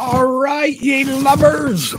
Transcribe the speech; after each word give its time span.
All 0.00 0.26
right, 0.26 0.80
ye 0.80 1.02
lovers. 1.02 1.92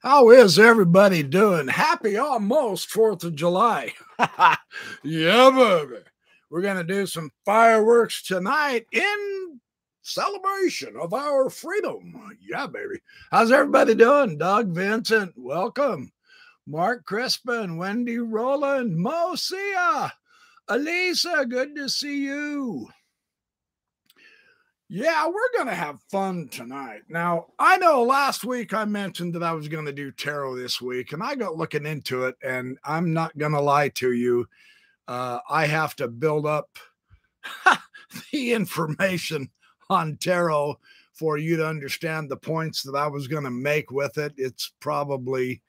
How 0.00 0.30
is 0.30 0.60
everybody 0.60 1.24
doing? 1.24 1.66
Happy 1.66 2.18
almost 2.18 2.88
4th 2.90 3.24
of 3.24 3.34
July. 3.34 3.92
yeah, 5.02 5.50
baby. 5.50 6.04
We're 6.48 6.60
going 6.62 6.76
to 6.76 6.84
do 6.84 7.06
some 7.06 7.32
fireworks 7.44 8.22
tonight 8.22 8.86
in 8.92 9.60
celebration 10.02 10.94
of 10.96 11.12
our 11.12 11.50
freedom. 11.50 12.14
Yeah, 12.40 12.68
baby. 12.68 13.00
How's 13.32 13.50
everybody 13.50 13.96
doing? 13.96 14.38
Doug 14.38 14.68
Vincent, 14.68 15.32
welcome. 15.36 16.12
Mark 16.64 17.04
Crispin, 17.06 17.76
Wendy 17.76 18.18
Roland, 18.18 18.96
Mosia, 18.96 20.12
Elisa, 20.68 21.44
good 21.48 21.74
to 21.74 21.88
see 21.88 22.18
you. 22.26 22.88
Yeah, 24.92 25.28
we're 25.28 25.52
going 25.54 25.68
to 25.68 25.74
have 25.74 26.02
fun 26.10 26.48
tonight. 26.48 27.02
Now, 27.08 27.46
I 27.60 27.76
know 27.76 28.02
last 28.02 28.42
week 28.42 28.74
I 28.74 28.84
mentioned 28.84 29.32
that 29.36 29.42
I 29.44 29.52
was 29.52 29.68
going 29.68 29.84
to 29.84 29.92
do 29.92 30.10
tarot 30.10 30.56
this 30.56 30.80
week, 30.80 31.12
and 31.12 31.22
I 31.22 31.36
got 31.36 31.56
looking 31.56 31.86
into 31.86 32.24
it, 32.24 32.34
and 32.42 32.76
I'm 32.82 33.12
not 33.12 33.38
going 33.38 33.52
to 33.52 33.60
lie 33.60 33.90
to 33.90 34.10
you. 34.10 34.48
Uh, 35.06 35.38
I 35.48 35.66
have 35.66 35.94
to 35.96 36.08
build 36.08 36.44
up 36.44 36.76
the 38.32 38.52
information 38.52 39.48
on 39.90 40.16
tarot 40.16 40.80
for 41.12 41.38
you 41.38 41.56
to 41.58 41.68
understand 41.68 42.28
the 42.28 42.36
points 42.36 42.82
that 42.82 42.96
I 42.96 43.06
was 43.06 43.28
going 43.28 43.44
to 43.44 43.50
make 43.50 43.92
with 43.92 44.18
it. 44.18 44.34
It's 44.36 44.72
probably, 44.80 45.62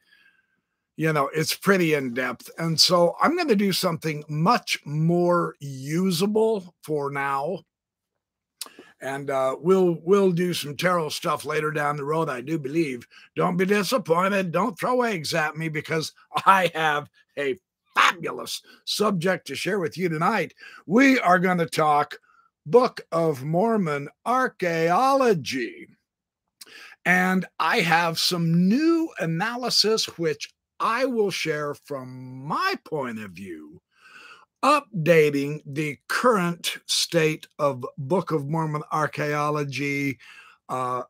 you 0.95 1.13
know, 1.13 1.29
it's 1.31 1.53
pretty 1.53 1.93
in 1.93 2.15
depth. 2.15 2.49
And 2.57 2.79
so 2.79 3.15
I'm 3.21 3.35
going 3.35 3.49
to 3.49 3.55
do 3.55 3.71
something 3.71 4.23
much 4.27 4.79
more 4.83 5.53
usable 5.59 6.73
for 6.81 7.11
now 7.11 7.59
and 9.01 9.29
uh, 9.29 9.55
we'll 9.59 9.97
we'll 10.03 10.31
do 10.31 10.53
some 10.53 10.77
tarot 10.77 11.09
stuff 11.09 11.43
later 11.43 11.71
down 11.71 11.97
the 11.97 12.05
road. 12.05 12.29
I 12.29 12.41
do 12.41 12.59
believe. 12.59 13.07
Don't 13.35 13.57
be 13.57 13.65
disappointed. 13.65 14.51
Don't 14.51 14.79
throw 14.79 15.01
eggs 15.01 15.33
at 15.33 15.57
me 15.57 15.69
because 15.69 16.13
I 16.45 16.71
have 16.75 17.09
a 17.37 17.57
fabulous 17.95 18.61
subject 18.85 19.47
to 19.47 19.55
share 19.55 19.79
with 19.79 19.97
you 19.97 20.07
tonight. 20.09 20.53
We 20.85 21.19
are 21.19 21.39
going 21.39 21.57
to 21.57 21.65
talk 21.65 22.15
Book 22.65 23.01
of 23.11 23.43
Mormon 23.43 24.07
archaeology, 24.25 25.87
and 27.03 27.45
I 27.59 27.79
have 27.79 28.19
some 28.19 28.67
new 28.69 29.09
analysis 29.19 30.05
which 30.17 30.53
I 30.79 31.05
will 31.05 31.31
share 31.31 31.73
from 31.73 32.45
my 32.45 32.75
point 32.85 33.19
of 33.19 33.31
view 33.31 33.81
updating 34.63 35.61
the 35.65 35.97
current 36.07 36.77
state 36.85 37.47
of 37.59 37.85
Book 37.97 38.31
of 38.31 38.47
Mormon 38.47 38.83
archaeology 38.91 40.19
uh, 40.69 41.03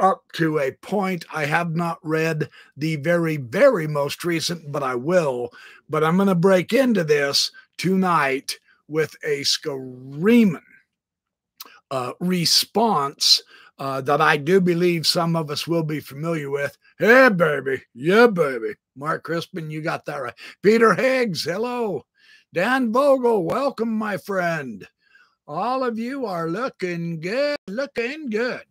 up 0.00 0.22
to 0.34 0.58
a 0.58 0.72
point. 0.72 1.24
I 1.32 1.46
have 1.46 1.74
not 1.74 1.98
read 2.02 2.48
the 2.76 2.96
very, 2.96 3.36
very 3.36 3.86
most 3.86 4.24
recent, 4.24 4.70
but 4.72 4.82
I 4.82 4.94
will. 4.94 5.50
But 5.88 6.04
I'm 6.04 6.16
going 6.16 6.28
to 6.28 6.34
break 6.34 6.72
into 6.72 7.04
this 7.04 7.50
tonight 7.78 8.58
with 8.88 9.14
a 9.24 9.42
screaming 9.44 10.60
uh, 11.90 12.12
response 12.20 13.42
uh, 13.78 14.00
that 14.00 14.20
I 14.20 14.36
do 14.36 14.60
believe 14.60 15.06
some 15.06 15.36
of 15.36 15.50
us 15.50 15.66
will 15.66 15.82
be 15.82 16.00
familiar 16.00 16.50
with. 16.50 16.76
Hey, 16.98 17.28
baby. 17.28 17.82
Yeah, 17.94 18.26
baby. 18.26 18.74
Mark 18.96 19.22
Crispin, 19.24 19.70
you 19.70 19.82
got 19.82 20.06
that 20.06 20.16
right. 20.16 20.34
Peter 20.62 20.94
Higgs, 20.94 21.44
hello. 21.44 22.04
Dan 22.56 22.90
Vogel, 22.90 23.44
welcome, 23.44 23.92
my 23.92 24.16
friend. 24.16 24.88
All 25.46 25.84
of 25.84 25.98
you 25.98 26.24
are 26.24 26.48
looking 26.48 27.20
good, 27.20 27.58
looking 27.66 28.30
good. 28.30 28.62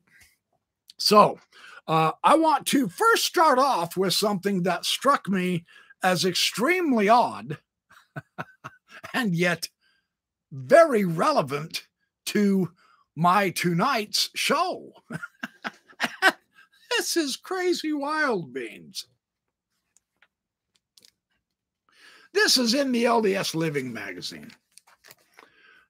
So, 0.97 1.37
uh, 1.87 2.13
I 2.23 2.35
want 2.35 2.65
to 2.69 2.89
first 2.89 3.25
start 3.25 3.59
off 3.59 3.95
with 3.95 4.15
something 4.15 4.63
that 4.63 4.85
struck 4.85 5.29
me 5.29 5.65
as 6.01 6.25
extremely 6.25 7.09
odd 7.09 7.59
and 9.13 9.35
yet 9.35 9.69
very 10.51 11.05
relevant 11.05 11.85
to 12.25 12.71
my 13.15 13.51
tonight's 13.51 14.31
show. 14.33 14.93
this 16.97 17.15
is 17.15 17.35
crazy 17.37 17.93
wild 17.93 18.51
beans. 18.51 19.05
This 22.35 22.57
is 22.57 22.73
in 22.73 22.91
the 22.91 23.05
LDS 23.05 23.55
Living 23.55 23.93
magazine. 23.93 24.51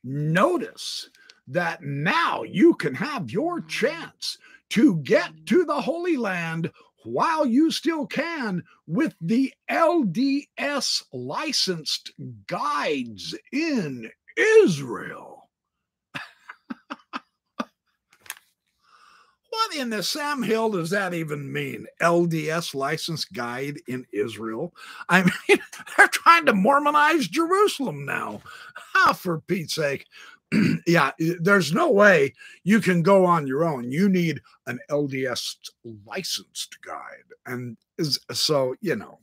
Notice 0.04 1.10
that 1.48 1.82
now 1.82 2.44
you 2.44 2.76
can 2.76 2.94
have 2.94 3.32
your 3.32 3.62
chance 3.62 4.38
to 4.70 4.98
get 4.98 5.32
to 5.48 5.66
the 5.66 5.82
Holy 5.82 6.18
Land 6.18 6.72
while 7.04 7.48
you 7.48 7.72
still 7.72 8.06
can 8.06 8.64
with 8.86 9.16
the 9.20 9.52
LDS 9.72 11.04
licensed 11.12 12.12
guides 12.46 13.36
in 13.52 14.12
Israel. 14.38 15.35
What 19.56 19.75
in 19.78 19.90
the 19.90 20.04
Sam 20.04 20.44
Hill 20.44 20.72
does 20.72 20.90
that 20.90 21.13
even 21.13 21.52
mean? 21.52 21.88
LDS 22.02 22.75
license 22.75 23.24
guide 23.24 23.78
in 23.88 24.06
Israel? 24.12 24.74
I 25.07 25.24
mean, 25.48 25.60
they're 25.98 26.07
trying 26.10 26.46
to 26.48 26.54
Mormonize 26.54 27.28
Jerusalem 27.28 28.06
now. 28.06 28.42
Ah, 28.96 29.13
for 29.13 29.40
Pete's 29.40 29.75
sake. 29.75 30.07
yeah, 30.86 31.12
there's 31.40 31.74
no 31.74 31.90
way 31.90 32.34
you 32.66 32.81
can 32.81 33.02
go 33.02 33.25
on 33.25 33.48
your 33.48 33.63
own. 33.63 33.92
You 33.92 34.10
need 34.10 34.42
an 34.68 34.78
LDS 34.92 35.56
licensed 36.06 36.78
guide. 36.81 37.24
And 37.46 37.78
so, 38.34 38.75
you 38.81 38.98
know, 38.98 39.19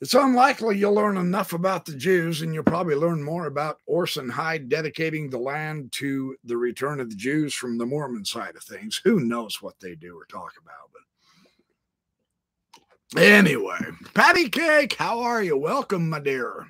it's 0.00 0.14
unlikely 0.14 0.76
you'll 0.76 0.92
learn 0.94 1.16
enough 1.16 1.52
about 1.52 1.86
the 1.86 1.96
Jews, 1.96 2.42
and 2.42 2.52
you'll 2.52 2.64
probably 2.64 2.94
learn 2.94 3.22
more 3.22 3.46
about 3.46 3.80
Orson 3.86 4.28
Hyde 4.28 4.68
dedicating 4.68 5.30
the 5.30 5.38
land 5.38 5.92
to 5.92 6.36
the 6.44 6.56
return 6.56 7.00
of 7.00 7.08
the 7.08 7.16
Jews 7.16 7.54
from 7.54 7.78
the 7.78 7.86
Mormon 7.86 8.24
side 8.24 8.56
of 8.56 8.62
things. 8.62 9.00
Who 9.04 9.20
knows 9.20 9.62
what 9.62 9.80
they 9.80 9.94
do 9.94 10.18
or 10.18 10.26
talk 10.26 10.52
about? 10.60 10.90
But 13.12 13.22
anyway, 13.22 13.78
Patty 14.14 14.48
Cake, 14.48 14.94
how 14.94 15.20
are 15.20 15.42
you? 15.42 15.56
Welcome, 15.56 16.10
my 16.10 16.20
dear. 16.20 16.66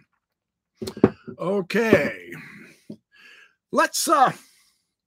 Okay, 1.38 2.30
let's. 3.72 4.06
uh 4.06 4.32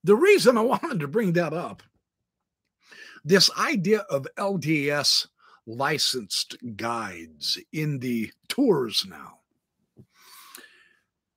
The 0.03 0.15
reason 0.15 0.57
I 0.57 0.61
wanted 0.73 0.99
to 0.99 1.07
bring 1.07 1.33
that 1.33 1.53
up, 1.53 1.83
this 3.23 3.49
idea 3.57 3.99
of 4.09 4.27
LDS 4.37 5.27
licensed 5.69 6.57
guides 6.75 7.59
in 7.71 7.99
the 7.99 8.31
tours 8.47 9.05
now. 9.07 9.39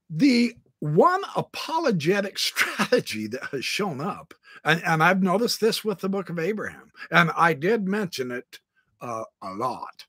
The 0.09 0.55
one 0.81 1.23
apologetic 1.37 2.39
strategy 2.39 3.27
that 3.29 3.45
has 3.53 3.65
shown 3.65 4.01
up, 4.01 4.35
and, 4.65 4.83
and 4.85 5.03
I've 5.03 5.23
noticed 5.23 5.61
this 5.61 5.85
with 5.85 6.01
the 6.01 6.09
book 6.09 6.31
of 6.31 6.39
Abraham, 6.39 6.91
and 7.11 7.31
I 7.37 7.53
did 7.53 7.87
mention 7.87 8.31
it 8.31 8.59
uh, 9.01 9.25
a 9.43 9.53
lot 9.53 10.07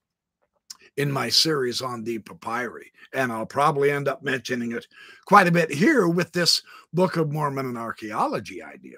in 0.96 1.12
my 1.12 1.28
series 1.28 1.82
on 1.82 2.04
the 2.04 2.20
papyri, 2.20 2.92
and 3.14 3.32
I'll 3.32 3.46
probably 3.46 3.92
end 3.92 4.08
up 4.08 4.24
mentioning 4.24 4.72
it 4.72 4.86
quite 5.26 5.48
a 5.48 5.52
bit 5.52 5.72
here 5.72 6.08
with 6.08 6.32
this 6.32 6.62
Book 6.94 7.18
of 7.18 7.32
Mormon 7.32 7.66
and 7.66 7.78
archaeology 7.78 8.62
idea, 8.62 8.98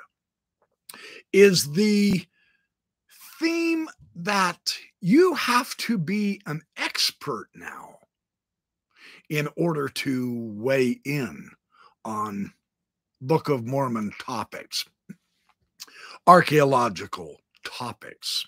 is 1.31 1.71
the 1.71 2.25
theme 3.39 3.87
that 4.15 4.77
you 5.05 5.35
have 5.35 5.77
to 5.77 5.99
be 5.99 6.41
an 6.47 6.59
expert 6.77 7.47
now 7.53 7.99
in 9.29 9.47
order 9.55 9.87
to 9.87 10.51
weigh 10.55 10.99
in 11.05 11.47
on 12.03 12.51
Book 13.21 13.47
of 13.47 13.67
Mormon 13.67 14.11
topics, 14.19 14.83
archaeological 16.25 17.39
topics, 17.63 18.47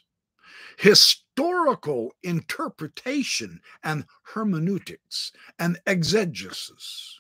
historical 0.80 2.12
interpretation 2.24 3.62
and 3.84 4.04
hermeneutics 4.24 5.32
and 5.60 5.80
exegesis. 5.86 7.20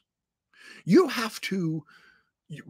You 0.84 1.10
have 1.10 1.40
to 1.42 1.84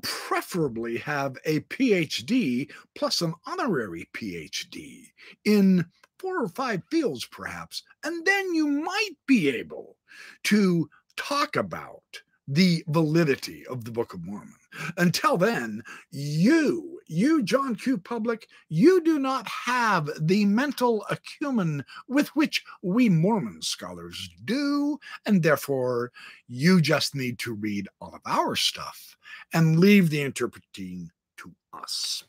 preferably 0.04 0.98
have 0.98 1.38
a 1.46 1.62
PhD 1.62 2.70
plus 2.94 3.22
an 3.22 3.36
honorary 3.46 4.10
PhD 4.14 5.06
in 5.46 5.86
four 6.20 6.42
or 6.44 6.50
five 6.50 6.82
fields, 6.90 7.26
perhaps, 7.26 7.84
and 8.04 8.26
then 8.26 8.54
you 8.54 8.68
might 8.68 9.16
be 9.28 9.50
able 9.50 9.98
to 10.44 10.90
talk 11.16 11.56
about 11.56 12.04
the 12.48 12.84
validity 12.88 13.66
of 13.68 13.84
the 13.84 13.92
Book 13.92 14.14
of 14.14 14.24
Mormon. 14.24 14.56
Until 14.98 15.38
then, 15.38 15.84
you, 16.12 17.02
you, 17.08 17.44
John 17.44 17.76
Q. 17.76 17.98
Public, 17.98 18.48
you 18.70 19.04
do 19.04 19.20
not 19.20 19.48
have 19.48 20.10
the 20.20 20.46
mental 20.46 21.06
acumen 21.10 21.84
with 22.08 22.30
which 22.30 22.64
we 22.82 23.10
Mormon 23.10 23.62
scholars 23.62 24.30
do, 24.46 25.00
and 25.26 25.44
therefore 25.44 26.12
you 26.48 26.80
just 26.80 27.16
need 27.16 27.38
to 27.40 27.54
read 27.54 27.88
all 28.00 28.14
of 28.16 28.22
our 28.26 28.56
stuff 28.56 29.18
and 29.54 29.80
leave 29.80 30.10
the 30.10 30.22
interpreting 30.22 31.12
to 31.38 31.54
us. 31.74 32.24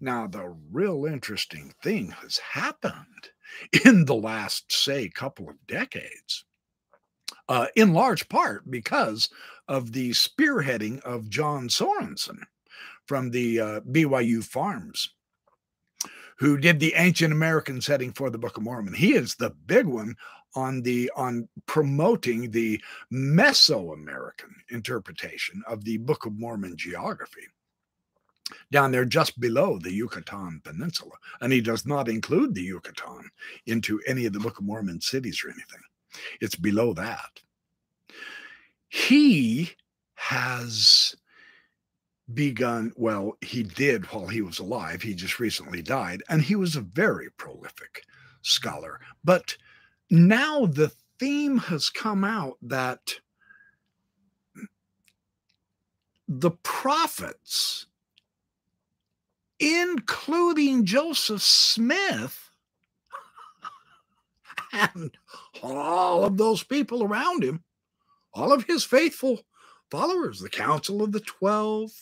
Now, 0.00 0.26
the 0.26 0.54
real 0.70 1.06
interesting 1.06 1.72
thing 1.82 2.10
has 2.10 2.38
happened 2.38 3.30
in 3.84 4.04
the 4.04 4.14
last, 4.14 4.72
say, 4.72 5.08
couple 5.08 5.48
of 5.48 5.66
decades, 5.66 6.44
uh, 7.48 7.66
in 7.76 7.92
large 7.92 8.28
part 8.28 8.70
because 8.70 9.28
of 9.68 9.92
the 9.92 10.10
spearheading 10.10 11.00
of 11.02 11.28
John 11.28 11.68
Sorenson 11.68 12.42
from 13.06 13.30
the 13.30 13.60
uh, 13.60 13.80
BYU 13.80 14.44
FARMS, 14.44 15.10
who 16.38 16.58
did 16.58 16.80
the 16.80 16.94
ancient 16.94 17.32
American 17.32 17.80
setting 17.80 18.12
for 18.12 18.30
the 18.30 18.38
Book 18.38 18.56
of 18.56 18.62
Mormon. 18.62 18.94
He 18.94 19.14
is 19.14 19.34
the 19.34 19.50
big 19.66 19.86
one 19.86 20.16
on 20.54 20.82
the 20.82 21.10
on 21.16 21.48
promoting 21.66 22.50
the 22.50 22.80
Mesoamerican 23.12 24.52
interpretation 24.70 25.62
of 25.66 25.84
the 25.84 25.98
Book 25.98 26.26
of 26.26 26.38
Mormon 26.38 26.76
geography 26.76 27.46
down 28.70 28.92
there 28.92 29.04
just 29.04 29.38
below 29.40 29.78
the 29.78 29.92
Yucatan 29.92 30.60
Peninsula. 30.64 31.14
And 31.40 31.52
he 31.52 31.60
does 31.60 31.86
not 31.86 32.08
include 32.08 32.54
the 32.54 32.62
Yucatan 32.62 33.30
into 33.66 34.00
any 34.06 34.26
of 34.26 34.32
the 34.32 34.40
Book 34.40 34.58
of 34.58 34.64
Mormon 34.64 35.00
cities 35.00 35.42
or 35.44 35.50
anything. 35.50 35.80
It's 36.40 36.56
below 36.56 36.92
that. 36.94 37.40
He 38.88 39.70
has 40.14 41.16
begun, 42.34 42.92
well, 42.96 43.36
he 43.40 43.62
did 43.62 44.04
while 44.06 44.26
he 44.26 44.42
was 44.42 44.58
alive. 44.58 45.02
He 45.02 45.14
just 45.14 45.40
recently 45.40 45.82
died, 45.82 46.22
and 46.28 46.42
he 46.42 46.54
was 46.54 46.76
a 46.76 46.82
very 46.82 47.30
prolific 47.36 48.04
scholar. 48.42 49.00
But 49.24 49.56
now 50.10 50.66
the 50.66 50.92
theme 51.18 51.58
has 51.58 51.90
come 51.90 52.24
out 52.24 52.58
that 52.62 53.14
the 56.28 56.52
prophets 56.62 57.81
including 59.62 60.84
Joseph 60.84 61.40
Smith 61.40 62.50
and 64.72 65.16
all 65.62 66.24
of 66.24 66.36
those 66.36 66.64
people 66.64 67.04
around 67.04 67.44
him, 67.44 67.62
all 68.34 68.52
of 68.52 68.64
his 68.64 68.82
faithful 68.82 69.40
followers, 69.88 70.40
the 70.40 70.48
Council 70.48 71.02
of 71.02 71.12
the 71.12 71.20
Twelve, 71.20 71.92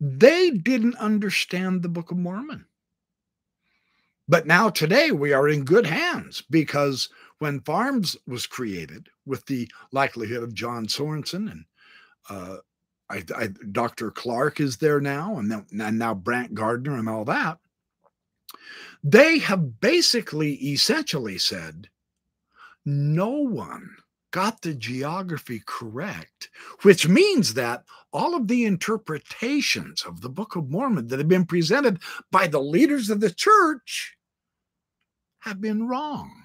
they 0.00 0.50
didn't 0.50 0.96
understand 0.96 1.82
the 1.82 1.88
Book 1.88 2.10
of 2.10 2.16
Mormon. 2.16 2.64
But 4.28 4.46
now, 4.46 4.70
today, 4.70 5.10
we 5.10 5.32
are 5.32 5.48
in 5.48 5.64
good 5.64 5.86
hands 5.86 6.42
because 6.48 7.08
when 7.38 7.60
FARMS 7.60 8.16
was 8.26 8.46
created, 8.46 9.08
with 9.26 9.44
the 9.46 9.70
likelihood 9.92 10.42
of 10.42 10.54
John 10.54 10.88
Sorenson 10.88 11.48
and 11.48 11.64
uh, 12.30 12.56
I, 13.10 13.24
I, 13.36 13.48
Dr. 13.72 14.10
Clark 14.10 14.60
is 14.60 14.76
there 14.76 15.00
now, 15.00 15.38
and, 15.38 15.64
and 15.70 15.98
now 15.98 16.14
Brant 16.14 16.54
Gardner 16.54 16.98
and 16.98 17.08
all 17.08 17.24
that. 17.24 17.58
They 19.02 19.38
have 19.38 19.80
basically, 19.80 20.54
essentially 20.54 21.38
said, 21.38 21.88
no 22.84 23.28
one 23.28 23.96
got 24.30 24.60
the 24.60 24.74
geography 24.74 25.62
correct, 25.64 26.50
which 26.82 27.08
means 27.08 27.54
that 27.54 27.84
all 28.12 28.34
of 28.34 28.48
the 28.48 28.64
interpretations 28.64 30.02
of 30.02 30.20
the 30.20 30.28
Book 30.28 30.56
of 30.56 30.68
Mormon 30.68 31.06
that 31.08 31.18
have 31.18 31.28
been 31.28 31.46
presented 31.46 32.00
by 32.30 32.46
the 32.46 32.60
leaders 32.60 33.08
of 33.10 33.20
the 33.20 33.30
church 33.30 34.16
have 35.40 35.60
been 35.60 35.88
wrong 35.88 36.44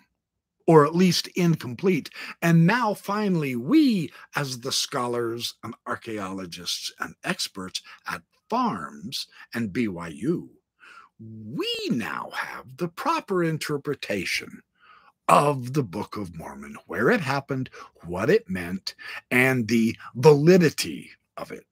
or 0.65 0.85
at 0.85 0.95
least 0.95 1.27
incomplete. 1.35 2.09
And 2.41 2.65
now, 2.65 2.93
finally, 2.93 3.55
we, 3.55 4.11
as 4.35 4.61
the 4.61 4.71
scholars 4.71 5.55
and 5.63 5.73
archaeologists 5.85 6.91
and 6.99 7.15
experts 7.23 7.81
at 8.07 8.21
FARMS 8.49 9.27
and 9.53 9.71
BYU, 9.71 10.49
we 11.19 11.69
now 11.89 12.29
have 12.33 12.77
the 12.77 12.87
proper 12.87 13.43
interpretation 13.43 14.61
of 15.27 15.73
the 15.73 15.83
Book 15.83 16.17
of 16.17 16.37
Mormon, 16.37 16.75
where 16.87 17.09
it 17.09 17.21
happened, 17.21 17.69
what 18.05 18.29
it 18.29 18.49
meant, 18.49 18.95
and 19.31 19.67
the 19.67 19.95
validity 20.15 21.11
of 21.37 21.51
it. 21.51 21.65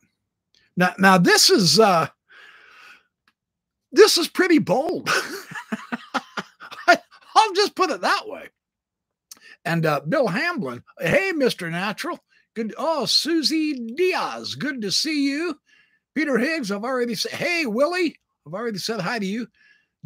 Now, 0.78 0.94
now 0.98 1.18
this 1.18 1.50
is 1.50 1.80
uh, 1.80 2.08
this 3.92 4.18
is 4.18 4.30
pretty 4.30 4.60
bold. 4.60 5.10
I'll 6.88 7.54
just 7.54 7.76
put 7.76 7.90
it 7.90 8.02
that 8.02 8.24
way. 8.28 8.50
And 9.66 9.86
uh, 9.86 10.02
Bill 10.08 10.28
Hamblin, 10.28 10.84
hey, 11.00 11.34
Mr. 11.34 11.70
Natural. 11.70 12.20
Good. 12.54 12.74
Oh, 12.78 13.06
Susie 13.06 13.74
Diaz, 13.74 14.56
good 14.56 14.82
to 14.82 14.92
see 14.92 15.30
you. 15.30 15.58
Peter 16.16 16.38
Higgs, 16.38 16.72
I've 16.72 16.84
already 16.84 17.16
said, 17.16 17.32
hey, 17.32 17.66
Willie, 17.66 18.18
I've 18.46 18.54
already 18.54 18.80
said 18.80 19.00
hi 19.00 19.20
to 19.20 19.26
you. 19.26 19.48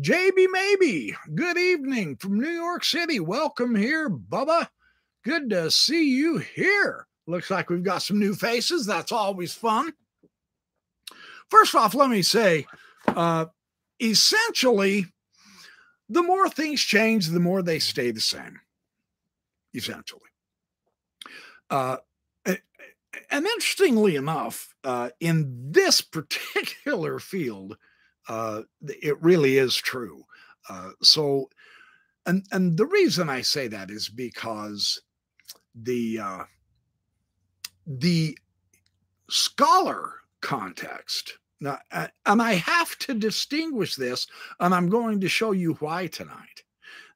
JB 0.02 0.48
Maybe, 0.52 1.16
good 1.34 1.58
evening 1.58 2.18
from 2.18 2.40
New 2.40 2.50
York 2.50 2.84
City. 2.84 3.20
Welcome 3.20 3.76
here, 3.76 4.10
Bubba. 4.10 4.68
Good 5.24 5.50
to 5.52 5.72
see 5.72 6.16
you 6.16 6.38
here. 6.38 7.08
Looks 7.26 7.50
like 7.50 7.70
we've 7.70 7.82
got 7.82 8.04
some 8.04 8.20
new 8.20 8.36
faces. 8.36 8.86
That's 8.86 9.12
always 9.12 9.54
fun. 9.54 9.94
First 11.50 11.74
off, 11.74 11.96
let 11.96 12.10
me 12.10 12.22
say, 12.22 12.68
uh, 13.08 13.46
essentially, 14.00 15.06
the 16.10 16.22
more 16.22 16.50
things 16.50 16.82
change, 16.82 17.30
the 17.30 17.40
more 17.40 17.64
they 17.64 17.80
stay 17.80 18.12
the 18.12 18.22
same 18.22 18.60
essentially. 19.76 20.22
Uh, 21.70 21.98
and 23.32 23.46
interestingly 23.46 24.16
enough, 24.16 24.74
uh, 24.84 25.10
in 25.20 25.72
this 25.72 26.02
particular 26.02 27.20
field, 27.20 27.78
uh, 28.28 28.64
it 28.82 29.22
really 29.22 29.58
is 29.58 29.76
true. 29.76 30.24
Uh, 30.70 30.92
so, 31.02 31.50
and 32.26 32.46
and 32.52 32.78
the 32.78 32.88
reason 32.88 33.30
I 33.30 33.42
say 33.42 33.68
that 33.68 33.92
is 33.92 34.10
because 34.10 35.02
the 35.76 36.20
uh, 36.20 36.44
the 37.86 38.38
scholar 39.30 40.14
context 40.42 41.38
now, 41.62 41.80
and 41.92 42.42
I 42.42 42.54
have 42.54 42.98
to 43.00 43.14
distinguish 43.14 43.96
this, 43.96 44.28
and 44.60 44.74
I'm 44.74 44.90
going 44.90 45.22
to 45.22 45.30
show 45.30 45.52
you 45.52 45.74
why 45.76 46.08
tonight. 46.08 46.64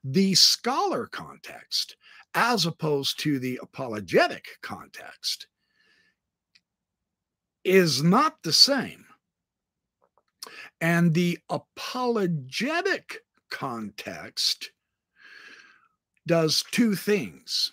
The 0.02 0.34
scholar 0.34 1.06
context 1.06 1.96
as 2.34 2.66
opposed 2.66 3.18
to 3.20 3.38
the 3.38 3.58
apologetic 3.62 4.46
context, 4.62 5.46
is 7.64 8.02
not 8.02 8.42
the 8.42 8.52
same. 8.52 9.04
And 10.80 11.12
the 11.12 11.38
apologetic 11.48 13.18
context 13.50 14.70
does 16.26 16.64
two 16.70 16.94
things 16.94 17.72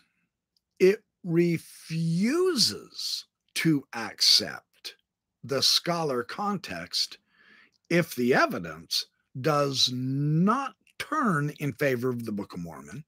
it 0.80 1.04
refuses 1.24 3.26
to 3.56 3.84
accept 3.94 4.96
the 5.44 5.62
scholar 5.62 6.24
context 6.24 7.18
if 7.90 8.16
the 8.16 8.34
evidence 8.34 9.06
does 9.40 9.90
not 9.94 10.76
turn 11.00 11.52
in 11.60 11.74
favor 11.74 12.10
of 12.10 12.26
the 12.26 12.32
Book 12.32 12.54
of 12.54 12.60
Mormon 12.60 13.04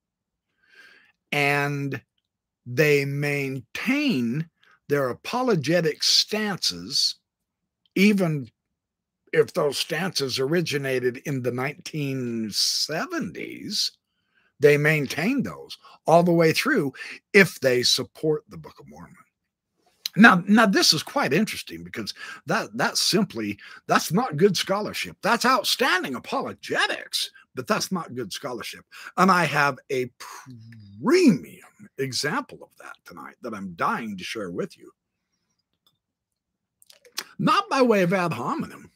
and 1.31 2.01
they 2.65 3.05
maintain 3.05 4.50
their 4.88 5.09
apologetic 5.09 6.03
stances, 6.03 7.15
even 7.95 8.50
if 9.31 9.53
those 9.53 9.77
stances 9.77 10.39
originated 10.39 11.17
in 11.25 11.43
the 11.43 11.51
1970s, 11.51 13.91
they 14.59 14.77
maintain 14.77 15.43
those 15.43 15.77
all 16.05 16.24
the 16.24 16.31
way 16.31 16.51
through 16.51 16.91
if 17.33 17.59
they 17.59 17.83
support 17.83 18.43
the 18.50 18.57
Book 18.57 18.79
of 18.79 18.88
Mormon. 18.88 19.15
Now, 20.16 20.44
now 20.48 20.66
this 20.66 20.94
is 20.94 21.04
quite 21.04 21.34
interesting 21.34 21.84
because 21.84 22.13
that 22.46 22.70
that's 22.75 23.01
simply 23.01 23.58
that's 23.88 24.12
not 24.12 24.38
good 24.38 24.58
scholarship. 24.58 25.18
That's 25.22 25.46
outstanding 25.46 26.16
apologetics, 26.16 27.32
but 27.56 27.68
that's 27.68 27.92
not 27.92 28.16
good 28.16 28.34
scholarship. 28.34 28.86
And 29.18 29.32
I 29.32 29.46
have 29.46 29.78
a 29.92 30.12
premium 31.01 31.66
example 31.98 32.60
of 32.63 32.70
that 32.80 32.96
tonight 33.06 33.36
that 33.42 33.54
I'm 33.54 33.74
dying 33.74 34.18
to 34.18 34.24
share 34.24 34.51
with 34.51 34.78
you. 34.78 34.92
Not 37.38 37.70
by 37.70 37.82
way 37.82 38.01
of 38.04 38.13
ad 38.13 38.34
hominem. 38.34 38.92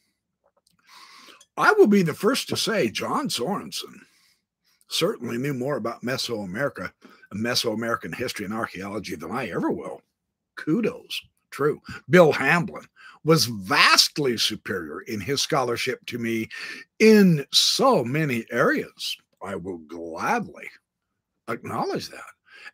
I 1.56 1.72
will 1.74 1.88
be 1.88 2.02
the 2.02 2.14
first 2.14 2.50
to 2.50 2.58
say 2.58 2.90
John 2.90 3.30
Sorenson 3.30 4.02
certainly 4.94 5.38
knew 5.38 5.54
more 5.54 5.78
about 5.78 6.04
Mesoamerica 6.04 6.92
and 7.32 7.44
Mesoamerican 7.44 8.14
history 8.14 8.46
and 8.46 8.54
archaeology 8.54 9.16
than 9.16 9.32
I 9.32 9.50
ever 9.50 9.72
will. 9.72 10.02
Kudos. 10.56 11.22
True. 11.52 11.82
Bill 12.10 12.32
Hamblin 12.32 12.86
was 13.24 13.46
vastly 13.46 14.38
superior 14.38 15.02
in 15.02 15.22
his 15.22 15.42
scholarship 15.42 16.06
to 16.08 16.18
me 16.18 16.50
in 17.00 17.46
so 17.52 18.04
many 18.04 18.46
areas. 18.52 19.18
I 19.42 19.56
will 19.56 19.78
gladly 19.80 20.68
acknowledge 21.48 22.10
that 22.10 22.22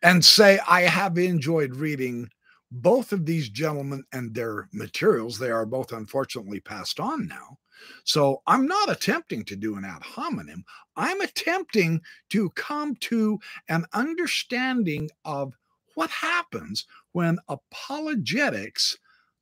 and 0.02 0.24
say 0.24 0.58
I 0.66 0.82
have 0.82 1.18
enjoyed 1.18 1.76
reading 1.76 2.30
both 2.72 3.12
of 3.12 3.26
these 3.26 3.48
gentlemen 3.48 4.04
and 4.12 4.32
their 4.32 4.68
materials, 4.72 5.38
they 5.38 5.50
are 5.50 5.66
both 5.66 5.92
unfortunately 5.92 6.60
passed 6.60 7.00
on 7.00 7.26
now. 7.26 7.58
So 8.04 8.42
I'm 8.46 8.66
not 8.66 8.90
attempting 8.90 9.44
to 9.46 9.56
do 9.56 9.76
an 9.76 9.84
ad 9.84 10.02
hominem. 10.02 10.64
I'm 10.96 11.20
attempting 11.20 12.00
to 12.28 12.50
come 12.50 12.94
to 12.96 13.40
an 13.68 13.86
understanding 13.92 15.10
of 15.24 15.54
what 15.94 16.10
happens 16.10 16.86
when 17.12 17.38
apologetics 17.48 18.96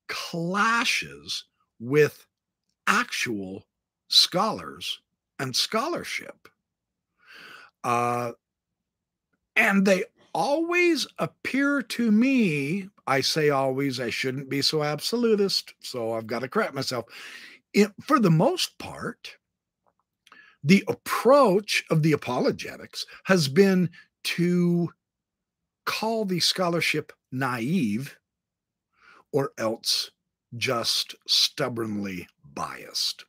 clashes 0.08 1.44
with 1.78 2.26
actual 2.86 3.66
scholars 4.08 5.00
and 5.38 5.54
scholarship. 5.54 6.48
Uh, 7.84 8.32
and 9.54 9.86
they 9.86 10.04
always 10.34 11.06
appear 11.18 11.82
to 11.82 12.10
me, 12.10 12.88
I 13.06 13.20
say 13.20 13.50
always, 13.50 14.00
I 14.00 14.10
shouldn't 14.10 14.48
be 14.48 14.62
so 14.62 14.82
absolutist, 14.82 15.74
so 15.80 16.12
I've 16.12 16.26
got 16.26 16.40
to 16.40 16.48
correct 16.48 16.74
myself. 16.74 17.06
It, 17.74 17.92
for 18.02 18.18
the 18.18 18.30
most 18.30 18.78
part, 18.78 19.36
the 20.64 20.84
approach 20.88 21.84
of 21.90 22.02
the 22.02 22.12
apologetics 22.12 23.06
has 23.24 23.48
been 23.48 23.90
to 24.24 24.90
call 25.86 26.24
the 26.24 26.40
scholarship 26.40 27.12
naive 27.32 28.16
or 29.32 29.52
else 29.58 30.10
just 30.56 31.14
stubbornly 31.26 32.26
biased 32.54 33.24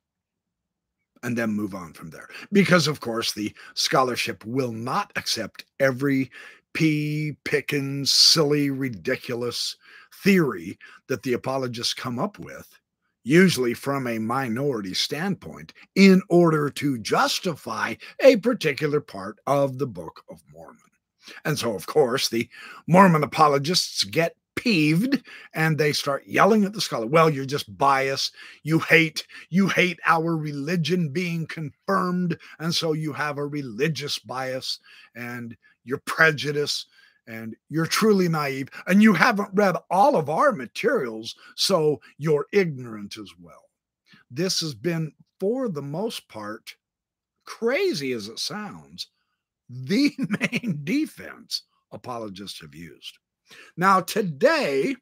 and 1.24 1.38
then 1.38 1.52
move 1.52 1.76
on 1.76 1.94
from 1.94 2.10
there. 2.10 2.30
Because, 2.52 2.88
of 2.88 3.00
course, 3.02 3.34
the 3.34 3.54
scholarship 3.74 4.46
will 4.46 4.72
not 4.72 5.12
accept 5.16 5.66
every 5.80 6.32
pea 6.74 7.36
picking, 7.44 8.06
silly, 8.06 8.70
ridiculous 8.70 9.76
theory 10.24 10.78
that 11.08 11.24
the 11.24 11.34
apologists 11.34 11.94
come 11.94 12.20
up 12.20 12.40
with, 12.40 12.80
usually 13.24 13.74
from 13.74 14.08
a 14.08 14.20
minority 14.20 14.94
standpoint, 14.94 15.74
in 15.96 16.22
order 16.30 16.70
to 16.70 16.98
justify 17.00 17.96
a 18.22 18.38
particular 18.38 19.02
part 19.02 19.40
of 19.46 19.78
the 19.78 19.88
Book 19.88 20.24
of 20.30 20.42
Mormon. 20.54 20.80
And 21.46 21.58
so, 21.58 21.76
of 21.76 21.88
course, 21.88 22.30
the 22.30 22.50
Mormon 22.88 23.24
apologists 23.24 24.04
get 24.04 24.36
peeved 24.56 25.24
and 25.54 25.78
they 25.78 25.94
start 25.94 26.28
yelling 26.28 26.66
at 26.66 26.74
the 26.74 26.82
scholar 26.82 27.06
well 27.06 27.30
you're 27.30 27.46
just 27.46 27.78
biased. 27.78 28.36
You 28.64 28.80
hate 28.80 29.26
you 29.50 29.70
hate 29.70 30.00
our 30.06 30.36
religion 30.36 31.10
being 31.10 31.48
confirmed 31.48 32.38
and 32.60 32.76
so 32.76 32.92
you 32.92 33.14
have 33.14 33.38
a 33.38 33.46
religious 33.46 34.20
bias 34.20 34.80
and 35.16 35.56
you're 35.86 36.02
prejudiced 36.06 36.88
and 37.26 37.56
you're 37.70 37.86
truly 37.86 38.28
naive 38.28 38.68
and 38.88 39.02
you 39.02 39.14
haven't 39.14 39.50
read 39.54 39.78
all 39.90 40.18
of 40.18 40.30
our 40.30 40.52
materials 40.52 41.36
so 41.56 42.02
you're 42.18 42.48
ignorant 42.52 43.18
as 43.18 43.32
well. 43.40 43.64
This 44.30 44.60
has 44.60 44.74
been 44.74 45.14
for 45.40 45.70
the 45.70 45.82
most 45.82 46.28
part 46.28 46.76
crazy 47.46 48.12
as 48.12 48.28
it 48.28 48.40
sounds 48.40 49.08
the 49.70 50.14
main 50.52 50.82
defense 50.84 51.64
apologists 51.92 52.62
have 52.62 52.76
used 52.76 53.18
now, 53.78 54.02
today, 54.02 54.96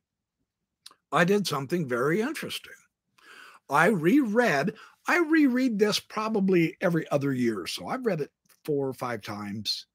I 1.11 1.23
did 1.23 1.47
something 1.47 1.87
very 1.87 2.21
interesting. 2.21 2.73
I 3.69 3.87
reread, 3.87 4.73
I 5.07 5.19
reread 5.19 5.79
this 5.79 5.99
probably 5.99 6.77
every 6.81 7.09
other 7.09 7.33
year. 7.33 7.67
So 7.67 7.87
I've 7.87 8.05
read 8.05 8.21
it 8.21 8.31
four 8.63 8.87
or 8.87 8.93
five 8.93 9.21
times. 9.21 9.87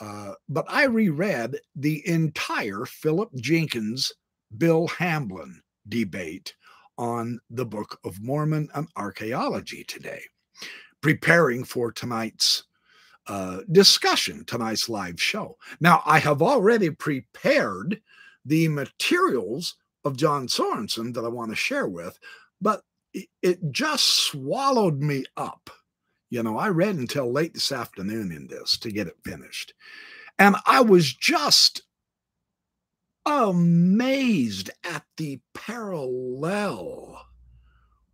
Uh, 0.00 0.32
but 0.48 0.64
I 0.68 0.84
reread 0.84 1.58
the 1.76 2.06
entire 2.08 2.84
Philip 2.86 3.30
Jenkins 3.36 4.12
Bill 4.56 4.88
Hamblin 4.88 5.62
debate 5.88 6.54
on 6.98 7.38
the 7.50 7.64
Book 7.64 7.98
of 8.04 8.20
Mormon 8.20 8.68
and 8.74 8.88
archaeology 8.96 9.84
today, 9.84 10.22
preparing 11.00 11.64
for 11.64 11.92
tonight's 11.92 12.64
uh, 13.26 13.60
discussion, 13.70 14.44
tonight's 14.44 14.88
live 14.88 15.20
show. 15.20 15.56
Now, 15.80 16.02
I 16.04 16.18
have 16.18 16.42
already 16.42 16.90
prepared 16.90 18.00
the 18.44 18.68
materials 18.68 19.76
of 20.04 20.16
John 20.16 20.48
Sorenson 20.48 21.12
that 21.12 21.24
I 21.24 21.28
want 21.28 21.50
to 21.50 21.56
share 21.56 21.86
with, 21.86 22.18
but 22.60 22.82
it, 23.14 23.28
it 23.42 23.58
just 23.70 24.24
swallowed 24.26 25.00
me 25.00 25.24
up. 25.36 25.70
You 26.30 26.42
know, 26.42 26.58
I 26.58 26.68
read 26.70 26.96
until 26.96 27.30
late 27.30 27.54
this 27.54 27.72
afternoon 27.72 28.32
in 28.32 28.46
this 28.46 28.78
to 28.78 28.90
get 28.90 29.06
it 29.06 29.16
finished. 29.24 29.74
And 30.38 30.56
I 30.66 30.80
was 30.80 31.12
just 31.12 31.82
amazed 33.26 34.70
at 34.82 35.04
the 35.16 35.40
parallel 35.54 37.26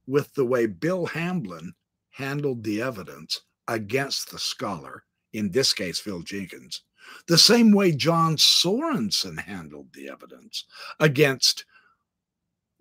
with 0.07 0.35
the 0.35 0.45
way 0.45 0.67
Bill 0.67 1.07
Hamblin 1.07 1.73
handled 2.11 2.65
the 2.65 2.83
evidence 2.83 3.41
against 3.69 4.31
the 4.31 4.39
scholar, 4.39 5.05
in 5.33 5.51
this 5.51 5.73
case, 5.73 5.99
Phil 5.99 6.23
Jenkins, 6.23 6.83
the 7.27 7.39
same 7.39 7.73
way 7.73 7.93
John 7.93 8.37
Sorenson 8.37 9.37
handled 9.37 9.89
the 9.93 10.09
evidence 10.09 10.65
against 11.01 11.65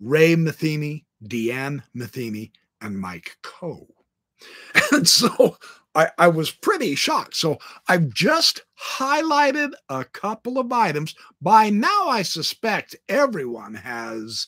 Ray 0.00 0.36
Matheny, 0.36 1.06
Deanne 1.24 1.82
Matheny, 1.94 2.52
and 2.80 2.98
Mike 2.98 3.36
Coe. 3.42 3.88
And 4.92 5.08
so 5.08 5.58
I, 5.94 6.10
I, 6.16 6.28
was 6.28 6.50
pretty 6.50 6.94
shocked. 6.94 7.34
So 7.34 7.58
I've 7.88 8.14
just 8.14 8.62
highlighted 8.80 9.72
a 9.88 10.04
couple 10.04 10.58
of 10.58 10.72
items. 10.72 11.14
By 11.42 11.70
now, 11.70 12.06
I 12.06 12.22
suspect 12.22 12.94
everyone 13.08 13.74
has. 13.74 14.46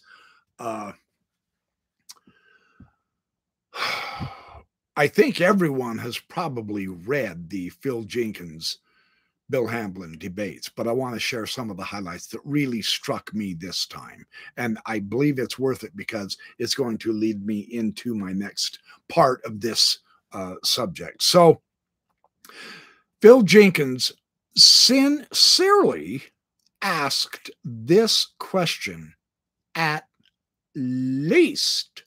Uh, 0.58 0.92
I 5.00 5.08
think 5.08 5.40
everyone 5.40 5.96
has 5.96 6.18
probably 6.18 6.86
read 6.86 7.48
the 7.48 7.70
Phil 7.70 8.02
Jenkins 8.02 8.80
Bill 9.48 9.66
Hamblin 9.66 10.18
debates, 10.18 10.68
but 10.68 10.86
I 10.86 10.92
want 10.92 11.14
to 11.14 11.18
share 11.18 11.46
some 11.46 11.70
of 11.70 11.78
the 11.78 11.82
highlights 11.82 12.26
that 12.26 12.42
really 12.44 12.82
struck 12.82 13.32
me 13.32 13.54
this 13.54 13.86
time. 13.86 14.26
And 14.58 14.78
I 14.84 14.98
believe 14.98 15.38
it's 15.38 15.58
worth 15.58 15.84
it 15.84 15.96
because 15.96 16.36
it's 16.58 16.74
going 16.74 16.98
to 16.98 17.14
lead 17.14 17.46
me 17.46 17.60
into 17.60 18.14
my 18.14 18.32
next 18.34 18.80
part 19.08 19.42
of 19.46 19.62
this 19.62 20.00
uh, 20.32 20.56
subject. 20.64 21.22
So, 21.22 21.62
Phil 23.22 23.40
Jenkins 23.40 24.12
sincerely 24.54 26.24
asked 26.82 27.50
this 27.64 28.34
question 28.38 29.14
at 29.74 30.04
least 30.74 32.04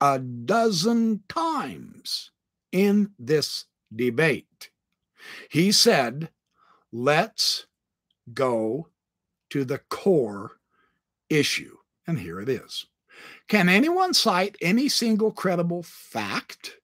a 0.00 0.18
dozen 0.18 1.22
times 1.28 2.30
in 2.72 3.12
this 3.18 3.66
debate. 3.94 4.70
He 5.50 5.72
said, 5.72 6.30
Let's 6.92 7.66
go 8.32 8.88
to 9.50 9.64
the 9.64 9.78
core 9.78 10.52
issue. 11.28 11.76
And 12.06 12.18
here 12.18 12.40
it 12.40 12.48
is. 12.48 12.86
Can 13.48 13.68
anyone 13.68 14.14
cite 14.14 14.56
any 14.60 14.88
single 14.88 15.32
credible 15.32 15.82
fact, 15.82 16.76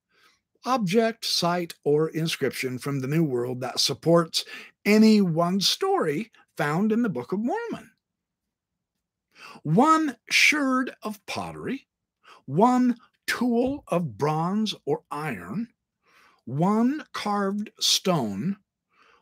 object, 0.64 1.25
site, 1.25 1.75
or 1.85 2.09
inscription 2.09 2.79
from 2.79 3.01
the 3.01 3.09
New 3.09 3.25
World 3.25 3.61
that 3.61 3.81
supports 3.81 4.44
any 4.85 5.20
one 5.20 5.61
story 5.61 6.31
found 6.57 6.92
in 6.92 7.03
the 7.03 7.09
Book 7.09 7.33
of 7.33 7.40
Mormon? 7.40 7.90
One 9.62 10.16
sherd 10.31 10.94
of 11.03 11.25
pottery, 11.27 11.87
one 12.47 12.97
tool 13.27 13.85
of 13.89 14.19
bronze 14.19 14.75
or 14.85 15.03
iron, 15.11 15.69
one 16.45 17.05
carved 17.13 17.71
stone, 17.81 18.57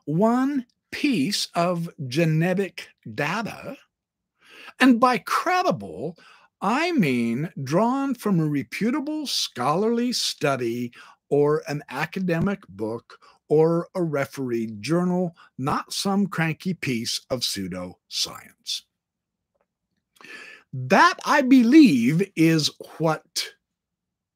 one 0.05 0.67
piece 0.91 1.49
of 1.55 1.89
genetic 2.09 2.89
data. 3.15 3.77
And 4.79 4.99
by 4.99 5.19
credible, 5.19 6.17
I 6.61 6.93
mean 6.93 7.53
drawn 7.63 8.15
from 8.15 8.41
a 8.41 8.47
reputable 8.47 9.27
scholarly 9.27 10.13
study 10.13 10.93
or 11.29 11.63
an 11.69 11.83
academic 11.89 12.67
book 12.69 13.19
or 13.49 13.89
a 13.95 14.03
refereed 14.03 14.83
journal, 14.83 15.37
not 15.59 15.93
some 15.93 16.27
cranky 16.27 16.75
piece 16.75 17.21
of 17.31 17.41
pseudoscience. 17.41 18.83
That, 20.73 21.15
I 21.25 21.43
believe, 21.43 22.31
is 22.37 22.71
what 22.99 23.49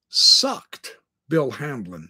sucked 0.09 0.97
Bill 1.29 1.51
Hamblin 1.51 2.09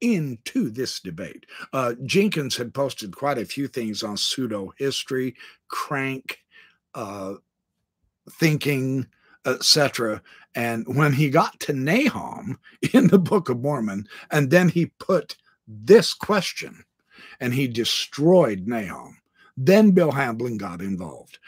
into 0.00 0.70
this 0.70 1.00
debate. 1.00 1.46
Uh, 1.72 1.94
Jenkins 2.04 2.56
had 2.56 2.74
posted 2.74 3.16
quite 3.16 3.38
a 3.38 3.44
few 3.44 3.66
things 3.66 4.02
on 4.02 4.16
pseudo 4.16 4.72
history, 4.78 5.34
crank 5.68 6.38
uh, 6.94 7.34
thinking, 8.32 9.06
etc. 9.44 10.22
And 10.54 10.84
when 10.96 11.12
he 11.12 11.30
got 11.30 11.58
to 11.60 11.72
Nahom 11.72 12.56
in 12.92 13.08
the 13.08 13.18
Book 13.18 13.48
of 13.48 13.60
Mormon, 13.60 14.08
and 14.30 14.50
then 14.50 14.68
he 14.68 14.86
put 14.98 15.36
this 15.68 16.14
question 16.14 16.84
and 17.40 17.52
he 17.52 17.68
destroyed 17.68 18.66
Nahom, 18.66 19.16
then 19.56 19.90
Bill 19.92 20.12
Hamblin 20.12 20.58
got 20.58 20.80
involved. 20.80 21.38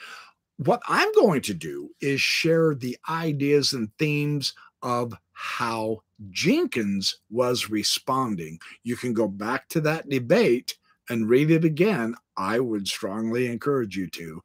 What 0.59 0.83
I'm 0.89 1.13
going 1.15 1.41
to 1.43 1.55
do 1.55 1.91
is 2.01 2.21
share 2.21 2.75
the 2.75 2.97
ideas 3.09 3.73
and 3.73 3.91
themes 3.99 4.55
of 4.83 5.15
how 5.33 6.03
Jenkins 6.31 7.19
was 7.31 7.71
responding. 7.71 8.59
You 8.83 8.97
can 8.97 9.13
go 9.13 9.29
back 9.29 9.69
to 9.69 9.81
that 9.83 10.09
debate 10.09 10.77
and 11.09 11.29
read 11.29 11.51
it 11.51 11.65
again. 11.65 12.15
I 12.37 12.59
would 12.59 12.89
strongly 12.89 13.47
encourage 13.47 13.97
you 13.97 14.09
to. 14.09 14.43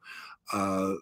Uh, 0.52 0.94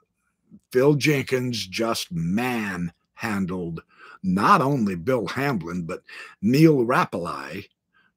Phil 0.73 0.95
Jenkins 0.95 1.67
just 1.67 2.11
manhandled 2.11 3.83
not 4.23 4.63
only 4.63 4.95
Bill 4.95 5.27
Hamblin, 5.27 5.83
but 5.83 6.03
Neal 6.41 6.85
Rappleye 6.85 7.67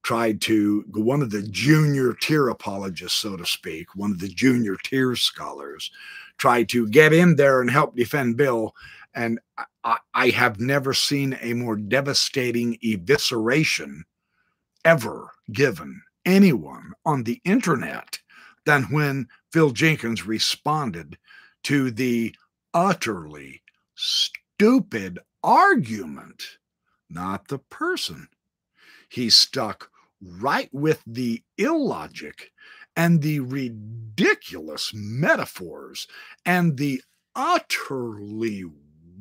tried 0.03 0.39
to, 0.39 0.83
go 0.91 1.01
one 1.01 1.21
of 1.21 1.31
the 1.31 1.41
junior 1.41 2.13
tier 2.13 2.49
apologists, 2.49 3.19
so 3.19 3.35
to 3.35 3.45
speak, 3.45 3.95
one 3.95 4.11
of 4.11 4.19
the 4.19 4.27
junior 4.27 4.77
tier 4.83 5.15
scholars, 5.15 5.89
tried 6.37 6.69
to 6.69 6.87
get 6.87 7.13
in 7.13 7.35
there 7.35 7.61
and 7.61 7.69
help 7.69 7.95
defend 7.95 8.37
Bill. 8.37 8.73
And 9.13 9.39
I, 9.83 9.97
I 10.13 10.29
have 10.29 10.59
never 10.59 10.93
seen 10.93 11.37
a 11.41 11.53
more 11.53 11.75
devastating 11.75 12.77
evisceration 12.83 14.01
ever 14.83 15.31
given 15.51 16.01
anyone 16.25 16.93
on 17.05 17.23
the 17.23 17.41
internet 17.45 18.19
than 18.65 18.83
when 18.83 19.27
Phil 19.51 19.71
Jenkins 19.71 20.25
responded 20.25 21.17
to 21.63 21.91
the 21.91 22.35
utterly 22.73 23.61
stupid 23.95 25.19
argument, 25.43 26.57
not 27.09 27.47
the 27.47 27.59
person. 27.59 28.27
He 29.09 29.29
stuck 29.29 29.89
right 30.21 30.69
with 30.73 31.01
the 31.05 31.43
illogic 31.57 32.51
and 32.95 33.21
the 33.21 33.39
ridiculous 33.41 34.91
metaphors 34.93 36.07
and 36.45 36.77
the 36.77 37.01
utterly 37.35 38.63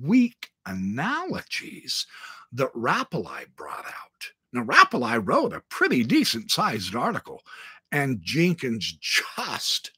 weak 0.01 0.51
analogies 0.67 2.07
that 2.53 2.73
Rappleye 2.73 3.47
brought 3.57 3.87
out. 3.87 4.31
Now, 4.53 4.63
Rappleye 4.63 5.27
wrote 5.27 5.53
a 5.53 5.63
pretty 5.69 6.05
decent 6.05 6.51
sized 6.51 6.95
article, 6.95 7.43
and 7.91 8.23
Jenkins 8.23 8.97
just, 9.01 9.91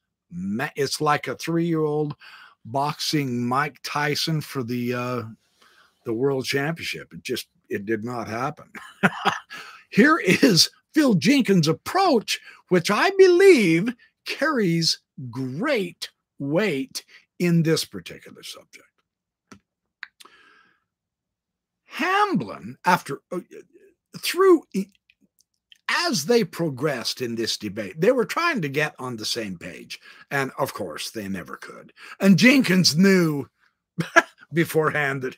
it's 0.76 1.00
like 1.00 1.28
a 1.28 1.36
three 1.36 1.66
year 1.66 1.82
old 1.82 2.16
boxing 2.64 3.46
Mike 3.46 3.78
Tyson 3.84 4.40
for 4.40 4.62
the, 4.62 4.94
uh, 4.94 5.22
the 6.04 6.14
world 6.14 6.46
championship. 6.46 7.12
It 7.12 7.22
just, 7.22 7.48
it 7.68 7.84
did 7.84 8.02
not 8.02 8.28
happen. 8.28 8.70
Here 9.90 10.18
is 10.18 10.70
Phil 10.96 11.12
Jenkins' 11.12 11.68
approach, 11.68 12.40
which 12.70 12.90
I 12.90 13.10
believe 13.18 13.94
carries 14.24 15.00
great 15.30 16.08
weight 16.38 17.04
in 17.38 17.64
this 17.64 17.84
particular 17.84 18.42
subject. 18.42 18.88
Hamblin, 21.84 22.78
after 22.86 23.20
uh, 23.30 23.40
through 24.18 24.62
as 26.06 26.24
they 26.24 26.44
progressed 26.44 27.20
in 27.20 27.34
this 27.34 27.58
debate, 27.58 28.00
they 28.00 28.12
were 28.12 28.24
trying 28.24 28.62
to 28.62 28.68
get 28.70 28.94
on 28.98 29.16
the 29.16 29.26
same 29.26 29.58
page. 29.58 30.00
And 30.30 30.50
of 30.58 30.72
course, 30.72 31.10
they 31.10 31.28
never 31.28 31.58
could. 31.58 31.92
And 32.20 32.38
Jenkins 32.38 32.96
knew 32.96 33.50
beforehand 34.54 35.20
that 35.20 35.36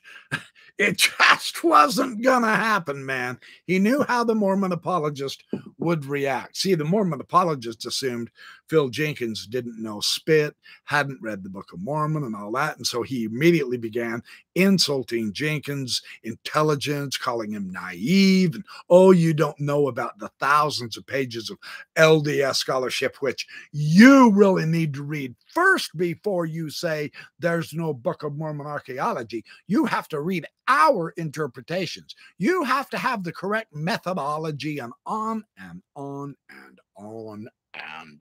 it 0.79 0.97
just 1.29 1.65
wasn't 1.65 2.23
going 2.23 2.43
to 2.43 2.49
happen, 2.49 3.05
man. 3.05 3.39
He 3.67 3.79
knew 3.79 4.05
how 4.05 4.25
the 4.25 4.35
Mormon 4.35 4.73
apologist 4.73 5.45
would 5.79 6.05
react. 6.05 6.57
See, 6.57 6.75
the 6.75 6.85
Mormon 6.85 7.21
apologist 7.21 7.85
assumed 7.85 8.31
Phil 8.69 8.89
Jenkins 8.89 9.47
didn't 9.47 9.83
know 9.83 10.01
spit, 10.01 10.55
hadn't 10.85 11.23
read 11.23 11.43
the 11.43 11.49
Book 11.49 11.73
of 11.73 11.81
Mormon, 11.81 12.25
and 12.25 12.37
all 12.37 12.53
that. 12.53 12.77
And 12.77 12.87
so 12.87 13.03
he 13.03 13.25
immediately 13.25 13.79
began 13.79 14.23
insulting 14.55 15.33
Jenkins' 15.33 16.03
intelligence, 16.23 17.17
calling 17.17 17.53
him 17.53 17.71
naive, 17.71 18.55
and 18.55 18.65
oh, 18.91 19.13
you 19.13 19.33
don't 19.33 19.59
know 19.59 19.89
about 19.89 20.19
the 20.19 20.31
thousands 20.41 20.97
of 20.97 21.07
pages 21.07 21.51
of 21.51 21.59
LDS 21.97 22.57
scholarship, 22.57 23.17
which 23.21 23.47
you 23.73 24.31
really 24.33 24.67
need 24.67 24.95
to 24.95 25.03
read 25.03 25.35
first 25.47 25.97
before 25.97 26.47
you 26.47 26.71
say 26.71 27.11
there's 27.39 27.73
no 27.73 27.95
Book 27.95 28.23
of 28.23 28.37
Mormon 28.37 28.67
archaeology. 28.67 29.45
You 29.67 29.87
have 29.87 30.09
to 30.09 30.21
read 30.21 30.47
our 30.67 31.11
interpretations. 31.11 32.15
You 32.37 32.65
have 32.65 32.91
to 32.91 32.99
have 32.99 33.25
the 33.25 33.33
correct 33.33 33.75
methodology, 33.75 34.79
and 34.79 34.93
on 35.07 35.45
and 35.59 35.83
on 35.95 36.35
and 36.51 36.81
on 36.97 37.49
and 37.75 38.21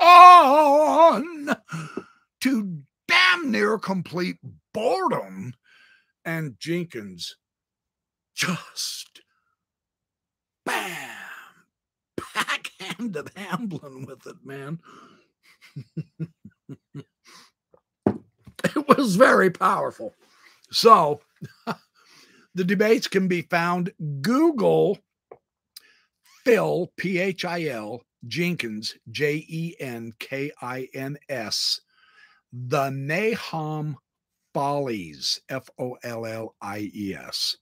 on 0.00 1.56
to 2.40 2.78
damn 3.08 3.50
near 3.50 3.78
complete 3.78 4.38
boredom. 4.72 5.54
And 6.24 6.56
Jenkins 6.58 7.36
just 8.34 9.20
bam, 10.64 11.16
backhanded 12.34 13.30
Hamblin 13.36 14.06
with 14.06 14.26
it, 14.26 14.36
man. 14.44 14.80
it 18.64 18.88
was 18.88 19.16
very 19.16 19.50
powerful. 19.50 20.14
So 20.70 21.20
the 22.54 22.64
debates 22.64 23.06
can 23.08 23.28
be 23.28 23.42
found. 23.42 23.92
Google 24.20 24.98
Phil, 26.44 26.92
P 26.96 27.18
H 27.18 27.44
I 27.44 27.64
L, 27.66 28.02
Jenkins, 28.26 28.94
J 29.10 29.44
E 29.48 29.74
N 29.80 30.12
K 30.18 30.50
I 30.60 30.88
N 30.94 31.16
S, 31.28 31.80
the 32.52 32.90
Nahom 32.90 33.96
Follies, 34.54 35.40
F 35.48 35.68
O 35.78 35.96
L 36.02 36.26
L 36.26 36.54
I 36.60 36.90
E 36.94 37.14
S. 37.14 37.56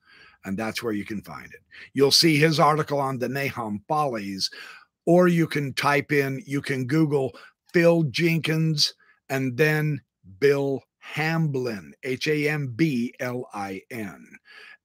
And 0.45 0.59
that's 0.59 0.83
where 0.83 0.93
you 0.93 1.05
can 1.05 1.23
find 1.23 1.47
it. 1.47 1.61
You'll 1.95 2.11
see 2.11 2.37
his 2.37 2.61
article 2.61 3.01
on 3.01 3.19
the 3.19 3.29
Nahom 3.29 3.81
Follies, 3.89 4.51
or 5.07 5.29
you 5.29 5.47
can 5.47 5.73
type 5.73 6.13
in, 6.13 6.43
you 6.47 6.61
can 6.61 6.87
Google 6.87 7.33
Phil 7.73 8.05
Jenkins 8.05 8.95
and 9.29 9.57
then 9.57 10.01
Bill 10.39 10.83
Hamblin, 10.99 11.95
H 12.03 12.29
A 12.29 12.49
M 12.49 12.73
B 12.77 13.15
L 13.21 13.49
I 13.53 13.83
N 13.91 14.27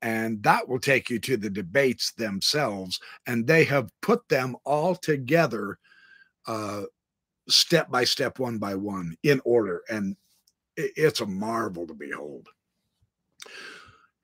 and 0.02 0.42
that 0.44 0.68
will 0.68 0.80
take 0.80 1.10
you 1.10 1.20
to 1.20 1.38
the 1.38 1.50
debates 1.50 2.12
themselves 2.12 3.00
and 3.28 3.46
they 3.46 3.64
have 3.64 3.92
put 4.02 4.28
them 4.30 4.56
all 4.64 4.96
together 4.96 5.78
uh, 6.48 6.84
step 7.48 7.90
by 7.92 8.04
step 8.04 8.40
one 8.40 8.58
by 8.58 8.76
one 8.76 9.16
in 9.24 9.42
order 9.44 9.82
and 9.90 10.16
it's 10.78 11.20
a 11.20 11.26
marvel 11.26 11.86
to 11.86 11.94
behold. 11.94 12.48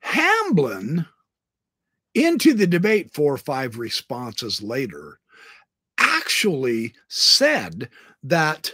Hamblin 0.00 1.06
into 2.14 2.54
the 2.54 2.66
debate 2.66 3.12
four 3.12 3.34
or 3.34 3.38
five 3.38 3.78
responses 3.78 4.62
later 4.62 5.20
actually 5.98 6.94
said 7.08 7.90
that 8.22 8.70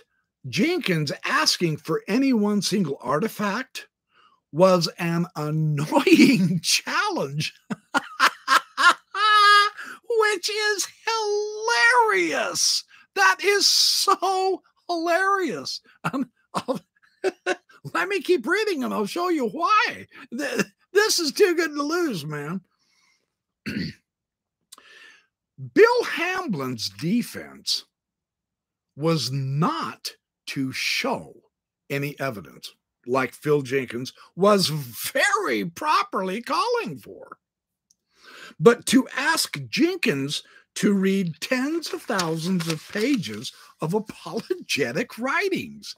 jenkins 0.49 1.13
asking 1.25 1.77
for 1.77 2.03
any 2.07 2.33
one 2.33 2.63
single 2.63 2.99
artifact 3.01 3.89
was 4.53 4.89
an 4.99 5.27
annoying 5.35 6.61
challenge, 6.63 7.55
which 10.09 10.51
is 10.51 10.87
hilarious. 11.07 12.85
That 13.15 13.39
is 13.43 13.67
so 13.67 14.63
hilarious. 14.89 15.81
Um, 16.05 16.31
let 17.95 18.09
me 18.09 18.21
keep 18.21 18.47
reading 18.47 18.85
and 18.85 18.93
I'll 18.95 19.07
show 19.07 19.31
you 19.31 19.49
why. 19.49 20.07
This 20.31 21.19
is 21.19 21.33
too 21.33 21.55
good 21.55 21.75
to 21.75 21.83
lose, 21.83 22.25
man. 22.25 22.61
Bill 25.75 26.05
Hamblin's 26.05 26.89
defense 26.91 27.85
was 28.97 29.31
not 29.31 30.11
to 30.47 30.73
show 30.73 31.35
any 31.89 32.19
evidence 32.19 32.75
like 33.07 33.33
Phil 33.33 33.63
Jenkins, 33.63 34.13
was 34.37 34.69
very 34.69 35.65
properly 35.65 36.43
calling 36.43 36.99
for. 36.99 37.39
But 38.59 38.87
to 38.87 39.09
ask 39.17 39.59
Jenkins 39.69 40.43
to 40.77 40.93
read 40.93 41.41
tens 41.41 41.93
of 41.93 42.03
thousands 42.03 42.69
of 42.69 42.87
pages 42.93 43.53
of 43.81 43.95
apologetic 43.95 45.19
writings. 45.19 45.95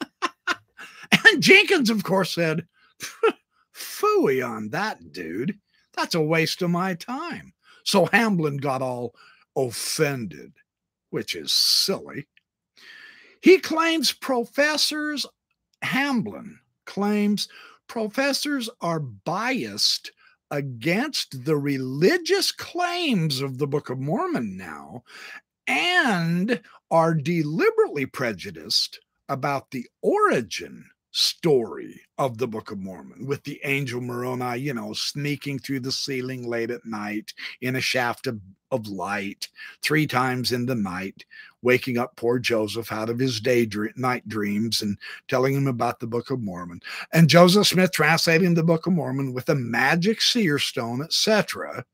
and 0.22 1.42
Jenkins, 1.42 1.90
of 1.90 2.02
course, 2.04 2.34
said, 2.34 2.66
Fooey 3.74 4.46
on 4.46 4.70
that, 4.70 5.12
dude. 5.12 5.58
That's 5.94 6.14
a 6.14 6.20
waste 6.20 6.62
of 6.62 6.70
my 6.70 6.94
time. 6.94 7.52
So 7.84 8.06
Hamblin 8.06 8.56
got 8.58 8.82
all 8.82 9.14
offended, 9.56 10.52
which 11.10 11.34
is 11.34 11.52
silly. 11.52 12.26
He 13.40 13.58
claims 13.58 14.12
professors 14.12 15.26
Hamblin 15.82 16.58
claims 16.84 17.48
professors 17.88 18.68
are 18.80 19.00
biased 19.00 20.12
against 20.50 21.44
the 21.44 21.56
religious 21.56 22.52
claims 22.52 23.40
of 23.40 23.58
the 23.58 23.66
Book 23.66 23.90
of 23.90 23.98
Mormon 23.98 24.56
now 24.56 25.02
and 25.66 26.60
are 26.90 27.14
deliberately 27.14 28.06
prejudiced 28.06 29.00
about 29.28 29.70
the 29.70 29.86
origin, 30.02 30.84
story 31.16 32.02
of 32.18 32.36
the 32.36 32.46
Book 32.46 32.70
of 32.70 32.78
Mormon 32.78 33.26
with 33.26 33.42
the 33.44 33.58
angel 33.64 34.02
Moroni, 34.02 34.58
you 34.58 34.74
know, 34.74 34.92
sneaking 34.92 35.58
through 35.58 35.80
the 35.80 35.90
ceiling 35.90 36.46
late 36.46 36.70
at 36.70 36.84
night 36.84 37.32
in 37.62 37.74
a 37.74 37.80
shaft 37.80 38.26
of, 38.26 38.38
of 38.70 38.86
light 38.86 39.48
three 39.82 40.06
times 40.06 40.52
in 40.52 40.66
the 40.66 40.74
night, 40.74 41.24
waking 41.66 41.98
up 41.98 42.14
poor 42.14 42.38
Joseph 42.38 42.92
out 42.92 43.10
of 43.10 43.18
his 43.18 43.40
day 43.40 43.68
night 43.96 44.26
dreams 44.28 44.82
and 44.82 44.96
telling 45.26 45.52
him 45.52 45.66
about 45.66 45.98
the 45.98 46.06
Book 46.06 46.30
of 46.30 46.40
Mormon. 46.40 46.80
And 47.12 47.28
Joseph 47.28 47.66
Smith 47.66 47.90
translating 47.90 48.54
the 48.54 48.62
Book 48.62 48.86
of 48.86 48.92
Mormon 48.92 49.34
with 49.34 49.48
a 49.48 49.56
magic 49.56 50.22
seer 50.22 50.60
stone, 50.60 51.02
etc. 51.02 51.84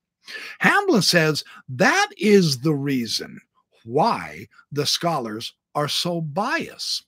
Hamblin 0.58 1.00
says 1.00 1.42
that 1.70 2.08
is 2.18 2.58
the 2.58 2.74
reason 2.74 3.40
why 3.84 4.46
the 4.70 4.84
scholars 4.84 5.54
are 5.74 5.88
so 5.88 6.20
biased. 6.20 7.06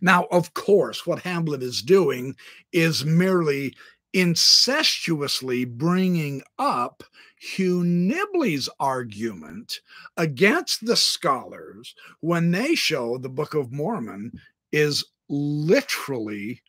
Now, 0.00 0.24
of 0.32 0.54
course, 0.54 1.06
what 1.06 1.20
Hamblin 1.20 1.62
is 1.62 1.82
doing 1.82 2.34
is 2.72 3.04
merely 3.04 3.76
incestuously 4.14 5.64
bringing 5.64 6.40
up 6.58 7.02
Hugh 7.36 7.82
Nibley's 7.82 8.68
argument 8.78 9.80
against 10.16 10.86
the 10.86 10.96
scholars 10.96 11.94
when 12.20 12.52
they 12.52 12.74
show 12.76 13.18
the 13.18 13.28
Book 13.28 13.54
of 13.54 13.72
Mormon 13.72 14.32
is 14.72 15.04
literally 15.28 16.62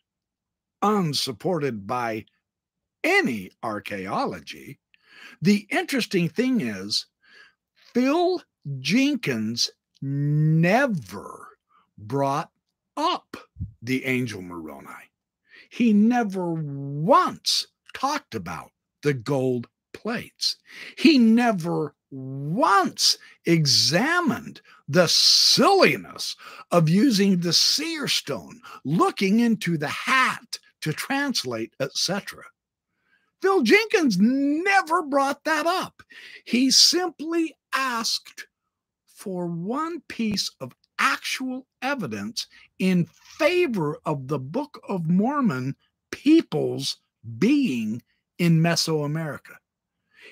unsupported 0.82 1.86
by 1.86 2.26
any 3.04 3.52
archaeology. 3.62 4.80
The 5.40 5.66
interesting 5.70 6.28
thing 6.28 6.60
is, 6.60 7.06
Phil 7.94 8.42
Jenkins 8.80 9.70
never 10.02 11.48
brought 11.96 12.50
up 12.96 13.36
the 13.82 14.04
angel 14.04 14.42
Moroni. 14.42 14.88
He 15.70 15.92
never 15.92 16.52
once 16.52 17.66
talked 17.94 18.34
about 18.34 18.72
the 19.02 19.14
gold 19.14 19.68
plates. 19.92 20.56
He 20.98 21.18
never 21.18 21.94
once 22.10 23.18
examined 23.44 24.60
the 24.88 25.08
silliness 25.08 26.36
of 26.70 26.88
using 26.88 27.40
the 27.40 27.52
seer 27.52 28.08
stone, 28.08 28.60
looking 28.84 29.40
into 29.40 29.76
the 29.76 29.88
hat 29.88 30.58
to 30.82 30.92
translate, 30.92 31.74
etc. 31.80 32.44
Phil 33.42 33.62
Jenkins 33.62 34.18
never 34.18 35.02
brought 35.02 35.44
that 35.44 35.66
up. 35.66 36.02
He 36.44 36.70
simply 36.70 37.56
asked 37.74 38.46
for 39.06 39.46
one 39.46 40.02
piece 40.08 40.50
of 40.60 40.72
actual 40.98 41.66
evidence 41.86 42.46
in 42.78 43.06
favor 43.38 43.98
of 44.04 44.28
the 44.28 44.38
Book 44.38 44.80
of 44.88 45.08
Mormon 45.08 45.76
people's 46.10 46.98
being 47.38 48.02
in 48.38 48.60
Mesoamerica. 48.60 49.56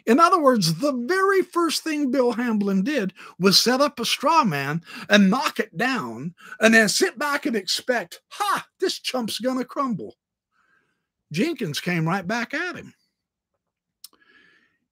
In 0.07 0.19
other 0.19 0.40
words, 0.40 0.75
the 0.75 0.93
very 0.93 1.43
first 1.43 1.85
thing 1.85 2.11
Bill 2.11 2.33
Hamblin 2.33 2.83
did 2.83 3.12
was 3.38 3.59
set 3.59 3.81
up 3.81 4.01
a 4.01 4.05
straw 4.05 4.45
man 4.45 4.83
and 5.09 5.31
knock 5.31 5.61
it 5.61 5.77
down 5.77 6.35
and 6.61 6.75
then 6.75 6.88
sit 6.88 7.19
back 7.19 7.47
and 7.47 7.55
expect, 7.55 8.21
ha, 8.29 8.67
this 8.81 8.99
chump's 8.99 9.38
going 9.38 9.59
to 9.59 9.64
crumble. 9.64 10.17
Jenkins 11.33 11.81
came 11.81 12.07
right 12.07 12.27
back 12.27 12.53
at 12.53 12.77
him. 12.77 12.93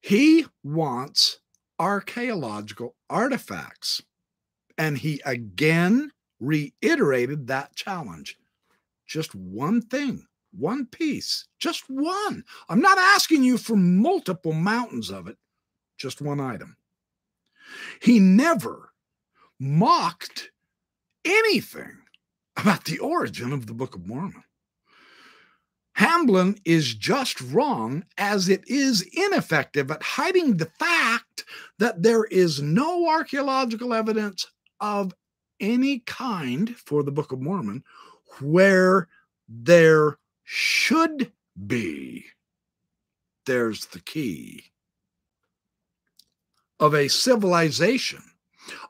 He 0.00 0.46
wants 0.62 1.40
archaeological 1.78 2.94
artifacts. 3.10 4.02
And 4.78 4.96
he 4.96 5.20
again 5.24 6.12
reiterated 6.42 7.46
that 7.46 7.74
challenge. 7.76 8.36
Just 9.06 9.34
one 9.34 9.80
thing, 9.80 10.26
one 10.52 10.86
piece, 10.86 11.46
just 11.58 11.84
one. 11.88 12.44
I'm 12.68 12.80
not 12.80 12.98
asking 12.98 13.44
you 13.44 13.56
for 13.56 13.76
multiple 13.76 14.52
mountains 14.52 15.10
of 15.10 15.28
it, 15.28 15.36
just 15.96 16.20
one 16.20 16.40
item. 16.40 16.76
He 18.00 18.18
never 18.18 18.92
mocked 19.58 20.50
anything 21.24 21.98
about 22.56 22.84
the 22.84 22.98
origin 22.98 23.52
of 23.52 23.66
the 23.66 23.74
Book 23.74 23.94
of 23.94 24.06
Mormon. 24.06 24.44
Hamblin 25.94 26.58
is 26.64 26.94
just 26.94 27.40
wrong 27.40 28.04
as 28.18 28.48
it 28.48 28.64
is 28.66 29.02
ineffective 29.12 29.90
at 29.90 30.02
hiding 30.02 30.56
the 30.56 30.70
fact 30.78 31.44
that 31.78 32.02
there 32.02 32.24
is 32.24 32.62
no 32.62 33.08
archaeological 33.08 33.92
evidence 33.92 34.46
of 34.80 35.14
any 35.62 36.00
kind 36.00 36.76
for 36.76 37.02
the 37.02 37.12
Book 37.12 37.32
of 37.32 37.40
Mormon 37.40 37.82
where 38.40 39.08
there 39.48 40.18
should 40.44 41.32
be. 41.66 42.26
There's 43.46 43.86
the 43.86 44.00
key 44.00 44.64
of 46.78 46.94
a 46.94 47.08
civilization 47.08 48.22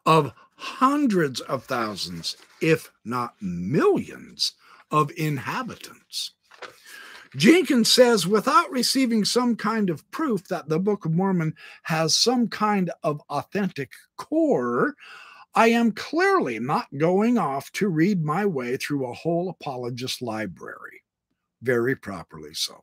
of 0.06 0.32
hundreds 0.56 1.40
of 1.40 1.64
thousands, 1.64 2.36
if 2.60 2.90
not 3.04 3.34
millions, 3.40 4.52
of 4.90 5.10
inhabitants. 5.16 6.32
Jenkins 7.36 7.90
says 7.90 8.26
without 8.26 8.70
receiving 8.70 9.24
some 9.24 9.56
kind 9.56 9.88
of 9.88 10.08
proof 10.10 10.48
that 10.48 10.68
the 10.68 10.78
Book 10.78 11.04
of 11.04 11.12
Mormon 11.12 11.54
has 11.82 12.14
some 12.14 12.48
kind 12.48 12.90
of 13.02 13.22
authentic 13.30 13.92
core, 14.16 14.94
I 15.54 15.68
am 15.68 15.92
clearly 15.92 16.58
not 16.58 16.86
going 16.96 17.36
off 17.36 17.70
to 17.72 17.88
read 17.88 18.24
my 18.24 18.46
way 18.46 18.76
through 18.76 19.06
a 19.06 19.14
whole 19.14 19.50
apologist 19.50 20.22
library. 20.22 21.02
Very 21.60 21.94
properly 21.94 22.54
so. 22.54 22.80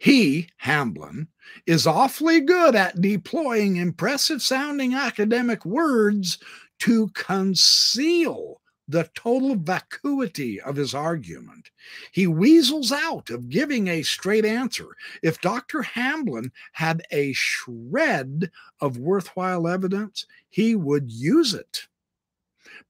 He, 0.00 0.48
Hamblin, 0.58 1.28
is 1.66 1.86
awfully 1.86 2.40
good 2.40 2.74
at 2.74 3.00
deploying 3.00 3.76
impressive 3.76 4.42
sounding 4.42 4.94
academic 4.94 5.64
words 5.64 6.38
to 6.80 7.08
conceal 7.08 8.59
the 8.90 9.08
total 9.14 9.54
vacuity 9.54 10.60
of 10.60 10.76
his 10.76 10.94
argument. 10.94 11.70
He 12.10 12.26
weasels 12.26 12.90
out 12.90 13.30
of 13.30 13.48
giving 13.48 13.88
a 13.88 14.02
straight 14.02 14.44
answer. 14.44 14.96
If 15.22 15.40
Dr. 15.40 15.82
Hamblin 15.82 16.50
had 16.72 17.02
a 17.10 17.32
shred 17.32 18.50
of 18.80 18.98
worthwhile 18.98 19.68
evidence, 19.68 20.26
he 20.48 20.74
would 20.74 21.10
use 21.10 21.54
it. 21.54 21.86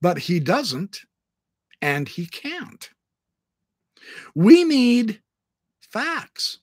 But 0.01 0.19
he 0.19 0.41
doesn't, 0.41 1.03
and 1.83 2.09
he 2.09 2.27
can't. 2.27 2.89
We 4.35 4.65
need 4.65 5.21
facts. 5.81 6.61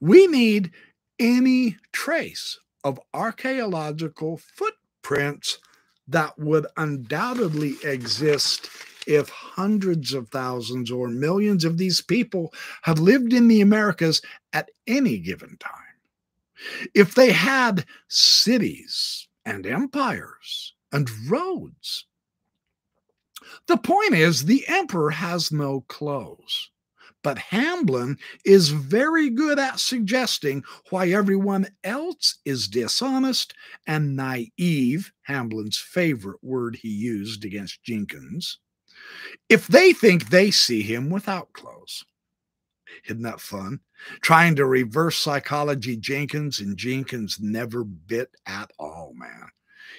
We 0.00 0.26
need 0.26 0.72
any 1.18 1.78
trace 1.92 2.58
of 2.84 3.00
archaeological 3.14 4.38
footprints 4.38 5.58
that 6.08 6.38
would 6.38 6.66
undoubtedly 6.76 7.76
exist 7.84 8.70
if 9.06 9.28
hundreds 9.28 10.12
of 10.14 10.28
thousands 10.28 10.90
or 10.90 11.08
millions 11.08 11.64
of 11.64 11.78
these 11.78 12.00
people 12.00 12.52
had 12.82 12.98
lived 12.98 13.32
in 13.32 13.48
the 13.48 13.60
Americas 13.60 14.22
at 14.52 14.70
any 14.86 15.18
given 15.18 15.56
time. 15.58 15.72
If 16.94 17.14
they 17.14 17.32
had 17.32 17.84
cities 18.08 19.26
and 19.44 19.66
empires 19.66 20.74
and 20.92 21.10
roads. 21.28 22.06
The 23.66 23.76
point 23.76 24.14
is, 24.14 24.44
the 24.44 24.64
emperor 24.68 25.10
has 25.10 25.50
no 25.50 25.82
clothes. 25.82 26.70
But 27.22 27.38
Hamblin 27.38 28.18
is 28.44 28.70
very 28.70 29.30
good 29.30 29.58
at 29.58 29.78
suggesting 29.78 30.64
why 30.90 31.10
everyone 31.10 31.68
else 31.84 32.38
is 32.44 32.68
dishonest 32.68 33.54
and 33.86 34.16
naive, 34.16 35.12
Hamblin's 35.22 35.78
favorite 35.78 36.42
word 36.42 36.76
he 36.76 36.88
used 36.88 37.44
against 37.44 37.82
Jenkins, 37.84 38.58
if 39.48 39.68
they 39.68 39.92
think 39.92 40.28
they 40.28 40.50
see 40.50 40.82
him 40.82 41.10
without 41.10 41.52
clothes. 41.52 42.04
Isn't 43.06 43.22
that 43.22 43.40
fun? 43.40 43.80
Trying 44.20 44.56
to 44.56 44.66
reverse 44.66 45.16
psychology 45.16 45.96
Jenkins, 45.96 46.60
and 46.60 46.76
Jenkins 46.76 47.38
never 47.40 47.84
bit 47.84 48.30
at 48.46 48.70
all, 48.78 49.14
man. 49.14 49.48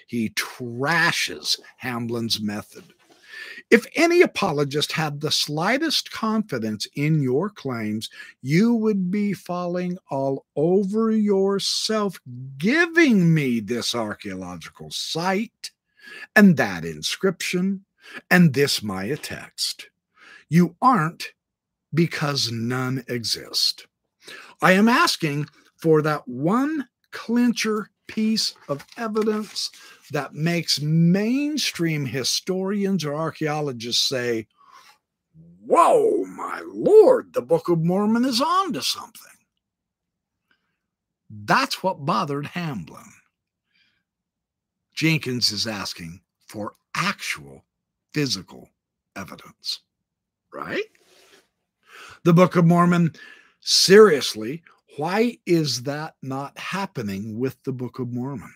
He 0.08 0.30
trashes 0.32 1.60
Hamblin's 1.78 2.40
method. 2.40 2.94
If 3.74 3.88
any 3.96 4.22
apologist 4.22 4.92
had 4.92 5.20
the 5.20 5.32
slightest 5.32 6.12
confidence 6.12 6.86
in 6.96 7.24
your 7.24 7.50
claims, 7.50 8.08
you 8.44 8.76
would 8.76 9.10
be 9.10 9.34
falling 9.34 9.98
all 10.12 10.46
over 10.56 11.10
yourself 11.10 12.22
giving 12.60 13.34
me 13.34 13.62
this 13.62 13.96
archaeological 13.96 14.92
site 14.92 15.72
and 16.36 16.56
that 16.58 16.86
inscription 16.86 17.84
and 18.30 18.54
this 18.54 18.84
Maya 18.84 19.18
text. 19.18 19.90
You 20.50 20.76
aren't 20.80 21.30
because 21.96 22.52
none 22.52 23.04
exist. 23.08 23.88
I 24.62 24.74
am 24.74 24.88
asking 24.88 25.48
for 25.78 26.04
that 26.04 26.28
one 26.28 26.88
clincher 27.10 27.90
piece 28.08 28.56
of 28.68 28.86
evidence 28.98 29.70
that 30.12 30.34
makes 30.34 30.82
mainstream 30.82 32.06
historians 32.06 33.06
or 33.06 33.16
archaeologists 33.16 34.08
say, 34.08 34.48
whoa, 35.66 36.26
my 36.26 36.62
Lord, 36.66 37.34
the 37.34 37.42
Book 37.42 37.70
of 37.70 37.80
Mormon 37.80 38.26
is 38.26 38.42
on 38.42 38.74
to 38.74 38.82
something. 38.82 39.32
That's 41.30 41.82
what 41.82 42.06
bothered 42.06 42.46
Hamblin. 42.48 43.12
Jenkins 44.94 45.52
is 45.52 45.66
asking 45.66 46.22
for 46.48 46.74
actual 46.96 47.64
physical 48.14 48.70
evidence, 49.16 49.80
right? 50.54 50.86
The 52.24 52.34
Book 52.34 52.56
of 52.56 52.66
Mormon, 52.66 53.14
seriously, 53.62 54.62
why 54.98 55.38
is 55.46 55.84
that 55.84 56.16
not 56.22 56.58
happening 56.58 57.38
with 57.38 57.62
the 57.64 57.74
Book 57.74 58.00
of 58.00 58.12
Mormon? 58.12 58.54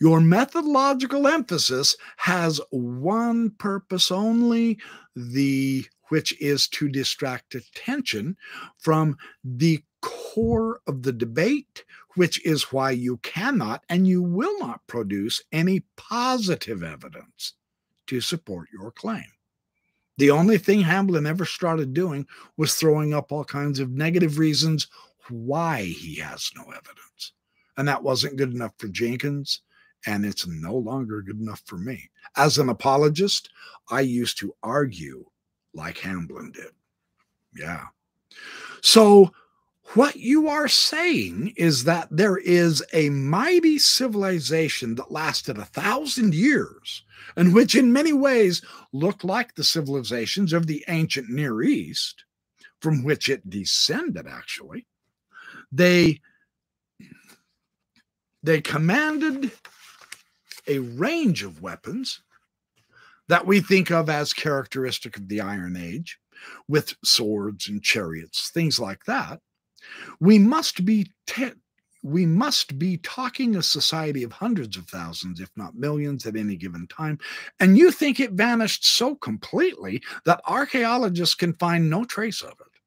Your 0.00 0.20
methodological 0.20 1.28
emphasis 1.28 1.96
has 2.16 2.60
one 2.70 3.50
purpose 3.50 4.10
only, 4.10 4.78
the 5.14 5.86
which 6.08 6.38
is 6.40 6.66
to 6.68 6.88
distract 6.88 7.54
attention 7.54 8.36
from 8.78 9.16
the 9.44 9.82
core 10.02 10.80
of 10.86 11.02
the 11.02 11.12
debate, 11.12 11.84
which 12.14 12.44
is 12.44 12.72
why 12.72 12.90
you 12.90 13.18
cannot 13.18 13.84
and 13.88 14.08
you 14.08 14.22
will 14.22 14.58
not 14.58 14.86
produce 14.86 15.42
any 15.52 15.84
positive 15.96 16.82
evidence 16.82 17.54
to 18.06 18.20
support 18.20 18.68
your 18.72 18.90
claim. 18.90 19.24
The 20.20 20.30
only 20.30 20.58
thing 20.58 20.82
Hamblin 20.82 21.24
ever 21.24 21.46
started 21.46 21.94
doing 21.94 22.26
was 22.58 22.74
throwing 22.74 23.14
up 23.14 23.32
all 23.32 23.42
kinds 23.42 23.80
of 23.80 23.92
negative 23.92 24.38
reasons 24.38 24.86
why 25.30 25.84
he 25.84 26.16
has 26.16 26.50
no 26.54 26.64
evidence. 26.64 27.32
And 27.78 27.88
that 27.88 28.02
wasn't 28.02 28.36
good 28.36 28.52
enough 28.52 28.74
for 28.76 28.88
Jenkins, 28.88 29.62
and 30.04 30.26
it's 30.26 30.46
no 30.46 30.76
longer 30.76 31.22
good 31.22 31.40
enough 31.40 31.62
for 31.64 31.78
me. 31.78 32.10
As 32.36 32.58
an 32.58 32.68
apologist, 32.68 33.48
I 33.90 34.02
used 34.02 34.36
to 34.40 34.54
argue 34.62 35.24
like 35.72 35.96
Hamblin 35.96 36.52
did. 36.52 36.72
Yeah. 37.56 37.86
So, 38.82 39.32
what 39.94 40.16
you 40.16 40.48
are 40.48 40.68
saying 40.68 41.52
is 41.56 41.84
that 41.84 42.08
there 42.10 42.36
is 42.36 42.82
a 42.92 43.10
mighty 43.10 43.78
civilization 43.78 44.94
that 44.94 45.10
lasted 45.10 45.58
a 45.58 45.64
thousand 45.64 46.34
years 46.34 47.04
and 47.36 47.54
which 47.54 47.74
in 47.74 47.92
many 47.92 48.12
ways 48.12 48.62
looked 48.92 49.24
like 49.24 49.54
the 49.54 49.64
civilizations 49.64 50.52
of 50.52 50.66
the 50.66 50.84
ancient 50.88 51.28
Near 51.28 51.62
East, 51.62 52.24
from 52.80 53.02
which 53.02 53.28
it 53.28 53.48
descended, 53.48 54.26
actually. 54.26 54.86
They, 55.72 56.20
they 58.42 58.60
commanded 58.60 59.50
a 60.66 60.78
range 60.78 61.42
of 61.42 61.62
weapons 61.62 62.22
that 63.28 63.46
we 63.46 63.60
think 63.60 63.90
of 63.90 64.08
as 64.08 64.32
characteristic 64.32 65.16
of 65.16 65.28
the 65.28 65.40
Iron 65.40 65.76
Age, 65.76 66.18
with 66.68 66.94
swords 67.04 67.68
and 67.68 67.82
chariots, 67.82 68.50
things 68.50 68.80
like 68.80 69.04
that. 69.04 69.40
We 70.20 70.38
must 70.38 70.84
be 70.84 71.10
we 72.02 72.24
must 72.24 72.78
be 72.78 72.96
talking 72.98 73.56
a 73.56 73.62
society 73.62 74.22
of 74.22 74.32
hundreds 74.32 74.76
of 74.76 74.86
thousands, 74.86 75.40
if 75.40 75.50
not 75.56 75.74
millions, 75.74 76.24
at 76.24 76.36
any 76.36 76.56
given 76.56 76.86
time. 76.86 77.18
And 77.58 77.76
you 77.76 77.90
think 77.90 78.20
it 78.20 78.32
vanished 78.32 78.86
so 78.86 79.14
completely 79.14 80.02
that 80.24 80.40
archaeologists 80.46 81.34
can 81.34 81.52
find 81.54 81.90
no 81.90 82.04
trace 82.04 82.40
of 82.40 82.52
it. 82.52 82.80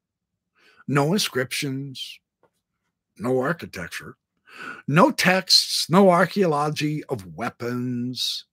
No 0.88 1.12
inscriptions, 1.12 2.18
no 3.16 3.38
architecture, 3.40 4.16
no 4.88 5.10
texts, 5.10 5.88
no 5.88 6.10
archaeology 6.10 7.04
of 7.04 7.36
weapons. 7.36 8.46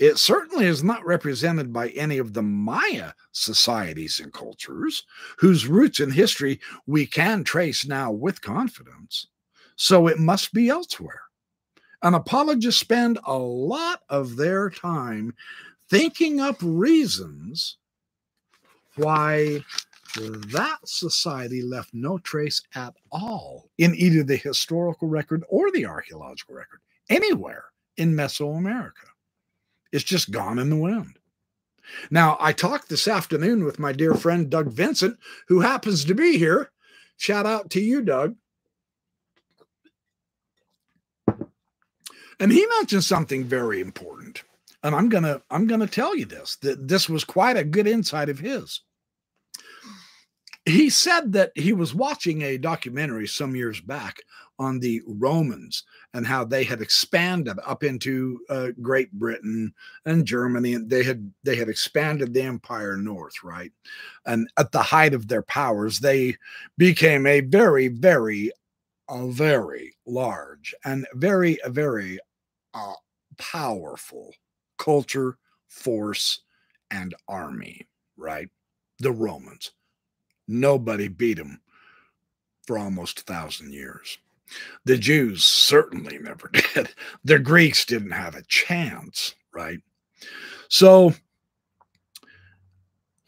It 0.00 0.16
certainly 0.16 0.64
is 0.64 0.82
not 0.82 1.04
represented 1.04 1.74
by 1.74 1.90
any 1.90 2.16
of 2.16 2.32
the 2.32 2.42
Maya 2.42 3.12
societies 3.32 4.18
and 4.18 4.32
cultures, 4.32 5.04
whose 5.36 5.66
roots 5.66 6.00
in 6.00 6.10
history 6.10 6.58
we 6.86 7.04
can 7.04 7.44
trace 7.44 7.86
now 7.86 8.10
with 8.10 8.40
confidence. 8.40 9.26
So 9.76 10.06
it 10.06 10.18
must 10.18 10.54
be 10.54 10.70
elsewhere. 10.70 11.20
And 12.02 12.14
apologists 12.14 12.80
spend 12.80 13.18
a 13.26 13.36
lot 13.36 14.00
of 14.08 14.36
their 14.36 14.70
time 14.70 15.34
thinking 15.90 16.40
up 16.40 16.56
reasons 16.62 17.76
why 18.96 19.62
that 20.16 20.78
society 20.86 21.60
left 21.60 21.90
no 21.92 22.16
trace 22.16 22.62
at 22.74 22.94
all 23.12 23.68
in 23.76 23.94
either 23.94 24.22
the 24.22 24.36
historical 24.36 25.08
record 25.08 25.44
or 25.50 25.70
the 25.72 25.84
archaeological 25.84 26.54
record 26.54 26.80
anywhere 27.10 27.64
in 27.98 28.14
Mesoamerica. 28.14 29.09
It's 29.92 30.04
just 30.04 30.30
gone 30.30 30.58
in 30.58 30.70
the 30.70 30.76
wind. 30.76 31.18
Now, 32.10 32.36
I 32.38 32.52
talked 32.52 32.88
this 32.88 33.08
afternoon 33.08 33.64
with 33.64 33.78
my 33.78 33.92
dear 33.92 34.14
friend 34.14 34.48
Doug 34.48 34.68
Vincent, 34.68 35.18
who 35.48 35.60
happens 35.60 36.04
to 36.04 36.14
be 36.14 36.38
here. 36.38 36.70
Shout 37.16 37.46
out 37.46 37.70
to 37.70 37.80
you, 37.80 38.02
Doug. 38.02 38.36
And 42.38 42.52
he 42.52 42.66
mentioned 42.78 43.04
something 43.04 43.44
very 43.44 43.80
important. 43.80 44.44
And 44.82 44.94
I'm 44.94 45.10
gonna 45.10 45.42
I'm 45.50 45.66
gonna 45.66 45.86
tell 45.86 46.16
you 46.16 46.24
this 46.24 46.56
that 46.62 46.88
this 46.88 47.08
was 47.08 47.22
quite 47.22 47.58
a 47.58 47.64
good 47.64 47.86
insight 47.86 48.30
of 48.30 48.38
his 48.38 48.80
he 50.66 50.90
said 50.90 51.32
that 51.32 51.52
he 51.54 51.72
was 51.72 51.94
watching 51.94 52.42
a 52.42 52.58
documentary 52.58 53.26
some 53.26 53.56
years 53.56 53.80
back 53.80 54.20
on 54.60 54.78
the 54.78 55.02
Romans 55.06 55.82
and 56.14 56.24
how 56.24 56.44
they 56.44 56.62
had 56.62 56.80
expanded 56.80 57.58
up 57.66 57.82
into 57.82 58.40
uh, 58.48 58.68
Great 58.80 59.10
Britain 59.12 59.74
and 60.04 60.24
Germany, 60.24 60.74
and 60.74 60.88
they 60.88 61.02
had 61.02 61.32
they 61.42 61.56
had 61.56 61.68
expanded 61.68 62.32
the 62.32 62.42
empire 62.42 62.96
north, 62.96 63.42
right? 63.42 63.72
And 64.26 64.48
at 64.56 64.70
the 64.70 64.82
height 64.82 65.14
of 65.14 65.26
their 65.26 65.42
powers, 65.42 65.98
they 65.98 66.36
became 66.78 67.26
a 67.26 67.40
very, 67.40 67.88
very, 67.88 68.52
a 69.08 69.26
very 69.26 69.96
large 70.06 70.74
and 70.84 71.06
very, 71.14 71.58
very 71.66 72.20
uh, 72.74 72.94
powerful 73.38 74.32
culture, 74.78 75.38
force, 75.66 76.42
and 76.92 77.14
army, 77.28 77.88
right? 78.16 78.48
The 79.00 79.12
Romans 79.12 79.72
Nobody 80.52 81.06
beat 81.06 81.38
them 81.38 81.60
for 82.66 82.76
almost 82.76 83.20
a 83.20 83.22
thousand 83.22 83.72
years. 83.72 84.18
The 84.84 84.96
Jews 84.98 85.44
certainly 85.44 86.18
never 86.18 86.48
did. 86.74 86.94
The 87.24 87.38
Greeks 87.38 87.84
didn't 87.84 88.12
have 88.12 88.34
a 88.34 88.42
chance, 88.42 89.34
right? 89.52 89.80
So 90.68 91.14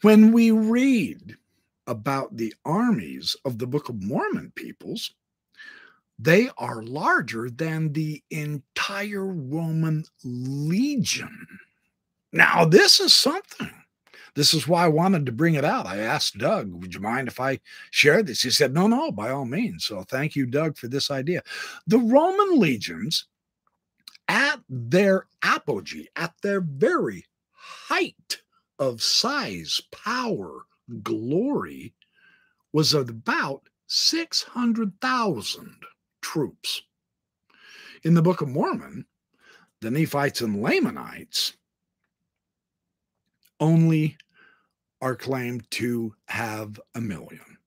when 0.01 0.31
we 0.31 0.51
read 0.51 1.37
about 1.87 2.35
the 2.35 2.53
armies 2.65 3.35
of 3.45 3.57
the 3.57 3.67
Book 3.67 3.89
of 3.89 4.01
Mormon 4.01 4.51
peoples, 4.55 5.13
they 6.19 6.49
are 6.57 6.83
larger 6.83 7.49
than 7.49 7.91
the 7.91 8.23
entire 8.29 9.25
Roman 9.25 10.05
legion. 10.23 11.47
Now, 12.31 12.65
this 12.65 12.99
is 12.99 13.13
something. 13.13 13.82
This 14.35 14.53
is 14.53 14.67
why 14.67 14.85
I 14.85 14.89
wanted 14.89 15.25
to 15.27 15.31
bring 15.31 15.53
it 15.53 15.65
out. 15.65 15.85
I 15.85 15.99
asked 15.99 16.39
Doug, 16.39 16.73
would 16.73 16.93
you 16.93 16.99
mind 16.99 17.27
if 17.27 17.39
I 17.39 17.59
share 17.91 18.23
this? 18.23 18.41
He 18.41 18.49
said, 18.49 18.73
no, 18.73 18.87
no, 18.87 19.11
by 19.11 19.29
all 19.29 19.45
means. 19.45 19.85
So 19.85 20.01
thank 20.01 20.35
you, 20.35 20.45
Doug, 20.47 20.75
for 20.75 20.87
this 20.87 21.11
idea. 21.11 21.43
The 21.85 21.99
Roman 21.99 22.59
legions, 22.59 23.27
at 24.27 24.59
their 24.69 25.27
apogee, 25.43 26.07
at 26.15 26.33
their 26.41 26.61
very 26.61 27.25
height 27.51 28.41
of 28.79 29.03
size, 29.03 29.81
power, 29.91 30.65
glory, 31.03 31.93
was 32.71 32.93
about 32.93 33.69
600,000 33.87 35.75
troops. 36.21 36.81
In 38.03 38.15
the 38.15 38.21
Book 38.21 38.41
of 38.41 38.49
Mormon, 38.49 39.05
the 39.81 39.91
Nephites 39.91 40.41
and 40.41 40.61
Lamanites 40.61 41.53
only 43.59 44.17
are 45.03 45.15
claimed 45.15 45.69
to 45.69 46.15
have 46.29 46.79
a 46.95 47.01
million, 47.01 47.57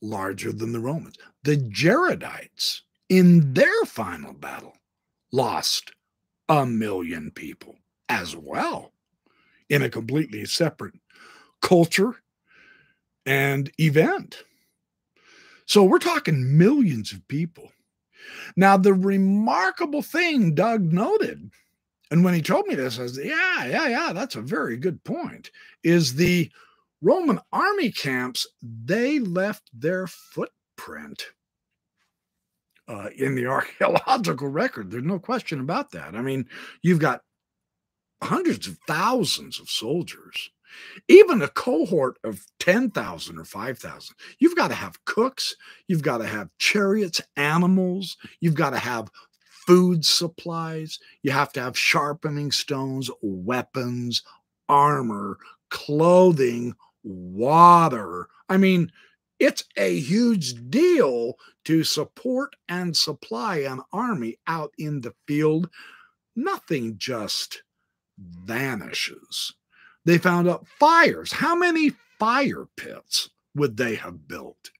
larger 0.00 0.52
than 0.52 0.72
the 0.72 0.80
Romans. 0.80 1.18
The 1.42 1.58
Jaredites, 1.58 2.80
in 3.10 3.52
their 3.52 3.84
final 3.84 4.32
battle, 4.32 4.72
lost 5.32 5.92
a 6.48 6.64
million 6.64 7.30
people 7.30 7.76
as 8.08 8.34
well 8.34 8.92
in 9.68 9.82
a 9.82 9.90
completely 9.90 10.46
separate 10.46 10.94
culture 11.60 12.14
and 13.26 13.70
event. 13.78 14.44
So 15.66 15.84
we're 15.84 15.98
talking 15.98 16.56
millions 16.56 17.12
of 17.12 17.28
people. 17.28 17.70
Now, 18.56 18.78
the 18.78 18.94
remarkable 18.94 20.00
thing 20.00 20.54
Doug 20.54 20.90
noted 20.90 21.50
and 22.10 22.24
when 22.24 22.34
he 22.34 22.42
told 22.42 22.66
me 22.66 22.74
this, 22.74 22.98
I 22.98 23.06
said, 23.06 23.24
yeah, 23.24 23.64
yeah, 23.66 23.88
yeah, 23.88 24.12
that's 24.12 24.36
a 24.36 24.40
very 24.40 24.76
good 24.76 25.02
point. 25.04 25.50
Is 25.82 26.14
the 26.14 26.50
Roman 27.02 27.40
army 27.52 27.90
camps, 27.90 28.46
they 28.62 29.18
left 29.18 29.70
their 29.72 30.06
footprint 30.06 31.26
uh, 32.88 33.08
in 33.16 33.34
the 33.34 33.46
archaeological 33.48 34.48
record. 34.48 34.90
There's 34.90 35.04
no 35.04 35.18
question 35.18 35.60
about 35.60 35.92
that. 35.92 36.14
I 36.14 36.22
mean, 36.22 36.48
you've 36.82 37.00
got 37.00 37.22
hundreds 38.22 38.66
of 38.66 38.78
thousands 38.86 39.60
of 39.60 39.68
soldiers, 39.68 40.50
even 41.08 41.42
a 41.42 41.48
cohort 41.48 42.18
of 42.24 42.46
10,000 42.60 43.38
or 43.38 43.44
5,000. 43.44 44.16
You've 44.38 44.56
got 44.56 44.68
to 44.68 44.74
have 44.74 45.04
cooks, 45.04 45.54
you've 45.86 46.02
got 46.02 46.18
to 46.18 46.26
have 46.26 46.48
chariots, 46.58 47.20
animals, 47.36 48.16
you've 48.40 48.54
got 48.54 48.70
to 48.70 48.78
have 48.78 49.10
food 49.66 50.04
supplies, 50.04 50.98
you 51.22 51.30
have 51.32 51.52
to 51.52 51.60
have 51.60 51.78
sharpening 51.78 52.52
stones, 52.52 53.10
weapons, 53.20 54.22
armor, 54.68 55.38
clothing, 55.70 56.74
water. 57.02 58.28
I 58.48 58.56
mean, 58.56 58.92
it's 59.38 59.64
a 59.76 59.98
huge 59.98 60.70
deal 60.70 61.34
to 61.64 61.84
support 61.84 62.56
and 62.68 62.96
supply 62.96 63.58
an 63.58 63.80
army 63.92 64.38
out 64.46 64.72
in 64.78 65.00
the 65.00 65.14
field. 65.26 65.68
Nothing 66.34 66.96
just 66.96 67.62
vanishes. 68.18 69.52
They 70.04 70.18
found 70.18 70.48
out 70.48 70.66
fires. 70.78 71.32
How 71.32 71.56
many 71.56 71.92
fire 72.18 72.66
pits 72.76 73.30
would 73.54 73.76
they 73.76 73.96
have 73.96 74.28
built? 74.28 74.70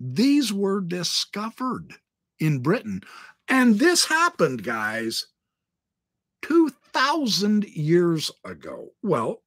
These 0.00 0.52
were 0.52 0.80
discovered 0.80 1.94
in 2.38 2.60
Britain. 2.60 3.02
And 3.48 3.78
this 3.78 4.06
happened, 4.06 4.62
guys, 4.62 5.26
2,000 6.42 7.64
years 7.64 8.30
ago. 8.44 8.90
Well, 9.02 9.42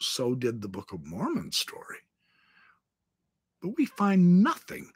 so 0.00 0.34
did 0.34 0.62
the 0.62 0.68
Book 0.68 0.92
of 0.92 1.06
Mormon 1.06 1.52
story. 1.52 1.98
But 3.60 3.76
we 3.76 3.86
find 3.86 4.42
nothing 4.42 4.90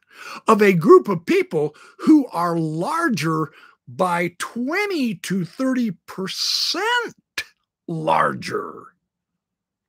of 0.47 0.63
a 0.63 0.73
group 0.73 1.09
of 1.09 1.27
people 1.27 1.75
who 2.01 2.27
are 2.29 2.59
larger 2.59 3.51
by 3.87 4.35
20 4.39 5.15
to 5.15 5.45
30 5.45 5.93
percent 6.07 7.45
larger, 7.87 8.89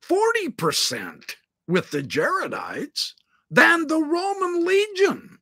40% 0.02 1.34
with 1.68 1.90
the 1.90 2.02
Jaredites 2.02 3.12
than 3.50 3.86
the 3.86 4.00
Roman 4.00 4.64
legion. 4.64 5.38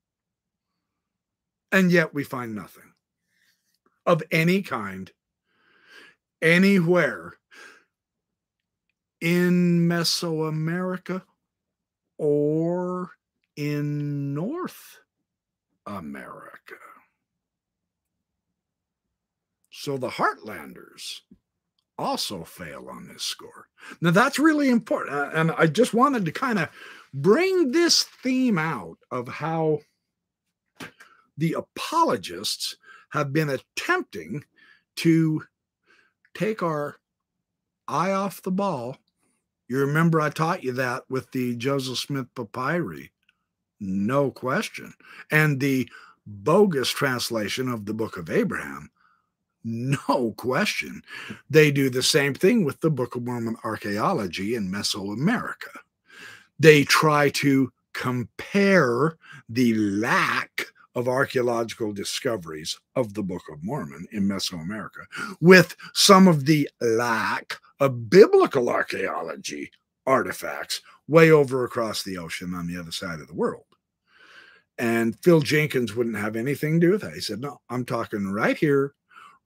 And 1.71 1.93
yet 1.93 2.12
we 2.12 2.25
find 2.25 2.55
nothing 2.55 2.88
of 4.09 4.23
any 4.31 4.63
kind 4.63 5.13
anywhere 6.41 7.35
in 9.21 9.87
Mesoamerica 9.87 11.23
or 12.17 13.11
in 13.57 14.33
North 14.33 14.99
America. 15.87 16.75
So 19.71 19.99
the 19.99 20.09
Heartlanders 20.09 21.21
also 21.99 22.45
fail 22.45 22.89
on 22.91 23.09
this 23.09 23.25
score. 23.25 23.67
Now, 24.01 24.13
that's 24.13 24.39
really 24.39 24.71
important. 24.71 25.17
Uh, 25.17 25.31
and 25.35 25.53
I 25.53 25.67
just 25.67 25.93
wanted 25.93 26.25
to 26.25 26.33
kind 26.33 26.59
of 26.59 26.71
bring 27.13 27.73
this 27.73 28.05
theme 28.05 28.57
out 28.57 28.97
of 29.11 29.29
how 29.29 29.81
the 31.37 31.55
apologists 31.55 32.77
have 33.11 33.33
been 33.33 33.51
attempting 33.51 34.45
to 34.97 35.43
take 36.35 36.63
our 36.63 36.97
eye 37.87 38.13
off 38.13 38.43
the 38.43 38.51
ball. 38.51 38.97
You 39.69 39.79
remember 39.79 40.21
I 40.21 40.31
taught 40.31 40.63
you 40.63 40.73
that 40.73 41.05
with 41.09 41.31
the 41.33 41.57
Joseph 41.57 41.99
Smith 41.99 42.27
papyri, 42.35 43.11
no 43.81 44.31
question. 44.31 44.93
And 45.31 45.61
the 45.61 45.89
bogus 46.27 46.91
translation 46.91 47.69
of 47.69 47.87
the 47.87 47.95
book 47.95 48.17
of 48.17 48.31
Abraham, 48.31 48.91
no 49.65 50.35
question. 50.37 51.03
They 51.51 51.71
do 51.71 51.91
the 51.91 52.03
same 52.03 52.35
thing 52.35 52.65
with 52.65 52.81
the 52.81 52.91
Book 52.91 53.17
of 53.17 53.25
Mormon 53.25 53.57
archaeology 53.65 54.55
in 54.55 54.71
Mesoamerica. 54.71 55.77
They 56.59 56.85
try 56.85 57.31
to 57.31 57.73
compare 57.93 59.19
the 59.49 59.75
lack 59.75 60.67
of 60.99 61.07
archaeological 61.07 61.93
discoveries 61.93 62.77
of 62.97 63.15
the 63.15 63.23
Book 63.23 63.43
of 63.53 63.63
Mormon 63.63 64.05
in 64.11 64.25
Mesoamerica 64.25 65.07
with 65.41 65.77
some 65.95 66.27
of 66.27 66.45
the 66.45 66.69
lack 66.81 67.57
of 67.79 68.11
biblical 68.11 68.69
archaeology 68.69 69.71
artifacts 70.07 70.81
way 71.07 71.31
over 71.31 71.65
across 71.65 72.03
the 72.03 72.19
ocean 72.19 72.53
on 72.53 72.67
the 72.67 72.77
other 72.77 72.91
side 72.91 73.21
of 73.21 73.29
the 73.29 73.35
world. 73.35 73.63
And 74.77 75.17
Phil 75.23 75.41
Jenkins 75.41 75.95
wouldn't 75.95 76.17
have 76.17 76.35
anything 76.35 76.81
to 76.81 76.87
do 76.89 76.93
with 76.93 77.03
that. 77.03 77.15
He 77.15 77.21
said, 77.21 77.41
No, 77.41 77.61
I'm 77.71 77.85
talking 77.85 78.33
right 78.33 78.57
here 78.57 78.95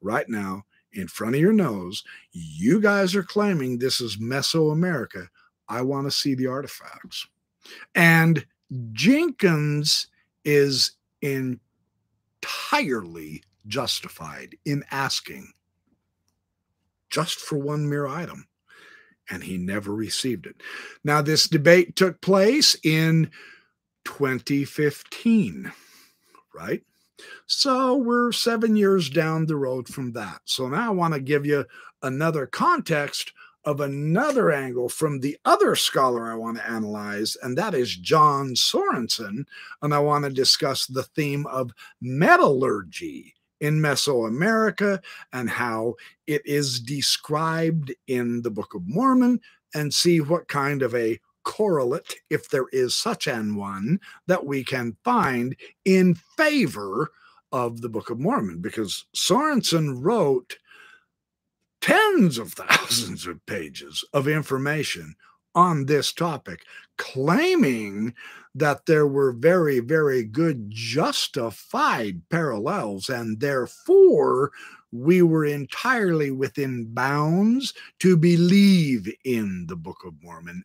right 0.01 0.29
now 0.31 0.65
in 0.95 1.07
front 1.07 1.35
of 1.35 1.41
your 1.41 1.53
nose. 1.53 2.03
You 2.33 2.81
guys 2.81 3.15
are 3.15 3.23
claiming 3.23 3.79
this 3.79 4.01
is 4.01 4.17
Mesoamerica. 4.17 5.29
I 5.69 5.83
want 5.83 6.07
to 6.07 6.11
see 6.11 6.35
the 6.35 6.47
artifacts. 6.47 7.27
And 7.95 8.47
Jenkins 8.93 10.07
is 10.47 10.93
entirely 11.23 13.43
justified 13.67 14.57
in 14.65 14.85
asking 14.91 15.53
just 17.11 17.39
for 17.39 17.59
one 17.59 17.89
mere 17.89 18.07
item. 18.07 18.47
And 19.31 19.45
he 19.45 19.57
never 19.57 19.95
received 19.95 20.47
it. 20.47 20.57
Now, 21.05 21.23
this 21.23 21.49
debate 21.49 21.95
took 21.95 22.21
place 22.21 22.77
in 22.83 23.31
2015, 24.05 25.73
right? 26.55 26.83
So 27.47 27.97
we're 27.97 28.33
seven 28.33 28.77
years 28.77 29.09
down 29.09 29.47
the 29.47 29.57
road 29.57 29.89
from 29.89 30.13
that. 30.13 30.41
So 30.45 30.69
now 30.69 30.89
I 30.89 30.91
want 30.91 31.15
to 31.15 31.21
give 31.21 31.47
you 31.47 31.65
another 32.03 32.47
context 32.47 33.33
of 33.65 33.81
another 33.81 34.51
angle 34.51 34.89
from 34.89 35.21
the 35.21 35.37
other 35.45 35.77
scholar 35.77 36.31
I 36.31 36.35
want 36.35 36.57
to 36.59 36.69
analyze, 36.69 37.37
and 37.43 37.57
that 37.59 37.75
is 37.75 37.97
John 37.97 38.57
Sorenson. 38.57 39.47
And 39.83 39.95
I 39.95 39.99
want 39.99 40.25
to 40.25 40.31
discuss 40.31 40.87
the 40.87 41.05
theme 41.05 41.47
of 41.47 41.73
metallurgy 42.01 43.35
in 43.61 43.81
Mesoamerica 43.81 45.01
and 45.33 45.49
how 45.49 45.95
it 46.27 46.43
is 46.45 46.81
described 46.81 47.95
in 48.09 48.43
the 48.43 48.51
Book 48.51 48.75
of 48.75 48.83
Mormon 48.87 49.41
and 49.75 49.95
see 49.95 50.21
what 50.21 50.49
kind 50.49 50.83
of 50.83 50.95
a 50.95 51.21
correlate, 51.45 52.17
if 52.31 52.51
there 52.51 52.67
is 52.73 52.97
such 52.97 53.27
an 53.27 53.57
one, 53.57 54.01
that 54.27 54.45
we 54.45 54.65
can 54.65 54.97
find 55.05 55.57
in 55.85 56.15
favor 56.37 57.11
of 57.53 57.81
the 57.81 57.89
Book 57.89 58.11
of 58.11 58.19
Mormon, 58.19 58.61
because 58.61 59.05
Sorenson 59.13 60.01
wrote 60.01 60.57
tens 61.83 62.39
of 62.39 62.53
thousands 62.53 63.27
of 63.27 63.45
pages 63.45 64.05
of 64.15 64.27
information 64.27 65.15
on 65.55 65.85
this 65.85 66.13
topic, 66.13 66.65
claiming 66.97 68.15
that 68.55 68.87
there 68.87 69.07
were 69.07 69.33
very, 69.33 69.81
very 69.81 70.23
good 70.23 70.71
justified 70.71 72.23
parallels, 72.31 73.11
and 73.11 73.41
therefore 73.41 74.53
we 74.93 75.23
were 75.23 75.45
entirely 75.45 76.31
within 76.31 76.87
bounds 76.95 77.75
to 77.99 78.17
believe 78.17 79.13
in 79.25 79.67
the 79.67 79.77
Book 79.77 80.05
of 80.07 80.15
Mormon 80.23 80.63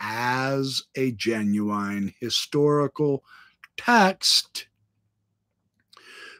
as 0.00 0.84
a 0.94 1.12
genuine 1.12 2.14
historical 2.20 3.24
text. 3.76 4.66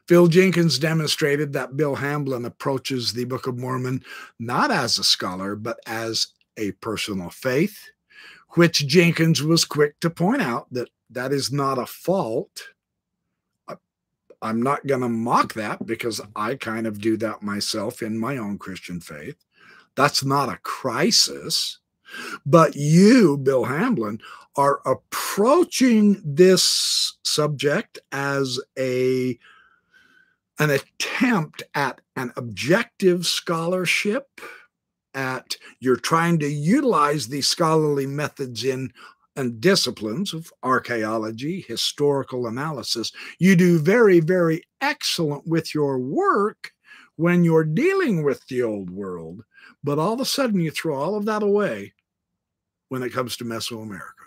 Phil 0.08 0.26
Jenkins 0.26 0.78
demonstrated 0.78 1.52
that 1.52 1.76
Bill 1.76 1.94
Hamblin 1.94 2.44
approaches 2.44 3.12
the 3.12 3.24
Book 3.24 3.46
of 3.46 3.58
Mormon 3.58 4.02
not 4.38 4.70
as 4.70 4.98
a 4.98 5.04
scholar, 5.04 5.54
but 5.54 5.78
as 5.86 6.28
a 6.56 6.72
personal 6.72 7.30
faith, 7.30 7.90
which 8.50 8.86
Jenkins 8.86 9.42
was 9.42 9.64
quick 9.64 9.98
to 10.00 10.10
point 10.10 10.42
out 10.42 10.66
that 10.72 10.90
that 11.10 11.32
is 11.32 11.52
not 11.52 11.78
a 11.78 11.86
fault. 11.86 12.62
I'm 14.42 14.62
not 14.62 14.86
going 14.86 15.02
to 15.02 15.08
mock 15.08 15.52
that 15.54 15.84
because 15.86 16.20
I 16.34 16.54
kind 16.54 16.86
of 16.86 17.00
do 17.00 17.16
that 17.18 17.42
myself 17.42 18.02
in 18.02 18.18
my 18.18 18.38
own 18.38 18.58
Christian 18.58 19.00
faith. 19.00 19.36
That's 19.96 20.24
not 20.24 20.48
a 20.48 20.56
crisis. 20.62 21.78
But 22.46 22.74
you, 22.74 23.36
Bill 23.36 23.64
Hamblin, 23.64 24.20
are 24.56 24.80
approaching 24.86 26.20
this 26.24 27.18
subject 27.22 27.98
as 28.12 28.58
a 28.78 29.38
an 30.60 30.70
attempt 30.70 31.62
at 31.74 32.00
an 32.16 32.32
objective 32.36 33.26
scholarship 33.26 34.26
at 35.14 35.56
you're 35.80 35.96
trying 35.96 36.38
to 36.38 36.48
utilize 36.48 37.26
these 37.26 37.48
scholarly 37.48 38.06
methods 38.06 38.62
in 38.62 38.92
and 39.36 39.60
disciplines 39.60 40.34
of 40.34 40.52
archaeology, 40.62 41.64
historical 41.66 42.46
analysis. 42.46 43.10
You 43.38 43.56
do 43.56 43.78
very, 43.78 44.20
very 44.20 44.62
excellent 44.80 45.46
with 45.46 45.74
your 45.74 45.98
work 45.98 46.72
when 47.16 47.42
you're 47.42 47.64
dealing 47.64 48.22
with 48.22 48.46
the 48.48 48.62
old 48.62 48.90
world, 48.90 49.42
but 49.82 49.98
all 49.98 50.12
of 50.12 50.20
a 50.20 50.24
sudden 50.24 50.60
you 50.60 50.70
throw 50.70 50.94
all 50.94 51.16
of 51.16 51.24
that 51.24 51.42
away 51.42 51.94
when 52.88 53.02
it 53.02 53.12
comes 53.12 53.36
to 53.38 53.44
Mesoamerica. 53.44 54.26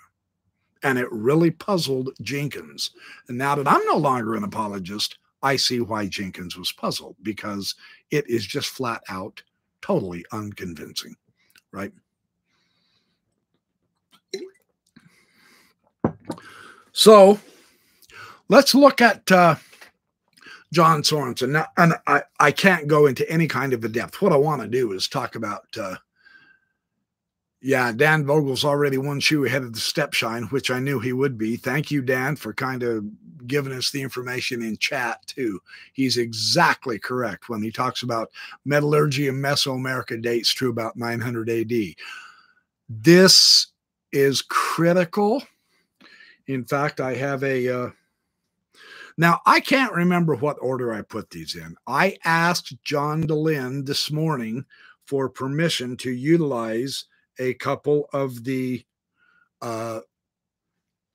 And 0.81 0.97
it 0.97 1.11
really 1.11 1.51
puzzled 1.51 2.09
Jenkins. 2.21 2.91
And 3.27 3.37
now 3.37 3.55
that 3.55 3.67
I'm 3.67 3.85
no 3.85 3.97
longer 3.97 4.35
an 4.35 4.43
apologist, 4.43 5.17
I 5.43 5.57
see 5.57 5.81
why 5.81 6.07
Jenkins 6.07 6.57
was 6.57 6.71
puzzled 6.71 7.17
because 7.21 7.75
it 8.11 8.27
is 8.29 8.45
just 8.45 8.69
flat 8.69 9.03
out 9.09 9.43
totally 9.81 10.25
unconvincing. 10.31 11.15
right? 11.71 11.91
So 16.93 17.39
let's 18.47 18.73
look 18.73 19.01
at 19.01 19.29
uh, 19.31 19.55
John 20.71 21.03
Sorenson. 21.03 21.51
Now, 21.51 21.67
and 21.75 21.95
I, 22.07 22.23
I 22.39 22.51
can't 22.51 22.87
go 22.87 23.07
into 23.07 23.29
any 23.29 23.47
kind 23.47 23.73
of 23.73 23.83
a 23.83 23.89
depth. 23.89 24.21
What 24.21 24.31
I 24.31 24.37
want 24.37 24.61
to 24.61 24.67
do 24.67 24.93
is 24.93 25.07
talk 25.07 25.35
about, 25.35 25.65
uh, 25.77 25.95
yeah, 27.63 27.93
Dan 27.93 28.25
Vogel's 28.25 28.65
already 28.65 28.99
one 28.99 29.21
shoe 29.21 29.45
ahead 29.45 29.63
of 29.63 29.73
the 29.73 29.79
step 29.81 30.13
shine, 30.13 30.43
which 30.45 30.71
I 30.71 30.79
knew 30.79 30.99
he 30.99 31.13
would 31.13 31.37
be. 31.37 31.57
Thank 31.57 31.91
you, 31.91 32.03
Dan, 32.03 32.35
for 32.37 32.53
kind 32.53 32.83
of 32.83 33.05
giving 33.47 33.73
us 33.73 33.91
the 33.91 34.03
information 34.03 34.61
in 34.63 34.77
chat, 34.77 35.25
too. 35.27 35.61
He's 35.93 36.17
exactly 36.17 36.99
correct 36.99 37.49
when 37.49 37.63
he 37.63 37.71
talks 37.71 38.03
about 38.03 38.31
metallurgy 38.65 39.29
and 39.29 39.43
Mesoamerica 39.43 40.21
dates 40.21 40.53
to 40.55 40.69
about 40.69 40.97
900 40.97 41.49
AD. 41.49 41.71
This 42.89 43.67
is 44.13 44.43
critical 44.43 45.41
in 46.47 46.65
fact, 46.65 46.99
I 46.99 47.15
have 47.15 47.43
a. 47.43 47.69
Uh, 47.69 47.89
now, 49.17 49.41
I 49.45 49.59
can't 49.59 49.93
remember 49.93 50.35
what 50.35 50.57
order 50.61 50.93
I 50.93 51.01
put 51.03 51.29
these 51.29 51.55
in. 51.55 51.75
I 51.87 52.17
asked 52.25 52.75
John 52.83 53.23
Dehlin 53.23 53.85
this 53.85 54.11
morning 54.11 54.65
for 55.05 55.29
permission 55.29 55.97
to 55.97 56.11
utilize 56.11 57.05
a 57.39 57.53
couple 57.55 58.09
of 58.13 58.43
the 58.43 58.83
uh, 59.61 60.01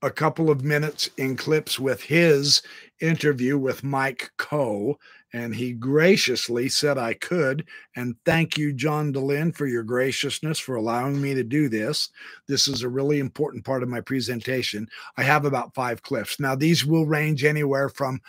a 0.03 0.11
couple 0.11 0.49
of 0.49 0.65
minutes 0.65 1.11
in 1.17 1.37
clips 1.37 1.79
with 1.79 2.03
his 2.03 2.63
interview 3.01 3.59
with 3.59 3.83
Mike 3.83 4.31
Coe 4.37 4.97
and 5.33 5.55
he 5.55 5.73
graciously 5.73 6.69
said 6.69 6.97
I 6.97 7.15
could. 7.15 7.67
And 7.97 8.15
thank 8.25 8.57
you, 8.57 8.73
John 8.73 9.13
Dehlin, 9.13 9.55
for 9.55 9.67
your 9.67 9.83
graciousness 9.83 10.59
for 10.59 10.77
allowing 10.77 11.21
me 11.21 11.35
to 11.35 11.43
do 11.43 11.69
this. 11.69 12.11
This 12.47 12.67
is 12.69 12.83
a 12.83 12.89
really 12.89 13.19
important 13.19 13.65
part 13.65 13.83
of 13.83 13.89
my 13.89 14.01
presentation. 14.01 14.89
I 15.17 15.25
have 15.25 15.45
about 15.45 15.75
five 15.75 16.03
clips. 16.03 16.41
Now, 16.41 16.55
these 16.55 16.87
will 16.87 17.07
range 17.07 17.45
anywhere 17.45 17.89
from 17.89 18.21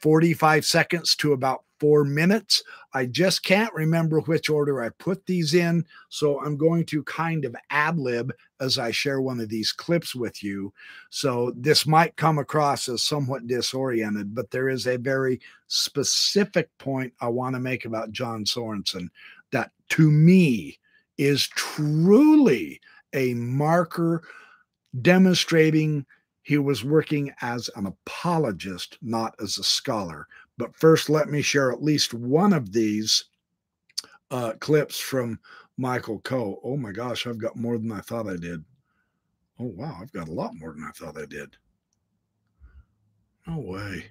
45 0.00 0.66
seconds 0.66 1.16
to 1.16 1.32
about 1.32 1.64
four 1.78 2.04
minutes. 2.04 2.62
I 2.94 3.06
just 3.06 3.42
can't 3.42 3.72
remember 3.74 4.20
which 4.20 4.48
order 4.48 4.82
I 4.82 4.88
put 4.90 5.26
these 5.26 5.54
in. 5.54 5.84
So 6.08 6.40
I'm 6.42 6.56
going 6.56 6.84
to 6.86 7.02
kind 7.04 7.44
of 7.44 7.56
ad 7.70 7.98
lib 7.98 8.32
as 8.60 8.78
I 8.78 8.90
share 8.90 9.20
one 9.20 9.40
of 9.40 9.48
these 9.48 9.72
clips 9.72 10.14
with 10.14 10.42
you. 10.42 10.72
So 11.10 11.52
this 11.56 11.86
might 11.86 12.16
come 12.16 12.38
across 12.38 12.88
as 12.88 13.02
somewhat 13.02 13.46
disoriented, 13.46 14.34
but 14.34 14.50
there 14.50 14.68
is 14.68 14.86
a 14.86 14.96
very 14.96 15.40
specific 15.66 16.70
point 16.78 17.12
I 17.20 17.28
want 17.28 17.54
to 17.54 17.60
make 17.60 17.84
about 17.84 18.12
John 18.12 18.46
Sorenson 18.46 19.10
that 19.52 19.72
to 19.90 20.10
me 20.10 20.78
is 21.18 21.46
truly 21.48 22.80
a 23.12 23.34
marker 23.34 24.22
demonstrating 25.02 26.06
he 26.42 26.58
was 26.58 26.84
working 26.84 27.32
as 27.42 27.68
an 27.74 27.86
apologist, 27.86 28.98
not 29.02 29.34
as 29.42 29.58
a 29.58 29.64
scholar. 29.64 30.28
But 30.58 30.74
first, 30.74 31.10
let 31.10 31.28
me 31.28 31.42
share 31.42 31.70
at 31.70 31.82
least 31.82 32.14
one 32.14 32.52
of 32.52 32.72
these 32.72 33.24
uh, 34.30 34.52
clips 34.60 34.98
from 34.98 35.38
Michael 35.76 36.20
Coe. 36.20 36.60
Oh 36.64 36.76
my 36.76 36.92
gosh, 36.92 37.26
I've 37.26 37.38
got 37.38 37.56
more 37.56 37.78
than 37.78 37.92
I 37.92 38.00
thought 38.00 38.28
I 38.28 38.36
did. 38.36 38.64
Oh 39.58 39.66
wow, 39.66 39.98
I've 40.00 40.12
got 40.12 40.28
a 40.28 40.32
lot 40.32 40.54
more 40.54 40.72
than 40.72 40.84
I 40.84 40.90
thought 40.90 41.20
I 41.20 41.26
did. 41.26 41.56
No 43.46 43.58
way. 43.58 44.06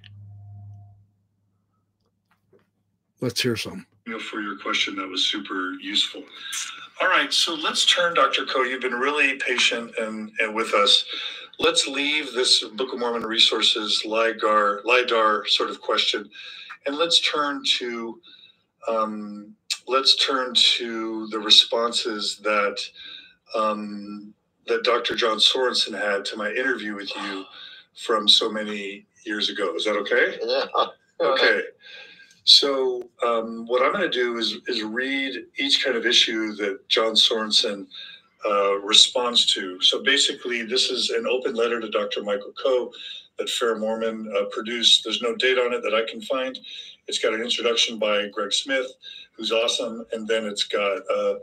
Let's 3.20 3.40
hear 3.40 3.56
some. 3.56 3.86
For 4.30 4.40
your 4.40 4.56
question, 4.58 4.96
that 4.96 5.08
was 5.08 5.26
super 5.26 5.72
useful. 5.80 6.22
All 7.00 7.08
right, 7.08 7.32
so 7.32 7.54
let's 7.54 7.84
turn, 7.84 8.14
Dr. 8.14 8.44
Coe. 8.44 8.62
You've 8.62 8.80
been 8.80 8.94
really 8.94 9.36
patient 9.36 9.92
and, 9.98 10.30
and 10.38 10.54
with 10.54 10.72
us 10.74 11.04
let's 11.58 11.86
leave 11.86 12.32
this 12.34 12.64
Book 12.64 12.92
of 12.92 12.98
Mormon 13.00 13.24
resources 13.24 14.02
LIDAR, 14.06 14.82
LIDAR 14.84 15.46
sort 15.48 15.70
of 15.70 15.80
question, 15.80 16.28
and 16.86 16.96
let's 16.96 17.20
turn 17.20 17.62
to 17.78 18.20
um, 18.88 19.54
let's 19.88 20.16
turn 20.16 20.54
to 20.54 21.28
the 21.28 21.38
responses 21.38 22.38
that 22.42 22.78
um, 23.54 24.34
that 24.66 24.84
Dr. 24.84 25.14
John 25.14 25.40
Sorenson 25.40 25.94
had 25.94 26.24
to 26.26 26.36
my 26.36 26.50
interview 26.50 26.94
with 26.96 27.14
you 27.16 27.44
from 28.04 28.28
so 28.28 28.50
many 28.50 29.06
years 29.24 29.50
ago. 29.50 29.74
Is 29.76 29.84
that 29.84 29.96
okay? 29.96 30.38
Yeah. 30.42 30.66
Okay. 31.18 31.62
So 32.44 33.02
um, 33.26 33.66
what 33.66 33.82
I'm 33.82 33.92
going 33.92 34.10
to 34.10 34.10
do 34.10 34.38
is 34.38 34.58
is 34.68 34.82
read 34.82 35.46
each 35.58 35.84
kind 35.84 35.96
of 35.96 36.06
issue 36.06 36.54
that 36.56 36.88
John 36.88 37.16
Sorenson 37.16 37.88
uh, 38.44 38.78
responds 38.78 39.46
to. 39.46 39.80
So 39.80 40.02
basically, 40.02 40.62
this 40.62 40.90
is 40.90 41.10
an 41.10 41.26
open 41.26 41.54
letter 41.54 41.80
to 41.80 41.90
Dr. 41.90 42.22
Michael 42.22 42.52
Coe 42.52 42.92
that 43.38 43.50
Fair 43.50 43.76
Mormon 43.76 44.32
uh, 44.36 44.44
produced. 44.50 45.04
There's 45.04 45.22
no 45.22 45.34
date 45.34 45.58
on 45.58 45.72
it 45.72 45.82
that 45.82 45.94
I 45.94 46.10
can 46.10 46.20
find. 46.22 46.58
It's 47.08 47.18
got 47.18 47.34
an 47.34 47.42
introduction 47.42 47.98
by 47.98 48.28
Greg 48.28 48.52
Smith, 48.52 48.86
who's 49.32 49.52
awesome, 49.52 50.04
and 50.12 50.26
then 50.26 50.44
it's 50.46 50.64
got 50.64 50.98
uh, 51.10 51.34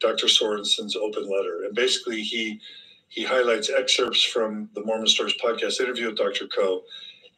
Dr. 0.00 0.26
Sorenson's 0.26 0.96
open 0.96 1.28
letter. 1.28 1.64
And 1.64 1.74
basically, 1.74 2.22
he 2.22 2.60
he 3.08 3.22
highlights 3.22 3.70
excerpts 3.70 4.22
from 4.22 4.70
the 4.74 4.82
Mormon 4.84 5.06
Stories 5.06 5.34
podcast 5.42 5.80
interview 5.80 6.06
with 6.06 6.16
Dr. 6.16 6.46
Coe, 6.46 6.82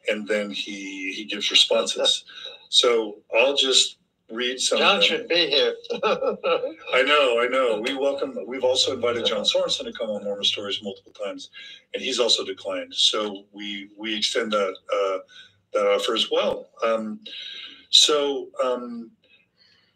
and 0.09 0.27
then 0.27 0.49
he 0.49 1.11
he 1.13 1.25
gives 1.25 1.51
responses. 1.51 2.23
So 2.69 3.17
I'll 3.35 3.55
just 3.55 3.97
read 4.31 4.59
some. 4.59 4.79
John 4.79 5.01
should 5.01 5.27
be 5.27 5.47
here. 5.49 5.75
I 6.03 7.03
know, 7.03 7.39
I 7.41 7.47
know. 7.49 7.79
We 7.81 7.93
welcome. 7.99 8.37
We've 8.47 8.63
also 8.63 8.93
invited 8.93 9.25
John 9.25 9.45
Sorenson 9.45 9.85
to 9.85 9.93
come 9.93 10.09
on 10.09 10.23
Mormon 10.23 10.43
Stories 10.43 10.81
multiple 10.83 11.13
times, 11.13 11.49
and 11.93 12.01
he's 12.01 12.19
also 12.19 12.43
declined. 12.43 12.93
So 12.93 13.45
we 13.51 13.89
we 13.97 14.15
extend 14.15 14.51
that 14.51 14.75
uh, 14.93 15.17
that 15.73 15.87
offer 15.87 16.13
as 16.13 16.29
well. 16.31 16.69
Um, 16.83 17.19
so 17.89 18.49
um, 18.63 19.11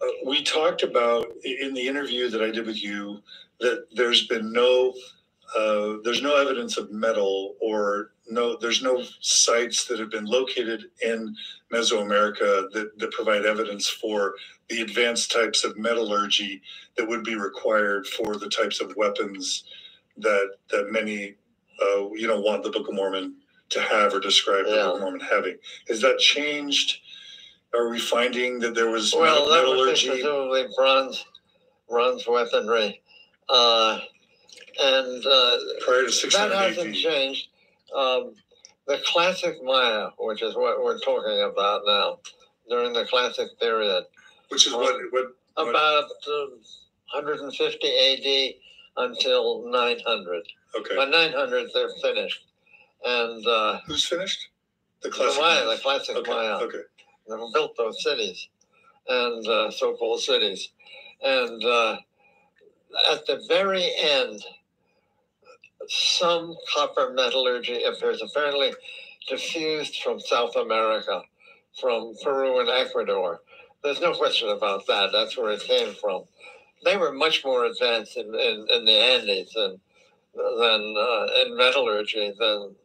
uh, 0.01 0.07
we 0.25 0.43
talked 0.43 0.84
about 0.84 1.27
in 1.43 1.73
the 1.73 1.88
interview 1.88 2.30
that 2.30 2.41
I 2.41 2.51
did 2.51 2.65
with 2.65 2.84
you 2.84 3.21
that 3.59 3.88
there's 3.93 4.27
been 4.27 4.51
no 4.51 4.93
uh, 5.57 5.95
there's 6.03 6.21
no 6.21 6.36
evidence 6.36 6.77
of 6.77 6.91
metal 6.91 7.55
or 7.61 8.11
no 8.30 8.57
there's 8.57 8.82
no 8.82 9.03
sites 9.21 9.86
that 9.86 9.99
have 9.99 10.11
been 10.11 10.25
located 10.25 10.86
in 11.01 11.36
Mesoamerica 11.73 12.71
that, 12.71 12.91
that 12.97 13.11
provide 13.11 13.45
evidence 13.45 13.88
for 13.89 14.36
the 14.69 14.82
advanced 14.82 15.32
types 15.32 15.63
of 15.63 15.77
metallurgy 15.77 16.61
that 16.97 17.07
would 17.07 17.23
be 17.23 17.36
required 17.36 18.07
for 18.07 18.38
the 18.38 18.49
types 18.49 18.82
of 18.82 18.95
weapons 18.95 19.65
that 20.17 20.51
that 20.69 20.91
many 20.91 21.36
uh, 21.82 22.09
you 22.13 22.27
know 22.27 22.39
want 22.39 22.63
the 22.63 22.71
Book 22.71 22.88
of 22.88 22.95
Mormon 22.95 23.36
to 23.69 23.82
have 23.82 24.13
or 24.13 24.19
describe 24.19 24.65
yeah. 24.67 24.73
the 24.75 24.84
Book 24.84 24.95
of 24.95 25.01
Mormon 25.01 25.21
having. 25.21 25.57
Has 25.88 26.01
that 26.01 26.19
changed? 26.19 26.99
Are 27.73 27.89
we 27.89 27.99
finding 27.99 28.59
that 28.59 28.75
there 28.75 28.89
was 28.89 29.13
well 29.13 29.49
metallurgy? 29.49 30.09
presumably 30.09 30.67
bronze 30.75 31.25
bronze 31.89 32.25
weaponry, 32.27 33.01
uh, 33.49 33.99
and 34.80 35.25
uh, 35.25 35.57
prior 35.82 36.07
to 36.07 36.30
that 36.32 36.51
hasn't 36.53 36.95
changed. 36.95 37.49
Um, 37.96 38.34
the 38.88 39.00
classic 39.06 39.56
Maya, 39.64 40.10
which 40.18 40.42
is 40.42 40.56
what 40.56 40.84
we're 40.84 41.00
talking 41.00 41.42
about 41.42 41.82
now, 41.86 42.20
during 42.70 42.94
the 42.94 43.06
classic 43.06 43.48
period. 43.60 44.06
Which 44.50 44.68
is 44.68 44.74
what, 44.74 45.00
what, 45.12 45.28
what? 45.56 45.70
about 45.70 46.06
uh, 46.28 46.48
150 47.14 47.88
AD 47.88 48.54
until 48.98 49.70
900. 49.70 50.44
Okay. 50.78 50.96
By 50.96 51.06
900, 51.06 51.70
they're 51.74 51.90
finished. 52.02 52.46
And 53.04 53.46
uh, 53.46 53.80
who's 53.86 54.06
finished? 54.06 54.50
The 55.02 55.10
classic 55.10 55.36
the 55.36 55.42
Maya. 55.42 55.66
The 55.66 55.82
classic 55.82 56.16
okay. 56.18 56.32
Maya. 56.32 56.56
Okay. 56.56 56.82
They 57.28 57.36
built 57.54 57.78
those 57.78 58.04
cities 58.04 58.48
and 59.08 59.48
uh, 59.48 59.72
so-called 59.72 60.22
cities, 60.22 60.70
and 61.24 61.64
uh, 61.64 61.98
at 63.12 63.26
the 63.26 63.44
very 63.48 63.92
end 64.00 64.42
some 65.90 66.56
copper 66.74 67.12
metallurgy 67.14 67.84
appears 67.84 68.22
apparently 68.22 68.74
diffused 69.28 70.02
from 70.04 70.20
South 70.20 70.56
America, 70.56 71.22
from 71.80 72.14
Peru 72.24 72.60
and 72.60 72.70
Ecuador. 72.70 73.42
There's 73.84 74.00
no 74.00 74.14
question 74.14 74.50
about 74.50 74.86
that. 74.88 75.10
That's 75.12 75.36
where 75.36 75.52
it 75.52 75.62
came 75.62 75.94
from. 75.96 76.24
They 76.86 76.96
were 76.96 77.12
much 77.12 77.44
more 77.44 77.66
advanced 77.66 78.18
in, 78.18 78.28
in, 78.28 78.68
in 78.74 78.86
the 78.86 78.92
Andes 78.92 79.52
than, 79.54 79.80
than 80.36 80.96
uh, 80.98 81.28
in 81.44 81.58
metallurgy 81.58 82.34
than 82.38 82.76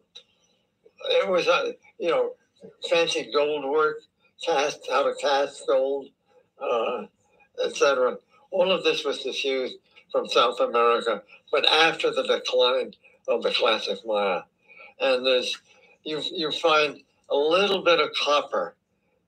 it 1.11 1.29
was, 1.29 1.47
uh, 1.47 1.73
you 1.99 2.09
know, 2.09 2.33
fancy 2.89 3.31
gold 3.33 3.71
work, 3.71 3.99
cast, 4.45 4.89
how 4.91 5.03
to 5.03 5.15
cast 5.21 5.67
gold, 5.67 6.09
uh, 6.61 7.03
etc. 7.65 8.17
All 8.51 8.73
of 8.73 8.83
this 8.83 9.05
was 9.05 9.19
diffused 9.19 9.77
from 10.15 10.29
South 10.29 10.61
America, 10.61 11.21
but 11.51 11.67
after 11.67 12.13
the 12.13 12.23
decline 12.23 12.93
of 13.27 13.43
the 13.43 13.51
classic 13.51 13.99
Maya. 14.07 14.43
And 15.01 15.27
there's 15.27 15.59
you 16.05 16.23
you 16.31 16.53
find 16.53 17.01
a 17.31 17.37
little 17.37 17.83
bit 17.83 17.99
of 17.99 18.11
copper 18.23 18.77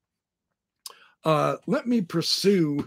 uh, 1.26 1.56
let 1.68 1.88
me 1.88 2.02
pursue 2.02 2.86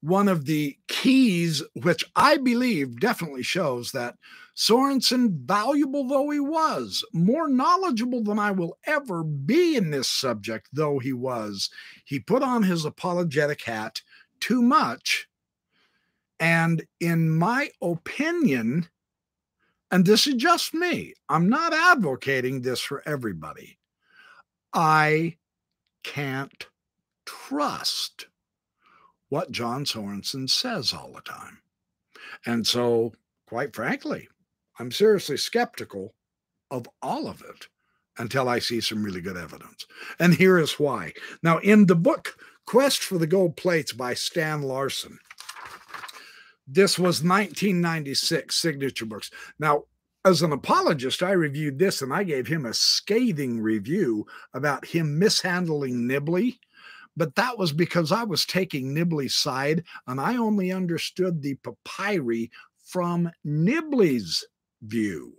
one 0.00 0.28
of 0.28 0.46
the 0.46 0.76
keys, 0.88 1.62
which 1.82 2.04
I 2.16 2.36
believe 2.36 2.98
definitely 3.00 3.44
shows 3.44 3.92
that 3.92 4.16
Sorenson, 4.54 5.38
valuable 5.46 6.06
though 6.08 6.30
he 6.30 6.40
was, 6.40 7.04
more 7.12 7.48
knowledgeable 7.48 8.24
than 8.24 8.38
I 8.38 8.50
will 8.50 8.76
ever 8.84 9.22
be 9.22 9.76
in 9.76 9.90
this 9.90 10.08
subject, 10.08 10.68
though 10.72 10.98
he 10.98 11.12
was, 11.12 11.70
he 12.04 12.18
put 12.18 12.42
on 12.42 12.64
his 12.64 12.84
apologetic 12.84 13.62
hat 13.62 14.02
too 14.40 14.60
much 14.60 15.27
and 16.40 16.84
in 17.00 17.30
my 17.30 17.70
opinion, 17.82 18.88
and 19.90 20.04
this 20.04 20.26
is 20.26 20.34
just 20.34 20.74
me, 20.74 21.14
I'm 21.28 21.48
not 21.48 21.72
advocating 21.72 22.60
this 22.60 22.80
for 22.80 23.02
everybody. 23.06 23.78
I 24.72 25.36
can't 26.04 26.66
trust 27.26 28.26
what 29.28 29.50
John 29.50 29.84
Sorenson 29.84 30.48
says 30.48 30.92
all 30.92 31.12
the 31.12 31.22
time. 31.22 31.58
And 32.46 32.66
so, 32.66 33.12
quite 33.46 33.74
frankly, 33.74 34.28
I'm 34.78 34.92
seriously 34.92 35.36
skeptical 35.36 36.14
of 36.70 36.86
all 37.02 37.28
of 37.28 37.42
it 37.42 37.68
until 38.18 38.48
I 38.48 38.58
see 38.58 38.80
some 38.80 39.02
really 39.02 39.20
good 39.20 39.36
evidence. 39.36 39.86
And 40.18 40.34
here 40.34 40.58
is 40.58 40.78
why. 40.78 41.12
Now, 41.42 41.58
in 41.58 41.86
the 41.86 41.96
book 41.96 42.36
Quest 42.66 43.02
for 43.02 43.16
the 43.16 43.26
Gold 43.26 43.56
Plates 43.56 43.92
by 43.92 44.12
Stan 44.14 44.62
Larson, 44.62 45.18
this 46.68 46.98
was 46.98 47.22
1996 47.24 48.54
signature 48.54 49.06
books. 49.06 49.30
Now, 49.58 49.84
as 50.24 50.42
an 50.42 50.52
apologist, 50.52 51.22
I 51.22 51.32
reviewed 51.32 51.78
this 51.78 52.02
and 52.02 52.12
I 52.12 52.22
gave 52.24 52.46
him 52.46 52.66
a 52.66 52.74
scathing 52.74 53.60
review 53.60 54.26
about 54.52 54.84
him 54.84 55.18
mishandling 55.18 56.06
Nibley. 56.06 56.58
But 57.16 57.34
that 57.36 57.58
was 57.58 57.72
because 57.72 58.12
I 58.12 58.24
was 58.24 58.44
taking 58.44 58.94
Nibley's 58.94 59.34
side 59.34 59.84
and 60.06 60.20
I 60.20 60.36
only 60.36 60.70
understood 60.70 61.40
the 61.40 61.56
papyri 61.84 62.50
from 62.84 63.30
Nibley's 63.46 64.46
view. 64.82 65.34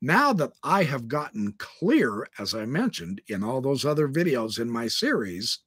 Now 0.00 0.32
that 0.34 0.52
I 0.62 0.84
have 0.84 1.08
gotten 1.08 1.54
clear, 1.58 2.28
as 2.38 2.54
I 2.54 2.64
mentioned 2.64 3.20
in 3.26 3.42
all 3.42 3.60
those 3.60 3.84
other 3.84 4.08
videos 4.08 4.60
in 4.60 4.70
my 4.70 4.86
series, 4.86 5.58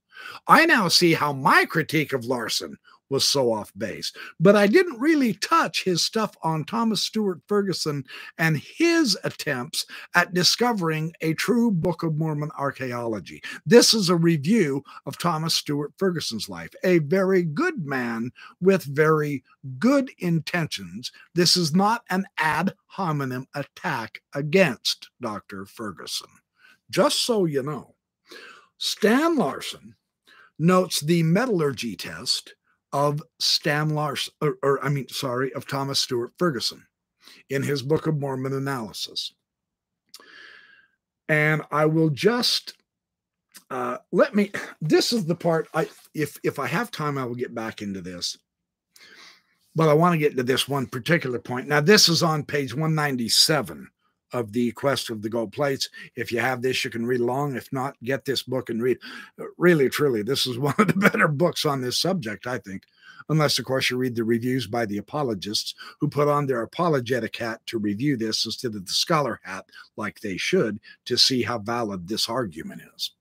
I 0.47 0.65
now 0.65 0.87
see 0.87 1.13
how 1.13 1.33
my 1.33 1.65
critique 1.65 2.13
of 2.13 2.25
Larson 2.25 2.77
was 3.09 3.27
so 3.27 3.51
off 3.51 3.71
base. 3.77 4.11
But 4.39 4.55
I 4.55 4.67
didn't 4.67 4.99
really 4.99 5.33
touch 5.33 5.83
his 5.83 6.03
stuff 6.03 6.35
on 6.43 6.65
Thomas 6.65 7.01
Stuart 7.01 7.41
Ferguson 7.47 8.05
and 8.37 8.57
his 8.57 9.17
attempts 9.23 9.85
at 10.15 10.33
discovering 10.33 11.13
a 11.21 11.33
true 11.33 11.71
Book 11.71 12.03
of 12.03 12.15
Mormon 12.17 12.51
archaeology. 12.57 13.41
This 13.65 13.93
is 13.93 14.09
a 14.09 14.15
review 14.15 14.83
of 15.05 15.17
Thomas 15.17 15.55
Stuart 15.55 15.93
Ferguson's 15.97 16.49
life, 16.49 16.73
a 16.83 16.99
very 16.99 17.43
good 17.43 17.85
man 17.85 18.31
with 18.61 18.83
very 18.83 19.43
good 19.79 20.11
intentions. 20.19 21.11
This 21.35 21.57
is 21.57 21.75
not 21.75 22.03
an 22.09 22.25
ad 22.37 22.73
hominem 22.87 23.47
attack 23.53 24.21
against 24.33 25.09
Dr. 25.21 25.65
Ferguson. 25.65 26.29
Just 26.89 27.23
so 27.23 27.45
you 27.45 27.63
know, 27.63 27.95
Stan 28.77 29.35
Larson 29.35 29.95
notes 30.59 31.01
the 31.01 31.23
metallurgy 31.23 31.95
test 31.95 32.55
of 32.93 33.21
Stan 33.39 33.89
Larson, 33.89 34.33
or, 34.41 34.57
or, 34.63 34.83
I 34.83 34.89
mean, 34.89 35.07
sorry, 35.09 35.53
of 35.53 35.67
Thomas 35.67 35.99
Stuart 35.99 36.31
Ferguson 36.37 36.85
in 37.49 37.63
his 37.63 37.81
Book 37.81 38.07
of 38.07 38.17
Mormon 38.17 38.53
analysis. 38.53 39.33
And 41.29 41.61
I 41.71 41.85
will 41.85 42.09
just 42.09 42.73
uh, 43.69 43.97
let 44.11 44.33
me. 44.33 44.51
This 44.81 45.11
is 45.11 45.25
the 45.25 45.35
part 45.35 45.67
I, 45.73 45.89
if 46.13 46.37
if 46.43 46.57
I 46.57 46.67
have 46.67 46.89
time, 46.89 47.17
I 47.17 47.25
will 47.25 47.35
get 47.35 47.53
back 47.53 47.81
into 47.81 47.99
this. 47.99 48.37
But 49.75 49.89
I 49.89 49.93
want 49.93 50.13
to 50.13 50.17
get 50.17 50.37
to 50.37 50.43
this 50.43 50.67
one 50.67 50.87
particular 50.87 51.37
point. 51.37 51.67
Now, 51.67 51.81
this 51.81 52.09
is 52.09 52.23
on 52.23 52.43
page 52.43 52.73
197 52.73 53.89
of 54.33 54.51
the 54.51 54.71
Quest 54.71 55.09
of 55.09 55.21
the 55.21 55.29
Gold 55.29 55.53
Plates. 55.53 55.89
If 56.15 56.31
you 56.31 56.39
have 56.39 56.61
this, 56.61 56.83
you 56.83 56.89
can 56.89 57.05
read 57.05 57.21
along. 57.21 57.55
If 57.55 57.71
not, 57.71 57.95
get 58.03 58.25
this 58.25 58.43
book 58.43 58.69
and 58.69 58.81
read. 58.81 58.97
Uh, 59.39 59.45
really, 59.57 59.89
truly, 59.89 60.23
this 60.23 60.45
is 60.45 60.59
one 60.59 60.75
of 60.77 60.87
the 60.87 60.93
better 60.93 61.27
books 61.27 61.65
on 61.65 61.81
this 61.81 61.99
subject, 61.99 62.47
I 62.47 62.57
think. 62.59 62.83
Unless, 63.29 63.59
of 63.59 63.65
course, 63.65 63.89
you 63.89 63.97
read 63.97 64.15
the 64.15 64.23
reviews 64.23 64.67
by 64.67 64.85
the 64.85 64.97
apologists 64.97 65.75
who 65.99 66.07
put 66.07 66.29
on 66.29 66.45
their 66.45 66.61
apologetic 66.61 67.35
hat 67.35 67.59
to 67.65 67.77
review 67.77 68.15
this 68.15 68.45
instead 68.45 68.73
of 68.73 68.85
the 68.85 68.93
scholar 68.93 69.41
hat, 69.43 69.65
like 69.97 70.21
they 70.21 70.37
should, 70.37 70.79
to 71.05 71.17
see 71.17 71.43
how 71.43 71.59
valid 71.59 72.07
this 72.07 72.29
argument 72.29 72.81
is. 72.95 73.11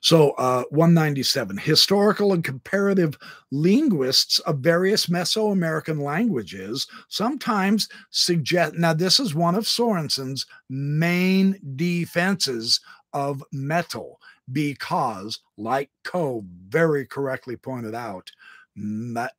So, 0.00 0.30
uh, 0.32 0.64
197 0.70 1.58
historical 1.58 2.32
and 2.32 2.44
comparative 2.44 3.18
linguists 3.50 4.38
of 4.40 4.58
various 4.58 5.06
Mesoamerican 5.06 6.00
languages 6.00 6.86
sometimes 7.08 7.88
suggest. 8.10 8.74
Now, 8.74 8.92
this 8.92 9.18
is 9.18 9.34
one 9.34 9.54
of 9.54 9.66
Sorenson's 9.66 10.46
main 10.68 11.58
defenses 11.76 12.80
of 13.12 13.42
metal 13.52 14.20
because, 14.52 15.40
like 15.56 15.90
Coe 16.04 16.44
very 16.68 17.06
correctly 17.06 17.56
pointed 17.56 17.94
out, 17.94 18.30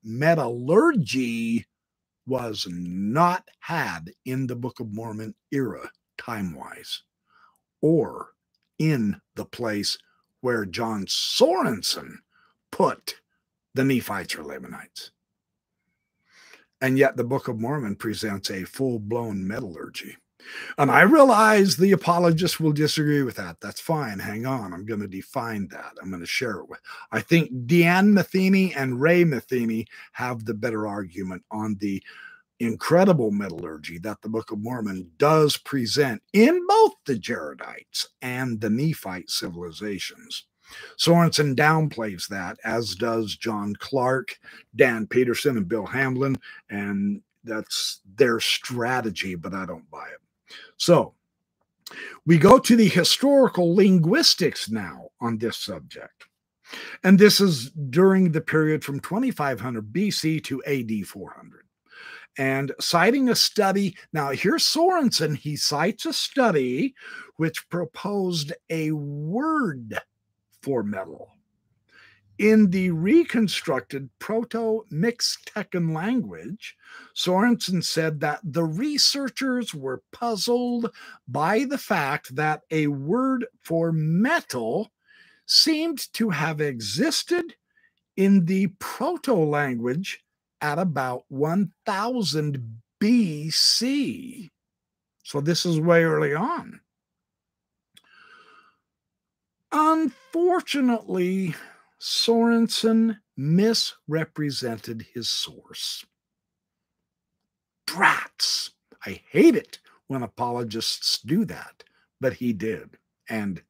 metallurgy 0.04 1.66
was 2.28 2.68
not 2.70 3.48
had 3.60 4.12
in 4.26 4.48
the 4.48 4.56
Book 4.56 4.80
of 4.80 4.94
Mormon 4.94 5.34
era, 5.52 5.90
time 6.18 6.54
wise, 6.54 7.02
or 7.82 8.30
in 8.78 9.20
the 9.36 9.46
place 9.46 9.98
where 10.42 10.66
John 10.66 11.06
Sorenson 11.08 12.20
put 12.72 13.16
the 13.74 13.84
Nephites 13.84 14.36
or 14.36 14.44
Lamanites. 14.44 15.12
And 16.82 16.98
yet 16.98 17.18
the 17.18 17.24
Book 17.24 17.48
of 17.48 17.60
Mormon 17.60 17.96
presents 17.96 18.50
a 18.50 18.64
full 18.64 19.00
blown 19.00 19.46
metallurgy. 19.46 20.18
And 20.78 20.90
I 20.90 21.02
realize 21.02 21.76
the 21.76 21.92
apologists 21.92 22.60
will 22.60 22.72
disagree 22.72 23.24
with 23.24 23.36
that. 23.36 23.58
That's 23.62 23.82
fine. 23.82 24.20
Hang 24.20 24.46
on. 24.46 24.74
I'm 24.74 24.86
going 24.86 25.02
to 25.02 25.08
define 25.08 25.68
that. 25.68 25.94
I'm 26.02 26.10
going 26.10 26.22
to 26.22 26.26
share 26.26 26.60
it 26.60 26.70
with. 26.70 26.80
I 27.12 27.20
think 27.20 27.52
Deanne 27.68 28.12
Matheny 28.14 28.74
and 28.74 29.02
Ray 29.02 29.26
Matheny 29.26 29.86
have 30.14 30.46
the 30.46 30.54
better 30.54 30.88
argument 30.88 31.44
on 31.52 31.76
the 31.80 32.02
incredible 32.60 33.32
metallurgy 33.32 33.98
that 34.00 34.22
the 34.22 34.30
Book 34.30 34.52
of 34.52 34.60
Mormon 34.60 35.10
does 35.18 35.58
present 35.58 36.22
in 36.34 36.66
both 36.68 36.94
the 37.06 37.16
Jaredites 37.16 38.08
and 38.22 38.60
the 38.60 38.70
Nephite 38.70 39.30
civilizations. 39.30 40.46
Sorenson 40.98 41.56
downplays 41.56 42.28
that, 42.28 42.58
as 42.64 42.96
does 42.96 43.36
John 43.36 43.76
Clark, 43.80 44.38
Dan 44.76 45.08
Peterson, 45.08 45.58
and 45.58 45.68
Bill 45.68 45.86
Hamblin, 45.86 46.38
and 46.70 47.22
that's 47.44 48.02
their 48.16 48.40
strategy, 48.40 49.36
but 49.36 49.54
I 49.54 49.66
don't 49.66 49.90
buy 49.90 50.08
it. 50.08 50.56
So 50.78 51.16
we 52.26 52.38
go 52.38 52.60
to 52.60 52.76
the 52.76 52.88
historical 52.88 53.76
linguistics 53.76 54.70
now 54.70 55.10
on 55.20 55.38
this 55.38 55.58
subject. 55.58 56.26
And 57.04 57.18
this 57.18 57.42
is 57.42 57.72
during 57.72 58.32
the 58.32 58.42
period 58.42 58.84
from 58.84 59.00
2500 59.00 59.92
BC 59.92 60.44
to 60.44 60.64
AD 60.66 61.08
400. 61.08 61.64
And 62.38 62.74
citing 62.80 63.30
a 63.30 63.36
study, 63.36 63.98
now 64.14 64.32
here's 64.32 64.64
Sorenson, 64.64 65.36
he 65.36 65.56
cites 65.56 66.06
a 66.06 66.14
study 66.14 66.96
which 67.36 67.68
proposed 67.70 68.54
a 68.70 68.92
word 68.92 70.00
for 70.62 70.84
metal 70.84 71.40
in 72.40 72.70
the 72.70 72.90
reconstructed 72.90 74.10
Proto 74.18 74.86
Mixtecan 74.90 75.94
language, 75.94 76.78
Sorenson 77.14 77.82
said 77.82 78.22
that 78.22 78.40
the 78.44 78.64
researchers 78.64 79.76
were 79.76 80.02
puzzled 80.14 80.90
by 81.28 81.66
the 81.66 81.78
fact 81.78 82.34
that 82.36 82.62
a 82.72 82.88
word 82.88 83.46
for 83.62 83.92
metal 83.92 84.90
seemed 85.46 86.12
to 86.14 86.30
have 86.30 86.62
existed 86.62 87.56
in 88.16 88.46
the 88.46 88.68
Proto 88.80 89.36
language 89.36 90.24
at 90.62 90.80
about 90.80 91.24
1000 91.30 92.82
BC. 93.02 94.50
So 95.24 95.42
this 95.42 95.66
is 95.66 95.80
way 95.80 96.04
early 96.04 96.34
on. 96.34 96.82
Unfortunately, 99.72 101.56
Sorenson 102.00 103.20
misrepresented 103.38 105.06
his 105.14 105.30
source. 105.30 106.06
Brats! 107.86 108.72
I 109.06 109.22
hate 109.30 109.56
it 109.56 109.80
when 110.08 110.24
apologists 110.24 111.20
do 111.20 111.46
that, 111.46 111.84
but 112.20 112.34
he 112.34 112.54
did. 112.54 112.98
And 113.30 113.62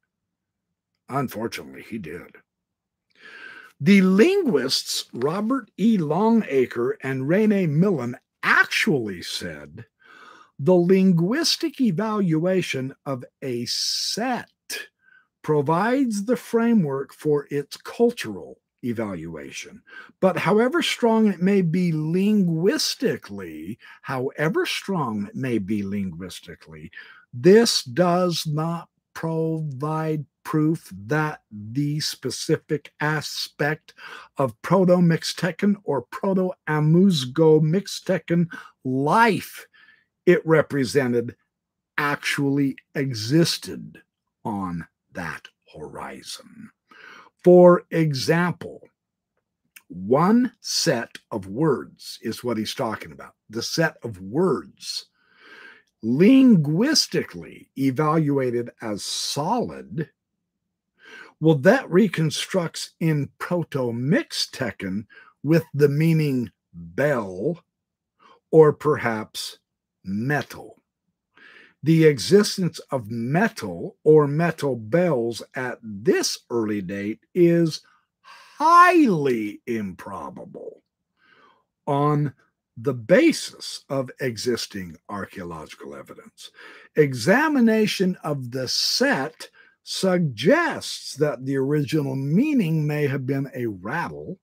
unfortunately, 1.08 1.82
he 1.82 1.98
did. 1.98 2.36
The 3.82 4.02
linguists 4.02 5.06
Robert 5.14 5.70
E. 5.78 5.96
Longacre 5.96 6.98
and 7.02 7.26
Rene 7.26 7.66
Millon 7.66 8.16
actually 8.42 9.22
said 9.22 9.86
the 10.58 10.74
linguistic 10.74 11.80
evaluation 11.80 12.94
of 13.06 13.24
a 13.40 13.64
set 13.64 14.50
provides 15.42 16.26
the 16.26 16.36
framework 16.36 17.14
for 17.14 17.46
its 17.50 17.78
cultural 17.78 18.60
evaluation. 18.82 19.82
But 20.20 20.36
however 20.36 20.82
strong 20.82 21.28
it 21.28 21.40
may 21.40 21.62
be 21.62 21.90
linguistically, 21.90 23.78
however 24.02 24.66
strong 24.66 25.28
it 25.28 25.36
may 25.36 25.56
be 25.56 25.82
linguistically, 25.82 26.90
this 27.32 27.82
does 27.82 28.46
not 28.46 28.90
provide 29.14 30.24
proof 30.44 30.92
that 31.06 31.42
the 31.50 32.00
specific 32.00 32.92
aspect 33.00 33.94
of 34.36 34.60
Proto 34.62 34.96
Mixtecan 34.96 35.76
or 35.84 36.02
Proto 36.02 36.50
Amuzgo 36.68 37.60
Mixtecan 37.60 38.46
life 38.84 39.66
it 40.26 40.44
represented 40.46 41.36
actually 41.98 42.76
existed 42.94 44.02
on 44.44 44.86
that 45.12 45.48
horizon. 45.74 46.70
For 47.42 47.84
example, 47.90 48.80
one 49.88 50.52
set 50.60 51.18
of 51.30 51.46
words 51.46 52.18
is 52.22 52.44
what 52.44 52.56
he's 52.56 52.74
talking 52.74 53.12
about. 53.12 53.34
The 53.48 53.62
set 53.62 53.96
of 54.04 54.20
words 54.20 55.06
linguistically 56.02 57.70
evaluated 57.76 58.70
as 58.80 59.04
solid, 59.04 60.10
well, 61.40 61.54
that 61.56 61.90
reconstructs 61.90 62.90
in 63.00 63.30
Proto 63.38 63.92
Mixtecan 63.92 65.06
with 65.42 65.64
the 65.72 65.88
meaning 65.88 66.50
bell 66.72 67.64
or 68.50 68.72
perhaps 68.72 69.58
metal. 70.04 70.76
The 71.82 72.04
existence 72.04 72.78
of 72.90 73.10
metal 73.10 73.96
or 74.04 74.26
metal 74.26 74.76
bells 74.76 75.42
at 75.54 75.78
this 75.82 76.40
early 76.50 76.82
date 76.82 77.20
is 77.34 77.80
highly 78.20 79.62
improbable 79.66 80.82
on 81.86 82.34
the 82.76 82.94
basis 82.94 83.84
of 83.88 84.10
existing 84.20 84.96
archaeological 85.08 85.94
evidence. 85.94 86.50
Examination 86.96 88.16
of 88.24 88.50
the 88.50 88.68
set 88.68 89.50
suggests 89.82 91.14
that 91.16 91.44
the 91.44 91.56
original 91.56 92.14
meaning 92.14 92.86
may 92.86 93.06
have 93.06 93.26
been 93.26 93.50
a 93.54 93.66
rattle, 93.66 94.38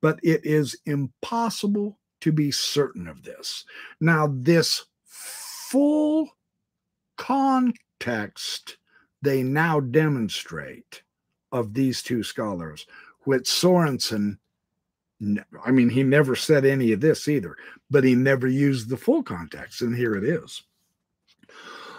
but 0.00 0.18
it 0.22 0.44
is 0.44 0.76
impossible 0.86 1.98
to 2.20 2.32
be 2.32 2.50
certain 2.50 3.06
of 3.06 3.22
this. 3.22 3.64
Now, 4.00 4.32
this 4.32 4.86
full 5.04 6.30
context 7.16 8.78
they 9.24 9.42
now 9.42 9.80
demonstrate 9.80 11.02
of 11.50 11.72
these 11.72 12.02
two 12.02 12.22
scholars, 12.22 12.86
which 13.22 13.48
Sorenson, 13.48 14.38
I 15.64 15.70
mean, 15.70 15.88
he 15.88 16.02
never 16.02 16.36
said 16.36 16.64
any 16.64 16.92
of 16.92 17.00
this 17.00 17.28
either, 17.28 17.56
but 17.90 18.04
he 18.04 18.14
never 18.14 18.46
used 18.46 18.88
the 18.88 18.96
full 18.96 19.22
context, 19.22 19.82
and 19.82 19.96
here 19.96 20.14
it 20.14 20.24
is. 20.24 20.62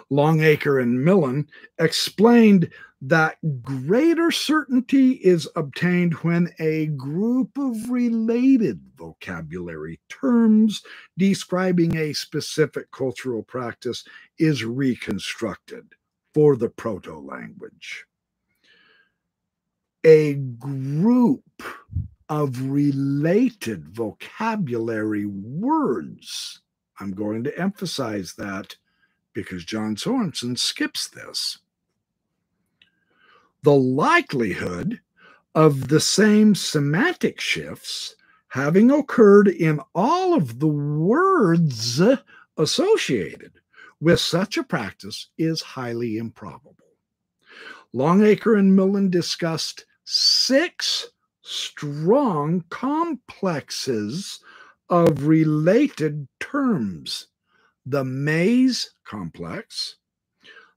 Longacre 0.10 0.80
and 0.80 1.04
Millon 1.04 1.48
explained 1.80 2.70
that 3.02 3.38
greater 3.62 4.32
certainty 4.32 5.12
is 5.12 5.48
obtained 5.56 6.14
when 6.16 6.52
a 6.60 6.88
group 6.88 7.58
of 7.58 7.90
related 7.90 8.80
vocabulary 8.96 10.00
terms 10.10 10.82
describing 11.18 11.96
a 11.98 12.14
specific 12.14 12.90
cultural 12.92 13.44
practice 13.44 14.04
is 14.40 14.64
reconstructed 14.64 15.86
for 16.34 16.56
the 16.56 16.70
proto 16.70 17.18
language. 17.20 18.06
A 20.04 20.36
group 20.36 21.44
of 22.30 22.62
related 22.62 23.88
vocabulary 23.90 25.26
words, 25.26 26.62
I'm 27.00 27.12
going 27.12 27.44
to 27.44 27.60
emphasize 27.60 28.34
that 28.36 28.76
because 29.34 29.66
John 29.66 29.96
Sorenson 29.98 30.56
skips 30.56 31.08
this 31.08 31.60
the 33.64 33.74
likelihood 33.74 35.02
of 35.56 35.88
the 35.88 36.00
same 36.00 36.54
semantic 36.54 37.42
shifts 37.42 38.16
having 38.50 38.92
occurred 38.92 39.48
in 39.48 39.80
all 39.96 40.36
of 40.36 40.60
the 40.60 40.68
words 40.68 42.00
associated 42.58 43.52
with 44.00 44.20
such 44.20 44.58
a 44.58 44.64
practice 44.64 45.30
is 45.38 45.62
highly 45.62 46.18
improbable. 46.18 46.76
Longacre 47.92 48.56
and 48.56 48.76
Millon 48.76 49.10
discussed 49.10 49.86
six 50.04 51.08
strong 51.46 52.64
complexes 52.70 54.40
of 54.90 55.28
related 55.28 56.28
terms 56.40 57.28
the 57.86 58.04
maize 58.04 58.96
complex, 59.04 59.98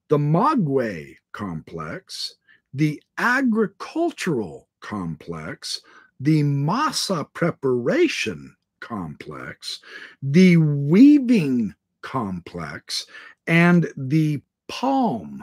the 0.09 0.19
maguey 0.19 1.16
complex, 1.33 2.35
the 2.75 3.03
agricultural 3.16 4.69
complex, 4.81 5.81
the 6.21 6.43
masa 6.43 7.27
preparation 7.33 8.55
complex, 8.81 9.81
the 10.23 10.59
weaving 10.59 11.75
complex, 12.03 13.07
and 13.47 13.91
the 13.97 14.43
palm 14.69 15.43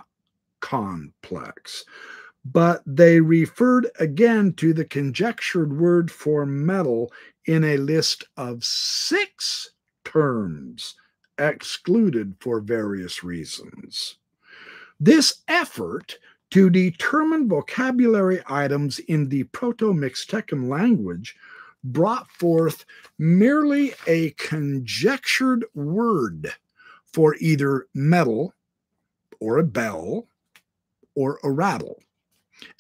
complex. 0.59 1.83
But 2.45 2.83
they 2.85 3.19
referred 3.19 3.89
again 3.99 4.53
to 4.53 4.73
the 4.73 4.85
conjectured 4.85 5.77
word 5.77 6.11
for 6.11 6.45
metal 6.45 7.11
in 7.45 7.63
a 7.63 7.77
list 7.77 8.25
of 8.37 8.63
six 8.63 9.71
terms 10.03 10.95
excluded 11.37 12.35
for 12.39 12.59
various 12.61 13.23
reasons. 13.23 14.17
This 14.99 15.41
effort 15.47 16.17
to 16.51 16.69
determine 16.69 17.49
vocabulary 17.49 18.41
items 18.47 18.99
in 18.99 19.27
the 19.27 19.43
Proto 19.45 19.91
Mixtecan 19.93 20.69
language 20.69 21.35
brought 21.83 22.29
forth 22.31 22.85
merely 23.17 23.93
a 24.07 24.31
conjectured 24.31 25.65
word 25.73 26.53
for 27.11 27.35
either 27.39 27.87
metal 27.93 28.53
or 29.39 29.57
a 29.57 29.63
bell 29.63 30.27
or 31.15 31.39
a 31.43 31.51
rattle, 31.51 31.99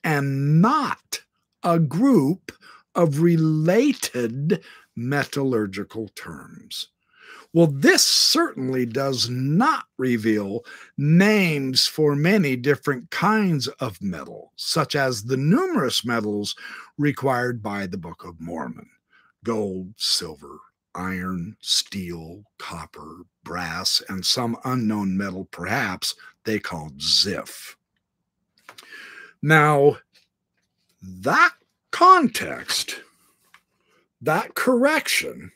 and 0.03 0.61
not 0.61 1.21
a 1.63 1.79
group 1.79 2.51
of 2.95 3.21
related 3.21 4.63
metallurgical 4.95 6.09
terms. 6.09 6.87
Well, 7.53 7.67
this 7.67 8.03
certainly 8.03 8.85
does 8.85 9.29
not 9.29 9.85
reveal 9.97 10.65
names 10.97 11.87
for 11.87 12.13
many 12.15 12.57
different 12.57 13.09
kinds 13.11 13.67
of 13.67 14.01
metal, 14.01 14.51
such 14.57 14.95
as 14.95 15.23
the 15.23 15.37
numerous 15.37 16.03
metals 16.03 16.55
required 16.97 17.63
by 17.63 17.87
the 17.87 17.97
Book 17.97 18.25
of 18.25 18.41
Mormon 18.41 18.89
gold, 19.45 19.93
silver, 19.95 20.57
iron, 20.95 21.55
steel, 21.61 22.43
copper, 22.57 23.19
brass, 23.43 24.01
and 24.09 24.25
some 24.25 24.57
unknown 24.65 25.15
metal, 25.15 25.45
perhaps 25.51 26.15
they 26.45 26.59
called 26.59 26.97
Ziff. 26.97 27.75
Now, 29.41 29.97
that 31.01 31.51
context, 31.91 33.01
that 34.21 34.55
correction, 34.55 35.51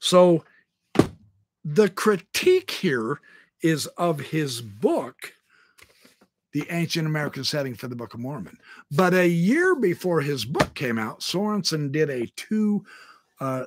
So 0.00 0.44
the 1.64 1.88
critique 1.88 2.70
here 2.70 3.20
is 3.60 3.86
of 3.86 4.20
his 4.20 4.60
book 4.60 5.34
the 6.52 6.66
ancient 6.70 7.06
American 7.06 7.44
setting 7.44 7.74
for 7.74 7.88
the 7.88 7.96
Book 7.96 8.14
of 8.14 8.20
Mormon. 8.20 8.58
But 8.90 9.14
a 9.14 9.28
year 9.28 9.74
before 9.74 10.20
his 10.20 10.44
book 10.44 10.74
came 10.74 10.98
out, 10.98 11.22
Sorenson 11.22 11.90
did 11.90 12.10
a 12.10 12.26
two 12.36 12.84
uh, 13.40 13.64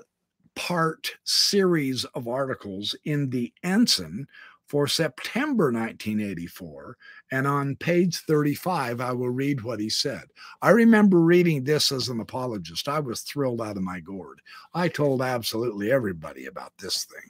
part 0.56 1.12
series 1.24 2.06
of 2.06 2.28
articles 2.28 2.96
in 3.04 3.30
the 3.30 3.52
Ensign 3.64 4.28
for 4.68 4.88
September 4.88 5.66
1984. 5.66 6.98
And 7.32 7.46
on 7.46 7.76
page 7.76 8.18
35, 8.28 9.00
I 9.00 9.12
will 9.12 9.30
read 9.30 9.62
what 9.62 9.80
he 9.80 9.90
said. 9.90 10.24
I 10.62 10.72
remember 10.72 11.20
reading 11.20 11.64
this 11.64 11.92
as 11.92 12.10
an 12.10 12.20
apologist. 12.20 12.88
I 12.88 13.00
was 13.00 13.22
thrilled 13.22 13.62
out 13.62 13.78
of 13.78 13.84
my 13.84 14.00
gourd. 14.00 14.42
I 14.74 14.88
told 14.88 15.22
absolutely 15.22 15.92
everybody 15.92 16.48
about 16.48 16.74
this 16.80 17.06
thing. 17.06 17.30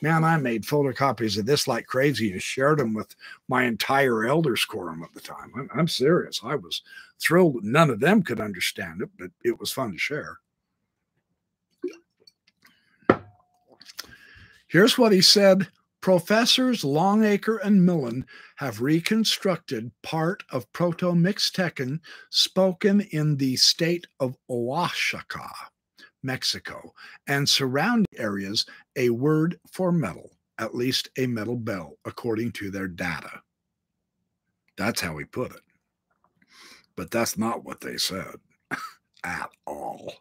Man, 0.00 0.24
I 0.24 0.36
made 0.36 0.64
photocopies 0.64 1.38
of 1.38 1.46
this 1.46 1.66
like 1.66 1.86
crazy 1.86 2.32
and 2.32 2.42
shared 2.42 2.78
them 2.78 2.94
with 2.94 3.14
my 3.48 3.64
entire 3.64 4.26
elders 4.26 4.64
quorum 4.64 5.02
at 5.02 5.12
the 5.14 5.20
time. 5.20 5.52
I'm, 5.56 5.68
I'm 5.74 5.88
serious. 5.88 6.40
I 6.44 6.56
was 6.56 6.82
thrilled. 7.20 7.64
None 7.64 7.90
of 7.90 8.00
them 8.00 8.22
could 8.22 8.40
understand 8.40 9.02
it, 9.02 9.10
but 9.18 9.30
it 9.42 9.58
was 9.58 9.72
fun 9.72 9.92
to 9.92 9.98
share. 9.98 10.38
Here's 14.66 14.98
what 14.98 15.12
he 15.12 15.20
said 15.20 15.68
Professors 16.00 16.84
Longacre 16.84 17.56
and 17.58 17.86
Millon 17.86 18.26
have 18.56 18.82
reconstructed 18.82 19.90
part 20.02 20.42
of 20.50 20.70
Proto 20.72 21.12
Mixtecan 21.12 22.00
spoken 22.28 23.00
in 23.12 23.38
the 23.38 23.56
state 23.56 24.06
of 24.20 24.36
Oaxaca, 24.50 25.48
Mexico, 26.24 26.92
and 27.26 27.48
surrounding 27.48 28.06
areas 28.16 28.66
a 28.96 29.10
word 29.10 29.58
for 29.70 29.92
metal, 29.92 30.30
at 30.58 30.74
least 30.74 31.08
a 31.18 31.26
metal 31.26 31.56
bell, 31.56 31.96
according 32.04 32.52
to 32.52 32.70
their 32.70 32.88
data. 32.88 33.42
That's 34.76 35.00
how 35.00 35.16
he 35.18 35.24
put 35.24 35.52
it. 35.52 35.62
But 36.96 37.10
that's 37.10 37.38
not 37.38 37.64
what 37.64 37.80
they 37.80 37.96
said 37.96 38.36
at 39.24 39.50
all 39.66 40.14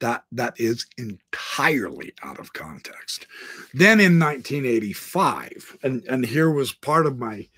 that 0.00 0.24
that 0.32 0.54
is 0.58 0.86
entirely 0.98 2.12
out 2.22 2.38
of 2.38 2.52
context 2.52 3.26
then 3.72 4.00
in 4.00 4.18
1985 4.18 5.78
and 5.82 6.04
and 6.08 6.26
here 6.26 6.50
was 6.50 6.72
part 6.72 7.06
of 7.06 7.18
my 7.18 7.48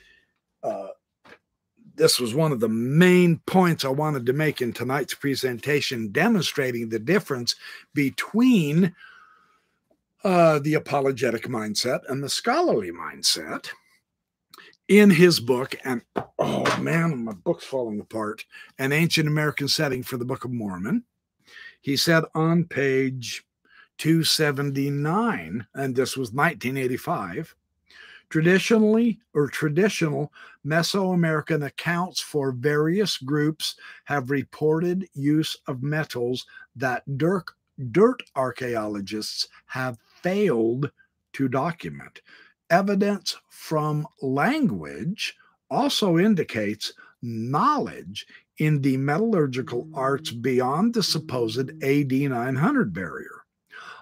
uh, 0.63 0.89
this 1.97 2.21
was 2.21 2.35
one 2.35 2.53
of 2.53 2.61
the 2.61 2.69
main 2.69 3.41
points 3.47 3.85
I 3.85 3.89
wanted 3.89 4.27
to 4.27 4.33
make 4.33 4.61
in 4.61 4.73
tonight's 4.73 5.15
presentation, 5.15 6.13
demonstrating 6.13 6.89
the 6.89 6.99
difference 6.99 7.57
between 7.95 8.95
uh, 10.25 10.59
the 10.59 10.75
apologetic 10.75 11.45
mindset 11.45 12.01
and 12.09 12.23
the 12.23 12.29
scholarly 12.29 12.91
mindset 12.91 13.69
in 14.89 15.11
his 15.11 15.41
book. 15.41 15.77
And 15.85 16.03
oh 16.39 16.79
man, 16.81 17.25
my 17.25 17.33
book's 17.33 17.65
falling 17.65 18.01
apart. 18.01 18.45
An 18.79 18.93
ancient 18.93 19.29
American 19.29 19.69
setting 19.69 20.03
for 20.03 20.17
the 20.17 20.25
Book 20.25 20.45
of 20.45 20.53
Mormon. 20.53 21.05
He 21.81 21.97
said 21.97 22.25
on 22.35 22.65
page 22.65 23.45
279, 23.99 25.67
and 25.75 25.95
this 25.95 26.17
was 26.17 26.33
1985, 26.33 27.55
traditionally 28.29 29.21
or 29.35 29.49
traditional 29.49 30.33
Mesoamerican 30.65 31.67
accounts 31.67 32.21
for 32.21 32.53
various 32.53 33.19
groups 33.19 33.77
have 34.05 34.31
reported 34.31 35.09
use 35.15 35.57
of 35.67 35.83
metals 35.83 36.47
that 36.75 37.03
dirt, 37.17 37.45
dirt 37.93 38.23
archaeologists 38.35 39.49
have 39.67 39.99
failed 40.23 40.91
to 41.35 41.49
document. 41.49 42.21
Evidence 42.71 43.37
from 43.49 44.07
language 44.21 45.37
also 45.71 46.19
indicates 46.19 46.93
knowledge 47.23 48.27
in 48.59 48.81
the 48.81 48.97
metallurgical 48.97 49.89
arts 49.95 50.33
mm. 50.33 50.43
beyond 50.43 50.95
the 50.95 51.03
supposed 51.03 51.71
AD 51.83 52.13
900 52.13 52.93
barrier. 52.93 53.45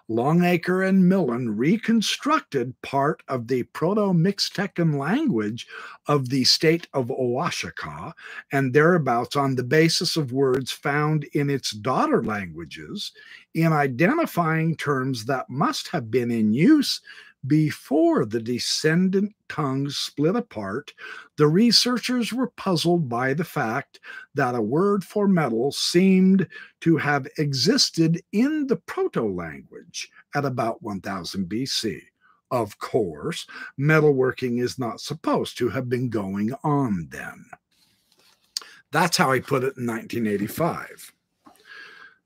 Longacre 0.08 0.82
and 0.82 1.08
Millon 1.08 1.56
reconstructed 1.56 2.74
part 2.82 3.22
of 3.28 3.48
the 3.48 3.62
Proto 3.62 4.12
Mixtecan 4.12 4.98
language 4.98 5.66
of 6.06 6.28
the 6.28 6.44
state 6.44 6.86
of 6.92 7.10
Oaxaca 7.10 8.14
and 8.52 8.72
thereabouts 8.72 9.34
on 9.34 9.54
the 9.54 9.64
basis 9.64 10.16
of 10.16 10.32
words 10.32 10.70
found 10.70 11.24
in 11.32 11.48
its 11.48 11.70
daughter 11.70 12.22
languages 12.22 13.12
in 13.54 13.72
identifying 13.72 14.76
terms 14.76 15.24
that 15.24 15.48
must 15.48 15.88
have 15.88 16.10
been 16.10 16.30
in 16.30 16.52
use 16.52 17.00
before 17.46 18.24
the 18.24 18.40
descendant 18.40 19.34
tongues 19.48 19.96
split 19.96 20.36
apart, 20.36 20.92
the 21.36 21.46
researchers 21.46 22.32
were 22.32 22.50
puzzled 22.56 23.08
by 23.08 23.34
the 23.34 23.44
fact 23.44 24.00
that 24.34 24.54
a 24.54 24.62
word 24.62 25.04
for 25.04 25.28
metal 25.28 25.72
seemed 25.72 26.46
to 26.80 26.96
have 26.96 27.26
existed 27.38 28.22
in 28.32 28.66
the 28.66 28.76
proto 28.76 29.22
language 29.22 30.10
at 30.34 30.44
about 30.44 30.82
1000 30.82 31.46
BC. 31.48 32.00
Of 32.50 32.78
course, 32.78 33.46
metalworking 33.78 34.62
is 34.62 34.78
not 34.78 35.00
supposed 35.00 35.58
to 35.58 35.68
have 35.68 35.88
been 35.88 36.08
going 36.08 36.52
on 36.62 37.08
then. 37.10 37.44
That's 38.90 39.16
how 39.16 39.32
he 39.32 39.40
put 39.40 39.64
it 39.64 39.76
in 39.76 39.86
1985. 39.86 41.12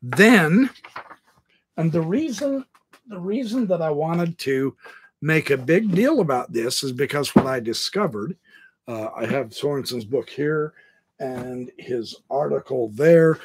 Then, 0.03 0.71
and 1.77 1.91
the 1.91 2.03
reason 2.03 2.65
the 3.09 3.19
reason 3.19 3.67
that 3.67 3.81
I 3.81 3.91
wanted 3.91 4.39
to 4.41 4.77
make 5.21 5.51
a 5.51 5.57
big 5.57 5.95
deal 5.95 6.21
about 6.21 6.53
this 6.53 6.83
is 6.83 6.93
because 6.93 7.35
what 7.35 7.47
I 7.47 7.61
discovered, 7.61 8.37
uh, 8.87 9.09
I 9.17 9.27
have 9.27 9.55
Sorenson's 9.55 10.05
book 10.05 10.29
here 10.29 10.75
and 11.19 11.71
his 11.79 12.17
article 12.31 12.91
there 12.91 13.39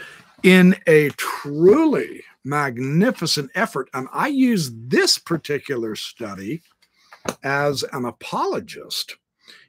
in 0.44 0.76
a 0.88 1.10
truly 1.10 2.24
magnificent 2.44 3.50
effort. 3.56 3.90
And 3.94 4.08
I 4.14 4.28
use 4.28 4.72
this 4.74 5.18
particular 5.18 5.96
study 5.96 6.62
as 7.44 7.84
an 7.94 8.06
apologist 8.06 9.16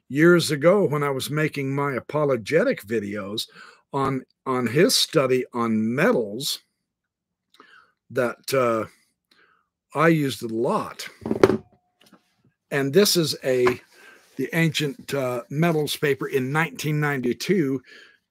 years 0.09 0.51
ago 0.51 0.85
when 0.85 1.03
I 1.03 1.09
was 1.09 1.29
making 1.29 1.73
my 1.73 1.93
apologetic 1.93 2.83
videos 2.83 3.47
on 3.93 4.23
on 4.45 4.67
his 4.67 4.95
study 4.95 5.45
on 5.53 5.95
metals 5.95 6.59
that 8.11 8.53
uh, 8.53 8.85
I 9.97 10.09
used 10.09 10.43
a 10.43 10.47
lot. 10.47 11.07
And 12.71 12.93
this 12.93 13.15
is 13.15 13.35
a 13.43 13.79
the 14.37 14.49
ancient 14.53 15.13
uh, 15.13 15.43
metals 15.49 15.95
paper 15.95 16.27
in 16.27 16.51
1992. 16.51 17.81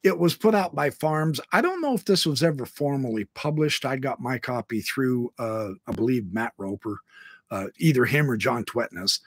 It 0.02 0.18
was 0.18 0.36
put 0.36 0.54
out 0.54 0.74
by 0.74 0.90
FARMS. 0.90 1.40
I 1.52 1.62
don't 1.62 1.80
know 1.80 1.94
if 1.94 2.04
this 2.04 2.26
was 2.26 2.42
ever 2.42 2.66
formally 2.66 3.24
published. 3.34 3.86
I 3.86 3.96
got 3.96 4.20
my 4.20 4.38
copy 4.38 4.82
through, 4.82 5.32
uh, 5.38 5.70
I 5.86 5.92
believe, 5.92 6.30
Matt 6.30 6.52
Roper, 6.58 6.98
uh, 7.50 7.68
either 7.78 8.04
him 8.04 8.30
or 8.30 8.36
John 8.36 8.64
Tvedtnes. 8.64 9.20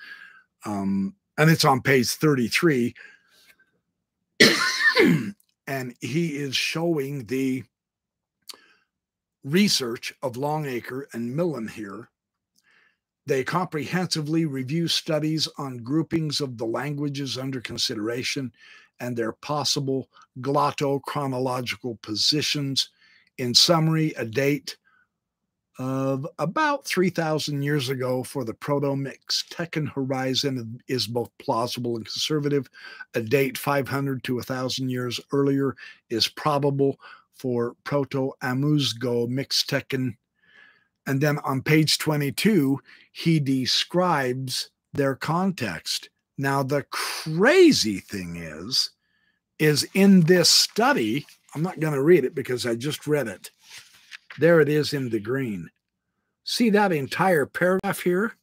Um, 0.66 1.16
and 1.38 1.50
it's 1.50 1.66
on 1.66 1.82
page 1.82 2.10
33. 2.10 2.94
and 5.68 5.96
he 6.00 6.38
is 6.38 6.56
showing 6.56 7.26
the 7.26 7.64
research 9.44 10.14
of 10.22 10.38
Longacre 10.38 11.08
and 11.14 11.36
Millon 11.36 11.68
here. 11.68 12.10
They 13.28 13.44
comprehensively 13.44 14.46
review 14.46 14.88
studies 14.88 15.50
on 15.58 15.80
groupings 15.80 16.40
of 16.40 16.58
the 16.58 16.66
languages 16.66 17.38
under 17.38 17.60
consideration 17.60 18.54
and 19.02 19.18
their 19.18 19.34
possible 19.34 20.08
glottochronological 20.40 22.02
positions. 22.02 22.90
In 23.38 23.54
summary, 23.54 24.14
a 24.18 24.24
date 24.24 24.78
of 25.78 26.26
about 26.40 26.86
3,000 26.88 27.62
years 27.62 27.90
ago 27.90 28.24
for 28.24 28.46
the 28.46 28.54
Proto 28.54 28.96
Mixtecan 28.96 29.92
horizon 29.92 30.82
is 30.88 31.06
both 31.06 31.30
plausible 31.38 31.98
and 31.98 32.06
conservative. 32.06 32.70
A 33.14 33.22
date 33.22 33.58
500 33.58 34.24
to 34.24 34.36
1,000 34.36 34.90
years 34.90 35.20
earlier 35.34 35.76
is 36.10 36.30
probable 36.30 36.98
for 37.34 37.76
Proto 37.84 38.32
Amuzgo 38.42 39.28
Mixtecan. 39.28 40.16
And 41.08 41.22
then 41.22 41.40
on 41.40 41.62
page 41.62 41.98
22, 41.98 42.82
he 43.14 43.40
describes 43.40 44.70
their 44.94 45.16
context. 45.16 46.10
Now, 46.38 46.62
the 46.62 46.86
crazy 46.92 48.00
thing 48.00 48.36
is, 48.36 48.92
is 49.58 49.88
in 49.94 50.22
this 50.22 50.50
study, 50.50 51.26
I'm 51.56 51.64
not 51.64 51.80
going 51.80 51.94
to 51.94 52.04
read 52.04 52.26
it 52.26 52.36
because 52.36 52.66
I 52.66 52.76
just 52.76 53.08
read 53.08 53.28
it. 53.28 53.50
There 54.38 54.60
it 54.60 54.70
is 54.70 54.94
in 54.94 55.10
the 55.10 55.20
green. 55.20 55.72
See 56.44 56.70
that 56.70 56.92
entire 56.92 57.46
paragraph 57.46 58.02
here? 58.02 58.34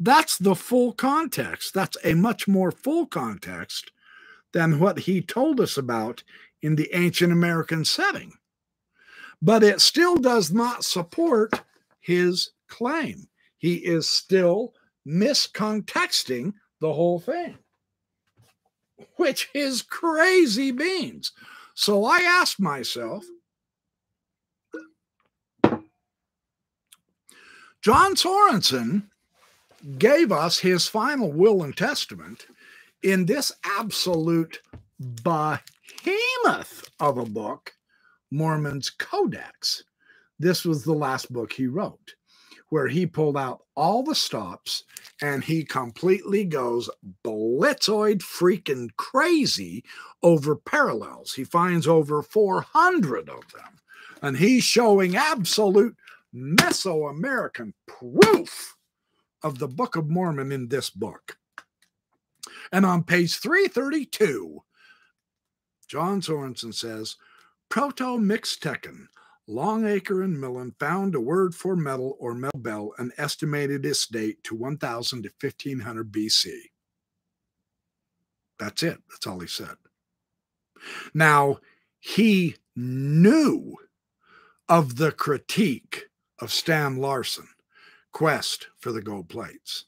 That's 0.00 0.38
the 0.38 0.54
full 0.54 0.92
context. 0.92 1.74
That's 1.74 1.96
a 2.04 2.14
much 2.14 2.46
more 2.46 2.70
full 2.70 3.06
context 3.06 3.90
than 4.52 4.78
what 4.78 5.00
he 5.00 5.20
told 5.20 5.60
us 5.60 5.76
about 5.76 6.22
in 6.62 6.76
the 6.76 6.88
ancient 6.94 7.32
American 7.32 7.84
setting. 7.84 8.32
But 9.40 9.62
it 9.62 9.80
still 9.80 10.16
does 10.16 10.50
not 10.52 10.84
support 10.84 11.62
his 12.00 12.50
claim. 12.68 13.28
He 13.58 13.74
is 13.76 14.08
still 14.08 14.74
miscontexting 15.06 16.54
the 16.80 16.92
whole 16.92 17.18
thing, 17.20 17.56
which 19.16 19.48
is 19.54 19.82
crazy 19.82 20.70
beans. 20.70 21.32
So 21.74 22.04
I 22.04 22.18
asked 22.18 22.60
myself, 22.60 23.24
John 27.80 28.16
Sorenson 28.16 29.10
gave 29.98 30.32
us 30.32 30.58
his 30.58 30.88
final 30.88 31.30
will 31.30 31.62
and 31.62 31.76
testament 31.76 32.46
in 33.02 33.26
this 33.26 33.52
absolute 33.78 34.60
behemoth 34.98 35.60
of 36.98 37.18
a 37.18 37.24
book, 37.24 37.74
Mormon's 38.30 38.90
Codex. 38.90 39.84
This 40.38 40.64
was 40.64 40.84
the 40.84 40.92
last 40.92 41.32
book 41.32 41.52
he 41.52 41.66
wrote, 41.66 42.14
where 42.68 42.86
he 42.86 43.06
pulled 43.06 43.36
out 43.36 43.64
all 43.74 44.02
the 44.02 44.14
stops 44.14 44.84
and 45.20 45.42
he 45.42 45.64
completely 45.64 46.44
goes 46.44 46.88
blitzoid 47.24 48.20
freaking 48.20 48.88
crazy 48.96 49.84
over 50.22 50.54
parallels. 50.54 51.32
He 51.32 51.44
finds 51.44 51.86
over 51.88 52.22
400 52.22 53.28
of 53.28 53.52
them, 53.52 53.80
and 54.22 54.36
he's 54.36 54.64
showing 54.64 55.16
absolute 55.16 55.96
Mesoamerican 56.34 57.72
proof 57.86 58.76
of 59.42 59.58
the 59.58 59.68
Book 59.68 59.96
of 59.96 60.08
Mormon 60.08 60.52
in 60.52 60.68
this 60.68 60.90
book. 60.90 61.38
And 62.70 62.84
on 62.84 63.02
page 63.02 63.38
332, 63.38 64.62
John 65.88 66.20
Sorenson 66.20 66.72
says, 66.72 67.16
Proto 67.70 68.18
Mixtecan, 68.18 69.08
Longacre 69.46 70.22
and 70.22 70.40
Millon 70.40 70.74
found 70.78 71.14
a 71.14 71.20
word 71.20 71.54
for 71.54 71.76
metal 71.76 72.16
or 72.18 72.34
metal 72.34 72.60
bell 72.60 72.92
and 72.98 73.12
estimated 73.18 73.84
its 73.84 74.06
date 74.06 74.42
to 74.44 74.54
1000 74.54 75.22
to 75.22 75.30
1500 75.40 76.12
BC. 76.12 76.52
That's 78.58 78.82
it. 78.82 78.98
That's 79.08 79.26
all 79.26 79.40
he 79.40 79.46
said. 79.46 79.76
Now, 81.14 81.58
he 82.00 82.56
knew 82.76 83.76
of 84.68 84.96
the 84.96 85.12
critique 85.12 86.04
of 86.40 86.52
Stan 86.52 86.96
Larson, 86.96 87.48
Quest 88.12 88.68
for 88.78 88.92
the 88.92 89.02
Gold 89.02 89.28
Plates. 89.28 89.86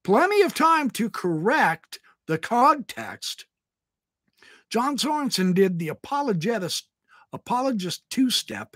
plenty 0.03 0.41
of 0.41 0.53
time 0.53 0.89
to 0.91 1.09
correct 1.09 1.99
the 2.27 2.37
context. 2.37 3.45
John 4.69 4.97
Sorenson 4.97 5.53
did 5.53 5.79
the 5.79 5.89
apologist, 5.89 6.87
apologist 7.31 8.03
two 8.09 8.29
step 8.29 8.75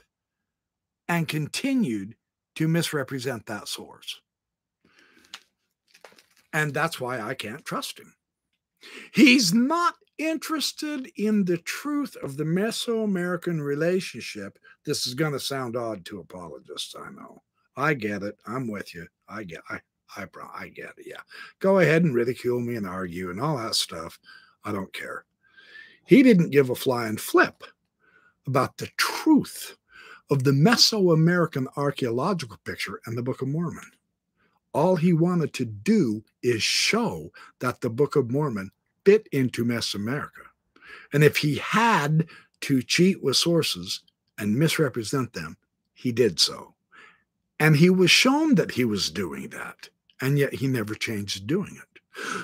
and 1.08 1.28
continued 1.28 2.16
to 2.56 2.68
misrepresent 2.68 3.46
that 3.48 3.68
source. 3.68 4.22
And 6.54 6.74
that's 6.74 7.00
why 7.00 7.20
I 7.20 7.34
can't 7.34 7.66
trust 7.66 8.00
him. 8.00 8.14
He's 9.14 9.54
not 9.54 9.96
interested 10.20 11.12
in 11.16 11.46
the 11.46 11.58
truth 11.58 12.16
of 12.18 12.38
the 12.38 12.44
Mesoamerican 12.44 13.62
relationship. 13.62 14.60
This 14.86 15.08
is 15.08 15.14
going 15.16 15.32
to 15.32 15.40
sound 15.40 15.76
odd 15.76 16.06
to 16.06 16.20
apologists, 16.20 16.96
I 16.96 17.10
know. 17.10 17.42
I 17.76 17.94
get 17.94 18.24
it. 18.24 18.38
I'm 18.46 18.68
with 18.68 18.94
you. 18.94 19.08
I 19.28 19.44
get 19.44 19.62
I 19.70 19.80
I 20.18 20.26
I 20.54 20.68
get 20.68 20.94
it. 20.98 21.06
Yeah. 21.06 21.22
Go 21.60 21.80
ahead 21.80 22.04
and 22.04 22.14
ridicule 22.14 22.60
me 22.60 22.76
and 22.76 22.86
argue 22.86 23.30
and 23.30 23.40
all 23.40 23.58
that 23.58 23.76
stuff. 23.76 24.20
I 24.66 24.72
don't 24.72 24.92
care. 24.92 25.26
He 26.06 26.24
didn't 26.24 26.50
give 26.50 26.70
a 26.70 26.76
flying 26.76 27.18
flip 27.18 27.64
about 28.48 28.78
the 28.78 28.90
truth 28.98 29.78
of 30.30 30.44
the 30.44 30.52
Mesoamerican 30.52 31.68
archaeological 31.78 32.58
picture 32.66 33.00
and 33.06 33.18
the 33.18 33.24
Book 33.24 33.42
of 33.42 33.48
Mormon. 33.48 33.92
All 34.74 34.96
he 34.96 35.14
wanted 35.14 35.54
to 35.54 35.66
do 35.66 36.24
is 36.44 36.62
show 36.62 37.32
that 37.60 37.82
the 37.82 37.90
Book 37.90 38.16
of 38.16 38.30
Mormon 38.30 38.72
fit 39.06 39.28
into 39.32 39.66
Mesoamerica. 39.66 40.48
And 41.14 41.24
if 41.24 41.38
he 41.38 41.56
had 41.56 42.28
to 42.62 42.82
cheat 42.82 43.24
with 43.24 43.38
sources 43.38 44.02
and 44.38 44.58
misrepresent 44.58 45.34
them, 45.34 45.58
he 45.94 46.12
did 46.12 46.40
so. 46.40 46.76
And 47.60 47.76
he 47.76 47.90
was 47.90 48.12
shown 48.12 48.56
that 48.56 48.72
he 48.72 48.86
was 48.86 49.12
doing 49.12 49.50
that, 49.50 49.90
and 50.22 50.38
yet 50.38 50.54
he 50.54 50.68
never 50.68 50.96
changed 50.96 51.46
doing 51.48 51.78
it. 51.78 51.84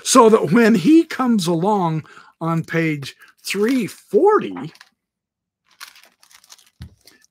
So 0.04 0.28
that 0.28 0.52
when 0.52 0.74
he 0.74 1.04
comes 1.04 1.46
along 1.46 2.04
on 2.40 2.64
page 2.64 3.16
340, 3.44 4.72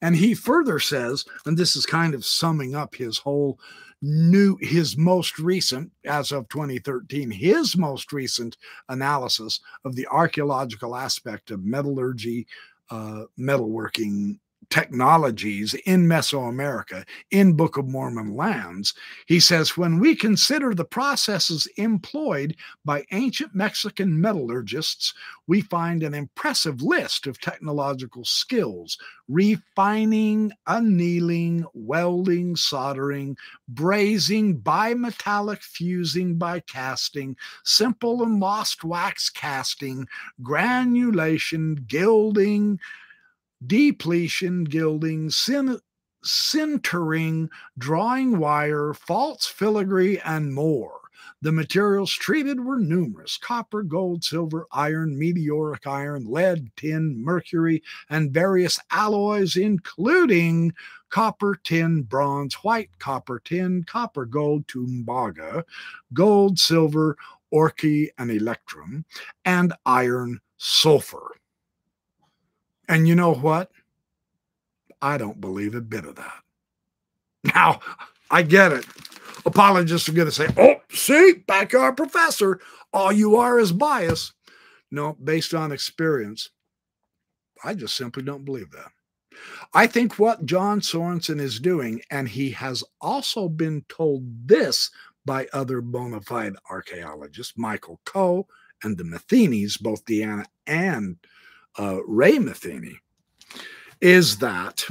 and 0.01 0.15
he 0.15 0.33
further 0.33 0.79
says, 0.79 1.25
and 1.45 1.57
this 1.57 1.75
is 1.75 1.85
kind 1.85 2.13
of 2.13 2.25
summing 2.25 2.75
up 2.75 2.95
his 2.95 3.17
whole 3.17 3.59
new, 4.01 4.57
his 4.61 4.97
most 4.97 5.39
recent, 5.39 5.91
as 6.05 6.31
of 6.31 6.47
2013, 6.49 7.31
his 7.31 7.77
most 7.77 8.11
recent 8.13 8.57
analysis 8.89 9.59
of 9.83 9.95
the 9.95 10.07
archaeological 10.07 10.95
aspect 10.95 11.51
of 11.51 11.63
metallurgy, 11.63 12.47
uh, 12.91 13.23
metalworking 13.39 14.37
technologies 14.69 15.73
in 15.85 16.07
Mesoamerica, 16.07 17.05
in 17.31 17.53
Book 17.53 17.77
of 17.77 17.87
Mormon 17.87 18.35
lands. 18.35 18.93
He 19.25 19.39
says, 19.39 19.77
when 19.77 19.99
we 19.99 20.15
consider 20.15 20.73
the 20.73 20.85
processes 20.85 21.67
employed 21.77 22.55
by 22.83 23.05
ancient 23.11 23.55
Mexican 23.55 24.19
metallurgists, 24.19 25.13
we 25.47 25.61
find 25.61 26.03
an 26.03 26.13
impressive 26.13 26.81
list 26.81 27.27
of 27.27 27.39
technological 27.39 28.25
skills 28.25 28.97
refining, 29.27 30.51
annealing, 30.67 31.65
welding, 31.73 32.55
soldering, 32.55 33.35
brazing, 33.73 34.61
bimetallic 34.61 35.61
fusing 35.61 36.35
by 36.35 36.59
casting, 36.61 37.35
simple 37.63 38.23
and 38.23 38.39
lost 38.39 38.83
wax 38.83 39.29
casting, 39.29 40.07
granulation, 40.43 41.75
gilding, 41.87 42.79
depletion, 43.67 44.63
gilding, 44.65 45.29
sin, 45.29 45.79
sintering, 46.23 47.49
drawing 47.77 48.37
wire, 48.37 48.93
false 48.93 49.45
filigree, 49.45 50.19
and 50.19 50.53
more. 50.53 50.99
The 51.41 51.51
materials 51.51 52.11
treated 52.11 52.59
were 52.59 52.79
numerous 52.79 53.37
copper, 53.37 53.83
gold, 53.83 54.23
silver, 54.23 54.67
iron, 54.71 55.17
meteoric 55.17 55.85
iron, 55.85 56.25
lead, 56.25 56.71
tin, 56.75 57.23
mercury, 57.23 57.83
and 58.09 58.31
various 58.31 58.79
alloys, 58.91 59.55
including 59.55 60.73
copper, 61.09 61.59
tin, 61.63 62.03
bronze, 62.03 62.55
white 62.55 62.89
copper, 62.99 63.39
tin, 63.39 63.83
copper, 63.83 64.25
gold, 64.25 64.67
tumbaga, 64.67 65.63
gold, 66.13 66.59
silver, 66.59 67.17
orchi, 67.53 68.09
and 68.17 68.31
electrum, 68.31 69.05
and 69.45 69.73
iron 69.85 70.39
sulfur. 70.57 71.31
And 72.87 73.07
you 73.07 73.15
know 73.15 73.33
what? 73.33 73.71
I 75.01 75.17
don't 75.17 75.41
believe 75.41 75.75
a 75.75 75.81
bit 75.81 76.05
of 76.05 76.15
that. 76.15 76.41
Now, 77.43 77.79
I 78.31 78.41
get 78.41 78.71
it. 78.71 78.85
Apologists 79.45 80.09
are 80.09 80.13
going 80.13 80.27
to 80.27 80.31
say, 80.31 80.47
oh, 80.57 80.75
see, 80.89 81.43
backyard 81.47 81.97
professor, 81.97 82.59
all 82.91 83.11
you 83.11 83.35
are 83.35 83.59
is 83.59 83.71
bias. 83.71 84.33
No, 84.89 85.13
based 85.23 85.53
on 85.53 85.71
experience, 85.71 86.49
I 87.63 87.73
just 87.73 87.95
simply 87.95 88.23
don't 88.23 88.45
believe 88.45 88.71
that. 88.71 88.91
I 89.73 89.87
think 89.87 90.17
what 90.17 90.45
John 90.45 90.81
Sorenson 90.81 91.39
is 91.39 91.59
doing, 91.59 92.01
and 92.09 92.27
he 92.27 92.51
has 92.51 92.83
also 93.01 93.49
been 93.49 93.83
told 93.89 94.23
this 94.47 94.89
by 95.25 95.47
other 95.53 95.81
bona 95.81 96.21
fide 96.21 96.53
archaeologists, 96.69 97.57
Michael 97.57 97.99
Coe 98.05 98.47
and 98.83 98.97
the 98.97 99.03
Matheny's, 99.03 99.77
both 99.77 100.05
Deanne 100.05 100.45
and 100.65 101.17
uh, 101.77 101.99
Ray 102.05 102.39
Matheny 102.39 102.99
is 104.01 104.37
that, 104.37 104.85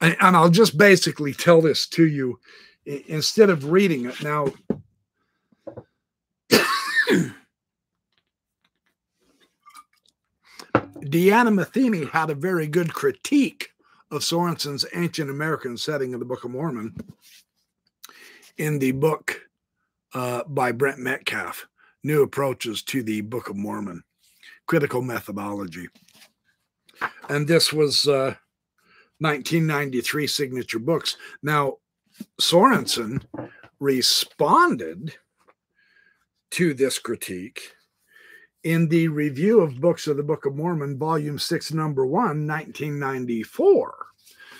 and, 0.00 0.16
I'll 0.20 0.50
just 0.50 0.78
basically 0.78 1.32
tell 1.32 1.60
this 1.60 1.86
to 1.88 2.06
you 2.06 2.38
instead 2.84 3.50
of 3.50 3.70
reading 3.70 4.06
it. 4.06 4.22
Now, 4.22 4.52
Deanne 11.02 11.54
Matheny 11.54 12.04
had 12.06 12.30
a 12.30 12.34
very 12.34 12.66
good 12.66 12.92
critique 12.94 13.68
of 14.10 14.22
Sorenson's 14.22 14.84
ancient 14.94 15.30
American 15.30 15.76
setting 15.76 16.14
of 16.14 16.20
the 16.20 16.26
Book 16.26 16.44
of 16.44 16.52
Mormon 16.52 16.94
in 18.56 18.78
the 18.78 18.92
book 18.92 19.40
uh, 20.14 20.44
by 20.46 20.72
Brent 20.72 20.98
Metcalf, 20.98 21.66
New 22.02 22.22
Approaches 22.22 22.82
to 22.84 23.02
the 23.02 23.20
Book 23.20 23.48
of 23.50 23.56
Mormon, 23.56 24.02
Critical 24.66 25.02
Methodology 25.02 25.88
and 27.28 27.46
this 27.46 27.72
was 27.72 28.06
uh, 28.06 28.34
1993 29.18 30.26
signature 30.26 30.78
books. 30.78 31.16
Now, 31.42 31.78
Sorenson 32.38 33.22
responded 33.80 35.14
to 36.52 36.74
this 36.74 36.98
critique 36.98 37.72
in 38.64 38.88
the 38.88 39.08
review 39.08 39.60
of 39.60 39.80
books 39.80 40.06
of 40.06 40.16
the 40.16 40.22
Book 40.22 40.46
of 40.46 40.56
Mormon, 40.56 40.98
volume 40.98 41.38
six, 41.38 41.72
number 41.72 42.04
one, 42.04 42.46
1994. 42.46 44.06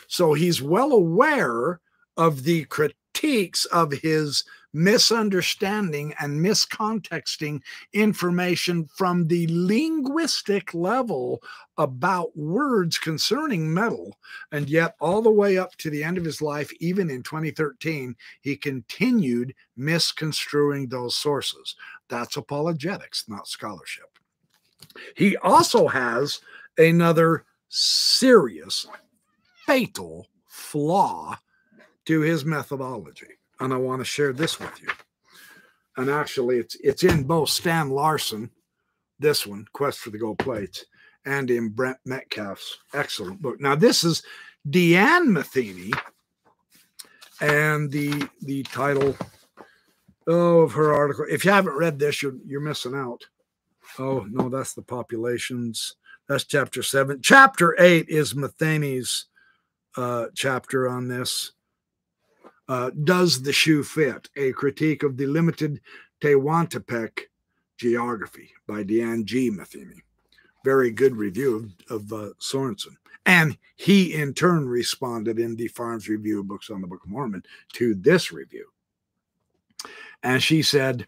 So 0.07 0.33
he's 0.33 0.63
well 0.63 0.93
aware 0.93 1.81
of 2.17 2.45
the 2.45 2.65
critiques 2.67 3.65
of 3.67 3.93
his 3.93 4.45
misunderstanding 4.77 6.13
and 6.21 6.39
miscontexting 6.39 7.63
information 7.95 8.87
from 8.95 9.27
the 9.27 9.47
linguistic 9.49 10.75
level 10.75 11.43
about 11.79 12.37
words 12.37 12.99
concerning 12.99 13.73
metal. 13.73 14.19
And 14.53 14.69
yet, 14.69 14.95
all 15.01 15.23
the 15.23 15.31
way 15.31 15.57
up 15.57 15.75
to 15.77 15.89
the 15.89 16.05
end 16.05 16.19
of 16.19 16.27
his 16.27 16.43
life, 16.43 16.71
even 16.79 17.09
in 17.09 17.23
2013, 17.23 18.15
he 18.43 18.55
continued 18.55 19.55
misconstruing 19.79 20.89
those 20.89 21.17
sources. 21.17 21.75
That's 22.09 22.37
apologetics, 22.37 23.25
not 23.29 23.49
scholarship. 23.49 24.19
He 25.17 25.39
also 25.39 25.89
has 25.89 26.41
another 26.77 27.47
serious, 27.71 28.87
fatal 29.67 30.29
flaw 30.47 31.39
to 32.05 32.21
his 32.21 32.45
methodology 32.45 33.37
and 33.61 33.73
I 33.73 33.77
want 33.77 34.01
to 34.01 34.05
share 34.05 34.33
this 34.33 34.59
with 34.61 34.81
you. 34.83 34.89
And 35.97 36.11
actually, 36.11 36.59
it's 36.59 36.77
it's 36.77 37.05
in 37.05 37.25
both 37.25 37.49
Stan 37.49 37.91
Larson, 37.91 38.51
this 39.19 39.47
one, 39.47 39.67
Quest 39.73 39.99
for 39.99 40.11
the 40.11 40.19
Gold 40.19 40.39
Plates, 40.39 40.85
and 41.25 41.51
in 41.51 41.71
Brent 41.71 41.99
Metcalf's 42.05 42.79
excellent 42.93 43.41
book. 43.41 43.61
Now, 43.61 43.75
this 43.75 44.05
is 44.05 44.23
Deanne 44.69 45.29
Matheny, 45.29 45.93
and 47.41 47.91
the 47.91 48.29
the 48.43 48.63
title 48.65 49.17
of 50.27 50.73
her 50.73 50.93
article. 50.93 51.25
If 51.31 51.45
you 51.45 51.51
haven't 51.51 51.77
read 51.77 51.99
this, 51.99 52.23
you're 52.23 52.35
you're 52.45 52.61
missing 52.61 52.95
out. 52.95 53.23
Oh 53.99 54.27
no, 54.29 54.49
that's 54.49 54.75
the 54.75 54.83
populations. 54.83 55.97
That's 56.29 56.45
chapter 56.45 56.83
seven. 56.83 57.21
Chapter 57.23 57.75
eight 57.81 58.09
is 58.09 58.35
Matheny's 58.35 59.27
uh, 59.97 60.27
chapter 60.35 60.89
on 60.89 61.09
this. 61.09 61.53
Uh, 62.69 62.91
Does 63.05 63.43
the 63.43 63.53
Shoe 63.53 63.83
Fit? 63.83 64.29
A 64.37 64.53
Critique 64.53 65.03
of 65.03 65.17
the 65.17 65.27
Limited 65.27 65.81
Tehuantepec 66.21 67.21
Geography 67.79 68.51
by 68.67 68.83
Deanne 68.83 69.25
G. 69.25 69.51
Matheny. 69.51 70.03
Very 70.65 70.91
good 70.91 71.15
review 71.17 71.71
of, 71.91 72.13
of 72.13 72.13
uh, 72.13 72.31
Sorenson. 72.39 72.97
And 73.25 73.57
he 73.77 74.15
in 74.15 74.35
turn 74.35 74.69
responded 74.69 75.39
in 75.39 75.57
the 75.57 75.69
FARMS 75.69 76.09
Review 76.09 76.43
Books 76.43 76.71
on 76.71 76.81
the 76.81 76.87
Book 76.87 77.05
of 77.05 77.11
Mormon 77.11 77.43
to 77.75 77.95
this 77.95 78.33
review. 78.33 78.67
And 80.23 80.43
she 80.43 80.63
said, 80.63 81.07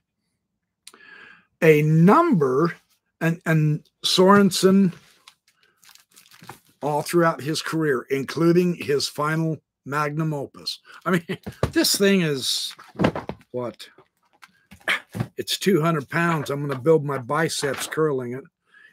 a 1.62 1.82
number, 1.82 2.74
and, 3.20 3.40
and 3.46 3.88
Sorenson, 4.04 4.92
all 6.82 7.02
throughout 7.02 7.40
his 7.40 7.62
career, 7.62 8.06
including 8.10 8.74
his 8.74 9.08
final 9.08 9.58
magnum 9.88 10.34
opus. 10.34 10.80
I 11.04 11.12
mean, 11.12 11.38
this 11.72 11.96
thing 11.96 12.22
is 12.22 12.74
what? 13.50 13.88
It's 15.36 15.56
200 15.56 16.08
pounds. 16.08 16.50
I'm 16.50 16.58
going 16.58 16.72
to 16.72 16.78
build 16.78 17.04
my 17.04 17.18
biceps 17.18 17.86
curling 17.86 18.32
it. 18.32 18.42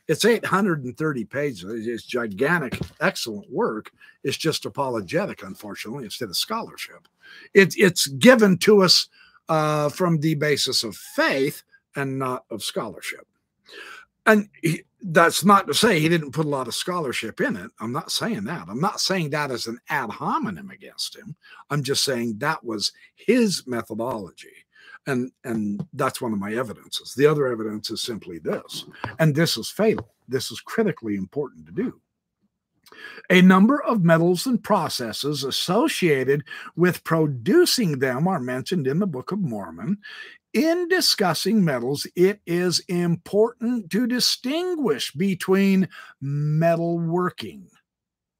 It's 0.08 0.24
830 0.24 1.26
pages. 1.26 1.88
It's 1.88 2.04
gigantic, 2.04 2.78
excellent 3.02 3.52
work. 3.52 3.92
It's 4.24 4.38
just 4.38 4.66
apologetic, 4.66 5.42
unfortunately, 5.42 6.04
instead 6.04 6.30
of 6.30 6.38
scholarship. 6.38 7.08
It, 7.56 7.74
it's 7.78 8.06
given 8.06 8.60
to 8.60 8.84
us 8.84 9.08
uh, 9.50 9.90
from 9.90 10.20
the 10.20 10.36
basis 10.36 10.84
of 10.84 10.96
faith 10.96 11.64
and 11.96 12.20
not 12.20 12.46
of 12.52 12.64
scholarship. 12.64 13.26
And 14.28 14.50
that's 15.08 15.46
not 15.46 15.68
to 15.68 15.74
say 15.74 16.00
he 16.00 16.10
didn't 16.10 16.32
put 16.32 16.46
a 16.46 16.50
lot 16.50 16.68
of 16.68 16.74
scholarship 16.74 17.40
in 17.40 17.56
it. 17.56 17.70
I'm 17.80 17.92
not 17.92 18.12
saying 18.12 18.46
that. 18.46 18.68
I'm 18.68 18.80
not 18.80 19.00
saying 19.00 19.30
that 19.32 19.52
as 19.52 19.68
an 19.68 19.80
ad 19.90 20.10
hominem 20.10 20.72
against 20.72 21.16
him. 21.16 21.36
I'm 21.70 21.84
just 21.84 22.04
saying 22.04 22.40
that 22.40 22.64
was 22.64 22.92
his 23.16 23.64
methodology. 23.68 24.54
And, 25.06 25.32
and 25.44 25.86
that's 25.94 26.22
one 26.22 26.34
of 26.34 26.40
my 26.40 26.56
evidences. 26.56 27.14
The 27.14 27.28
other 27.28 27.46
evidence 27.46 27.92
is 27.92 28.02
simply 28.02 28.40
this, 28.40 28.86
and 29.20 29.36
this 29.36 29.56
is 29.56 29.70
fatal. 29.70 30.16
This 30.28 30.52
is 30.52 30.60
critically 30.60 31.16
important 31.16 31.68
to 31.68 31.72
do. 31.72 32.02
A 33.30 33.42
number 33.42 33.84
of 33.84 34.04
metals 34.04 34.48
and 34.48 34.64
processes 34.64 35.44
associated 35.44 36.44
with 36.76 37.04
producing 37.04 38.00
them 38.00 38.28
are 38.28 38.40
mentioned 38.40 38.88
in 38.88 38.98
the 38.98 39.06
Book 39.06 39.32
of 39.32 39.40
Mormon, 39.40 40.00
in 40.56 40.88
discussing 40.88 41.64
metals, 41.64 42.08
it 42.16 42.40
is 42.48 42.80
important 42.88 43.92
to 43.92 44.08
distinguish 44.08 45.12
between 45.12 45.90
metalworking. 46.24 47.66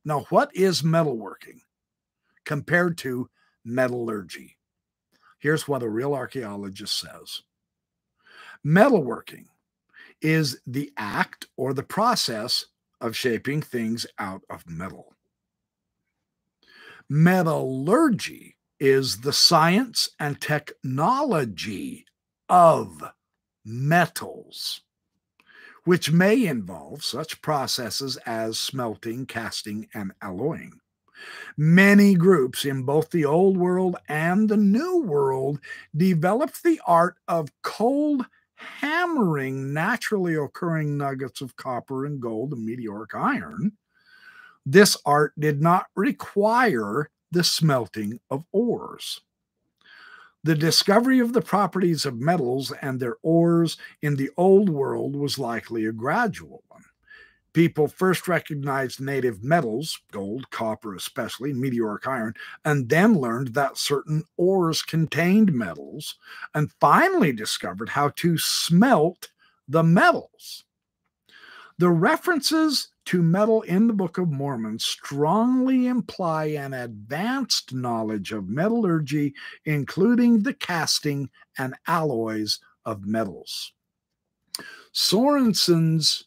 Now, 0.06 0.22
what 0.30 0.50
is 0.56 0.82
metalworking 0.82 1.60
compared 2.46 2.98
to 3.00 3.30
metallurgy? 3.66 4.56
Here's 5.40 5.68
what 5.68 5.84
a 5.84 5.90
real 5.90 6.16
archaeologist 6.16 7.00
says 7.00 7.42
metalworking 8.66 9.46
is 10.22 10.60
the 10.66 10.92
act 10.98 11.48
or 11.58 11.74
the 11.74 11.84
process 11.84 12.66
of 13.02 13.16
shaping 13.16 13.62
things 13.62 14.08
out 14.18 14.42
of 14.50 14.68
metal. 14.68 15.14
Metallurgy 17.10 18.55
is 18.86 19.22
the 19.22 19.34
science 19.34 20.12
and 20.20 20.40
technology 20.40 22.06
of 22.48 23.04
metals, 23.66 24.82
which 25.86 26.12
may 26.12 26.46
involve 26.46 27.04
such 27.04 27.42
processes 27.42 28.16
as 28.28 28.60
smelting, 28.60 29.26
casting, 29.26 29.88
and 29.96 30.12
alloying. 30.22 30.72
Many 31.58 32.14
groups 32.14 32.64
in 32.64 32.84
both 32.84 33.10
the 33.10 33.26
old 33.26 33.58
world 33.58 33.96
and 34.08 34.48
the 34.48 34.58
new 34.58 35.00
world 35.00 35.60
developed 35.98 36.62
the 36.62 36.80
art 36.86 37.16
of 37.28 37.50
cold 37.64 38.24
hammering 38.54 39.74
naturally 39.74 40.36
occurring 40.36 40.96
nuggets 40.96 41.42
of 41.42 41.56
copper 41.56 42.06
and 42.06 42.22
gold 42.22 42.54
and 42.54 42.64
meteoric 42.64 43.16
iron. 43.16 43.72
This 44.64 44.96
art 45.08 45.34
did 45.40 45.60
not 45.60 45.88
require 45.96 47.10
the 47.36 47.44
smelting 47.44 48.18
of 48.32 48.46
ores. 48.54 49.20
The 50.46 50.56
discovery 50.56 51.20
of 51.20 51.34
the 51.34 51.42
properties 51.42 52.06
of 52.06 52.18
metals 52.18 52.72
and 52.82 52.98
their 52.98 53.18
ores 53.24 53.76
in 54.02 54.16
the 54.16 54.30
old 54.38 54.70
world 54.70 55.18
was 55.18 55.38
likely 55.38 55.86
a 55.86 55.92
gradual 55.92 56.64
one. 56.70 56.86
People 57.52 57.90
first 57.90 58.30
recognized 58.30 59.02
native 59.02 59.44
metals, 59.44 60.00
gold, 60.14 60.50
copper 60.50 60.96
especially, 60.96 61.52
meteoric 61.52 62.08
iron, 62.08 62.36
and 62.64 62.88
then 62.88 63.20
learned 63.20 63.50
that 63.50 63.78
certain 63.78 64.24
ores 64.38 64.82
contained 64.82 65.52
metals, 65.52 66.16
and 66.54 66.72
finally 66.80 67.34
discovered 67.34 67.90
how 67.90 68.10
to 68.16 68.38
smelt 68.38 69.30
the 69.68 69.84
metals. 69.84 70.64
The 71.80 71.90
references 71.90 72.90
to 73.06 73.22
metal 73.22 73.62
in 73.64 73.88
the 73.88 73.94
Book 73.94 74.18
of 74.18 74.32
Mormon 74.32 74.80
strongly 74.80 75.88
imply 75.88 76.46
an 76.46 76.74
advanced 76.74 77.74
knowledge 77.74 78.32
of 78.32 78.50
metallurgy, 78.50 79.34
including 79.66 80.42
the 80.42 80.54
casting 80.54 81.30
and 81.58 81.76
alloys 81.88 82.60
of 82.86 83.06
metals. 83.06 83.74
Sorenson's 84.92 86.26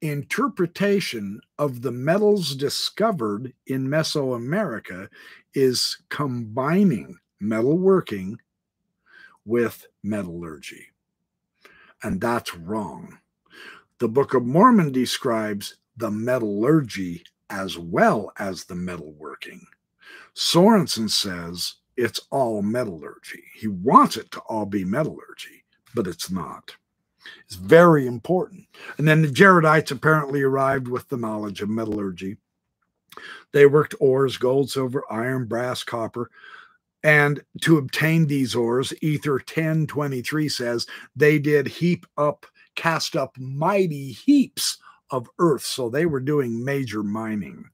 interpretation 0.00 1.40
of 1.58 1.82
the 1.82 1.90
metals 1.90 2.54
discovered 2.54 3.52
in 3.66 3.88
Mesoamerica 3.88 5.08
is 5.54 5.98
combining 6.10 7.16
metalworking 7.42 8.36
with 9.44 9.86
metallurgy. 10.02 10.86
And 12.02 12.20
that's 12.20 12.54
wrong. 12.54 13.18
The 13.98 14.08
Book 14.08 14.34
of 14.34 14.44
Mormon 14.44 14.92
describes 14.92 15.76
the 15.96 16.10
metallurgy 16.10 17.24
as 17.50 17.78
well 17.78 18.32
as 18.38 18.64
the 18.64 18.74
metalworking. 18.74 19.62
Sorenson 20.34 21.08
says 21.08 21.74
it's 21.96 22.20
all 22.30 22.62
metallurgy. 22.62 23.44
He 23.54 23.68
wants 23.68 24.16
it 24.16 24.30
to 24.32 24.40
all 24.40 24.66
be 24.66 24.84
metallurgy, 24.84 25.64
but 25.94 26.06
it's 26.06 26.30
not. 26.30 26.76
It's 27.46 27.56
very 27.56 28.06
important. 28.06 28.66
And 28.98 29.08
then 29.08 29.22
the 29.22 29.28
Jaredites 29.28 29.90
apparently 29.90 30.42
arrived 30.42 30.88
with 30.88 31.08
the 31.08 31.16
knowledge 31.16 31.62
of 31.62 31.68
metallurgy. 31.70 32.38
They 33.52 33.66
worked 33.66 33.94
ores, 34.00 34.36
gold, 34.38 34.70
silver, 34.70 35.04
iron, 35.10 35.46
brass, 35.46 35.84
copper. 35.84 36.30
And 37.02 37.42
to 37.62 37.78
obtain 37.78 38.26
these 38.26 38.54
ores, 38.54 38.92
Ether 39.02 39.34
1023 39.34 40.48
says 40.48 40.86
they 41.16 41.38
did 41.38 41.68
heap 41.68 42.06
up, 42.18 42.46
cast 42.76 43.16
up 43.16 43.36
mighty 43.38 44.12
heaps 44.12 44.78
of 45.10 45.28
earth. 45.38 45.64
So 45.64 45.88
they 45.88 46.06
were 46.06 46.20
doing 46.20 46.64
major 46.64 47.02
mining. 47.02 47.64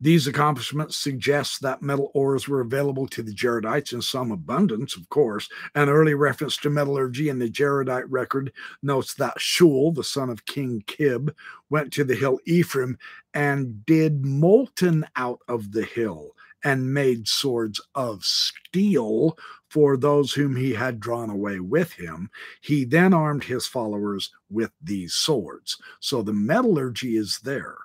These 0.00 0.28
accomplishments 0.28 0.96
suggest 0.96 1.60
that 1.62 1.82
metal 1.82 2.12
ores 2.14 2.46
were 2.46 2.60
available 2.60 3.08
to 3.08 3.22
the 3.22 3.34
Jaredites 3.34 3.92
in 3.92 4.00
some 4.00 4.30
abundance, 4.30 4.96
of 4.96 5.08
course. 5.08 5.48
An 5.74 5.88
early 5.88 6.14
reference 6.14 6.56
to 6.58 6.70
metallurgy 6.70 7.28
in 7.28 7.40
the 7.40 7.50
Jaredite 7.50 8.06
record 8.08 8.52
notes 8.80 9.14
that 9.14 9.38
Shule, 9.38 9.92
the 9.92 10.04
son 10.04 10.30
of 10.30 10.46
King 10.46 10.84
Kib, 10.86 11.34
went 11.68 11.92
to 11.94 12.04
the 12.04 12.14
hill 12.14 12.38
Ephraim 12.46 12.96
and 13.34 13.84
did 13.86 14.24
molten 14.24 15.04
out 15.16 15.40
of 15.48 15.72
the 15.72 15.84
hill 15.84 16.30
and 16.62 16.94
made 16.94 17.26
swords 17.26 17.80
of 17.96 18.24
steel 18.24 19.36
for 19.68 19.96
those 19.96 20.32
whom 20.32 20.56
he 20.56 20.72
had 20.72 21.00
drawn 21.00 21.30
away 21.30 21.60
with 21.60 21.92
him. 21.92 22.30
He 22.60 22.84
then 22.84 23.12
armed 23.12 23.44
his 23.44 23.66
followers 23.66 24.30
with 24.50 24.70
these 24.82 25.14
swords. 25.14 25.76
So 26.00 26.22
the 26.22 26.32
metallurgy 26.32 27.16
is 27.16 27.38
there 27.42 27.76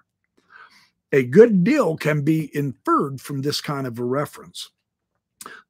a 1.14 1.24
good 1.24 1.64
deal 1.64 1.96
can 1.96 2.24
be 2.24 2.50
inferred 2.56 3.22
from 3.22 3.42
this 3.42 3.62
kind 3.62 3.86
of 3.86 4.00
a 4.00 4.04
reference. 4.04 4.72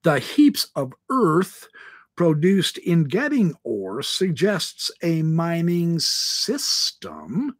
The 0.03 0.19
heaps 0.19 0.67
of 0.73 0.93
earth 1.09 1.67
produced 2.15 2.77
in 2.77 3.03
getting 3.03 3.53
ore 3.63 4.01
suggests 4.01 4.89
a 5.01 5.21
mining 5.21 5.99
system 5.99 7.57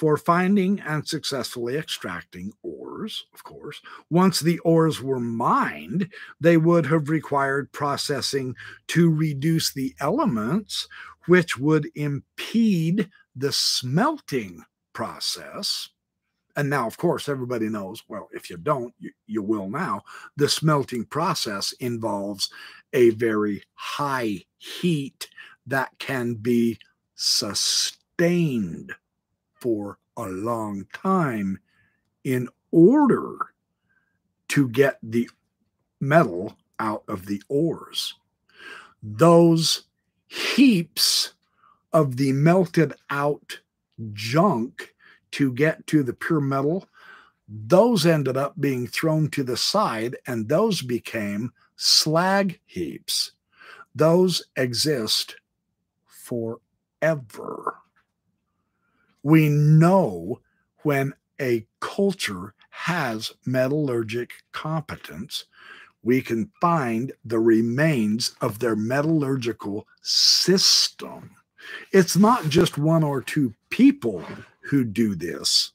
for 0.00 0.16
finding 0.16 0.80
and 0.80 1.06
successfully 1.06 1.76
extracting 1.76 2.50
ores, 2.62 3.26
of 3.34 3.44
course. 3.44 3.82
Once 4.08 4.40
the 4.40 4.58
ores 4.60 5.02
were 5.02 5.20
mined, 5.20 6.10
they 6.40 6.56
would 6.56 6.86
have 6.86 7.10
required 7.10 7.70
processing 7.70 8.56
to 8.88 9.10
reduce 9.10 9.74
the 9.74 9.94
elements, 10.00 10.88
which 11.26 11.58
would 11.58 11.86
impede 11.94 13.10
the 13.36 13.52
smelting 13.52 14.64
process 14.94 15.90
and 16.56 16.68
now, 16.68 16.86
of 16.86 16.98
course, 16.98 17.28
everybody 17.28 17.68
knows 17.68 18.02
well, 18.08 18.28
if 18.32 18.50
you 18.50 18.56
don't, 18.56 18.92
you, 18.98 19.12
you 19.26 19.40
will 19.40 19.70
now. 19.70 20.02
The 20.36 20.48
smelting 20.48 21.04
process 21.04 21.72
involves 21.78 22.50
a 22.92 23.10
very 23.10 23.62
high 23.74 24.42
heat 24.58 25.28
that 25.66 25.90
can 26.00 26.34
be 26.34 26.78
sustained 27.14 28.92
for 29.60 29.98
a 30.16 30.24
long 30.24 30.86
time 30.92 31.58
in 32.24 32.48
order 32.70 33.36
to 34.48 34.68
get 34.68 34.98
the 35.02 35.28
metal 36.00 36.56
out 36.78 37.04
of 37.08 37.26
the 37.26 37.42
ores. 37.48 38.14
Those 39.02 39.84
heaps 40.28 41.34
of 41.92 42.16
the 42.16 42.32
melted 42.32 42.94
out 43.10 43.60
junk 44.12 44.94
to 45.32 45.52
get 45.52 45.86
to 45.88 46.02
the 46.02 46.12
pure 46.12 46.40
metal, 46.40 46.88
those 47.48 48.06
ended 48.06 48.36
up 48.36 48.60
being 48.60 48.86
thrown 48.86 49.28
to 49.30 49.42
the 49.42 49.56
side 49.56 50.16
and 50.26 50.48
those 50.48 50.82
became 50.82 51.52
slag 51.76 52.58
heaps. 52.66 53.32
Those 53.94 54.42
exist 54.56 55.36
forever. 56.06 56.60
We 59.22 59.48
know 59.50 60.40
when 60.82 61.14
a 61.40 61.66
culture 61.80 62.54
has 62.70 63.32
metallurgic 63.46 64.30
competence, 64.52 65.46
we 66.02 66.22
can 66.22 66.52
find 66.60 67.12
the 67.24 67.40
remains 67.40 68.34
of 68.40 68.60
their 68.60 68.76
metallurgical 68.76 69.86
system. 70.02 71.32
It's 71.92 72.16
not 72.16 72.48
just 72.48 72.78
one 72.78 73.04
or 73.04 73.22
two 73.22 73.54
people 73.70 74.24
who 74.62 74.84
do 74.84 75.14
this. 75.14 75.72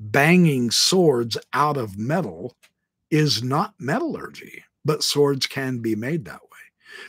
Banging 0.00 0.70
swords 0.70 1.38
out 1.54 1.76
of 1.76 1.98
metal 1.98 2.56
is 3.10 3.42
not 3.42 3.74
metallurgy, 3.80 4.64
but 4.84 5.04
swords 5.04 5.46
can 5.46 5.78
be 5.80 5.96
made 5.96 6.26
that 6.26 6.42
way. 6.42 6.48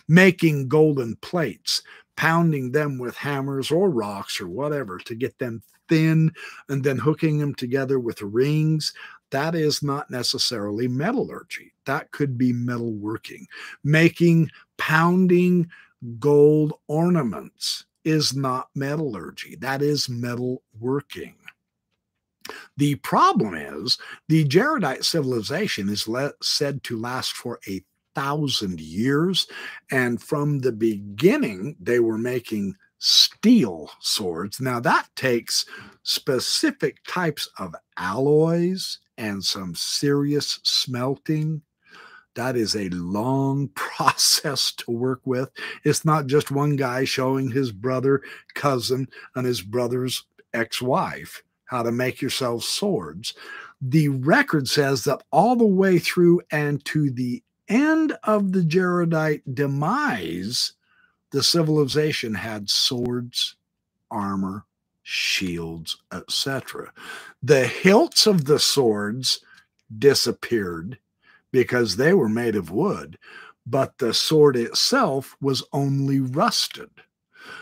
Making 0.08 0.70
golden 0.70 1.18
plates, 1.18 1.84
pounding 2.16 2.72
them 2.72 2.98
with 2.98 3.16
hammers 3.16 3.72
or 3.72 3.90
rocks 3.90 4.40
or 4.40 4.48
whatever 4.48 4.98
to 5.00 5.16
get 5.16 5.38
them 5.40 5.62
thin 5.90 6.32
and 6.70 6.84
then 6.84 6.98
hooking 6.98 7.38
them 7.38 7.54
together 7.56 8.00
with 8.00 8.22
rings, 8.22 8.94
that 9.32 9.56
is 9.56 9.82
not 9.82 10.12
necessarily 10.12 10.88
metallurgy. 10.88 11.74
That 11.86 12.12
could 12.12 12.38
be 12.38 12.54
metalworking. 12.54 13.46
Making, 13.84 14.50
pounding 14.78 15.70
gold 16.20 16.74
ornaments 16.88 17.86
is 18.04 18.36
not 18.36 18.70
metallurgy, 18.76 19.56
that 19.58 19.82
is 19.82 20.10
metal 20.10 20.62
working. 20.80 21.36
The 22.76 22.96
problem 22.96 23.56
is 23.56 23.98
the 24.28 24.44
Jaredite 24.44 25.06
civilization 25.06 25.88
is 25.90 26.08
said 26.42 26.84
to 26.84 27.00
last 27.00 27.34
for 27.34 27.60
a 27.68 27.82
thousand 28.16 28.80
years. 28.80 29.48
And 29.92 30.22
from 30.22 30.60
the 30.60 30.72
beginning, 30.72 31.76
they 31.80 32.00
were 32.00 32.18
making 32.18 32.76
steel 33.00 33.92
swords. 34.00 34.62
Now, 34.62 34.80
that 34.80 35.08
takes 35.16 35.66
specific 36.04 36.98
types 37.08 37.50
of 37.60 37.76
alloys 37.98 39.00
and 39.18 39.44
some 39.44 39.76
serious 39.76 40.60
smelting 40.64 41.62
that 42.36 42.56
is 42.56 42.76
a 42.76 42.90
long 42.90 43.68
process 43.76 44.72
to 44.74 44.92
work 44.92 45.22
with. 45.26 45.50
It's 45.84 46.06
not 46.06 46.28
just 46.28 46.52
one 46.52 46.76
guy 46.76 47.04
showing 47.06 47.52
his 47.52 47.72
brother, 47.72 48.22
cousin, 48.56 49.08
and 49.36 49.46
his 49.46 49.62
brother's 49.62 50.26
ex 50.54 50.82
wife 50.82 51.44
how 51.66 51.82
to 51.82 51.92
make 51.92 52.22
yourselves 52.22 52.68
swords. 52.68 53.34
the 53.82 54.08
record 54.08 54.68
says 54.68 55.04
that 55.04 55.24
all 55.32 55.56
the 55.58 55.66
way 55.66 56.00
through 56.00 56.40
and 56.52 56.86
to 56.86 57.12
the 57.12 57.44
end 57.68 58.18
of 58.24 58.52
the 58.52 58.64
Jaredite 58.64 59.42
demise, 59.54 60.74
the 61.32 61.44
civilization 61.44 62.36
had 62.36 62.70
swords, 62.70 63.56
armor, 64.12 64.66
shields, 65.04 65.98
etc. 66.12 66.94
The 67.42 67.68
hilts 67.68 68.26
of 68.28 68.46
the 68.46 68.60
swords 68.60 69.40
disappeared 69.96 71.00
because 71.52 71.96
they 71.96 72.14
were 72.14 72.30
made 72.30 72.56
of 72.56 72.72
wood, 72.72 73.18
but 73.66 73.98
the 73.98 74.14
sword 74.14 74.56
itself 74.56 75.36
was 75.42 75.64
only 75.72 76.20
rusted. 76.20 76.90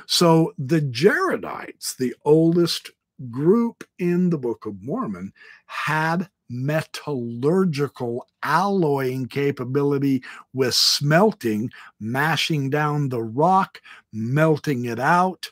So 0.06 0.54
the 0.58 0.82
Jaredites, 0.82 1.96
the 1.96 2.16
oldest 2.24 2.92
group 3.30 3.84
in 4.00 4.30
the 4.30 4.38
Book 4.38 4.66
of 4.66 4.82
Mormon, 4.84 5.34
had 5.66 6.30
metallurgical 6.52 8.28
alloying 8.44 9.26
capability 9.28 10.24
with 10.54 10.74
smelting, 10.74 11.72
mashing 12.00 12.70
down 12.70 13.10
the 13.10 13.22
rock, 13.22 13.82
melting 14.12 14.86
it 14.86 15.00
out, 15.00 15.50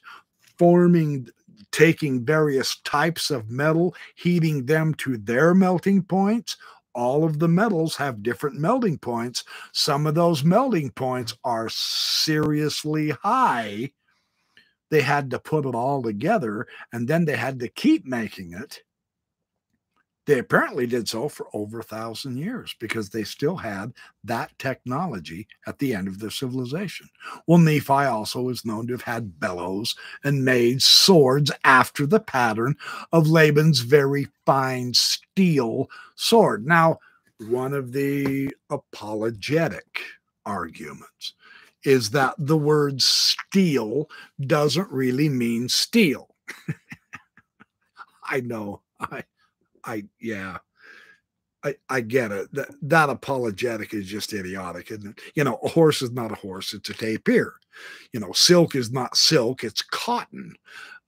forming 0.58 1.30
taking 1.72 2.26
various 2.26 2.78
types 2.84 3.32
of 3.32 3.50
metal, 3.50 3.96
heating 4.16 4.66
them 4.66 4.94
to 4.96 5.18
their 5.18 5.54
melting 5.54 6.04
points. 6.04 6.58
All 6.96 7.24
of 7.24 7.40
the 7.40 7.48
metals 7.48 7.96
have 7.96 8.24
different 8.24 8.58
melting 8.58 8.98
points. 8.98 9.44
Some 9.72 10.08
of 10.08 10.16
those 10.16 10.44
melting 10.44 10.92
points 10.92 11.38
are 11.44 11.70
seriously 11.70 13.12
high. 13.24 13.92
They 14.90 15.02
had 15.02 15.30
to 15.32 15.40
put 15.40 15.66
it 15.66 15.76
all 15.76 16.02
together 16.02 16.68
and 16.92 17.08
then 17.08 17.26
they 17.26 17.38
had 17.38 17.60
to 17.60 17.70
keep 17.70 18.06
making 18.06 18.54
it 18.54 18.82
they 20.30 20.38
apparently 20.38 20.86
did 20.86 21.10
so 21.10 21.28
for 21.28 21.48
over 21.54 21.80
a 21.80 21.84
thousand 21.84 22.38
years 22.38 22.76
because 22.80 23.10
they 23.10 23.24
still 23.24 23.56
had 23.56 23.92
that 24.24 24.52
technology 24.60 25.48
at 25.66 25.80
the 25.80 25.96
end 25.96 26.08
of 26.08 26.20
their 26.20 26.30
civilization. 26.30 27.10
Well, 27.48 27.58
Nephi 27.58 27.92
also 27.92 28.48
is 28.50 28.64
known 28.64 28.86
to 28.86 28.94
have 28.94 29.02
had 29.02 29.40
bellows 29.40 29.96
and 30.24 30.46
made 30.46 30.84
swords 30.84 31.50
after 31.64 32.06
the 32.06 32.20
pattern 32.20 32.76
of 33.12 33.28
Laban's 33.28 33.80
very 33.80 34.28
fine 34.46 34.94
steel 34.94 35.90
sword. 36.16 36.68
Now, 36.68 37.00
one 37.48 37.74
of 37.74 37.92
the 37.92 38.56
apologetic 38.70 40.00
arguments 40.46 41.34
is 41.86 42.12
that 42.12 42.36
the 42.38 42.58
word 42.58 43.02
steel 43.02 44.08
doesn't 44.46 44.92
really 44.92 45.28
mean 45.28 45.70
steel. 45.70 46.36
I 48.30 48.42
know. 48.42 48.82
I 49.00 49.24
I 49.86 50.06
yeah. 50.20 50.58
I, 51.62 51.76
I 51.90 52.00
get 52.02 52.32
it. 52.32 52.54
That, 52.54 52.70
that 52.84 53.10
apologetic 53.10 53.94
is 53.94 54.08
just 54.08 54.32
idiotic, 54.32 54.92
it? 54.92 55.02
You 55.36 55.44
know, 55.44 55.60
a 55.62 55.68
horse 55.68 56.02
is 56.02 56.12
not 56.12 56.32
a 56.32 56.36
horse, 56.36 56.74
it's 56.74 56.90
a 56.90 56.94
tapir. 56.94 57.56
You 58.14 58.22
know, 58.22 58.32
silk 58.32 58.76
is 58.76 58.92
not 58.92 59.18
silk, 59.18 59.66
it's 59.66 59.82
cotton. 59.82 60.56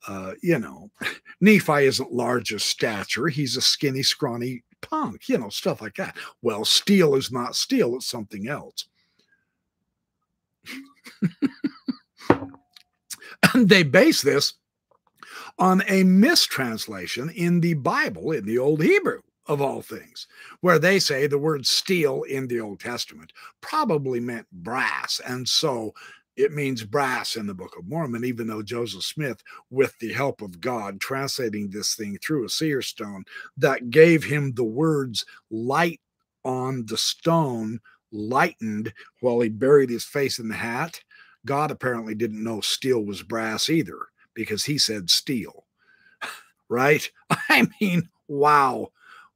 Uh, 0.07 0.33
you 0.41 0.59
know, 0.59 0.91
Nephi 1.41 1.85
isn't 1.85 2.11
large 2.11 2.51
of 2.51 2.61
stature, 2.61 3.27
he's 3.27 3.55
a 3.55 3.61
skinny, 3.61 4.03
scrawny 4.03 4.63
punk, 4.81 5.29
you 5.29 5.37
know, 5.37 5.49
stuff 5.49 5.81
like 5.81 5.95
that. 5.95 6.17
Well, 6.41 6.65
steel 6.65 7.15
is 7.15 7.31
not 7.31 7.55
steel, 7.55 7.95
it's 7.95 8.07
something 8.07 8.49
else. 8.49 8.87
and 13.53 13.69
they 13.69 13.83
base 13.83 14.21
this 14.21 14.53
on 15.61 15.83
a 15.87 16.03
mistranslation 16.03 17.29
in 17.29 17.61
the 17.61 17.75
Bible, 17.75 18.31
in 18.31 18.45
the 18.45 18.57
Old 18.57 18.81
Hebrew 18.81 19.21
of 19.45 19.61
all 19.61 19.83
things, 19.83 20.27
where 20.61 20.79
they 20.79 20.97
say 20.97 21.27
the 21.27 21.37
word 21.37 21.67
steel 21.67 22.23
in 22.23 22.47
the 22.47 22.59
Old 22.59 22.79
Testament 22.79 23.31
probably 23.61 24.19
meant 24.19 24.47
brass. 24.51 25.21
And 25.23 25.47
so 25.47 25.93
it 26.35 26.51
means 26.51 26.83
brass 26.83 27.35
in 27.35 27.45
the 27.45 27.53
Book 27.53 27.75
of 27.77 27.87
Mormon, 27.87 28.25
even 28.25 28.47
though 28.47 28.63
Joseph 28.63 29.03
Smith, 29.03 29.43
with 29.69 29.93
the 29.99 30.11
help 30.11 30.41
of 30.41 30.59
God, 30.59 30.99
translating 30.99 31.69
this 31.69 31.93
thing 31.93 32.17
through 32.17 32.45
a 32.45 32.49
seer 32.49 32.81
stone, 32.81 33.23
that 33.57 33.91
gave 33.91 34.23
him 34.23 34.53
the 34.53 34.63
words 34.63 35.27
light 35.51 36.01
on 36.43 36.87
the 36.87 36.97
stone, 36.97 37.79
lightened 38.11 38.91
while 39.19 39.39
he 39.41 39.49
buried 39.49 39.91
his 39.91 40.05
face 40.05 40.39
in 40.39 40.47
the 40.47 40.55
hat. 40.55 40.99
God 41.45 41.69
apparently 41.69 42.15
didn't 42.15 42.43
know 42.43 42.61
steel 42.61 43.05
was 43.05 43.21
brass 43.21 43.69
either 43.69 44.07
because 44.33 44.63
he 44.65 44.77
said 44.77 45.09
steel, 45.09 45.65
right? 46.69 47.09
I 47.49 47.67
mean, 47.79 48.09
wow. 48.27 48.91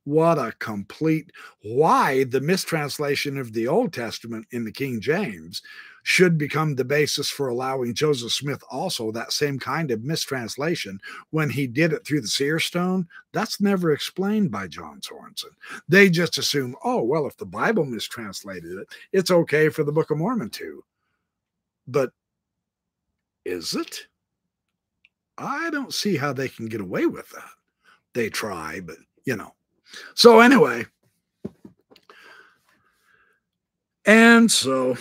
What 0.05 0.37
a 0.37 0.53
complete 0.59 1.31
why 1.63 2.25
the 2.25 2.39
mistranslation 2.39 3.39
of 3.39 3.53
the 3.53 3.67
Old 3.67 3.91
Testament 3.91 4.45
in 4.51 4.63
the 4.63 4.71
King 4.71 5.01
James 5.01 5.63
should 6.07 6.37
become 6.37 6.75
the 6.75 6.85
basis 6.85 7.31
for 7.31 7.47
allowing 7.47 7.95
Joseph 7.95 8.31
Smith 8.31 8.63
also 8.69 9.11
that 9.11 9.33
same 9.33 9.57
kind 9.57 9.89
of 9.89 10.03
mistranslation 10.03 10.99
when 11.31 11.49
he 11.49 11.65
did 11.65 11.91
it 11.91 12.05
through 12.05 12.21
the 12.21 12.27
seer 12.27 12.59
stone. 12.59 13.07
That's 13.33 13.59
never 13.59 13.91
explained 13.91 14.51
by 14.51 14.67
John 14.67 15.01
Sorenson. 15.01 15.49
They 15.89 16.11
just 16.11 16.37
assume, 16.37 16.75
oh, 16.83 17.01
well, 17.01 17.25
if 17.25 17.35
the 17.37 17.47
Bible 17.47 17.85
mistranslated 17.85 18.77
it, 18.77 18.87
it's 19.13 19.31
okay 19.31 19.69
for 19.69 19.83
the 19.83 19.91
Book 19.91 20.11
of 20.11 20.19
Mormon 20.19 20.51
to. 20.51 20.83
But 21.87 22.11
is 23.43 23.73
it? 23.73 24.05
I 25.37 25.69
don't 25.69 25.93
see 25.93 26.17
how 26.17 26.33
they 26.33 26.49
can 26.49 26.67
get 26.67 26.81
away 26.81 27.05
with 27.05 27.29
that. 27.31 27.49
They 28.13 28.29
try, 28.29 28.79
but 28.79 28.97
you 29.25 29.35
know. 29.35 29.53
So, 30.13 30.39
anyway, 30.39 30.85
and 34.05 34.51
so, 34.51 34.97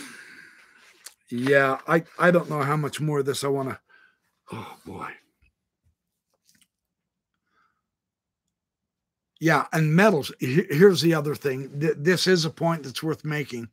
yeah, 1.31 1.79
I, 1.87 2.05
I 2.19 2.31
don't 2.31 2.49
know 2.49 2.63
how 2.63 2.77
much 2.77 3.01
more 3.01 3.21
of 3.21 3.27
this 3.27 3.45
I 3.45 3.49
want 3.49 3.69
to. 3.69 3.79
Oh, 4.53 4.77
boy. 4.87 5.09
Yeah, 9.41 9.67
and 9.73 9.95
metals. 9.95 10.33
Here's 10.41 11.03
the 11.03 11.15
other 11.15 11.35
thing. 11.35 11.69
This 11.75 12.27
is 12.27 12.47
a 12.47 12.51
point 12.51 12.83
that's 12.83 13.03
worth 13.03 13.25
making. 13.25 13.69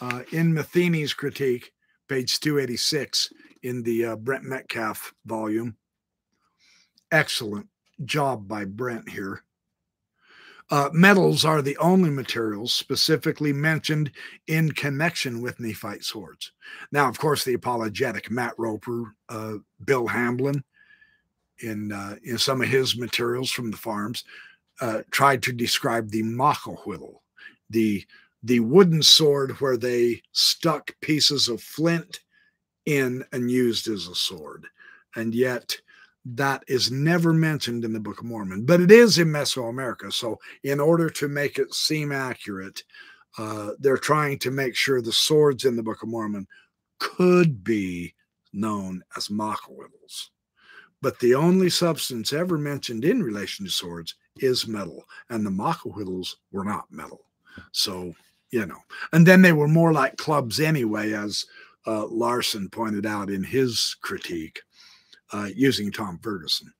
Uh, 0.00 0.22
in 0.32 0.52
Matheny's 0.52 1.14
critique, 1.14 1.72
page 2.08 2.40
286, 2.40 3.32
in 3.62 3.82
the 3.82 4.04
uh, 4.04 4.16
Brent 4.16 4.44
Metcalf 4.44 5.14
volume. 5.24 5.76
Excellent 7.10 7.66
job 8.04 8.48
by 8.48 8.64
Brent 8.64 9.08
here. 9.08 9.42
Uh, 10.70 10.88
metals 10.92 11.44
are 11.44 11.60
the 11.60 11.76
only 11.76 12.08
materials 12.08 12.72
specifically 12.72 13.52
mentioned 13.52 14.10
in 14.46 14.72
connection 14.72 15.42
with 15.42 15.60
Nephite 15.60 16.02
swords. 16.02 16.52
Now, 16.92 17.08
of 17.08 17.18
course, 17.18 17.44
the 17.44 17.54
apologetic 17.54 18.30
Matt 18.30 18.54
Roper, 18.56 19.14
uh, 19.28 19.54
Bill 19.84 20.06
Hamblin, 20.06 20.64
in 21.58 21.92
uh, 21.92 22.16
in 22.24 22.38
some 22.38 22.62
of 22.62 22.68
his 22.68 22.96
materials 22.96 23.50
from 23.50 23.70
the 23.70 23.76
FARMS, 23.76 24.24
uh, 24.80 25.02
tried 25.10 25.42
to 25.42 25.52
describe 25.52 26.10
the 26.10 26.22
Macuahuitl, 26.22 27.16
the 27.68 28.04
the 28.42 28.60
wooden 28.60 29.02
sword 29.02 29.60
where 29.60 29.76
they 29.76 30.22
stuck 30.32 30.98
pieces 31.00 31.48
of 31.48 31.62
flint 31.62 32.20
in 32.86 33.24
and 33.32 33.50
used 33.50 33.88
as 33.88 34.08
a 34.08 34.14
sword. 34.14 34.66
And 35.14 35.34
yet, 35.34 35.76
that 36.24 36.62
is 36.68 36.90
never 36.90 37.32
mentioned 37.32 37.84
in 37.84 37.92
the 37.92 38.00
Book 38.00 38.20
of 38.20 38.26
Mormon, 38.26 38.64
but 38.64 38.80
it 38.80 38.90
is 38.90 39.18
in 39.18 39.28
Mesoamerica. 39.28 40.12
So, 40.12 40.38
in 40.62 40.78
order 40.78 41.10
to 41.10 41.28
make 41.28 41.58
it 41.58 41.74
seem 41.74 42.12
accurate, 42.12 42.84
uh, 43.38 43.70
they're 43.78 43.96
trying 43.96 44.38
to 44.40 44.50
make 44.50 44.76
sure 44.76 45.02
the 45.02 45.12
swords 45.12 45.64
in 45.64 45.74
the 45.74 45.82
Book 45.82 46.02
of 46.02 46.08
Mormon 46.08 46.46
could 46.98 47.64
be 47.64 48.14
known 48.52 49.02
as 49.16 49.28
Macuahuitls. 49.28 50.28
But 51.00 51.18
the 51.18 51.34
only 51.34 51.68
substance 51.68 52.32
ever 52.32 52.56
mentioned 52.56 53.04
in 53.04 53.22
relation 53.22 53.64
to 53.66 53.72
swords 53.72 54.14
is 54.36 54.68
metal, 54.68 55.04
and 55.30 55.44
the 55.44 55.50
Macuahuitls 55.50 56.36
were 56.52 56.64
not 56.64 56.90
metal. 56.90 57.22
So, 57.72 58.14
you 58.52 58.66
know, 58.66 58.78
and 59.12 59.26
then 59.26 59.42
they 59.42 59.52
were 59.52 59.68
more 59.68 59.92
like 59.92 60.16
clubs 60.16 60.60
anyway, 60.60 61.12
as 61.12 61.44
uh, 61.86 62.06
Larson 62.06 62.68
pointed 62.68 63.06
out 63.06 63.30
in 63.30 63.42
his 63.42 63.96
critique 64.02 64.60
uh, 65.32 65.48
using 65.54 65.90
Tom 65.90 66.18
Ferguson. 66.22 66.72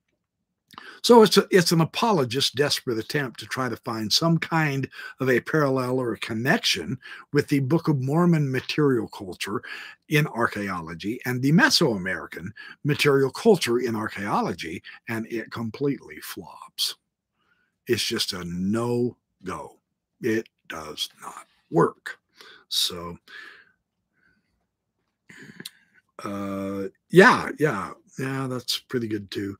So 1.03 1.21
it's 1.21 1.37
a, 1.37 1.45
it's 1.51 1.71
an 1.71 1.81
apologist 1.81 2.55
desperate 2.55 2.97
attempt 2.97 3.39
to 3.39 3.45
try 3.45 3.69
to 3.69 3.75
find 3.77 4.11
some 4.11 4.37
kind 4.37 4.89
of 5.19 5.29
a 5.29 5.41
parallel 5.41 5.99
or 5.99 6.13
a 6.13 6.19
connection 6.19 6.97
with 7.31 7.47
the 7.47 7.59
Book 7.59 7.89
of 7.89 8.01
Mormon 8.01 8.49
material 8.49 9.07
culture 9.09 9.61
in 10.09 10.25
archaeology 10.27 11.19
and 11.25 11.41
the 11.41 11.51
Mesoamerican 11.51 12.47
material 12.83 13.29
culture 13.31 13.79
in 13.79 13.95
archaeology, 13.95 14.81
and 15.09 15.27
it 15.27 15.51
completely 15.51 16.19
flops. 16.21 16.95
It's 17.87 18.03
just 18.03 18.33
a 18.33 18.43
no 18.45 19.17
go. 19.43 19.77
It 20.21 20.47
does 20.69 21.09
not 21.21 21.45
work. 21.69 22.17
So 22.69 23.17
uh, 26.23 26.83
yeah, 27.09 27.49
yeah, 27.59 27.91
yeah, 28.19 28.47
that's 28.47 28.79
pretty 28.79 29.07
good 29.07 29.29
too. 29.31 29.57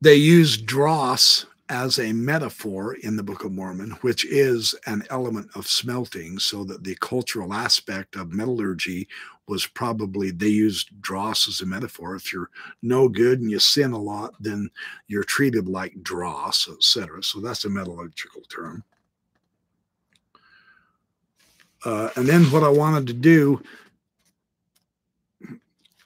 They 0.00 0.16
use 0.16 0.56
dross 0.56 1.46
as 1.68 1.98
a 1.98 2.12
metaphor 2.12 2.94
in 2.96 3.16
the 3.16 3.22
Book 3.22 3.44
of 3.44 3.52
Mormon, 3.52 3.92
which 4.02 4.24
is 4.26 4.74
an 4.86 5.04
element 5.10 5.48
of 5.54 5.66
smelting, 5.66 6.38
so 6.38 6.64
that 6.64 6.84
the 6.84 6.96
cultural 6.96 7.54
aspect 7.54 8.16
of 8.16 8.32
metallurgy 8.32 9.08
was 9.48 9.66
probably 9.66 10.30
they 10.30 10.48
used 10.48 11.00
dross 11.00 11.48
as 11.48 11.60
a 11.60 11.66
metaphor. 11.66 12.14
If 12.14 12.32
you're 12.32 12.50
no 12.82 13.08
good 13.08 13.40
and 13.40 13.50
you 13.50 13.58
sin 13.58 13.92
a 13.92 13.98
lot, 13.98 14.34
then 14.40 14.70
you're 15.08 15.24
treated 15.24 15.68
like 15.68 16.02
dross, 16.02 16.68
etc. 16.68 17.22
So 17.22 17.40
that's 17.40 17.64
a 17.64 17.70
metallurgical 17.70 18.42
term. 18.42 18.84
Uh, 21.84 22.10
and 22.16 22.26
then 22.28 22.44
what 22.44 22.62
I 22.62 22.68
wanted 22.68 23.06
to 23.08 23.12
do 23.12 23.62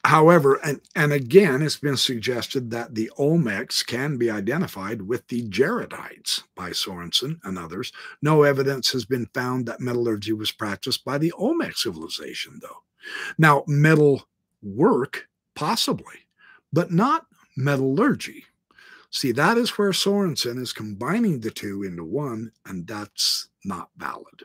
However, 0.06 0.60
and, 0.62 0.80
and 0.94 1.12
again, 1.12 1.62
it's 1.62 1.78
been 1.78 1.96
suggested 1.96 2.70
that 2.70 2.94
the 2.94 3.10
Olmecs 3.18 3.84
can 3.84 4.16
be 4.16 4.30
identified 4.30 5.02
with 5.02 5.26
the 5.26 5.42
Jaredites 5.48 6.44
by 6.54 6.70
Sorenson 6.70 7.40
and 7.42 7.58
others. 7.58 7.90
No 8.22 8.44
evidence 8.44 8.92
has 8.92 9.04
been 9.04 9.26
found 9.34 9.66
that 9.66 9.80
metallurgy 9.80 10.32
was 10.32 10.52
practiced 10.52 11.04
by 11.04 11.18
the 11.18 11.32
Olmec 11.32 11.76
civilization, 11.76 12.60
though. 12.62 12.84
Now, 13.36 13.64
metal 13.66 14.28
work, 14.62 15.26
possibly, 15.56 16.28
but 16.72 16.92
not 16.92 17.26
metallurgy. 17.56 18.44
See, 19.10 19.32
that 19.32 19.58
is 19.58 19.70
where 19.70 19.92
Sorenson 19.92 20.58
is 20.58 20.72
combining 20.72 21.40
the 21.40 21.50
two 21.50 21.82
into 21.82 22.04
one, 22.04 22.52
and 22.64 22.86
that's 22.86 23.48
not 23.64 23.90
valid. 23.96 24.44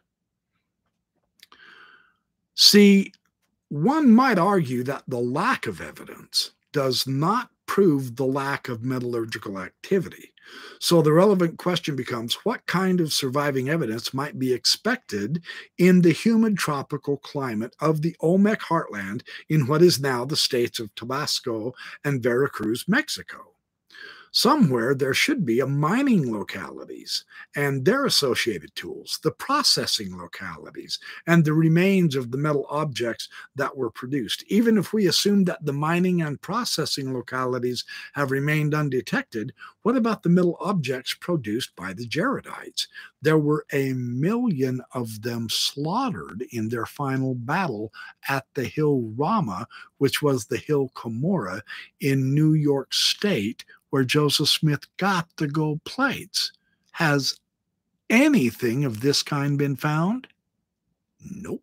See, 2.61 3.11
one 3.69 4.11
might 4.11 4.37
argue 4.37 4.83
that 4.83 5.03
the 5.07 5.17
lack 5.17 5.65
of 5.65 5.81
evidence 5.81 6.51
does 6.71 7.07
not 7.07 7.49
prove 7.65 8.17
the 8.17 8.25
lack 8.27 8.69
of 8.69 8.83
metallurgical 8.83 9.57
activity. 9.57 10.31
So 10.79 11.01
the 11.01 11.11
relevant 11.11 11.57
question 11.57 11.95
becomes 11.95 12.35
what 12.45 12.63
kind 12.67 13.01
of 13.01 13.13
surviving 13.13 13.67
evidence 13.67 14.13
might 14.13 14.37
be 14.37 14.53
expected 14.53 15.41
in 15.79 16.03
the 16.03 16.11
humid 16.11 16.55
tropical 16.55 17.17
climate 17.17 17.75
of 17.79 18.03
the 18.03 18.15
Olmec 18.19 18.61
heartland 18.61 19.23
in 19.49 19.65
what 19.65 19.81
is 19.81 19.99
now 19.99 20.23
the 20.23 20.37
states 20.37 20.79
of 20.79 20.93
Tabasco 20.93 21.73
and 22.05 22.21
Veracruz, 22.21 22.85
Mexico? 22.87 23.50
Somewhere 24.31 24.95
there 24.95 25.13
should 25.13 25.45
be 25.45 25.59
a 25.59 25.67
mining 25.67 26.31
localities 26.31 27.25
and 27.55 27.83
their 27.83 28.05
associated 28.05 28.73
tools, 28.75 29.19
the 29.23 29.31
processing 29.31 30.17
localities, 30.17 30.99
and 31.27 31.43
the 31.43 31.53
remains 31.53 32.15
of 32.15 32.31
the 32.31 32.37
metal 32.37 32.65
objects 32.69 33.29
that 33.55 33.75
were 33.75 33.91
produced. 33.91 34.43
Even 34.47 34.77
if 34.77 34.93
we 34.93 35.07
assume 35.07 35.43
that 35.43 35.63
the 35.65 35.73
mining 35.73 36.21
and 36.21 36.41
processing 36.41 37.13
localities 37.13 37.83
have 38.13 38.31
remained 38.31 38.73
undetected, 38.73 39.53
what 39.83 39.97
about 39.97 40.23
the 40.23 40.29
metal 40.29 40.57
objects 40.61 41.13
produced 41.13 41.75
by 41.75 41.91
the 41.91 42.07
Jaredites? 42.07 42.87
There 43.21 43.37
were 43.37 43.65
a 43.73 43.93
million 43.93 44.81
of 44.93 45.21
them 45.21 45.47
slaughtered 45.49 46.45
in 46.51 46.69
their 46.69 46.85
final 46.85 47.35
battle 47.35 47.91
at 48.29 48.45
the 48.53 48.63
hill 48.63 49.11
Ramah, 49.15 49.67
which 49.97 50.21
was 50.21 50.45
the 50.45 50.57
hill 50.57 50.89
Cumorah 50.95 51.61
in 51.99 52.33
New 52.33 52.53
York 52.53 52.93
State, 52.93 53.65
where 53.91 54.03
Joseph 54.03 54.49
Smith 54.49 54.85
got 54.97 55.27
the 55.37 55.47
gold 55.47 55.83
plates. 55.83 56.51
Has 56.93 57.39
anything 58.09 58.83
of 58.83 59.01
this 59.01 59.21
kind 59.21 59.57
been 59.57 59.75
found? 59.75 60.27
Nope. 61.23 61.61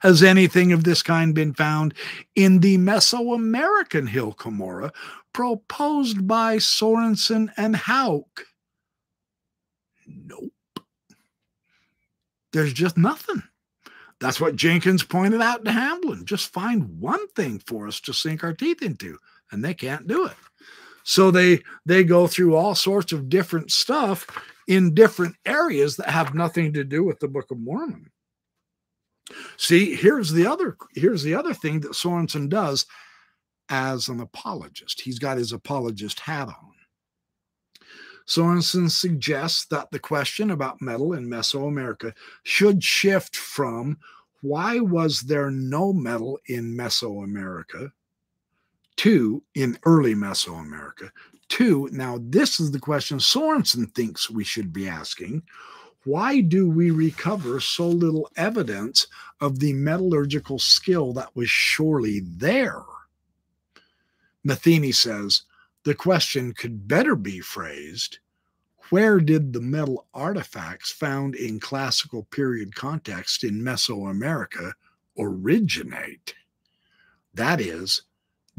Has 0.00 0.22
anything 0.22 0.72
of 0.72 0.84
this 0.84 1.02
kind 1.02 1.34
been 1.34 1.52
found 1.52 1.92
in 2.34 2.60
the 2.60 2.78
Mesoamerican 2.78 4.08
hill 4.08 4.32
Cumorah 4.32 4.92
proposed 5.34 6.26
by 6.26 6.58
Sorenson 6.58 7.50
and 7.56 7.76
Hauck? 7.76 8.46
Nope. 10.06 10.52
There's 12.52 12.72
just 12.72 12.96
nothing. 12.96 13.42
That's 14.20 14.40
what 14.40 14.56
Jenkins 14.56 15.02
pointed 15.02 15.40
out 15.40 15.64
to 15.64 15.72
Hamblin. 15.72 16.26
Just 16.26 16.52
find 16.52 17.00
one 17.00 17.26
thing 17.28 17.62
for 17.66 17.86
us 17.86 18.00
to 18.00 18.12
sink 18.12 18.44
our 18.44 18.52
teeth 18.52 18.82
into, 18.82 19.18
and 19.50 19.64
they 19.64 19.74
can't 19.74 20.06
do 20.06 20.26
it. 20.26 20.36
So 21.04 21.30
they 21.30 21.62
they 21.86 22.04
go 22.04 22.26
through 22.26 22.56
all 22.56 22.74
sorts 22.74 23.12
of 23.12 23.28
different 23.28 23.70
stuff 23.70 24.26
in 24.68 24.94
different 24.94 25.36
areas 25.46 25.96
that 25.96 26.10
have 26.10 26.34
nothing 26.34 26.72
to 26.74 26.84
do 26.84 27.02
with 27.02 27.18
the 27.20 27.28
Book 27.28 27.50
of 27.50 27.58
Mormon. 27.58 28.10
See, 29.56 29.94
here's 29.94 30.32
the 30.32 30.46
other 30.46 30.76
here's 30.94 31.22
the 31.22 31.34
other 31.34 31.54
thing 31.54 31.80
that 31.80 31.94
Sorenson 31.94 32.48
does 32.48 32.86
as 33.68 34.08
an 34.08 34.20
apologist. 34.20 35.00
He's 35.00 35.18
got 35.18 35.38
his 35.38 35.52
apologist 35.52 36.20
hat 36.20 36.48
on. 36.48 36.74
Sorenson 38.26 38.88
suggests 38.88 39.66
that 39.66 39.90
the 39.90 39.98
question 39.98 40.50
about 40.50 40.80
metal 40.80 41.14
in 41.14 41.28
Mesoamerica 41.28 42.12
should 42.44 42.82
shift 42.82 43.34
from 43.34 43.98
why 44.42 44.78
was 44.78 45.22
there 45.22 45.50
no 45.50 45.92
metal 45.92 46.38
in 46.46 46.76
Mesoamerica 46.76 47.90
Two, 49.00 49.42
in 49.54 49.78
early 49.84 50.14
Mesoamerica. 50.14 51.10
Two, 51.48 51.88
now 51.90 52.18
this 52.20 52.60
is 52.60 52.70
the 52.70 52.78
question 52.78 53.18
Sorenson 53.18 53.86
thinks 53.86 54.28
we 54.28 54.44
should 54.44 54.74
be 54.74 54.86
asking. 54.86 55.42
Why 56.04 56.42
do 56.42 56.68
we 56.68 56.90
recover 56.90 57.60
so 57.60 57.88
little 57.88 58.30
evidence 58.36 59.06
of 59.40 59.58
the 59.58 59.72
metallurgical 59.72 60.58
skill 60.58 61.14
that 61.14 61.34
was 61.34 61.48
surely 61.48 62.20
there? 62.26 62.82
Matheny 64.44 64.92
says 64.92 65.44
the 65.84 65.94
question 65.94 66.52
could 66.52 66.86
better 66.86 67.16
be 67.16 67.40
phrased 67.40 68.18
where 68.90 69.18
did 69.18 69.54
the 69.54 69.62
metal 69.62 70.08
artifacts 70.12 70.92
found 70.92 71.34
in 71.36 71.58
classical 71.58 72.24
period 72.24 72.74
context 72.74 73.44
in 73.44 73.62
Mesoamerica 73.62 74.74
originate? 75.18 76.34
That 77.32 77.62
is, 77.62 78.02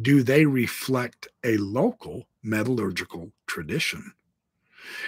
do 0.01 0.23
they 0.23 0.45
reflect 0.45 1.27
a 1.43 1.57
local 1.57 2.27
metallurgical 2.43 3.31
tradition? 3.47 4.13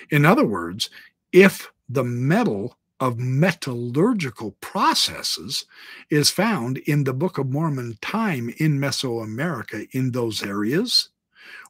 In 0.10 0.26
other 0.26 0.46
words, 0.46 0.90
if 1.32 1.72
the 1.90 2.04
metal 2.04 2.78
of 3.00 3.20
metallurgical 3.20 4.52
processes 4.62 5.66
is 6.10 6.30
found 6.30 6.78
in 6.80 7.04
the 7.04 7.14
Book 7.14 7.38
of 7.38 7.50
Mormon 7.50 7.98
time 8.02 8.54
in 8.58 8.80
Mesoamerica 8.80 9.88
in 9.92 10.12
those 10.12 10.44
areas, 10.44 11.10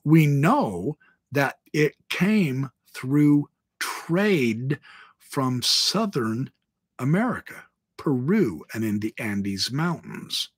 we 0.03 0.27
know 0.27 0.97
that 1.31 1.59
it 1.71 1.95
came 2.09 2.69
through 2.93 3.49
trade 3.79 4.79
from 5.17 5.61
Southern 5.61 6.51
America, 6.99 7.63
Peru, 7.97 8.63
and 8.73 8.83
in 8.83 8.99
the 8.99 9.13
Andes 9.17 9.71
Mountains. 9.71 10.49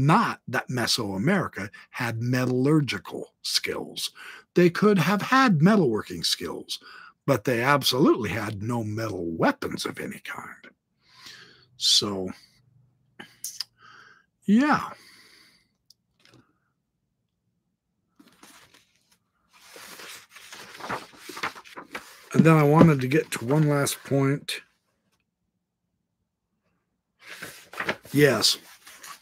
Not 0.00 0.40
that 0.48 0.70
Mesoamerica 0.70 1.68
had 1.90 2.22
metallurgical 2.22 3.34
skills. 3.42 4.12
They 4.54 4.70
could 4.70 4.96
have 4.96 5.20
had 5.20 5.58
metalworking 5.58 6.24
skills, 6.24 6.78
but 7.26 7.44
they 7.44 7.60
absolutely 7.60 8.30
had 8.30 8.62
no 8.62 8.82
metal 8.82 9.26
weapons 9.26 9.84
of 9.84 10.00
any 10.00 10.20
kind. 10.20 10.72
So, 11.76 12.30
yeah. 14.46 14.88
And 22.32 22.42
then 22.42 22.56
I 22.56 22.62
wanted 22.62 23.02
to 23.02 23.06
get 23.06 23.30
to 23.32 23.44
one 23.44 23.68
last 23.68 24.02
point. 24.04 24.62
Yes, 28.12 28.56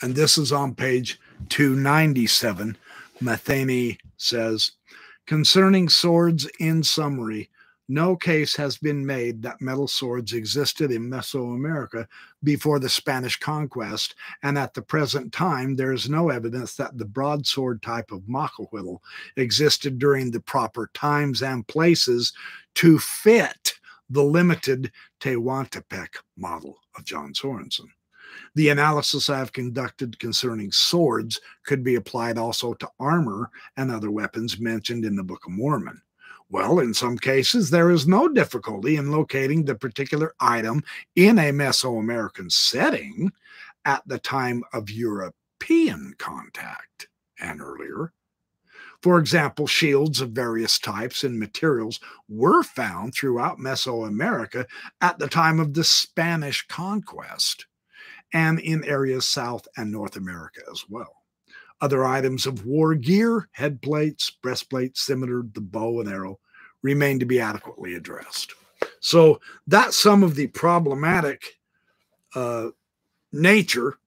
and 0.02 0.14
this 0.14 0.38
is 0.38 0.52
on 0.52 0.74
page 0.74 1.20
297. 1.48 2.76
Matheny 3.20 3.98
says, 4.16 4.72
concerning 5.26 5.88
swords 5.88 6.48
in 6.60 6.82
summary, 6.82 7.50
no 7.90 8.14
case 8.14 8.54
has 8.54 8.76
been 8.76 9.04
made 9.04 9.42
that 9.42 9.62
metal 9.62 9.88
swords 9.88 10.34
existed 10.34 10.92
in 10.92 11.08
Mesoamerica 11.08 12.06
before 12.44 12.78
the 12.78 12.88
Spanish 12.88 13.38
conquest, 13.38 14.14
and 14.42 14.58
at 14.58 14.74
the 14.74 14.82
present 14.82 15.32
time, 15.32 15.74
there 15.74 15.94
is 15.94 16.08
no 16.08 16.28
evidence 16.28 16.76
that 16.76 16.98
the 16.98 17.06
broadsword 17.06 17.82
type 17.82 18.12
of 18.12 18.20
macuahuitl 18.22 18.98
existed 19.36 19.98
during 19.98 20.30
the 20.30 20.40
proper 20.40 20.90
times 20.92 21.42
and 21.42 21.66
places 21.66 22.34
to 22.74 22.98
fit 22.98 23.74
the 24.10 24.22
limited 24.22 24.92
Tehuantepec 25.20 26.08
model 26.36 26.78
of 26.96 27.04
John 27.04 27.34
Sorenson. 27.34 27.90
The 28.54 28.70
analysis 28.70 29.30
I 29.30 29.38
have 29.38 29.52
conducted 29.52 30.18
concerning 30.18 30.72
swords 30.72 31.40
could 31.64 31.84
be 31.84 31.94
applied 31.94 32.38
also 32.38 32.74
to 32.74 32.88
armor 32.98 33.50
and 33.76 33.90
other 33.90 34.10
weapons 34.10 34.58
mentioned 34.58 35.04
in 35.04 35.16
the 35.16 35.22
Book 35.22 35.46
of 35.46 35.52
Mormon. 35.52 36.00
Well, 36.50 36.80
in 36.80 36.94
some 36.94 37.18
cases, 37.18 37.68
there 37.68 37.90
is 37.90 38.06
no 38.06 38.26
difficulty 38.26 38.96
in 38.96 39.10
locating 39.10 39.64
the 39.64 39.74
particular 39.74 40.34
item 40.40 40.82
in 41.14 41.38
a 41.38 41.52
Mesoamerican 41.52 42.50
setting 42.50 43.30
at 43.84 44.02
the 44.06 44.18
time 44.18 44.64
of 44.72 44.90
European 44.90 46.14
contact 46.18 47.08
and 47.38 47.60
earlier. 47.60 48.12
For 49.02 49.18
example, 49.18 49.66
shields 49.66 50.20
of 50.20 50.30
various 50.30 50.78
types 50.78 51.22
and 51.22 51.38
materials 51.38 52.00
were 52.28 52.64
found 52.64 53.14
throughout 53.14 53.58
Mesoamerica 53.58 54.66
at 55.00 55.18
the 55.18 55.28
time 55.28 55.60
of 55.60 55.74
the 55.74 55.84
Spanish 55.84 56.66
conquest 56.66 57.66
and 58.32 58.60
in 58.60 58.84
areas 58.84 59.26
South 59.26 59.66
and 59.76 59.90
North 59.90 60.16
America 60.16 60.60
as 60.70 60.84
well. 60.88 61.14
Other 61.80 62.04
items 62.04 62.46
of 62.46 62.66
war 62.66 62.94
gear, 62.94 63.48
head 63.52 63.80
plates, 63.80 64.30
breastplate, 64.30 64.96
scimitar, 64.96 65.44
the 65.52 65.60
bow 65.60 66.00
and 66.00 66.08
arrow, 66.08 66.40
remain 66.82 67.18
to 67.20 67.26
be 67.26 67.40
adequately 67.40 67.94
addressed. 67.94 68.54
So 69.00 69.40
that's 69.66 69.96
some 69.96 70.22
of 70.22 70.34
the 70.34 70.48
problematic 70.48 71.42
uh, 72.34 72.68
nature. 73.32 73.98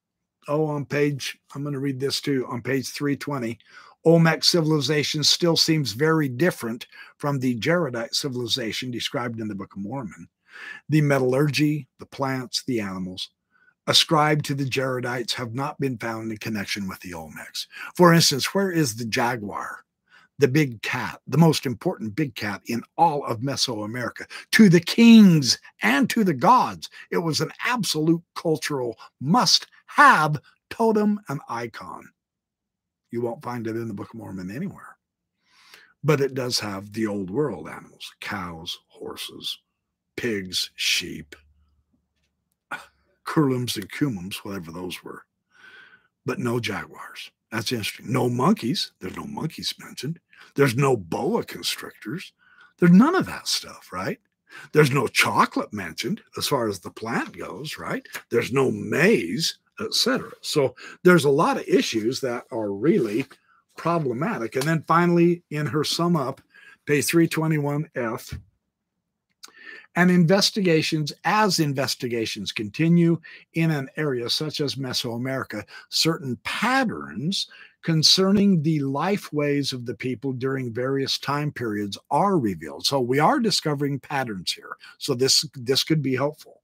Oh, 0.47 0.65
on 0.65 0.85
page, 0.85 1.37
I'm 1.55 1.63
going 1.63 1.73
to 1.73 1.79
read 1.79 1.99
this 1.99 2.19
too, 2.19 2.45
on 2.49 2.61
page 2.61 2.89
320. 2.89 3.57
Olmec 4.03 4.43
civilization 4.43 5.23
still 5.23 5.55
seems 5.55 5.93
very 5.93 6.27
different 6.27 6.87
from 7.17 7.39
the 7.39 7.57
Jaredite 7.59 8.15
civilization 8.15 8.89
described 8.89 9.39
in 9.39 9.47
the 9.47 9.55
Book 9.55 9.73
of 9.75 9.81
Mormon. 9.81 10.27
The 10.89 11.01
metallurgy, 11.01 11.87
the 11.99 12.05
plants, 12.07 12.63
the 12.65 12.81
animals 12.81 13.29
ascribed 13.87 14.45
to 14.45 14.53
the 14.53 14.65
Jaredites 14.65 15.33
have 15.33 15.53
not 15.53 15.79
been 15.79 15.97
found 15.97 16.31
in 16.31 16.37
connection 16.37 16.87
with 16.87 16.99
the 16.99 17.11
Olmecs. 17.11 17.67
For 17.95 18.13
instance, 18.13 18.53
where 18.53 18.71
is 18.71 18.95
the 18.95 19.05
jaguar? 19.05 19.83
the 20.41 20.47
big 20.47 20.81
cat, 20.81 21.21
the 21.27 21.37
most 21.37 21.67
important 21.67 22.15
big 22.15 22.33
cat 22.33 22.61
in 22.65 22.81
all 22.97 23.23
of 23.25 23.41
Mesoamerica, 23.41 24.25
to 24.51 24.69
the 24.69 24.79
kings 24.79 25.59
and 25.83 26.09
to 26.09 26.23
the 26.23 26.33
gods. 26.33 26.89
It 27.11 27.19
was 27.19 27.41
an 27.41 27.51
absolute 27.63 28.23
cultural 28.35 28.97
must 29.21 29.67
have 29.85 30.41
totem 30.71 31.19
and 31.29 31.39
icon. 31.47 32.09
You 33.11 33.21
won't 33.21 33.43
find 33.43 33.67
it 33.67 33.75
in 33.75 33.87
the 33.87 33.93
Book 33.93 34.13
of 34.13 34.19
Mormon 34.19 34.49
anywhere. 34.49 34.97
But 36.03 36.21
it 36.21 36.33
does 36.33 36.59
have 36.59 36.91
the 36.91 37.05
old 37.05 37.29
world 37.29 37.69
animals 37.69 38.11
cows, 38.19 38.79
horses, 38.87 39.59
pigs, 40.17 40.71
sheep, 40.75 41.35
cureloms 43.25 43.75
and 43.77 43.91
cumoms, 43.91 44.37
whatever 44.37 44.71
those 44.71 45.03
were, 45.03 45.23
but 46.25 46.39
no 46.39 46.59
jaguars. 46.59 47.31
That's 47.51 47.71
interesting. 47.71 48.11
No 48.11 48.29
monkeys. 48.29 48.93
There's 48.99 49.15
no 49.17 49.25
monkeys 49.25 49.73
mentioned. 49.79 50.19
There's 50.55 50.75
no 50.75 50.95
boa 50.95 51.43
constrictors. 51.43 52.33
There's 52.79 52.91
none 52.91 53.15
of 53.15 53.25
that 53.25 53.47
stuff, 53.47 53.89
right? 53.91 54.19
There's 54.73 54.91
no 54.91 55.07
chocolate 55.07 55.71
mentioned 55.73 56.21
as 56.37 56.47
far 56.47 56.67
as 56.67 56.79
the 56.79 56.91
plant 56.91 57.37
goes, 57.37 57.77
right? 57.77 58.05
There's 58.29 58.51
no 58.51 58.71
maize, 58.71 59.57
etc. 59.79 60.31
So 60.41 60.75
there's 61.03 61.25
a 61.25 61.29
lot 61.29 61.57
of 61.57 61.67
issues 61.67 62.19
that 62.21 62.45
are 62.51 62.71
really 62.71 63.25
problematic. 63.77 64.55
And 64.55 64.63
then 64.63 64.83
finally, 64.87 65.43
in 65.49 65.65
her 65.65 65.83
sum 65.83 66.15
up, 66.15 66.41
page 66.85 67.07
321F, 67.07 68.39
and 69.95 70.09
investigations, 70.09 71.11
as 71.25 71.59
investigations 71.59 72.51
continue 72.51 73.19
in 73.53 73.71
an 73.71 73.89
area 73.97 74.29
such 74.29 74.61
as 74.61 74.75
Mesoamerica, 74.75 75.65
certain 75.89 76.37
patterns 76.43 77.47
concerning 77.81 78.61
the 78.61 78.79
life 78.79 79.33
ways 79.33 79.73
of 79.73 79.85
the 79.85 79.95
people 79.95 80.31
during 80.33 80.71
various 80.71 81.17
time 81.17 81.51
periods 81.51 81.97
are 82.09 82.37
revealed. 82.37 82.85
So 82.85 82.99
we 82.99 83.19
are 83.19 83.39
discovering 83.39 83.99
patterns 83.99 84.53
here. 84.53 84.77
So 84.97 85.13
this, 85.13 85.45
this 85.55 85.83
could 85.83 86.01
be 86.01 86.15
helpful. 86.15 86.61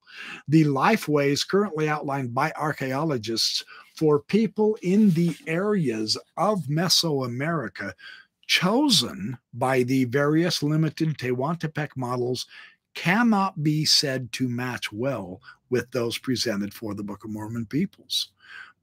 The 0.48 0.64
life 0.64 1.08
ways 1.08 1.44
currently 1.44 1.90
outlined 1.90 2.34
by 2.34 2.52
archaeologists 2.56 3.64
for 3.96 4.20
people 4.20 4.78
in 4.82 5.10
the 5.12 5.36
areas 5.48 6.18
of 6.38 6.64
Mesoamerica 6.64 7.94
chosen 8.46 9.38
by 9.54 9.84
the 9.84 10.06
various 10.06 10.64
limited 10.64 11.18
Tehuantepec 11.18 11.90
models 11.98 12.46
cannot 12.98 13.62
be 13.62 13.86
said 13.86 14.32
to 14.32 14.50
match 14.50 14.92
well 14.92 15.40
with 15.70 15.92
those 15.92 16.18
presented 16.18 16.74
for 16.74 16.96
the 16.96 17.04
Book 17.04 17.24
of 17.24 17.30
Mormon 17.30 17.68
peoples. 17.68 18.30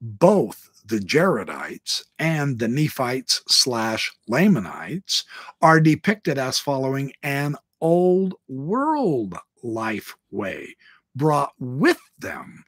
Both 0.01 0.71
the 0.87 1.01
Jaredites 1.01 2.05
and 2.21 2.61
the 2.61 2.69
Nephites 2.69 3.43
slash 3.49 4.13
Lamanites 4.29 5.25
are 5.61 5.81
depicted 5.81 6.39
as 6.39 6.61
following 6.61 7.13
an 7.25 7.57
old 7.81 8.35
world 8.47 9.37
life 9.65 10.15
way 10.31 10.77
brought 11.17 11.53
with 11.59 12.01
them 12.17 12.65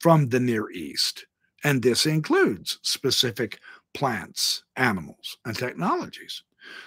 from 0.00 0.30
the 0.30 0.40
Near 0.40 0.70
East. 0.70 1.26
And 1.62 1.82
this 1.82 2.06
includes 2.06 2.78
specific 2.80 3.58
plants, 3.92 4.64
animals, 4.76 5.36
and 5.44 5.54
technologies. 5.54 6.42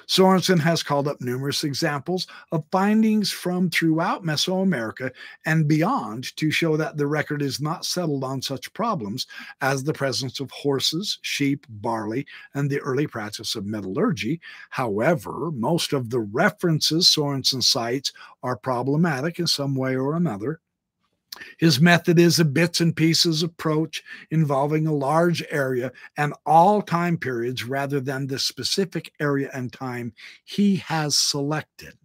Sorenson 0.07 0.59
has 0.59 0.81
called 0.81 1.07
up 1.07 1.21
numerous 1.21 1.63
examples 1.63 2.27
of 2.51 2.65
findings 2.71 3.31
from 3.31 3.69
throughout 3.69 4.23
Mesoamerica 4.23 5.11
and 5.45 5.67
beyond 5.67 6.35
to 6.37 6.51
show 6.51 6.75
that 6.77 6.97
the 6.97 7.07
record 7.07 7.41
is 7.41 7.61
not 7.61 7.85
settled 7.85 8.23
on 8.23 8.41
such 8.41 8.73
problems 8.73 9.27
as 9.61 9.83
the 9.83 9.93
presence 9.93 10.39
of 10.39 10.49
horses, 10.51 11.19
sheep, 11.21 11.65
barley, 11.69 12.25
and 12.53 12.69
the 12.69 12.79
early 12.79 13.07
practice 13.07 13.55
of 13.55 13.65
metallurgy. 13.65 14.41
However, 14.69 15.51
most 15.51 15.93
of 15.93 16.09
the 16.09 16.21
references 16.21 17.09
Sorenson 17.09 17.61
cites 17.61 18.11
are 18.43 18.57
problematic 18.57 19.39
in 19.39 19.47
some 19.47 19.75
way 19.75 19.95
or 19.95 20.15
another 20.15 20.59
his 21.57 21.79
method 21.79 22.19
is 22.19 22.39
a 22.39 22.45
bits 22.45 22.81
and 22.81 22.95
pieces 22.95 23.43
approach 23.43 24.03
involving 24.31 24.87
a 24.87 24.93
large 24.93 25.43
area 25.49 25.91
and 26.17 26.33
all 26.45 26.81
time 26.81 27.17
periods 27.17 27.63
rather 27.63 27.99
than 27.99 28.27
the 28.27 28.39
specific 28.39 29.13
area 29.19 29.49
and 29.53 29.71
time 29.71 30.13
he 30.43 30.77
has 30.77 31.17
selected, 31.17 31.97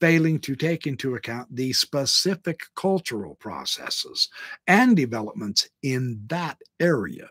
failing 0.00 0.38
to 0.40 0.54
take 0.54 0.86
into 0.86 1.14
account 1.14 1.54
the 1.54 1.72
specific 1.72 2.62
cultural 2.76 3.34
processes 3.34 4.28
and 4.66 4.96
developments 4.96 5.68
in 5.82 6.22
that 6.28 6.58
area. 6.78 7.28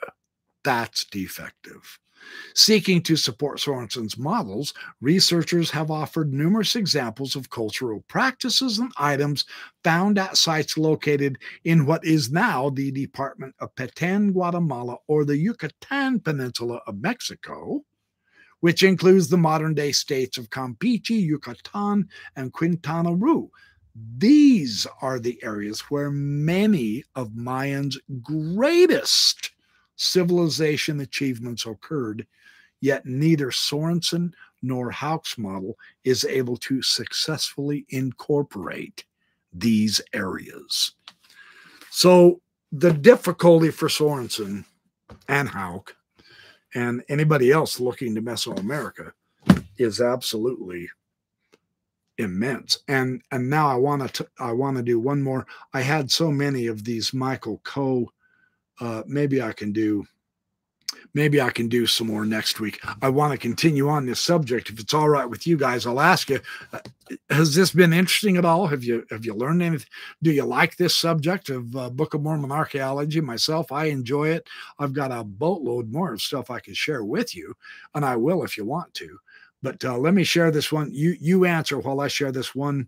That's 0.64 1.06
defective. 1.06 2.00
Seeking 2.56 3.02
to 3.04 3.16
support 3.16 3.60
Sorenson's 3.60 4.18
models, 4.18 4.74
researchers 5.02 5.70
have 5.72 5.92
offered 5.92 6.34
numerous 6.34 6.76
examples 6.76 7.36
of 7.36 7.50
cultural 7.50 8.04
practices 8.08 8.80
and 8.80 8.92
items 8.98 9.46
found 9.84 10.18
at 10.18 10.38
sites 10.38 10.78
located 10.78 11.38
in 11.64 11.86
what 11.86 12.04
is 12.04 12.32
now 12.32 12.70
the 12.70 12.92
Department 12.92 13.54
of 13.60 13.76
Petén, 13.76 14.34
Guatemala, 14.34 14.98
or 15.08 15.24
the 15.24 15.38
Yucatan 15.38 16.20
Peninsula 16.20 16.82
of 16.88 17.02
Mexico, 17.02 17.84
which 18.60 18.82
includes 18.84 19.30
the 19.30 19.38
modern 19.38 19.74
day 19.74 19.92
states 19.92 20.38
of 20.38 20.50
Campeche, 20.50 21.10
Yucatan, 21.12 22.08
and 22.36 22.54
Quintana 22.54 23.14
Roo. 23.14 23.52
These 24.18 24.86
are 25.02 25.20
the 25.20 25.44
areas 25.44 25.82
where 25.82 26.12
many 26.12 27.04
of 27.16 27.32
Mayans' 27.32 27.98
greatest 28.22 29.52
civilization 29.98 31.02
achievements 31.02 31.66
occurred, 31.66 32.26
yet 32.80 33.06
neither 33.06 33.52
Sorenson 33.52 34.34
nor 34.62 34.90
Hauck's 34.90 35.38
model 35.38 35.78
is 36.04 36.24
able 36.24 36.58
to 36.58 36.82
successfully 36.82 37.86
incorporate 37.90 39.04
these 39.54 40.00
areas. 40.14 40.92
So 41.90 42.42
the 42.72 42.94
difficulty 42.94 43.72
for 43.72 43.90
Sorenson 43.90 44.66
and 45.28 45.50
Hauck 45.50 45.96
and 46.76 47.04
anybody 47.10 47.52
else 47.52 47.80
looking 47.80 48.14
to 48.16 48.22
Mesoamerica 48.22 49.12
is 49.78 50.02
absolutely 50.02 50.90
immense. 52.18 52.80
And 52.88 53.22
and 53.32 53.50
now 53.50 53.68
I 53.68 53.76
want 53.76 54.14
to 54.14 54.28
I 54.40 54.52
want 54.52 54.78
to 54.78 54.84
do 54.84 55.00
one 55.00 55.22
more. 55.22 55.46
I 55.74 55.82
had 55.82 56.12
so 56.12 56.32
many 56.32 56.68
of 56.68 56.84
these 56.84 57.14
Michael 57.14 57.62
Coe 57.64 58.12
uh, 58.80 59.04
maybe 59.06 59.42
I 59.42 59.54
can 59.54 59.72
do 59.72 60.06
maybe 61.14 61.42
I 61.42 61.50
can 61.50 61.68
do 61.68 61.88
some 61.88 62.08
more 62.08 62.26
next 62.26 62.60
week. 62.60 62.80
I 63.02 63.10
want 63.10 63.32
to 63.32 63.38
continue 63.38 63.90
on 63.90 64.06
this 64.06 64.20
subject. 64.20 64.70
If 64.70 64.80
it's 64.80 64.94
all 64.94 65.10
right 65.10 65.30
with 65.30 65.48
you 65.48 65.58
guys, 65.58 65.86
I'll 65.86 66.00
ask 66.00 66.30
you: 66.30 66.40
uh, 66.74 66.80
Has 67.30 67.56
this 67.56 67.72
been 67.72 67.94
interesting 67.94 68.38
at 68.38 68.46
all? 68.46 68.68
Have 68.68 68.84
you 68.84 69.06
have 69.10 69.26
you 69.26 69.34
learned 69.34 69.62
anything? 69.62 69.88
Do 70.22 70.32
you 70.32 70.44
like 70.44 70.78
this 70.78 70.96
subject 70.96 71.50
of 71.50 71.76
uh, 71.76 71.90
Book 71.90 72.14
of 72.14 72.22
Mormon 72.22 72.52
archaeology? 72.52 73.22
Myself, 73.22 73.72
I 73.72 73.86
enjoy 73.86 74.30
it. 74.30 74.48
I've 74.80 74.94
got 74.94 75.12
a 75.12 75.24
boatload 75.24 75.92
more 75.92 76.14
of 76.14 76.22
stuff 76.22 76.50
I 76.50 76.60
can 76.60 76.74
share 76.74 77.04
with 77.04 77.36
you, 77.36 77.54
and 77.96 78.06
I 78.06 78.16
will 78.16 78.44
if 78.44 78.58
you 78.58 78.66
want 78.66 78.94
to. 78.96 79.18
But 79.64 79.84
uh, 79.84 79.98
let 79.98 80.14
me 80.14 80.24
share 80.24 80.52
this 80.52 80.72
one. 80.72 80.92
You 80.94 81.16
you 81.20 81.46
answer 81.46 81.80
while 81.80 82.00
I 82.00 82.08
share 82.08 82.32
this 82.32 82.54
one 82.54 82.88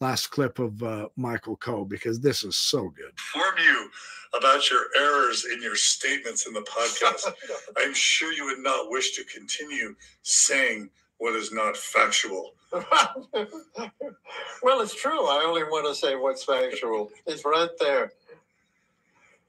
last 0.00 0.28
clip 0.28 0.58
of 0.58 0.82
uh, 0.82 1.08
Michael 1.16 1.56
Coe 1.56 1.84
because 1.84 2.20
this 2.20 2.42
is 2.44 2.56
so 2.56 2.88
good. 2.88 3.12
Inform 3.34 3.54
you 3.64 3.90
about 4.36 4.70
your 4.70 4.84
errors 4.98 5.46
in 5.52 5.62
your 5.62 5.76
statements 5.76 6.46
in 6.46 6.52
the 6.54 6.60
podcast. 6.62 7.30
I'm 7.78 7.92
sure 7.94 8.32
you 8.32 8.44
would 8.46 8.58
not 8.60 8.90
wish 8.90 9.12
to 9.16 9.24
continue 9.24 9.94
saying 10.22 10.88
what 11.18 11.34
is 11.34 11.52
not 11.52 11.76
factual. 11.76 12.52
well, 12.72 12.84
it's 14.80 14.94
true. 14.94 15.26
I 15.26 15.44
only 15.46 15.64
want 15.64 15.86
to 15.88 15.94
say 15.94 16.14
what's 16.14 16.44
factual. 16.44 17.10
It's 17.26 17.44
right 17.44 17.68
there. 17.80 18.12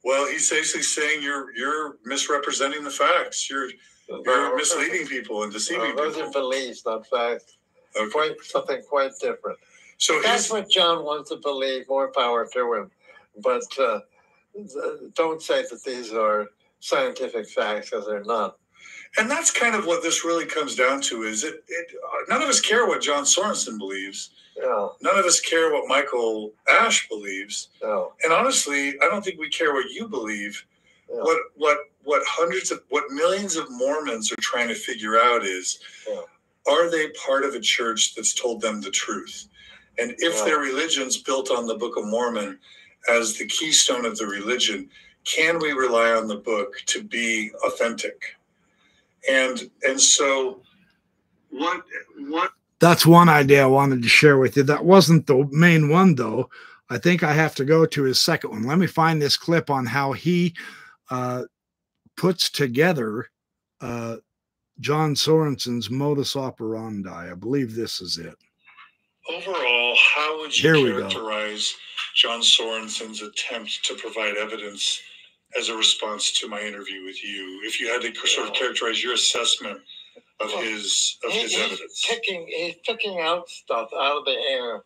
Well, 0.03 0.27
he's 0.27 0.49
basically 0.49 0.81
saying 0.81 1.21
you're 1.21 1.55
you're 1.55 1.97
misrepresenting 2.03 2.83
the 2.83 2.89
facts. 2.89 3.47
You're 3.49 3.69
You're 4.09 4.57
misleading 4.57 5.05
people 5.07 5.43
and 5.43 5.53
deceiving 5.53 5.95
those 5.95 6.15
people. 6.15 6.29
are 6.29 6.33
beliefs, 6.33 6.81
not 6.85 7.05
facts. 7.07 7.57
Okay. 7.95 8.09
Quite 8.11 8.41
something 8.43 8.81
quite 8.89 9.11
different. 9.21 9.59
So 10.01 10.19
That's 10.19 10.49
what 10.49 10.67
John 10.67 11.05
wants 11.05 11.29
to 11.29 11.35
believe. 11.35 11.87
More 11.87 12.11
power 12.11 12.47
to 12.53 12.73
him. 12.73 12.91
But 13.43 13.61
uh, 13.79 13.99
don't 15.13 15.41
say 15.43 15.61
that 15.61 15.83
these 15.85 16.11
are 16.11 16.47
scientific 16.79 17.47
facts 17.47 17.91
because 17.91 18.07
they're 18.07 18.23
not. 18.23 18.57
and 19.19 19.29
that's 19.29 19.51
kind 19.51 19.75
of 19.75 19.85
what 19.85 20.01
this 20.01 20.25
really 20.25 20.47
comes 20.47 20.75
down 20.75 21.01
to. 21.01 21.21
Is 21.21 21.43
it? 21.43 21.63
it 21.67 21.87
uh, 22.03 22.17
none 22.33 22.41
of 22.41 22.49
us 22.49 22.59
care 22.59 22.87
what 22.87 23.01
John 23.01 23.25
Sorenson 23.27 23.77
believes. 23.77 24.31
Yeah, 24.57 24.87
None 25.03 25.17
of 25.19 25.25
us 25.25 25.39
care 25.39 25.71
what 25.71 25.87
Michael 25.87 26.51
Ash 26.69 27.07
believes. 27.07 27.69
yeah, 27.81 28.05
And 28.23 28.33
honestly, 28.33 28.89
I 29.03 29.07
don't 29.07 29.23
think 29.23 29.39
we 29.39 29.49
care 29.49 29.71
what 29.73 29.89
you 29.91 30.07
believe. 30.07 30.65
yeah. 31.11 31.17
What 31.21 31.37
what 31.55 31.77
what 32.03 32.23
hundreds 32.25 32.71
of 32.71 32.81
what 32.89 33.11
millions 33.11 33.55
of 33.55 33.67
Mormons 33.69 34.31
are 34.31 34.41
trying 34.41 34.67
to 34.69 34.75
figure 34.75 35.17
out 35.21 35.43
is 35.45 35.79
Yeah. 36.09 36.21
are 36.67 36.89
they 36.89 37.09
part 37.09 37.45
of 37.45 37.53
a 37.53 37.59
church 37.61 38.15
that's 38.15 38.33
told 38.33 38.61
them 38.61 38.81
the 38.81 38.89
truth? 38.91 39.47
And 39.97 40.15
if 40.19 40.35
Yeah. 40.35 40.45
their 40.45 40.59
religion's 40.59 41.17
built 41.17 41.51
on 41.51 41.67
the 41.67 41.75
Book 41.75 41.97
of 41.97 42.05
Mormon 42.05 42.59
as 43.09 43.37
the 43.37 43.45
keystone 43.45 44.05
of 44.05 44.17
the 44.17 44.27
religion, 44.27 44.89
can 45.23 45.59
we 45.59 45.71
rely 45.71 46.11
on 46.11 46.27
the 46.27 46.37
book 46.37 46.75
to 46.87 47.03
be 47.03 47.51
authentic? 47.65 48.35
And 49.29 49.69
and 49.83 49.99
so 49.99 50.61
what 51.49 51.83
what 52.17 52.51
That's 52.79 53.05
one 53.05 53.29
idea 53.29 53.63
I 53.63 53.67
wanted 53.67 54.01
to 54.01 54.09
share 54.09 54.39
with 54.39 54.57
you. 54.57 54.63
That 54.63 54.85
wasn't 54.85 55.27
the 55.27 55.47
main 55.51 55.89
one, 55.89 56.15
though. 56.15 56.49
I 56.89 56.97
think 56.97 57.21
I 57.21 57.33
have 57.33 57.53
to 57.55 57.65
go 57.65 57.85
to 57.85 58.03
his 58.03 58.19
second 58.19 58.49
one. 58.49 58.63
Let 58.63 58.79
me 58.79 58.87
find 58.87 59.21
this 59.21 59.37
clip 59.37 59.69
on 59.69 59.85
how 59.85 60.13
he 60.13 60.55
uh, 61.11 61.43
puts 62.17 62.49
together 62.49 63.29
uh, 63.81 64.17
John 64.79 65.15
Sorenson's 65.15 65.91
modus 65.91 66.35
operandi. 66.35 67.31
I 67.31 67.35
believe 67.35 67.75
this 67.75 68.01
is 68.01 68.17
it. 68.17 68.35
Overall, 69.29 69.95
how 70.15 70.39
would 70.39 70.57
you 70.57 70.73
Here 70.73 70.99
characterize 70.99 71.73
John 72.15 72.41
Sorenson's 72.41 73.21
attempt 73.21 73.83
to 73.85 73.95
provide 73.95 74.35
evidence 74.37 75.01
as 75.57 75.69
a 75.69 75.75
response 75.77 76.31
to 76.39 76.47
my 76.47 76.59
interview 76.61 77.03
with 77.05 77.23
you? 77.23 77.61
If 77.65 77.79
you 77.79 77.87
had 77.87 78.01
to 78.01 78.27
sort 78.27 78.47
of 78.49 78.53
characterize 78.53 79.03
your 79.03 79.13
assessment 79.13 79.79
of 80.39 80.49
Well, 80.51 80.61
his 80.61 81.17
of 81.23 81.31
He- 81.31 81.39
his 81.41 81.51
he's 81.53 81.61
evidence. 81.61 82.05
picking 82.07 82.47
he's 82.47 82.75
picking 82.85 83.19
out 83.19 83.49
stuff 83.49 83.89
out 83.93 84.17
of 84.17 84.25
the 84.25 84.37
air, 84.49 84.83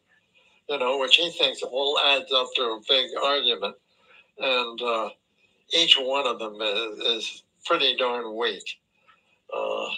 you 0.69 0.77
know, 0.79 0.97
which 0.99 1.15
he 1.15 1.31
thinks 1.31 1.61
all 1.63 1.97
adds 1.99 2.31
up 2.33 2.47
to 2.55 2.61
a 2.63 2.81
big 2.89 3.09
argument, 3.23 3.77
and 4.39 4.81
uh, 4.81 5.09
each 5.73 5.97
one 5.97 6.27
of 6.27 6.39
them 6.39 6.61
is, 6.61 6.99
is 6.99 7.43
pretty 7.65 7.95
darn 7.97 8.35
weak. 8.35 8.63
Uh, 9.53 9.89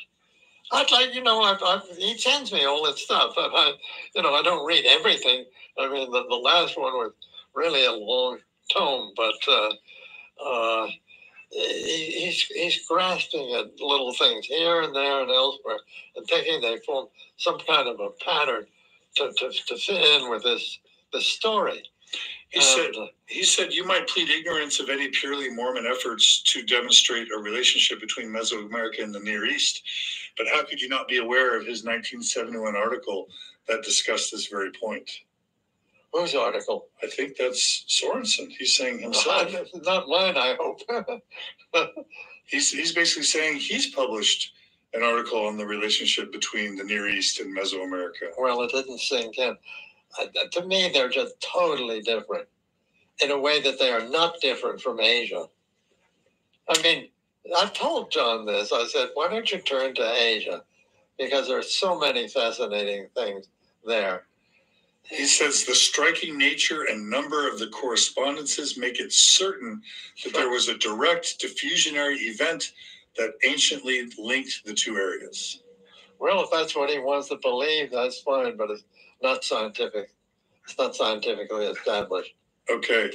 I'd 0.71 0.91
like, 0.91 1.13
you 1.13 1.23
know, 1.23 1.41
I've, 1.41 1.61
I've, 1.63 1.83
he 1.97 2.17
sends 2.17 2.51
me 2.51 2.65
all 2.65 2.85
this 2.85 3.01
stuff, 3.01 3.33
and 3.37 3.51
I, 3.55 3.73
you 4.15 4.21
know, 4.21 4.33
I 4.33 4.41
don't 4.43 4.65
read 4.65 4.85
everything. 4.85 5.45
I 5.79 5.89
mean, 5.91 6.11
the, 6.11 6.23
the 6.27 6.35
last 6.35 6.77
one 6.77 6.93
was 6.93 7.13
really 7.55 7.85
a 7.85 7.91
long 7.91 8.39
tome, 8.75 9.13
but 9.15 9.35
uh, 9.47 9.69
uh, 10.43 10.87
he, 11.51 12.11
he's 12.25 12.41
he's 12.43 12.87
grasping 12.87 13.53
at 13.53 13.79
little 13.79 14.13
things 14.13 14.45
here 14.45 14.81
and 14.81 14.93
there 14.95 15.21
and 15.21 15.31
elsewhere, 15.31 15.79
and 16.15 16.27
thinking 16.27 16.61
they 16.61 16.79
form 16.85 17.07
some 17.37 17.59
kind 17.59 17.87
of 17.87 17.99
a 17.99 18.09
pattern 18.23 18.65
to, 19.15 19.31
to, 19.37 19.51
to 19.67 19.77
fit 19.77 20.21
in 20.21 20.29
with 20.29 20.43
this 20.43 20.79
this 21.13 21.27
story. 21.27 21.81
He 22.49 22.61
said 22.61 22.91
uh, 22.97 23.07
he 23.25 23.43
said 23.43 23.73
you 23.73 23.85
might 23.85 24.07
plead 24.07 24.29
ignorance 24.29 24.79
of 24.79 24.89
any 24.89 25.09
purely 25.09 25.49
Mormon 25.49 25.85
efforts 25.85 26.41
to 26.43 26.63
demonstrate 26.63 27.31
a 27.31 27.37
relationship 27.37 27.99
between 27.99 28.29
Mesoamerica 28.29 29.03
and 29.03 29.13
the 29.13 29.19
Near 29.19 29.45
East, 29.45 29.83
but 30.37 30.47
how 30.47 30.63
could 30.63 30.81
you 30.81 30.87
not 30.87 31.07
be 31.09 31.17
aware 31.17 31.57
of 31.57 31.65
his 31.65 31.83
1971 31.83 32.75
article 32.75 33.27
that 33.67 33.83
discussed 33.83 34.31
this 34.31 34.47
very 34.47 34.71
point? 34.71 35.09
whose 36.17 36.35
article? 36.35 36.87
I 37.03 37.07
think 37.07 37.37
that's 37.37 37.83
Sorenson. 37.87 38.49
He's 38.49 38.75
saying 38.75 38.99
himself. 38.99 39.53
Not 39.83 40.07
mine, 40.07 40.35
I 40.37 40.55
hope. 40.59 40.81
He's 42.45 42.71
he's 42.71 42.93
basically 42.93 43.25
saying 43.25 43.57
he's 43.57 43.93
published 43.93 44.53
an 44.93 45.03
article 45.03 45.45
on 45.45 45.57
the 45.57 45.65
relationship 45.65 46.31
between 46.31 46.77
the 46.77 46.83
Near 46.85 47.09
East 47.09 47.41
and 47.41 47.53
Mesoamerica. 47.53 48.31
well, 48.37 48.61
it 48.61 48.71
didn't 48.71 49.01
sink 49.01 49.37
in. 49.37 49.57
Uh, 50.19 50.25
to 50.51 50.65
me, 50.65 50.89
they're 50.93 51.09
just 51.09 51.35
totally 51.41 52.01
different 52.01 52.47
in 53.23 53.31
a 53.31 53.39
way 53.39 53.61
that 53.61 53.79
they 53.79 53.91
are 53.91 54.07
not 54.07 54.39
different 54.41 54.81
from 54.81 54.99
Asia. 54.99 55.45
I 56.69 56.81
mean, 56.81 57.09
I've 57.57 57.73
told 57.73 58.11
John 58.11 58.45
this. 58.45 58.71
I 58.71 58.85
said, 58.87 59.09
why 59.13 59.29
don't 59.29 59.51
you 59.51 59.59
turn 59.59 59.95
to 59.95 60.13
Asia? 60.13 60.63
Because 61.17 61.47
there's 61.47 61.79
so 61.79 61.97
many 61.99 62.27
fascinating 62.27 63.07
things 63.15 63.47
there. 63.85 64.25
He 65.03 65.25
says 65.25 65.63
the 65.63 65.73
striking 65.73 66.37
nature 66.37 66.83
and 66.89 67.09
number 67.09 67.49
of 67.49 67.59
the 67.59 67.67
correspondences 67.67 68.77
make 68.77 68.99
it 68.99 69.13
certain 69.13 69.81
that 70.23 70.33
there 70.33 70.49
was 70.49 70.67
a 70.67 70.77
direct 70.77 71.39
diffusionary 71.41 72.17
event 72.23 72.73
that 73.17 73.33
anciently 73.45 74.03
linked 74.17 74.65
the 74.65 74.73
two 74.73 74.97
areas. 74.97 75.61
Well, 76.19 76.43
if 76.43 76.49
that's 76.51 76.75
what 76.75 76.89
he 76.89 76.99
wants 76.99 77.29
to 77.29 77.37
believe, 77.37 77.91
that's 77.91 78.19
fine, 78.19 78.57
but 78.57 78.69
it's 78.69 78.83
not 79.23 79.43
scientific. 79.43 80.11
It's 80.65 80.77
not 80.77 80.95
scientifically 80.95 81.65
established. 81.67 82.33
Okay. 82.71 83.11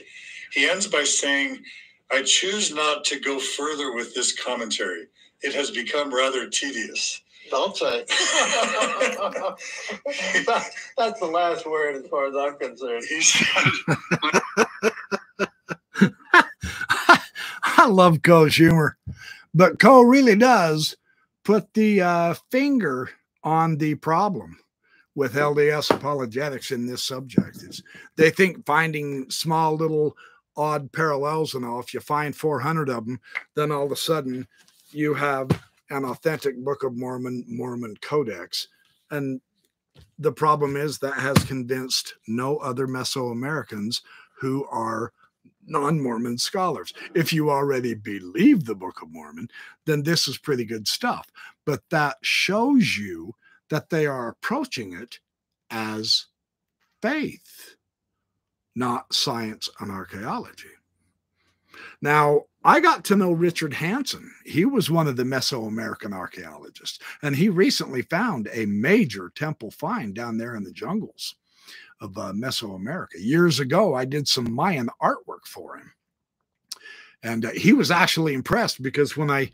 He 0.52 0.68
ends 0.68 0.86
by 0.88 1.04
saying, 1.04 1.62
I 2.12 2.22
choose 2.22 2.74
not 2.74 3.04
to 3.06 3.20
go 3.20 3.38
further 3.40 3.94
with 3.94 4.14
this 4.14 4.32
commentary. 4.40 5.06
It 5.42 5.54
has 5.54 5.70
become 5.72 6.14
rather 6.14 6.48
tedious. 6.48 7.22
Don't 7.50 7.76
say. 7.76 8.04
That- 10.46 10.70
that's 10.98 11.20
the 11.20 11.26
last 11.26 11.66
word 11.66 11.96
as 11.96 12.06
far 12.08 12.26
as 12.28 12.34
I'm 12.36 12.58
concerned. 12.58 13.04
He 13.08 13.22
I 17.62 17.88
love 17.88 18.22
Coe's 18.22 18.56
humor, 18.56 18.98
but 19.54 19.78
Coe 19.80 20.02
really 20.02 20.36
does 20.36 20.96
put 21.44 21.74
the 21.74 22.02
uh, 22.02 22.34
finger 22.50 23.10
on 23.44 23.78
the 23.78 23.96
problem 23.96 24.58
with 25.14 25.34
LDS 25.34 25.94
apologetics 25.94 26.70
in 26.70 26.86
this 26.86 27.02
subject. 27.02 27.56
Is 27.58 27.82
they 28.16 28.30
think 28.30 28.64
finding 28.64 29.30
small 29.30 29.76
little 29.76 30.16
odd 30.56 30.92
parallels 30.92 31.54
and 31.54 31.64
all, 31.64 31.80
if 31.80 31.94
you 31.94 32.00
find 32.00 32.34
400 32.36 32.88
of 32.88 33.06
them, 33.06 33.20
then 33.54 33.72
all 33.72 33.84
of 33.86 33.92
a 33.92 33.96
sudden 33.96 34.46
you 34.90 35.14
have 35.14 35.48
an 35.90 36.04
authentic 36.04 36.56
Book 36.62 36.84
of 36.84 36.96
Mormon, 36.96 37.44
Mormon 37.48 37.96
Codex. 38.00 38.68
And 39.10 39.40
the 40.18 40.32
problem 40.32 40.76
is 40.76 40.98
that 40.98 41.14
has 41.14 41.36
convinced 41.44 42.14
no 42.26 42.56
other 42.58 42.86
Mesoamericans 42.86 44.02
who 44.38 44.66
are 44.70 45.12
non 45.66 46.00
Mormon 46.00 46.38
scholars. 46.38 46.92
If 47.14 47.32
you 47.32 47.50
already 47.50 47.94
believe 47.94 48.64
the 48.64 48.74
Book 48.74 49.02
of 49.02 49.12
Mormon, 49.12 49.48
then 49.86 50.02
this 50.02 50.28
is 50.28 50.38
pretty 50.38 50.64
good 50.64 50.88
stuff. 50.88 51.28
But 51.64 51.82
that 51.90 52.16
shows 52.22 52.96
you 52.96 53.34
that 53.72 53.88
they 53.88 54.04
are 54.04 54.28
approaching 54.28 54.92
it 54.92 55.18
as 55.70 56.26
faith, 57.00 57.76
not 58.76 59.14
science 59.14 59.70
and 59.80 59.90
archaeology. 59.90 60.68
Now, 62.02 62.42
I 62.62 62.80
got 62.80 63.02
to 63.06 63.16
know 63.16 63.32
Richard 63.32 63.72
Hansen. 63.72 64.30
He 64.44 64.66
was 64.66 64.90
one 64.90 65.06
of 65.06 65.16
the 65.16 65.22
Mesoamerican 65.22 66.12
archaeologists, 66.12 66.98
and 67.22 67.34
he 67.34 67.48
recently 67.48 68.02
found 68.02 68.50
a 68.52 68.66
major 68.66 69.32
temple 69.34 69.70
find 69.70 70.14
down 70.14 70.36
there 70.36 70.54
in 70.54 70.64
the 70.64 70.72
jungles 70.72 71.34
of 71.98 72.18
uh, 72.18 72.32
Mesoamerica. 72.34 73.16
Years 73.20 73.58
ago, 73.58 73.94
I 73.94 74.04
did 74.04 74.28
some 74.28 74.52
Mayan 74.52 74.90
artwork 75.00 75.46
for 75.46 75.78
him. 75.78 75.90
And 77.22 77.46
uh, 77.46 77.52
he 77.52 77.72
was 77.72 77.90
actually 77.90 78.34
impressed 78.34 78.82
because 78.82 79.16
when 79.16 79.30
I 79.30 79.50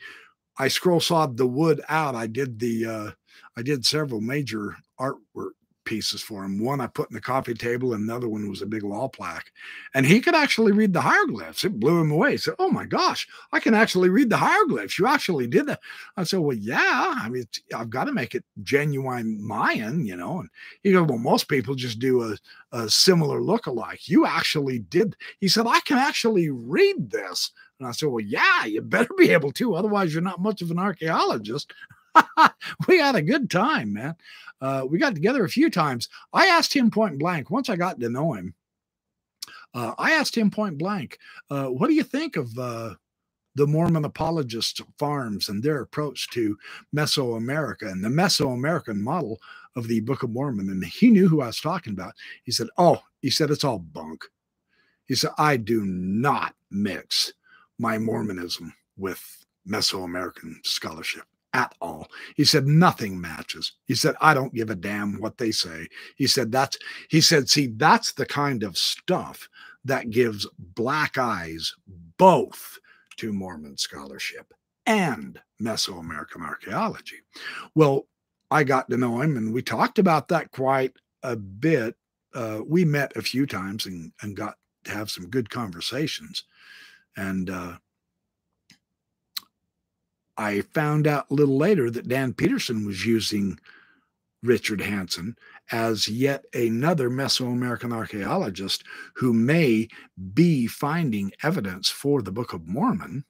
I 0.59 0.67
scroll 0.67 0.99
sawed 0.99 1.37
the 1.37 1.47
wood 1.47 1.81
out, 1.89 2.17
I 2.17 2.27
did 2.27 2.59
the 2.59 2.85
uh, 2.85 3.11
I 3.59 3.63
did 3.63 3.85
several 3.85 4.21
major 4.21 4.77
artwork 5.01 5.51
pieces 5.85 6.23
for 6.23 6.45
him. 6.45 6.63
One 6.63 6.81
I 6.81 6.87
put 6.87 7.11
in 7.11 7.15
the 7.15 7.21
coffee 7.21 7.55
table, 7.55 7.93
and 7.93 8.05
another 8.05 8.29
one 8.29 8.49
was 8.49 8.63
a 8.63 8.67
big 8.67 8.85
wall 8.85 9.09
plaque. 9.09 9.51
And 9.95 10.07
he 10.07 10.21
could 10.21 10.35
actually 10.37 10.71
read 10.71 10.93
the 10.93 11.01
hieroglyphs. 11.01 11.65
It 11.65 11.81
blew 11.81 12.01
him 12.01 12.13
away. 12.13 12.33
He 12.33 12.37
said, 12.37 12.55
"Oh 12.61 12.71
my 12.71 12.85
gosh, 12.85 13.27
I 13.51 13.59
can 13.59 13.75
actually 13.75 14.11
read 14.11 14.31
the 14.31 14.37
hieroglyphs. 14.37 14.97
You 14.97 15.09
actually 15.09 15.49
did 15.49 15.67
that." 15.67 15.81
I 16.17 16.23
said, 16.23 16.39
"Well, 16.39 16.57
yeah. 16.57 17.15
I 17.17 17.29
mean, 17.29 17.49
I've 17.75 17.91
got 17.91 18.05
to 18.05 18.13
make 18.13 18.37
it 18.37 18.45
genuine 18.63 19.45
Mayan, 19.45 20.07
you 20.07 20.15
know." 20.15 20.39
And 20.39 20.51
he 20.85 20.93
goes, 20.93 21.09
"Well, 21.09 21.19
most 21.19 21.49
people 21.49 21.75
just 21.75 21.99
do 21.99 22.23
a, 22.23 22.37
a 22.71 22.89
similar 22.89 23.43
look-alike. 23.43 24.09
You 24.09 24.25
actually 24.25 24.79
did." 24.79 25.17
He 25.41 25.49
said, 25.49 25.67
"I 25.67 25.81
can 25.81 25.99
actually 25.99 26.49
read 26.51 27.11
this." 27.11 27.51
And 27.81 27.89
I 27.89 27.93
said, 27.93 28.11
"Well, 28.11 28.25
yeah, 28.25 28.67
you 28.67 28.83
better 28.83 29.15
be 29.17 29.31
able 29.31 29.51
to. 29.53 29.75
Otherwise, 29.75 30.13
you're 30.13 30.23
not 30.23 30.41
much 30.41 30.63
of 30.63 30.71
an 30.71 30.79
archaeologist." 30.79 31.73
we 32.89 32.99
had 32.99 33.17
a 33.17 33.23
good 33.23 33.51
time, 33.51 33.93
man. 33.93 34.17
Uh, 34.61 34.85
we 34.89 34.99
got 34.99 35.15
together 35.15 35.45
a 35.45 35.51
few 35.51 35.71
times. 35.71 36.09
I 36.33 36.47
asked 36.47 36.75
him 36.75 36.91
point 36.91 37.19
blank 37.19 37.51
once 37.51 37.69
I 37.69 37.77
got 37.77 38.01
to 38.01 38.09
know 38.09 38.33
him. 38.33 38.55
Uh, 39.75 39.95
I 39.99 40.13
asked 40.13 40.37
him 40.37 40.51
point 40.51 40.79
blank, 40.79 41.19
uh, 41.51 41.67
"What 41.67 41.89
do 41.89 41.95
you 41.95 42.03
think 42.03 42.37
of 42.37 42.59
uh, 42.59 42.95
the 43.59 43.67
Mormon 43.67 44.05
apologists' 44.05 44.81
FARMS 44.99 45.49
and 45.49 45.63
their 45.63 45.81
approach 45.81 46.31
to 46.31 46.57
Mesoamerica 46.95 47.91
and 47.91 48.05
the 48.05 48.09
Mesoamerican 48.09 48.99
model 48.99 49.41
of 49.75 49.89
the 49.89 50.01
Book 50.01 50.23
of 50.23 50.31
Mormon. 50.31 50.71
And 50.71 50.85
he 50.85 51.11
knew 51.11 51.29
who 51.29 51.41
I 51.41 51.49
was 51.49 51.61
talking 51.61 51.93
about. 51.93 52.15
He 52.45 52.53
said, 52.53 52.69
Oh, 52.79 53.01
he 53.21 53.31
said, 53.31 53.51
it's 53.51 53.65
all 53.65 53.81
bunk. 53.81 54.25
He 55.07 55.17
said, 55.17 55.31
I 55.39 55.57
do 55.57 55.85
not 55.85 56.55
mix 56.71 57.33
my 57.81 57.99
Mormonism 57.99 58.73
with 58.97 59.45
Mesoamerican 59.69 60.65
scholarship 60.65 61.25
at 61.55 61.75
all. 61.81 62.09
He 62.37 62.45
said, 62.45 62.67
nothing 62.67 63.21
matches. 63.21 63.73
He 63.87 63.95
said, 63.95 64.15
I 64.21 64.35
don't 64.35 64.55
give 64.55 64.71
a 64.71 64.75
damn 64.75 65.21
what 65.21 65.39
they 65.39 65.51
say. 65.51 65.89
He 66.17 66.27
said, 66.27 66.53
that's, 66.53 66.79
he 67.09 67.21
said, 67.21 67.49
see, 67.49 67.69
that's 67.69 68.13
the 68.13 68.27
kind 68.27 68.63
of 68.63 68.77
stuff 68.77 69.49
that 69.85 70.11
gives 70.11 70.47
black 70.59 71.17
eyes 71.17 71.75
both 72.19 72.79
to 73.17 73.33
Mormon 73.33 73.77
scholarship 73.77 74.53
and 74.87 75.41
Mesoamerican 75.61 76.43
archaeology. 76.43 77.17
Well, 77.75 78.07
I 78.51 78.65
got 78.65 78.89
to 78.91 78.97
know 78.97 79.21
him 79.21 79.37
and 79.37 79.53
we 79.53 79.63
talked 79.63 79.99
about 79.99 80.29
that 80.29 80.51
quite 80.51 80.95
a 81.23 81.37
bit. 81.37 81.97
Uh, 82.35 82.61
we 82.67 82.85
met 82.85 83.17
a 83.17 83.23
few 83.23 83.47
times 83.47 83.87
and, 83.87 84.13
and 84.23 84.37
got 84.37 84.57
to 84.85 84.91
have 84.93 85.11
some 85.11 85.29
good 85.29 85.51
conversations. 85.51 86.45
And 87.17 87.51
uh, 87.51 87.77
I 90.39 90.63
found 90.73 91.09
out 91.09 91.27
a 91.31 91.35
little 91.35 91.59
later 91.59 91.91
that 91.91 92.09
Dan 92.09 92.33
Peterson 92.33 92.87
was 92.87 93.05
using 93.05 93.59
Richard 94.43 94.81
Hansen 94.81 95.37
as 95.73 96.09
yet 96.09 96.45
another 96.55 97.11
Mesoamerican 97.11 97.93
archaeologist 97.93 98.85
who 99.15 99.33
may 99.33 99.89
be 100.33 100.69
finding 100.69 101.33
evidence 101.43 101.89
for 101.91 102.23
the 102.23 102.31
Book 102.31 102.53
of 102.53 102.69
Mormon 102.69 103.25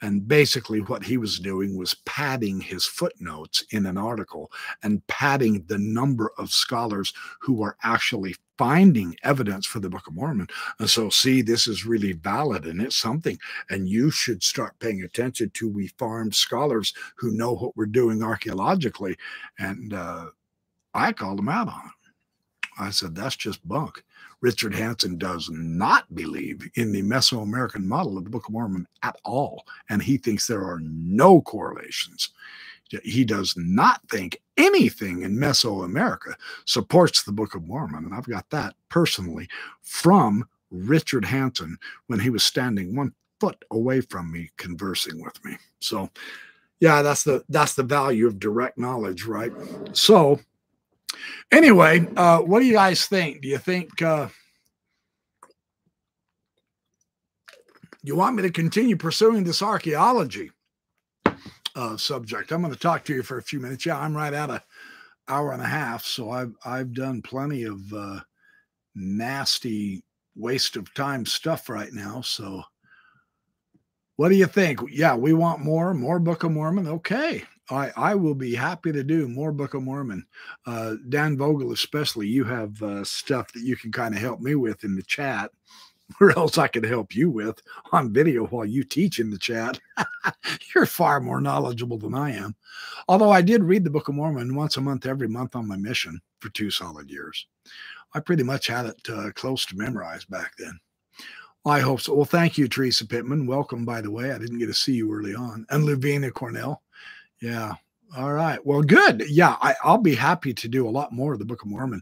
and 0.00 0.28
basically, 0.28 0.80
what 0.80 1.02
he 1.04 1.16
was 1.16 1.40
doing 1.40 1.76
was 1.76 1.94
padding 2.06 2.60
his 2.60 2.84
footnotes 2.84 3.64
in 3.72 3.84
an 3.86 3.98
article 3.98 4.52
and 4.82 5.04
padding 5.08 5.64
the 5.66 5.78
number 5.78 6.32
of 6.38 6.52
scholars 6.52 7.12
who 7.40 7.62
are 7.62 7.76
actually 7.82 8.36
finding 8.56 9.16
evidence 9.22 9.66
for 9.66 9.80
the 9.80 9.90
Book 9.90 10.06
of 10.06 10.14
Mormon. 10.14 10.48
And 10.78 10.88
so, 10.88 11.08
see, 11.08 11.42
this 11.42 11.66
is 11.66 11.86
really 11.86 12.12
valid 12.12 12.64
and 12.66 12.80
it's 12.80 12.96
something. 12.96 13.38
And 13.70 13.88
you 13.88 14.10
should 14.10 14.42
start 14.42 14.78
paying 14.78 15.02
attention 15.02 15.50
to 15.54 15.68
we 15.68 15.88
farm 15.88 16.32
scholars 16.32 16.92
who 17.16 17.32
know 17.32 17.54
what 17.54 17.76
we're 17.76 17.86
doing 17.86 18.22
archaeologically. 18.22 19.16
And 19.58 19.94
uh, 19.94 20.26
I 20.94 21.12
called 21.12 21.38
them 21.38 21.48
out 21.48 21.68
on 21.68 21.86
it. 21.86 21.92
I 22.80 22.90
said, 22.90 23.14
that's 23.14 23.36
just 23.36 23.66
bunk. 23.66 24.04
Richard 24.40 24.74
Hansen 24.74 25.18
does 25.18 25.50
not 25.50 26.12
believe 26.14 26.68
in 26.74 26.92
the 26.92 27.02
Mesoamerican 27.02 27.84
model 27.84 28.16
of 28.16 28.24
the 28.24 28.30
Book 28.30 28.46
of 28.46 28.52
Mormon 28.52 28.86
at 29.02 29.16
all. 29.24 29.64
And 29.88 30.02
he 30.02 30.16
thinks 30.16 30.46
there 30.46 30.64
are 30.64 30.80
no 30.80 31.40
correlations. 31.40 32.30
He 33.02 33.24
does 33.24 33.54
not 33.56 34.00
think 34.08 34.40
anything 34.56 35.22
in 35.22 35.36
Mesoamerica 35.36 36.34
supports 36.64 37.22
the 37.22 37.32
Book 37.32 37.54
of 37.54 37.66
Mormon. 37.66 38.04
And 38.04 38.14
I've 38.14 38.28
got 38.28 38.48
that 38.50 38.74
personally 38.88 39.48
from 39.82 40.48
Richard 40.70 41.24
Hansen 41.24 41.76
when 42.06 42.20
he 42.20 42.30
was 42.30 42.44
standing 42.44 42.94
one 42.96 43.12
foot 43.40 43.64
away 43.70 44.00
from 44.00 44.32
me 44.32 44.50
conversing 44.56 45.22
with 45.22 45.44
me. 45.44 45.56
So 45.80 46.10
yeah, 46.80 47.02
that's 47.02 47.24
the 47.24 47.44
that's 47.48 47.74
the 47.74 47.82
value 47.82 48.26
of 48.26 48.38
direct 48.38 48.78
knowledge, 48.78 49.24
right? 49.24 49.52
So 49.92 50.40
Anyway, 51.50 52.06
uh, 52.16 52.40
what 52.40 52.60
do 52.60 52.66
you 52.66 52.74
guys 52.74 53.06
think? 53.06 53.40
Do 53.40 53.48
you 53.48 53.58
think 53.58 54.02
uh, 54.02 54.28
you 58.02 58.16
want 58.16 58.36
me 58.36 58.42
to 58.42 58.50
continue 58.50 58.96
pursuing 58.96 59.44
this 59.44 59.62
archaeology 59.62 60.50
uh, 61.74 61.96
subject? 61.96 62.52
I'm 62.52 62.62
going 62.62 62.72
to 62.72 62.78
talk 62.78 63.04
to 63.04 63.14
you 63.14 63.22
for 63.22 63.38
a 63.38 63.42
few 63.42 63.60
minutes. 63.60 63.86
Yeah, 63.86 63.98
I'm 63.98 64.16
right 64.16 64.32
at 64.32 64.50
an 64.50 64.60
hour 65.28 65.52
and 65.52 65.62
a 65.62 65.66
half, 65.66 66.04
so 66.04 66.30
I've 66.30 66.54
I've 66.64 66.92
done 66.92 67.22
plenty 67.22 67.64
of 67.64 67.80
uh, 67.92 68.20
nasty 68.94 70.04
waste 70.36 70.76
of 70.76 70.92
time 70.94 71.26
stuff 71.26 71.68
right 71.68 71.92
now. 71.92 72.20
So, 72.20 72.62
what 74.16 74.28
do 74.28 74.36
you 74.36 74.46
think? 74.46 74.80
Yeah, 74.90 75.16
we 75.16 75.32
want 75.32 75.64
more, 75.64 75.94
more 75.94 76.18
Book 76.18 76.44
of 76.44 76.52
Mormon. 76.52 76.86
Okay, 76.86 77.44
I, 77.70 77.90
I 77.96 78.14
will 78.14 78.34
be 78.34 78.54
happy 78.54 78.92
to 78.92 79.04
do 79.04 79.28
more 79.28 79.52
Book 79.52 79.74
of 79.74 79.82
Mormon. 79.82 80.26
Uh, 80.66 80.94
Dan 81.08 81.36
Vogel, 81.36 81.72
especially, 81.72 82.26
you 82.26 82.44
have 82.44 82.82
uh, 82.82 83.04
stuff 83.04 83.52
that 83.52 83.62
you 83.62 83.76
can 83.76 83.92
kind 83.92 84.14
of 84.14 84.20
help 84.20 84.40
me 84.40 84.54
with 84.54 84.84
in 84.84 84.94
the 84.94 85.02
chat, 85.02 85.50
or 86.20 86.36
else 86.38 86.56
I 86.56 86.68
could 86.68 86.84
help 86.84 87.14
you 87.14 87.30
with 87.30 87.60
on 87.92 88.12
video 88.12 88.46
while 88.46 88.64
you 88.64 88.84
teach 88.84 89.18
in 89.18 89.30
the 89.30 89.38
chat. 89.38 89.78
You're 90.74 90.86
far 90.86 91.20
more 91.20 91.40
knowledgeable 91.40 91.98
than 91.98 92.14
I 92.14 92.32
am. 92.32 92.54
Although 93.06 93.30
I 93.30 93.42
did 93.42 93.62
read 93.62 93.84
the 93.84 93.90
Book 93.90 94.08
of 94.08 94.14
Mormon 94.14 94.54
once 94.54 94.76
a 94.76 94.80
month, 94.80 95.06
every 95.06 95.28
month 95.28 95.54
on 95.54 95.68
my 95.68 95.76
mission 95.76 96.20
for 96.40 96.48
two 96.50 96.70
solid 96.70 97.10
years. 97.10 97.46
I 98.14 98.20
pretty 98.20 98.42
much 98.42 98.68
had 98.68 98.86
it 98.86 99.00
uh, 99.12 99.30
close 99.34 99.66
to 99.66 99.76
memorized 99.76 100.30
back 100.30 100.52
then. 100.58 100.78
I 101.66 101.80
hope 101.80 102.00
so. 102.00 102.14
Well, 102.14 102.24
thank 102.24 102.56
you, 102.56 102.66
Teresa 102.68 103.06
Pittman. 103.06 103.46
Welcome, 103.46 103.84
by 103.84 104.00
the 104.00 104.10
way. 104.10 104.32
I 104.32 104.38
didn't 104.38 104.58
get 104.58 104.66
to 104.66 104.74
see 104.74 104.94
you 104.94 105.12
early 105.12 105.34
on. 105.34 105.66
And 105.68 105.84
Luvina 105.84 106.32
Cornell. 106.32 106.82
Yeah. 107.40 107.74
All 108.16 108.32
right. 108.32 108.64
Well, 108.64 108.80
good. 108.82 109.24
Yeah, 109.28 109.56
I, 109.60 109.74
will 109.84 109.98
be 109.98 110.14
happy 110.14 110.54
to 110.54 110.68
do 110.68 110.88
a 110.88 110.90
lot 110.90 111.12
more 111.12 111.34
of 111.34 111.38
the 111.38 111.44
Book 111.44 111.60
of 111.62 111.68
Mormon. 111.68 112.00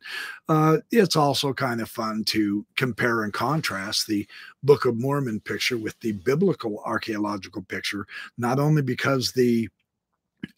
Uh, 0.49 0.79
it's 0.93 1.17
also 1.17 1.53
kind 1.53 1.81
of 1.81 1.89
fun 1.89 2.23
to 2.27 2.65
compare 2.77 3.25
and 3.25 3.33
contrast 3.33 4.07
the 4.07 4.27
Book 4.63 4.85
of 4.85 4.97
Mormon 4.97 5.41
picture 5.41 5.77
with 5.77 5.99
the 6.01 6.13
biblical 6.13 6.81
archaeological 6.85 7.63
picture, 7.63 8.07
not 8.39 8.61
only 8.61 8.83
because 8.83 9.33
the 9.33 9.69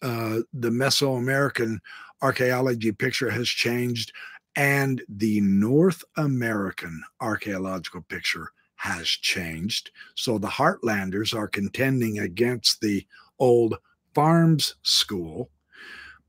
uh, 0.03 0.39
the 0.53 0.69
Mesoamerican 0.69 1.79
archaeology 2.21 2.91
picture 2.91 3.31
has 3.31 3.47
changed, 3.47 4.13
and 4.55 5.01
the 5.09 5.41
North 5.41 6.03
American 6.17 7.01
archaeological 7.21 8.01
picture 8.01 8.51
has 8.75 9.07
changed. 9.07 9.89
So 10.13 10.37
the 10.37 10.47
Heartlanders 10.47 11.33
are 11.33 11.47
contending 11.47 12.19
against 12.19 12.81
the 12.81 13.05
old 13.39 13.79
FARMS 14.13 14.75
School, 14.83 15.49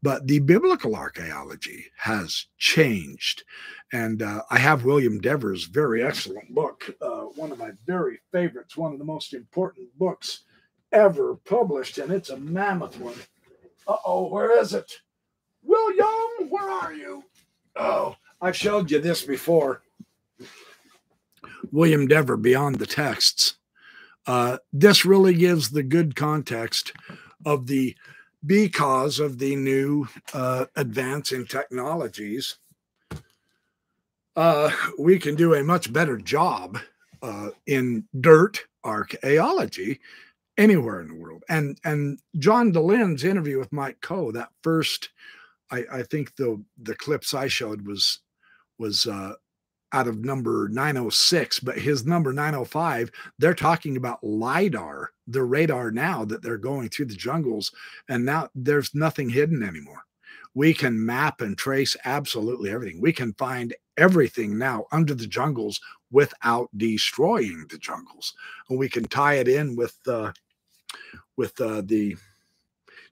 but 0.03 0.27
the 0.27 0.39
biblical 0.41 0.97
archaeology 0.97 1.87
has 1.99 2.47
changed. 2.59 3.45
And 3.93 4.23
uh, 4.23 4.43
I 4.51 4.59
have 4.59 4.85
William 4.85 5.21
Dever's 5.21 5.65
very 5.65 6.03
excellent 6.03 6.55
book, 6.55 6.95
uh, 7.03 7.23
one 7.37 7.53
of 7.53 7.59
my 7.59 7.73
very 7.87 8.21
favorites, 8.33 8.77
one 8.77 8.93
of 8.93 8.99
the 8.99 9.05
most 9.05 9.35
important 9.35 9.89
books 9.99 10.41
ever 10.93 11.37
published, 11.37 11.99
and 11.99 12.13
it's 12.13 12.31
a 12.31 12.37
mammoth 12.37 12.99
one. 12.99 13.15
Uh 13.87 13.97
oh, 14.05 14.29
where 14.29 14.59
is 14.61 14.75
it? 14.75 14.93
William, 15.63 16.49
where 16.49 16.69
are 16.69 16.93
you? 16.93 17.25
Oh, 17.77 18.17
I've 18.41 18.57
showed 18.57 18.91
you 18.91 19.01
this 19.01 19.23
before. 19.23 19.83
William 21.71 22.07
Dever, 22.07 22.37
Beyond 22.37 22.77
the 22.77 22.87
Texts. 22.87 23.55
Uh, 24.27 24.59
this 24.73 25.05
really 25.05 25.35
gives 25.35 25.71
the 25.71 25.83
good 25.83 26.17
context 26.17 26.93
of 27.47 27.67
the 27.67 27.97
because 28.47 29.21
of 29.21 29.39
the 29.39 29.55
new 29.57 30.09
uh, 30.33 30.67
advance 30.77 31.33
in 31.33 31.47
technologies, 31.47 32.57
uh, 34.37 34.71
we 34.99 35.19
can 35.19 35.35
do 35.35 35.55
a 35.55 35.65
much 35.65 35.93
better 35.93 36.17
job 36.17 36.79
uh, 37.23 37.51
in 37.67 38.05
dirt 38.21 38.65
archaeology 38.85 40.01
anywhere 40.57 41.01
in 41.01 41.09
the 41.09 41.15
world. 41.15 41.45
And 41.49 41.79
and 41.85 42.19
John 42.39 42.73
Dehlin's 42.73 43.25
interview 43.25 43.59
with 43.59 43.73
Mike 43.73 44.01
Coe, 44.01 44.33
that 44.33 44.51
first, 44.63 45.11
I, 45.71 45.85
I 45.93 46.03
think 46.03 46.37
the 46.37 46.63
the 46.83 46.95
clips 46.95 47.35
I 47.35 47.49
showed 47.49 47.87
was 47.87 48.21
was 48.79 49.07
uh, 49.07 49.35
out 49.93 50.09
of 50.09 50.25
number 50.25 50.69
906, 50.69 51.61
but 51.61 51.79
his 51.79 52.07
number 52.07 52.33
905, 52.33 53.11
they're 53.39 53.55
talking 53.55 53.97
about 53.97 54.23
LIDAR, 54.23 55.13
the 55.27 55.43
radar 55.43 55.91
now 55.91 56.25
that 56.25 56.43
they're 56.43 56.59
going 56.59 56.89
through 56.89 57.07
the 57.07 57.15
jungles. 57.15 57.73
And 58.09 58.25
now 58.25 58.49
there's 58.55 58.95
nothing 58.95 59.29
hidden 59.29 59.63
anymore. 59.63 60.05
We 60.55 60.75
can 60.75 61.05
map 61.05 61.41
and 61.41 61.57
trace 61.57 61.97
absolutely 62.05 62.71
everything. 62.71 63.01
We 63.01 63.13
can 63.13 63.33
find 63.35 63.75
everything 63.97 64.59
now 64.59 64.87
under 64.91 65.15
the 65.15 65.27
jungles 65.27 65.81
without 66.11 66.69
destroying 66.77 67.67
the 67.71 67.79
jungles. 67.79 68.35
And 68.69 68.79
we 68.79 68.89
can 68.89 69.05
tie 69.05 69.35
it 69.35 69.49
in 69.49 69.77
with 69.77 69.97
uh, 70.07 70.33
with 71.37 71.61
uh, 71.61 71.83
the 71.85 72.17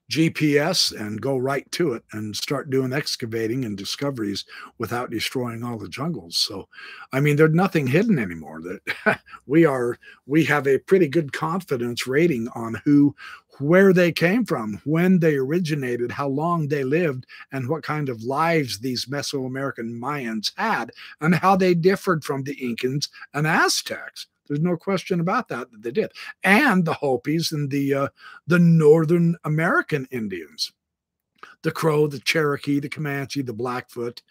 GPS 0.09 0.99
and 0.99 1.21
go 1.21 1.37
right 1.37 1.69
to 1.71 1.93
it 1.93 2.03
and 2.13 2.35
start 2.35 2.69
doing 2.69 2.91
excavating 2.93 3.63
and 3.63 3.77
discoveries 3.77 4.45
without 4.79 5.11
destroying 5.11 5.63
all 5.63 5.77
the 5.77 5.87
jungles. 5.87 6.37
So, 6.37 6.67
I 7.13 7.19
mean, 7.19 7.35
there's 7.35 7.53
nothing 7.53 7.85
hidden 7.87 8.17
anymore. 8.17 8.61
That 8.61 9.21
we 9.45 9.65
are, 9.65 9.97
we 10.25 10.43
have 10.45 10.67
a 10.67 10.79
pretty 10.79 11.07
good 11.07 11.31
confidence 11.31 12.07
rating 12.07 12.47
on 12.49 12.81
who, 12.85 13.15
where 13.59 13.93
they 13.93 14.11
came 14.11 14.45
from, 14.45 14.81
when 14.85 15.19
they 15.19 15.35
originated, 15.35 16.11
how 16.11 16.27
long 16.27 16.67
they 16.67 16.83
lived, 16.83 17.25
and 17.51 17.67
what 17.67 17.83
kind 17.83 18.09
of 18.09 18.23
lives 18.23 18.79
these 18.79 19.05
Mesoamerican 19.05 19.99
Mayans 19.99 20.51
had, 20.57 20.91
and 21.21 21.35
how 21.35 21.55
they 21.55 21.73
differed 21.73 22.23
from 22.23 22.43
the 22.43 22.55
Incans 22.55 23.09
and 23.33 23.45
Aztecs. 23.45 24.27
There's 24.49 24.59
no 24.59 24.75
question 24.75 25.19
about 25.19 25.47
that 25.49 25.71
that 25.71 25.83
they 25.83 25.91
did, 25.91 26.11
and 26.43 26.83
the 26.83 26.93
Hopis 26.93 27.51
and 27.51 27.69
the 27.69 27.93
uh, 27.93 28.07
the 28.47 28.57
Northern 28.57 29.37
American 29.43 30.07
Indians, 30.11 30.73
the 31.61 31.71
Crow, 31.71 32.07
the 32.07 32.19
Cherokee, 32.19 32.79
the 32.79 32.89
Comanche, 32.89 33.43
the 33.43 33.53
Blackfoot, 33.53 34.23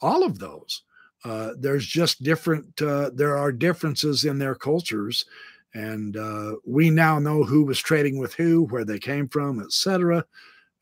all 0.00 0.24
of 0.24 0.40
those. 0.40 0.82
Uh, 1.24 1.52
there's 1.56 1.86
just 1.86 2.22
different. 2.24 2.82
Uh, 2.82 3.10
there 3.14 3.36
are 3.36 3.52
differences 3.52 4.24
in 4.24 4.38
their 4.38 4.56
cultures, 4.56 5.24
and 5.72 6.16
uh, 6.16 6.56
we 6.66 6.90
now 6.90 7.20
know 7.20 7.44
who 7.44 7.62
was 7.62 7.78
trading 7.78 8.18
with 8.18 8.34
who, 8.34 8.64
where 8.64 8.84
they 8.84 8.98
came 8.98 9.28
from, 9.28 9.60
etc. 9.60 10.24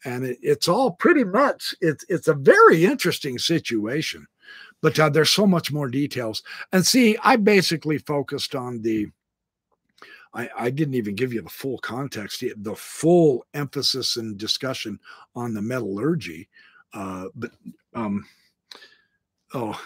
And 0.07 0.25
it, 0.25 0.39
it's 0.41 0.69
all 0.69 0.93
pretty 0.93 1.25
much. 1.25 1.75
It's 1.83 2.07
it's 2.09 2.29
a 2.29 2.35
very 2.35 2.87
interesting 2.87 3.39
situation 3.39 4.27
but 4.81 4.99
uh, 4.99 5.09
there's 5.09 5.31
so 5.31 5.47
much 5.47 5.73
more 5.73 5.89
details. 5.89 6.43
And 6.73 6.87
see, 6.87 7.17
I 7.23 7.37
basically 7.37 7.99
focused 7.99 8.55
on 8.55 8.83
the. 8.83 9.09
I, 10.35 10.49
I 10.59 10.71
didn't 10.71 10.95
even 10.95 11.15
give 11.15 11.33
you 11.33 11.41
the 11.41 11.49
full 11.49 11.79
context, 11.79 12.45
the 12.59 12.77
full 12.77 13.47
emphasis 13.55 14.17
and 14.17 14.37
discussion 14.37 15.01
on 15.35 15.55
the 15.55 15.63
metallurgy, 15.63 16.51
uh, 16.93 17.29
but 17.35 17.51
um, 17.95 18.27
oh, 19.55 19.81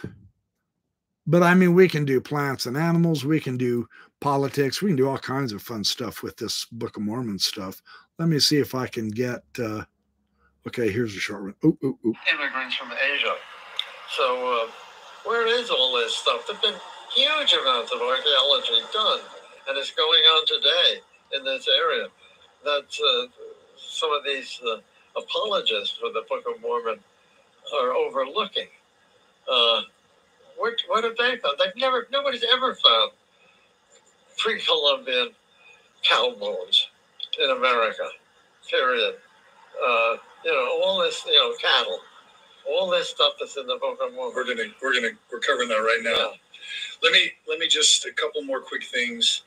but 1.27 1.43
I 1.43 1.55
mean, 1.55 1.75
we 1.75 1.89
can 1.89 2.05
do 2.05 2.21
plants 2.21 2.67
and 2.67 2.77
animals, 2.77 3.25
we 3.25 3.39
can 3.39 3.57
do 3.57 3.89
politics, 4.21 4.83
we 4.83 4.91
can 4.91 4.97
do 4.97 5.09
all 5.09 5.19
kinds 5.19 5.53
of 5.53 5.63
fun 5.63 5.85
stuff 5.85 6.23
with 6.23 6.37
this 6.37 6.67
Book 6.73 6.97
of 6.97 7.05
Mormon 7.05 7.39
stuff. 7.39 7.81
Let 8.19 8.29
me 8.29 8.41
see 8.41 8.59
if 8.59 8.75
I 8.75 8.89
can 8.89 9.09
get. 9.09 9.43
Uh, 9.59 9.85
okay, 10.67 10.91
here's 10.91 11.15
a 11.15 11.21
short 11.21 11.43
one. 11.43 11.55
Ooh, 11.65 11.79
ooh, 11.85 11.99
ooh. 12.05 12.15
Immigrants 12.35 12.75
from 12.75 12.91
Asia. 12.93 13.35
So, 14.17 14.53
uh, 14.53 14.71
where 15.25 15.47
is 15.47 15.71
all 15.71 15.97
this 15.97 16.15
stuff? 16.15 16.47
There've 16.47 16.61
been 16.61 16.75
huge 17.15 17.55
amounts 17.55 17.93
of 17.93 18.01
archaeology 18.03 18.85
done, 18.93 19.21
and 19.67 19.79
it's 19.79 19.91
going 19.93 20.23
on 20.23 20.47
today 20.47 21.01
in 21.35 21.45
this 21.45 21.67
area. 21.67 22.09
That 22.63 22.85
uh, 22.85 23.27
some 23.79 24.13
of 24.13 24.23
these 24.23 24.61
uh, 24.67 24.81
apologists 25.17 25.97
for 25.97 26.11
the 26.11 26.25
Book 26.29 26.45
of 26.47 26.61
Mormon 26.61 26.99
are 27.81 27.93
overlooking. 27.95 28.67
Uh, 29.51 29.81
what, 30.59 30.75
what 30.89 31.05
have 31.05 31.17
they 31.17 31.39
found? 31.39 31.57
They've 31.59 31.81
never, 31.81 32.07
nobody's 32.13 32.45
ever 32.53 32.75
found 32.75 33.13
pre-Columbian 34.37 35.31
cow 36.03 36.35
bones 36.39 36.89
in 37.43 37.49
America. 37.49 38.09
Period. 38.71 39.15
Uh, 39.83 40.17
you 40.45 40.53
know, 40.53 40.83
all 40.85 41.01
this, 41.01 41.25
you 41.25 41.35
know, 41.35 41.55
cattle 41.61 41.99
all 42.69 42.91
this 42.91 43.11
stuff 43.11 43.35
that's 43.41 43.57
in 43.57 43.67
the 43.67 43.77
book 43.77 43.99
of 44.05 44.15
Mormon. 44.15 44.35
We're 44.35 44.47
gonna 44.47 44.71
we're 44.83 44.95
gonna 44.95 45.15
we're 45.33 45.41
covering 45.41 45.69
that 45.69 45.77
right 45.77 46.01
now. 46.03 46.11
Yeah. 46.11 46.33
Let 47.03 47.13
me 47.13 47.33
let 47.49 47.59
me 47.59 47.69
just 47.69 48.07
a 48.07 48.13
couple 48.13 48.43
more 48.43 48.61
quick 48.61 48.85
things. 48.85 49.43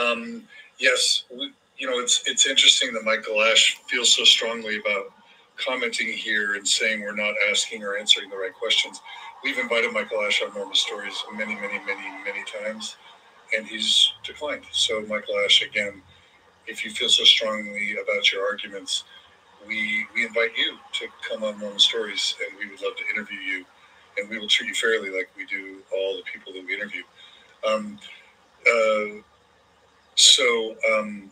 Um, 0.00 0.44
yes, 0.78 1.24
we, 1.30 1.52
you 1.78 1.90
know 1.90 1.98
it's 1.98 2.22
it's 2.26 2.46
interesting 2.46 2.92
that 2.94 3.04
Michael 3.04 3.42
Ash 3.42 3.76
feels 3.88 4.14
so 4.14 4.24
strongly 4.24 4.78
about 4.78 5.06
commenting 5.56 6.08
here 6.08 6.54
and 6.54 6.66
saying 6.66 7.00
we're 7.02 7.14
not 7.14 7.34
asking 7.50 7.84
or 7.84 7.96
answering 7.96 8.30
the 8.30 8.36
right 8.36 8.54
questions. 8.54 9.00
We've 9.44 9.58
invited 9.58 9.92
Michael 9.92 10.22
Ash 10.22 10.42
on 10.42 10.52
Mormon 10.54 10.74
Stories 10.74 11.14
many, 11.34 11.54
many, 11.54 11.78
many, 11.86 12.08
many 12.24 12.44
times, 12.44 12.96
and 13.56 13.66
he's 13.66 14.12
declined. 14.24 14.64
So, 14.72 15.02
Michael 15.02 15.34
Ash, 15.44 15.62
again, 15.62 16.02
if 16.66 16.84
you 16.84 16.90
feel 16.90 17.08
so 17.08 17.24
strongly 17.24 17.96
about 18.02 18.32
your 18.32 18.44
arguments, 18.46 19.04
we 19.66 20.06
we 20.14 20.26
invite 20.26 20.56
you 20.56 20.76
to 20.94 21.08
come 21.28 21.44
on 21.44 21.58
Mormon 21.58 21.78
Stories, 21.78 22.34
and 22.46 22.58
we 22.58 22.70
would 22.70 22.82
love 22.82 22.96
to 22.96 23.04
interview 23.14 23.38
you, 23.38 23.64
and 24.18 24.28
we 24.28 24.38
will 24.38 24.48
treat 24.48 24.68
you 24.68 24.74
fairly 24.74 25.10
like 25.10 25.30
we 25.36 25.46
do 25.46 25.78
all 25.92 26.16
the 26.16 26.22
people 26.22 26.52
that 26.52 26.64
we 26.66 26.74
interview. 26.74 27.02
Um, 27.66 27.98
uh, 28.66 29.22
so 30.14 30.76
um, 30.92 31.30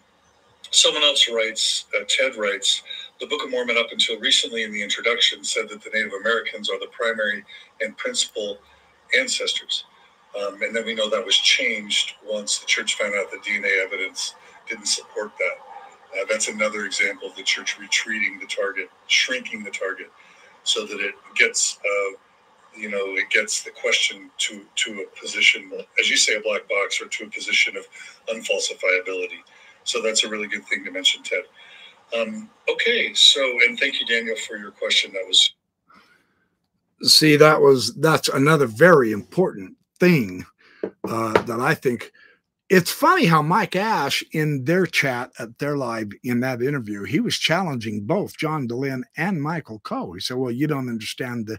someone 0.71 1.03
else 1.03 1.29
writes, 1.29 1.87
uh, 1.99 2.05
Ted 2.09 2.37
writes, 2.37 2.83
the 3.21 3.27
Book 3.27 3.43
of 3.45 3.51
Mormon 3.51 3.77
up 3.79 3.89
until 3.93 4.19
recently 4.19 4.63
in 4.63 4.73
the 4.73 4.83
introduction 4.83 5.45
said 5.45 5.69
that 5.71 5.83
the 5.83 5.91
Native 5.93 6.13
Americans 6.21 6.71
are 6.71 6.79
the 6.79 6.89
primary 6.93 7.45
and 7.81 7.97
principal 7.97 8.59
ancestors. 9.19 9.85
Um, 10.39 10.63
and 10.63 10.75
then 10.75 10.85
we 10.85 10.95
know 10.95 11.09
that 11.11 11.25
was 11.25 11.37
changed 11.37 12.15
once 12.25 12.59
the 12.59 12.67
church 12.67 12.97
found 12.97 13.15
out 13.15 13.31
the 13.31 13.39
DNA 13.39 13.85
evidence 13.85 14.35
didn't 14.69 14.87
support 14.87 15.33
that. 15.39 15.68
Uh, 16.15 16.25
that's 16.29 16.49
another 16.49 16.85
example 16.85 17.29
of 17.29 17.37
the 17.37 17.43
church 17.43 17.79
retreating 17.79 18.39
the 18.39 18.47
target, 18.47 18.89
shrinking 19.07 19.63
the 19.63 19.71
target, 19.71 20.11
so 20.65 20.87
that 20.87 21.01
it 21.01 21.15
gets, 21.37 21.79
uh, 21.85 22.17
you 22.77 22.91
know, 22.91 23.05
it 23.17 23.29
gets 23.31 23.63
the 23.63 23.71
question 23.71 24.31
to 24.39 24.65
to 24.77 25.05
a 25.05 25.21
position, 25.21 25.71
as 26.01 26.09
you 26.11 26.17
say, 26.17 26.37
a 26.37 26.41
black 26.41 26.69
box, 26.69 27.01
or 27.01 27.07
to 27.07 27.25
a 27.25 27.31
position 27.31 27.77
of 27.77 27.87
unfalsifiability. 28.29 29.41
So 29.85 30.01
that's 30.03 30.25
a 30.25 30.29
really 30.29 30.49
good 30.49 30.65
thing 30.67 30.85
to 30.85 30.91
mention, 30.91 31.23
Ted. 31.23 31.45
Um, 32.19 32.49
okay, 32.71 33.13
so 33.15 33.41
and 33.67 33.79
thank 33.79 34.01
you, 34.01 34.07
Daniel, 34.07 34.37
for 34.37 34.57
your 34.57 34.71
question. 34.71 35.13
That 35.13 35.25
was. 35.27 35.55
See, 37.03 37.37
that 37.37 37.61
was 37.61 37.95
that's 37.95 38.29
another 38.29 38.67
very 38.67 39.13
important 39.13 39.77
thing 40.01 40.45
uh, 41.05 41.43
that 41.43 41.61
I 41.61 41.75
think 41.75 42.13
it's 42.71 42.91
funny 42.93 43.25
how 43.25 43.41
Mike 43.41 43.77
Ash 43.77 44.23
in 44.33 44.65
their 44.65 44.85
chat 44.85 45.31
at 45.39 45.59
their 45.59 45.77
live 45.77 46.11
in 46.23 46.41
that 46.41 46.61
interview, 46.61 47.05
he 47.05 47.19
was 47.19 47.39
challenging 47.39 48.03
both 48.05 48.37
John 48.37 48.69
Dehlin 48.69 49.03
and 49.17 49.43
Michael 49.43 49.79
Coe. 49.81 50.13
He 50.13 50.21
said, 50.21 50.37
Well, 50.37 50.51
you 50.51 50.67
don't 50.67 50.89
understand 50.89 51.47
the 51.47 51.59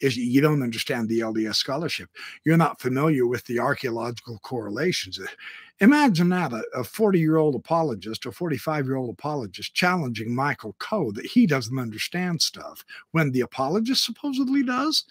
you 0.00 0.40
don't 0.42 0.62
understand 0.62 1.08
the 1.08 1.20
LDS 1.20 1.56
scholarship. 1.56 2.10
You're 2.44 2.58
not 2.58 2.80
familiar 2.80 3.26
with 3.26 3.44
the 3.46 3.58
archaeological 3.58 4.38
correlations. 4.40 5.18
Imagine 5.80 6.28
that 6.30 6.52
a 6.74 6.84
40 6.84 7.18
year 7.18 7.36
old 7.36 7.54
apologist 7.54 8.26
or 8.26 8.32
45 8.32 8.86
year 8.86 8.96
old 8.96 9.10
apologist 9.10 9.74
challenging 9.74 10.34
Michael 10.34 10.74
Coe 10.78 11.12
that 11.12 11.26
he 11.26 11.46
doesn't 11.46 11.78
understand 11.78 12.42
stuff 12.42 12.84
when 13.12 13.30
the 13.30 13.40
apologist 13.40 14.04
supposedly 14.04 14.62
does. 14.62 15.04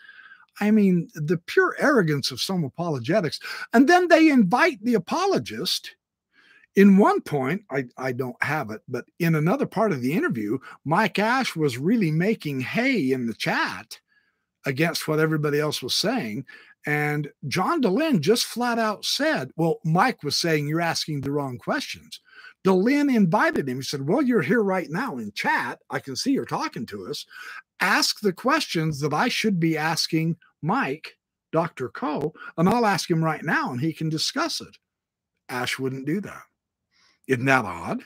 I 0.60 0.72
mean, 0.72 1.10
the 1.16 1.38
pure 1.38 1.76
arrogance 1.80 2.32
of 2.32 2.42
some 2.42 2.64
apologetics. 2.64 3.40
And 3.74 3.88
then 3.90 4.08
they 4.08 4.30
invite 4.30 4.84
the 4.84 4.96
apologist. 4.96 5.96
In 6.76 6.98
one 6.98 7.22
point, 7.22 7.64
I, 7.72 7.86
I 7.98 8.12
don't 8.12 8.42
have 8.44 8.70
it, 8.72 8.82
but 8.88 9.06
in 9.20 9.36
another 9.36 9.66
part 9.66 9.94
of 9.94 10.02
the 10.02 10.14
interview, 10.14 10.60
Mike 10.84 11.20
Ash 11.20 11.56
was 11.56 11.78
really 11.78 12.12
making 12.12 12.62
hay 12.62 13.12
in 13.12 13.28
the 13.28 13.34
chat 13.34 14.00
against 14.66 15.08
what 15.08 15.20
everybody 15.20 15.60
else 15.60 15.82
was 15.82 15.96
saying. 15.96 16.46
And 16.86 17.30
John 17.48 17.82
Dehlin 17.82 18.20
just 18.22 18.46
flat 18.46 18.78
out 18.80 19.06
said, 19.06 19.52
Well, 19.56 19.80
Mike 19.84 20.24
was 20.24 20.36
saying 20.36 20.68
you're 20.68 20.82
asking 20.82 21.22
the 21.22 21.32
wrong 21.32 21.58
questions. 21.58 22.20
Dehlin 22.66 23.14
invited 23.16 23.70
him. 23.70 23.78
He 23.78 23.84
said, 23.84 24.08
Well, 24.08 24.22
you're 24.22 24.42
here 24.42 24.64
right 24.64 24.90
now 24.90 25.18
in 25.18 25.32
chat. 25.34 25.80
I 25.90 26.00
can 26.00 26.16
see 26.16 26.32
you're 26.32 26.46
talking 26.46 26.86
to 26.88 27.08
us 27.08 27.26
ask 27.80 28.20
the 28.20 28.34
questions 28.34 29.00
that 29.02 29.14
I 29.14 29.28
should 29.28 29.60
be 29.60 29.78
asking 29.78 30.38
Mike, 30.62 31.18
Dr. 31.52 31.90
Coe, 31.90 32.34
and 32.58 32.68
I'll 32.68 32.86
ask 32.86 33.10
him 33.10 33.24
right 33.24 33.44
now 33.44 33.72
and 33.72 33.80
he 33.80 33.94
can 33.94 34.10
discuss 34.10 34.62
it. 34.62 34.78
Ash 35.50 35.78
wouldn't 35.78 36.06
do 36.06 36.22
that. 36.22 36.44
Isn't 37.28 37.46
that 37.46 37.66
odd? 37.66 38.04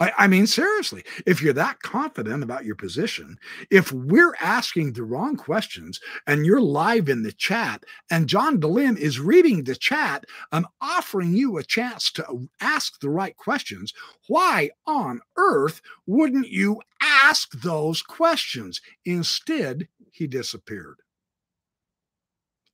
I, 0.00 0.12
I, 0.16 0.26
mean, 0.28 0.46
seriously, 0.46 1.02
if 1.26 1.42
you're 1.42 1.52
that 1.54 1.80
confident 1.80 2.42
about 2.42 2.64
your 2.64 2.76
position, 2.76 3.38
if 3.70 3.90
we're 3.92 4.34
asking 4.40 4.92
the 4.92 5.02
wrong 5.02 5.36
questions 5.36 6.00
and 6.26 6.46
you're 6.46 6.60
live 6.60 7.08
in 7.08 7.22
the 7.22 7.32
chat 7.32 7.84
and 8.10 8.28
John 8.28 8.60
Dehlin 8.60 8.96
is 8.96 9.18
reading 9.18 9.64
the 9.64 9.74
chat 9.74 10.24
and 10.52 10.66
offering 10.80 11.34
you 11.34 11.58
a 11.58 11.64
chance 11.64 12.12
to 12.12 12.48
ask 12.60 13.00
the 13.00 13.10
right 13.10 13.36
questions, 13.36 13.92
why 14.28 14.70
on 14.86 15.20
earth 15.36 15.80
wouldn't 16.06 16.48
you 16.48 16.80
ask 17.02 17.50
those 17.60 18.00
questions? 18.00 18.80
Instead, 19.04 19.88
he 20.12 20.26
disappeared. 20.26 21.00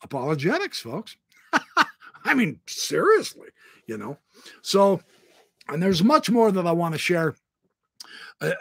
Apologetics, 0.02 0.80
folks. 0.80 1.16
I 2.24 2.34
mean, 2.34 2.60
seriously, 2.66 3.48
you 3.86 3.96
know. 3.96 4.18
So, 4.62 5.00
and 5.68 5.82
there's 5.82 6.02
much 6.02 6.30
more 6.30 6.52
that 6.52 6.66
I 6.66 6.72
want 6.72 6.94
to 6.94 6.98
share 6.98 7.34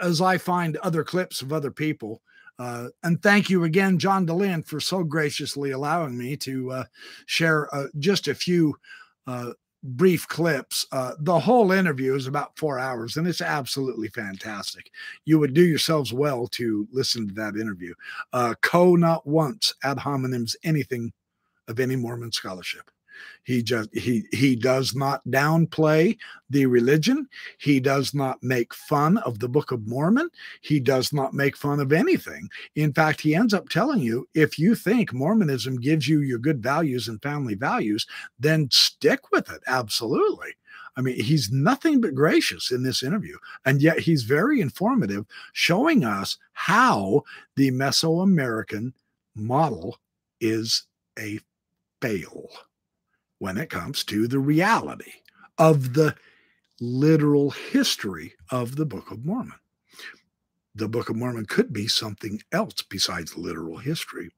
as 0.02 0.22
I 0.22 0.38
find 0.38 0.78
other 0.78 1.04
clips 1.04 1.42
of 1.42 1.52
other 1.52 1.72
people. 1.72 2.22
Uh, 2.60 2.90
and 3.04 3.22
thank 3.22 3.50
you 3.50 3.64
again, 3.64 3.98
John 3.98 4.28
Dehlin, 4.28 4.66
for 4.66 4.80
so 4.80 5.04
graciously 5.04 5.72
allowing 5.72 6.18
me 6.18 6.38
to 6.38 6.72
uh, 6.72 6.84
share 7.26 7.74
uh, 7.74 7.88
just 7.98 8.28
a 8.28 8.36
few 8.36 8.76
uh, 9.26 9.54
brief 9.84 10.28
clips. 10.28 10.86
Uh, 10.92 11.14
the 11.20 11.40
whole 11.40 11.72
interview 11.72 12.16
is 12.16 12.28
about 12.28 12.58
four 12.58 12.80
hours, 12.80 13.18
and 13.18 13.28
it's 13.28 13.42
absolutely 13.42 14.08
fantastic. 14.10 14.92
You 15.26 15.40
would 15.40 15.54
do 15.54 15.66
yourselves 15.66 16.14
well 16.14 16.48
to 16.50 16.88
listen 16.92 17.28
to 17.28 17.34
that 17.34 17.58
interview. 17.58 17.94
Uh, 18.32 18.54
Coe 18.62 18.96
not 18.96 19.26
once 19.26 19.74
ad 19.84 19.98
hominems 19.98 20.56
anything 20.64 21.12
of 21.68 21.80
any 21.80 21.96
Mormon 21.96 22.32
scholarship. 22.32 22.90
He 23.44 23.61
just 23.61 23.90
he 23.94 24.23
he 24.31 24.56
does 24.56 24.95
not 24.95 25.23
downplay 25.26 26.18
the 26.49 26.65
religion. 26.65 27.27
He 27.57 27.80
does 27.80 28.14
not 28.14 28.41
make 28.41 28.73
fun 28.73 29.18
of 29.19 29.40
the 29.40 29.49
Book 29.49 29.72
of 29.72 29.88
Mormon. 29.88 30.30
He 30.61 30.80
does 30.80 31.11
not 31.11 31.34
make 31.34 31.57
fun 31.57 31.80
of 31.80 31.91
anything. 31.91 32.49
In 32.76 32.94
fact, 32.94 33.22
he 33.22 33.35
ends 33.35 33.53
up 33.53 33.69
telling 33.69 33.99
you 33.99 34.27
if 34.34 34.57
you 34.57 34.76
think 34.76 35.14
Mormonism 35.14 35.80
gives 35.80 36.07
you 36.07 36.22
your 36.22 36.40
good 36.40 36.61
values 36.61 37.07
and 37.07 37.22
family 37.22 37.56
values, 37.56 38.07
then 38.40 38.69
stick 38.72 39.31
with 39.31 39.49
it. 39.52 39.61
Absolutely. 39.68 40.52
I 40.95 41.02
mean, 41.02 41.19
he's 41.19 41.52
nothing 41.52 42.02
but 42.02 42.14
gracious 42.14 42.72
in 42.72 42.84
this 42.84 43.02
interview, 43.02 43.38
and 43.65 43.81
yet 43.81 43.99
he's 43.99 44.23
very 44.23 44.61
informative, 44.61 45.26
showing 45.53 46.03
us 46.06 46.38
how 46.53 47.23
the 47.56 47.72
Mesoamerican 47.72 48.94
model 49.35 49.98
is 50.40 50.84
a 51.18 51.40
fail 52.02 52.48
when 53.44 53.57
it 53.57 53.70
comes 53.70 54.06
to 54.06 54.26
the 54.26 54.40
reality 54.40 55.11
of 55.57 55.95
the 55.95 56.15
literal 56.80 57.49
history 57.49 58.34
of 58.52 58.78
the 58.78 58.86
Book 58.86 59.11
of 59.11 59.26
Mormon. 59.26 59.60
The 60.76 60.88
Book 60.88 61.10
of 61.10 61.18
Mormon 61.18 61.45
could 61.48 61.74
be 61.74 61.90
something 61.90 62.41
else 62.53 62.82
besides 62.84 63.36
literal 63.38 63.76
history. 63.76 64.32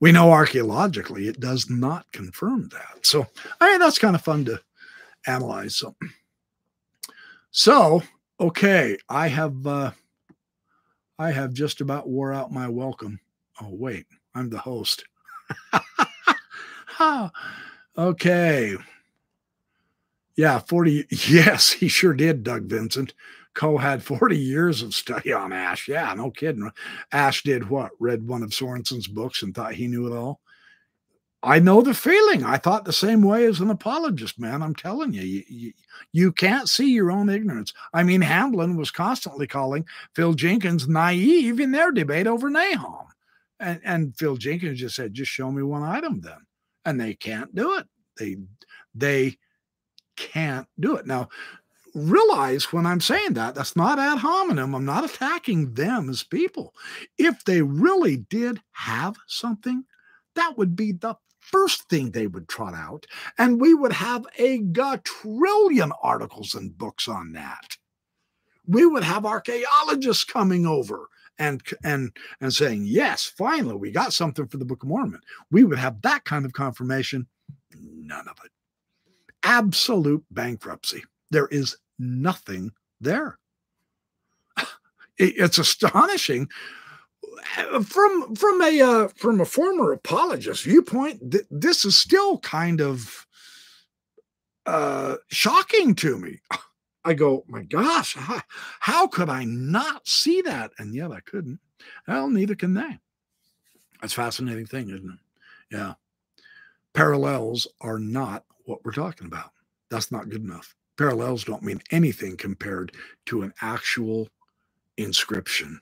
We 0.00 0.12
know 0.12 0.32
archaeologically 0.32 1.28
it 1.28 1.40
does 1.40 1.70
not 1.70 2.12
confirm 2.12 2.68
that. 2.72 3.06
So, 3.06 3.26
I 3.58 3.70
mean, 3.70 3.80
that's 3.80 3.98
kind 3.98 4.14
of 4.14 4.20
fun 4.20 4.44
to 4.44 4.60
analyze. 5.26 5.76
So, 5.76 5.96
so 7.50 8.02
okay, 8.38 8.98
I 9.08 9.28
have 9.28 9.66
uh, 9.66 9.92
I 11.18 11.30
have 11.30 11.54
just 11.54 11.80
about 11.80 12.06
wore 12.06 12.34
out 12.34 12.52
my 12.52 12.68
welcome. 12.68 13.18
Oh 13.62 13.70
wait, 13.72 14.04
I'm 14.34 14.50
the 14.50 14.58
host. 14.58 15.04
okay. 18.00 18.76
Yeah, 20.36 20.58
40. 20.58 21.06
Yes, 21.28 21.70
he 21.70 21.88
sure 21.88 22.14
did, 22.14 22.42
Doug 22.42 22.64
Vincent. 22.64 23.14
Coe 23.54 23.78
had 23.78 24.02
40 24.02 24.38
years 24.38 24.80
of 24.82 24.94
study 24.94 25.32
on 25.32 25.52
Ash. 25.52 25.88
Yeah, 25.88 26.14
no 26.14 26.30
kidding. 26.30 26.70
Ash 27.12 27.42
did 27.42 27.68
what? 27.68 27.90
Read 27.98 28.26
one 28.26 28.42
of 28.42 28.54
Sorenson's 28.54 29.08
books 29.08 29.42
and 29.42 29.54
thought 29.54 29.74
he 29.74 29.86
knew 29.88 30.06
it 30.06 30.16
all. 30.16 30.40
I 31.42 31.58
know 31.58 31.80
the 31.80 31.94
feeling. 31.94 32.44
I 32.44 32.58
thought 32.58 32.84
the 32.84 32.92
same 32.92 33.22
way 33.22 33.46
as 33.46 33.60
an 33.60 33.70
apologist, 33.70 34.38
man. 34.38 34.62
I'm 34.62 34.74
telling 34.74 35.14
you, 35.14 35.22
you, 35.22 35.42
you, 35.48 35.72
you 36.12 36.32
can't 36.32 36.68
see 36.68 36.92
your 36.92 37.10
own 37.10 37.30
ignorance. 37.30 37.72
I 37.94 38.02
mean, 38.02 38.20
Hamblin 38.20 38.76
was 38.76 38.90
constantly 38.90 39.46
calling 39.46 39.86
Phil 40.14 40.34
Jenkins 40.34 40.86
naive 40.86 41.58
in 41.58 41.72
their 41.72 41.92
debate 41.92 42.26
over 42.26 42.50
Nahom. 42.50 43.06
And, 43.58 43.80
and 43.84 44.16
Phil 44.16 44.36
Jenkins 44.36 44.80
just 44.80 44.96
said, 44.96 45.14
just 45.14 45.30
show 45.30 45.50
me 45.50 45.62
one 45.62 45.82
item 45.82 46.20
then. 46.20 46.38
And 46.84 47.00
they 47.00 47.14
can't 47.14 47.54
do 47.54 47.76
it. 47.78 47.86
They, 48.18 48.36
they 48.94 49.36
can't 50.16 50.66
do 50.78 50.96
it. 50.96 51.06
Now, 51.06 51.28
realize 51.94 52.72
when 52.72 52.86
I'm 52.86 53.00
saying 53.00 53.34
that, 53.34 53.54
that's 53.54 53.76
not 53.76 53.98
ad 53.98 54.18
hominem. 54.18 54.74
I'm 54.74 54.84
not 54.84 55.04
attacking 55.04 55.74
them 55.74 56.08
as 56.08 56.22
people. 56.22 56.74
If 57.18 57.44
they 57.44 57.62
really 57.62 58.16
did 58.16 58.60
have 58.72 59.16
something, 59.26 59.84
that 60.34 60.56
would 60.56 60.76
be 60.76 60.92
the 60.92 61.16
first 61.40 61.88
thing 61.88 62.10
they 62.10 62.26
would 62.26 62.48
trot 62.48 62.74
out, 62.74 63.06
and 63.38 63.60
we 63.60 63.74
would 63.74 63.92
have 63.92 64.26
a 64.38 64.60
trillion 65.02 65.92
articles 66.02 66.54
and 66.54 66.76
books 66.76 67.08
on 67.08 67.32
that. 67.32 67.76
We 68.66 68.86
would 68.86 69.02
have 69.02 69.26
archaeologists 69.26 70.24
coming 70.24 70.66
over 70.66 71.08
and 71.40 71.60
and 71.82 72.16
and 72.40 72.54
saying, 72.54 72.84
"Yes, 72.84 73.24
finally, 73.24 73.74
we 73.74 73.90
got 73.90 74.12
something 74.12 74.46
for 74.46 74.58
the 74.58 74.64
Book 74.64 74.84
of 74.84 74.88
Mormon." 74.88 75.20
We 75.50 75.64
would 75.64 75.78
have 75.78 76.00
that 76.02 76.24
kind 76.24 76.44
of 76.44 76.52
confirmation. 76.52 77.26
None 77.74 78.28
of 78.28 78.36
it. 78.44 78.52
Absolute 79.42 80.24
bankruptcy. 80.30 81.02
There 81.30 81.48
is 81.48 81.76
nothing 81.98 82.72
there. 83.00 83.38
It's 85.22 85.58
astonishing 85.58 86.48
from 87.84 88.34
from 88.34 88.62
a 88.62 88.80
uh, 88.80 89.08
from 89.16 89.40
a 89.40 89.44
former 89.44 89.92
apologist 89.92 90.64
viewpoint, 90.64 91.32
th- 91.32 91.44
this 91.50 91.84
is 91.84 91.96
still 91.96 92.38
kind 92.38 92.80
of 92.80 93.26
uh, 94.66 95.16
shocking 95.28 95.94
to 95.96 96.18
me. 96.18 96.40
I 97.04 97.14
go, 97.14 97.44
my 97.48 97.62
gosh, 97.62 98.14
how, 98.14 98.40
how 98.80 99.06
could 99.06 99.28
I 99.28 99.44
not 99.44 100.06
see 100.06 100.42
that? 100.42 100.72
And 100.78 100.94
yet 100.94 101.10
I 101.10 101.20
couldn't. 101.20 101.60
Well, 102.06 102.28
neither 102.28 102.54
can 102.54 102.74
they. 102.74 102.98
That's 104.00 104.12
fascinating 104.12 104.66
thing, 104.66 104.90
isn't 104.90 105.10
it? 105.10 105.74
Yeah. 105.76 105.94
Parallels 106.92 107.66
are 107.80 107.98
not 107.98 108.44
what 108.64 108.84
we're 108.84 108.92
talking 108.92 109.26
about. 109.26 109.50
That's 109.90 110.12
not 110.12 110.28
good 110.28 110.42
enough. 110.42 110.74
Parallels 110.96 111.44
don't 111.44 111.62
mean 111.62 111.80
anything 111.90 112.36
compared 112.36 112.94
to 113.26 113.42
an 113.42 113.54
actual 113.62 114.28
inscription 114.96 115.80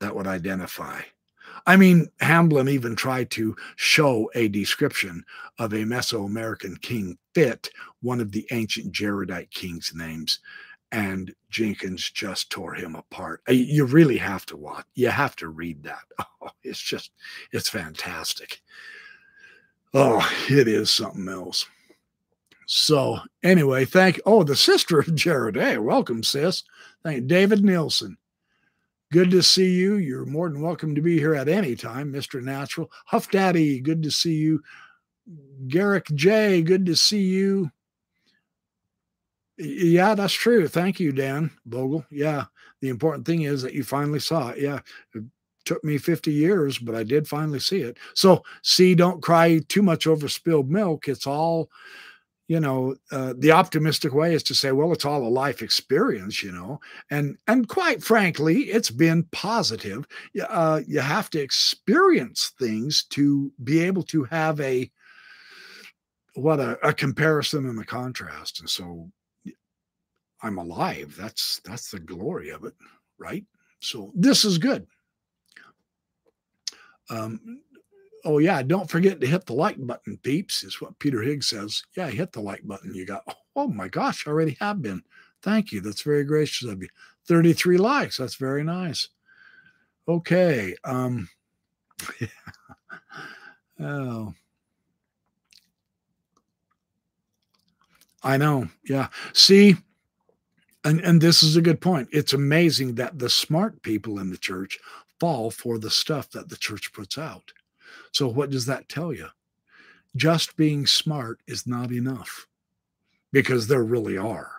that 0.00 0.14
would 0.14 0.26
identify. 0.26 1.00
I 1.66 1.76
mean, 1.76 2.08
Hamblin 2.20 2.68
even 2.68 2.94
tried 2.94 3.30
to 3.32 3.56
show 3.74 4.30
a 4.34 4.48
description 4.48 5.24
of 5.58 5.72
a 5.72 5.78
Mesoamerican 5.78 6.80
king 6.80 7.18
fit 7.34 7.70
one 8.02 8.20
of 8.20 8.30
the 8.30 8.46
ancient 8.52 8.92
Jaredite 8.92 9.50
kings' 9.50 9.92
names, 9.94 10.38
and 10.92 11.34
Jenkins 11.50 12.08
just 12.10 12.50
tore 12.50 12.74
him 12.74 12.94
apart. 12.94 13.42
Uh, 13.48 13.52
you 13.52 13.84
really 13.84 14.16
have 14.16 14.46
to 14.46 14.56
watch. 14.56 14.86
You 14.94 15.08
have 15.08 15.34
to 15.36 15.48
read 15.48 15.82
that. 15.84 16.04
Oh, 16.42 16.50
it's 16.62 16.80
just, 16.80 17.10
it's 17.50 17.68
fantastic. 17.68 18.60
Oh, 19.94 20.24
it 20.48 20.68
is 20.68 20.90
something 20.90 21.28
else. 21.28 21.66
So 22.66 23.18
anyway, 23.42 23.84
thank. 23.84 24.20
Oh, 24.26 24.44
the 24.44 24.54
sister 24.54 25.00
of 25.00 25.14
Jared. 25.14 25.56
Hey, 25.56 25.78
welcome, 25.78 26.22
sis. 26.22 26.62
Thank 27.02 27.26
David 27.26 27.64
Nielsen. 27.64 28.16
Good 29.12 29.30
to 29.30 29.42
see 29.42 29.72
you. 29.72 29.96
You're 29.96 30.24
more 30.24 30.48
than 30.48 30.60
welcome 30.60 30.94
to 30.94 31.00
be 31.00 31.18
here 31.18 31.34
at 31.34 31.48
any 31.48 31.76
time, 31.76 32.12
Mr. 32.12 32.42
Natural. 32.42 32.90
Huff 33.06 33.30
Daddy, 33.30 33.80
good 33.80 34.02
to 34.02 34.10
see 34.10 34.34
you. 34.34 34.62
Garrick 35.68 36.06
J, 36.14 36.62
good 36.62 36.86
to 36.86 36.96
see 36.96 37.22
you. 37.22 37.70
Yeah, 39.58 40.14
that's 40.14 40.34
true. 40.34 40.68
Thank 40.68 41.00
you, 41.00 41.12
Dan 41.12 41.50
Vogel. 41.66 42.04
Yeah, 42.10 42.44
the 42.80 42.88
important 42.88 43.26
thing 43.26 43.42
is 43.42 43.62
that 43.62 43.74
you 43.74 43.84
finally 43.84 44.20
saw 44.20 44.50
it. 44.50 44.58
Yeah, 44.58 44.80
it 45.14 45.24
took 45.64 45.82
me 45.82 45.98
50 45.98 46.32
years, 46.32 46.78
but 46.78 46.94
I 46.94 47.04
did 47.04 47.26
finally 47.26 47.60
see 47.60 47.80
it. 47.80 47.98
So, 48.14 48.42
see, 48.62 48.94
don't 48.94 49.22
cry 49.22 49.60
too 49.68 49.82
much 49.82 50.06
over 50.06 50.28
spilled 50.28 50.70
milk. 50.70 51.08
It's 51.08 51.26
all 51.26 51.70
you 52.48 52.60
know 52.60 52.94
uh, 53.10 53.34
the 53.38 53.50
optimistic 53.50 54.14
way 54.14 54.34
is 54.34 54.42
to 54.42 54.54
say 54.54 54.72
well 54.72 54.92
it's 54.92 55.04
all 55.04 55.26
a 55.26 55.28
life 55.28 55.62
experience 55.62 56.42
you 56.42 56.52
know? 56.52 56.80
And 57.10 57.36
and 57.46 57.68
quite 57.68 58.02
frankly 58.02 58.64
it's 58.64 58.90
been 58.90 59.24
positive. 59.32 60.06
Uh, 60.48 60.80
you 60.86 61.00
have 61.00 61.30
to 61.30 61.40
experience 61.40 62.52
things 62.58 63.04
to 63.10 63.52
be 63.64 63.80
able 63.80 64.02
to 64.04 64.24
have 64.24 64.60
a 64.60 64.90
what 66.34 66.60
a, 66.60 66.78
a 66.86 66.92
comparison 66.92 67.66
and 67.66 67.80
a 67.80 67.84
contrast. 67.84 68.60
And 68.60 68.70
so 68.70 69.10
i'm 70.42 70.58
alive. 70.58 71.14
That's 71.18 71.60
that's 71.64 71.90
the 71.90 71.98
glory 71.98 72.50
of 72.50 72.64
it 72.64 72.74
right? 73.18 73.44
So 73.80 74.12
this 74.14 74.44
is 74.44 74.58
good. 74.58 74.86
Um, 77.08 77.60
Oh, 78.26 78.38
yeah. 78.38 78.60
Don't 78.60 78.90
forget 78.90 79.20
to 79.20 79.26
hit 79.26 79.46
the 79.46 79.52
like 79.52 79.76
button, 79.78 80.18
peeps, 80.18 80.64
is 80.64 80.80
what 80.80 80.98
Peter 80.98 81.22
Higgs 81.22 81.46
says. 81.46 81.84
Yeah, 81.96 82.10
hit 82.10 82.32
the 82.32 82.40
like 82.40 82.66
button. 82.66 82.92
You 82.92 83.06
got, 83.06 83.22
oh 83.56 83.68
my 83.68 83.86
gosh, 83.86 84.26
I 84.26 84.30
already 84.30 84.56
have 84.60 84.82
been. 84.82 85.02
Thank 85.42 85.70
you. 85.70 85.80
That's 85.80 86.02
very 86.02 86.24
gracious 86.24 86.68
of 86.68 86.82
you. 86.82 86.88
33 87.28 87.78
likes. 87.78 88.16
That's 88.16 88.34
very 88.34 88.64
nice. 88.64 89.08
Okay. 90.08 90.74
Um, 90.82 91.28
oh. 93.80 94.34
I 98.24 98.36
know. 98.38 98.68
Yeah. 98.88 99.06
See, 99.34 99.76
and, 100.82 100.98
and 101.00 101.20
this 101.20 101.44
is 101.44 101.54
a 101.54 101.62
good 101.62 101.80
point. 101.80 102.08
It's 102.10 102.32
amazing 102.32 102.96
that 102.96 103.20
the 103.20 103.30
smart 103.30 103.82
people 103.82 104.18
in 104.18 104.30
the 104.30 104.36
church 104.36 104.80
fall 105.20 105.52
for 105.52 105.78
the 105.78 105.90
stuff 105.90 106.28
that 106.30 106.48
the 106.48 106.56
church 106.56 106.92
puts 106.92 107.18
out. 107.18 107.52
So, 108.12 108.28
what 108.28 108.50
does 108.50 108.66
that 108.66 108.88
tell 108.88 109.12
you? 109.12 109.28
Just 110.14 110.56
being 110.56 110.86
smart 110.86 111.40
is 111.46 111.66
not 111.66 111.92
enough 111.92 112.46
because 113.32 113.66
there 113.66 113.84
really 113.84 114.16
are 114.16 114.50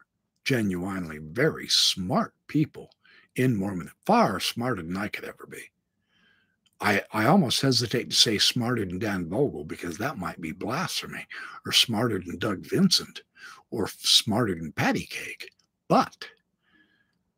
genuinely 0.45 1.17
very 1.17 1.67
smart 1.67 2.33
people 2.47 2.91
in 3.35 3.55
Mormon, 3.55 3.91
far 4.05 4.39
smarter 4.39 4.81
than 4.81 4.97
I 4.97 5.07
could 5.07 5.25
ever 5.25 5.47
be. 5.49 5.63
I, 6.79 7.01
I 7.11 7.25
almost 7.25 7.61
hesitate 7.61 8.09
to 8.11 8.15
say 8.15 8.37
smarter 8.37 8.85
than 8.85 8.99
Dan 8.99 9.27
Vogel 9.27 9.63
because 9.63 9.97
that 9.97 10.17
might 10.17 10.39
be 10.39 10.51
blasphemy, 10.51 11.25
or 11.65 11.71
smarter 11.71 12.19
than 12.19 12.37
Doug 12.37 12.59
Vincent, 12.59 13.23
or 13.71 13.87
smarter 13.87 14.55
than 14.55 14.71
Patty 14.71 15.05
Cake. 15.05 15.51
But 15.87 16.27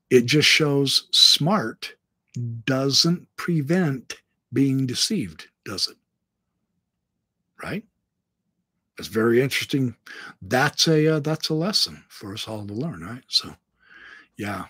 it 0.10 0.26
just 0.26 0.48
shows 0.48 1.08
smart 1.12 1.96
doesn't 2.66 3.28
prevent 3.38 4.16
being 4.52 4.86
deceived, 4.86 5.48
does 5.70 5.88
it? 5.88 5.98
right? 7.62 7.84
it's 9.00 9.08
very 9.08 9.42
interesting. 9.42 9.96
That's 10.42 10.88
a 10.88 11.16
uh, 11.16 11.20
that's 11.22 11.50
a 11.50 11.54
lesson 11.54 12.04
for 12.10 12.34
us 12.34 12.48
all 12.48 12.68
to 12.68 12.74
learn, 12.74 13.02
right? 13.02 13.24
So, 13.30 13.56
yeah, 14.38 14.66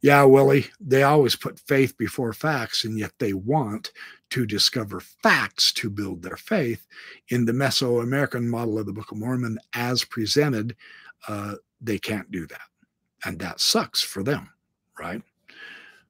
yeah, 0.00 0.22
Willie. 0.22 0.66
They 0.80 1.02
always 1.02 1.34
put 1.36 1.58
faith 1.58 1.98
before 1.98 2.32
facts, 2.32 2.84
and 2.84 2.98
yet 2.98 3.12
they 3.18 3.32
want 3.32 3.90
to 4.30 4.46
discover 4.46 5.00
facts 5.00 5.72
to 5.74 5.90
build 5.90 6.22
their 6.22 6.36
faith. 6.36 6.86
In 7.28 7.44
the 7.44 7.52
Mesoamerican 7.52 8.44
model 8.44 8.78
of 8.78 8.86
the 8.86 8.92
Book 8.92 9.10
of 9.10 9.18
Mormon, 9.18 9.58
as 9.74 10.04
presented, 10.04 10.76
uh, 11.26 11.54
they 11.80 11.98
can't 11.98 12.30
do 12.30 12.46
that, 12.46 12.68
and 13.24 13.38
that 13.40 13.60
sucks 13.60 14.00
for 14.00 14.22
them, 14.22 14.50
right? 14.98 15.22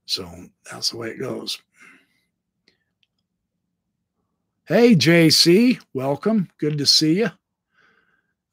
So 0.04 0.30
that's 0.70 0.90
the 0.90 0.98
way 0.98 1.08
it 1.08 1.18
goes. 1.18 1.58
Hey, 4.66 4.94
JC, 4.94 5.80
welcome. 5.92 6.48
Good 6.58 6.78
to 6.78 6.86
see 6.86 7.18
you. 7.18 7.30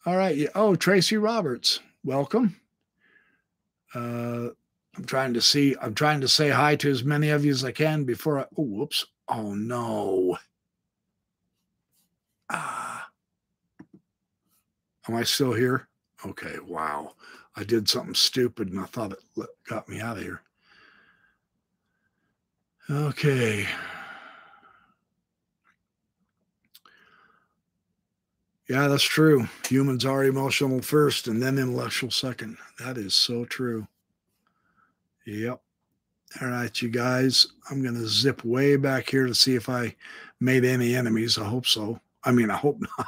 All 0.07 0.18
right. 0.18 0.48
Oh, 0.56 0.76
Tracy 0.76 1.18
Roberts, 1.18 1.81
welcome. 2.03 2.60
Uh, 3.94 4.49
I'm 4.98 5.06
trying 5.06 5.36
to 5.36 5.41
see, 5.41 5.76
I'm 5.80 5.94
trying 5.94 6.22
to 6.22 6.27
say 6.27 6.49
hi 6.49 6.76
to 6.77 6.90
as 6.90 7.03
many 7.03 7.30
of 7.30 7.45
you 7.45 7.52
as 7.52 7.64
I 7.64 7.72
can 7.72 8.06
before 8.06 8.40
I, 8.40 8.45
oh, 8.57 8.64
whoops. 8.64 9.06
Oh, 9.27 9.53
no. 9.53 10.40
Ah. 12.49 13.07
Am 15.07 15.15
I 15.15 15.22
still 15.22 15.53
here? 15.53 15.88
Okay. 16.26 16.56
Wow. 16.68 17.11
I 17.56 17.64
did 17.64 17.88
something 17.88 18.15
stupid 18.15 18.69
and 18.69 18.80
I 18.80 18.86
thought 18.86 19.11
it 19.11 19.19
got 19.68 19.88
me 19.88 19.99
out 20.02 20.18
of 20.18 20.23
here. 20.23 20.41
Okay. 22.90 23.68
Yeah, 28.70 28.88
that's 28.88 29.04
true. 29.04 29.48
Humans 29.68 30.06
are 30.06 30.26
emotional 30.26 30.80
first 30.84 31.28
and 31.28 31.41
then 31.41 31.58
intellectual 31.58 32.12
second. 32.12 32.56
That 32.78 33.00
is 33.00 33.16
so 33.16 33.44
true. 33.46 33.88
Yep. 35.26 35.60
All 36.40 36.48
right, 36.48 36.80
you 36.80 36.90
guys. 36.90 37.48
I'm 37.72 37.82
going 37.82 37.96
to 37.96 38.08
zip 38.08 38.46
way 38.46 38.76
back 38.76 39.10
here 39.10 39.26
to 39.26 39.34
see 39.34 39.56
if 39.56 39.70
I 39.70 39.96
made 40.40 40.66
any 40.66 40.94
enemies. 40.94 41.40
I 41.40 41.46
hope 41.46 41.66
so. 41.66 42.00
I 42.24 42.32
mean, 42.32 42.52
I 42.52 42.58
hope 42.58 42.80
not. 42.98 43.08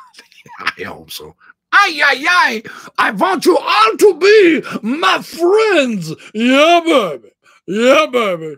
I 0.79 0.83
hope 0.83 1.11
so. 1.11 1.35
Ay, 1.71 2.01
ay, 2.03 2.25
ay. 2.27 2.63
I 2.97 3.11
want 3.11 3.45
you 3.45 3.55
all 3.55 3.97
to 3.97 4.17
be 4.19 4.63
my 4.81 5.21
friends. 5.21 6.11
Yeah, 6.33 6.81
baby. 6.83 7.29
Yeah, 7.67 8.07
baby. 8.11 8.55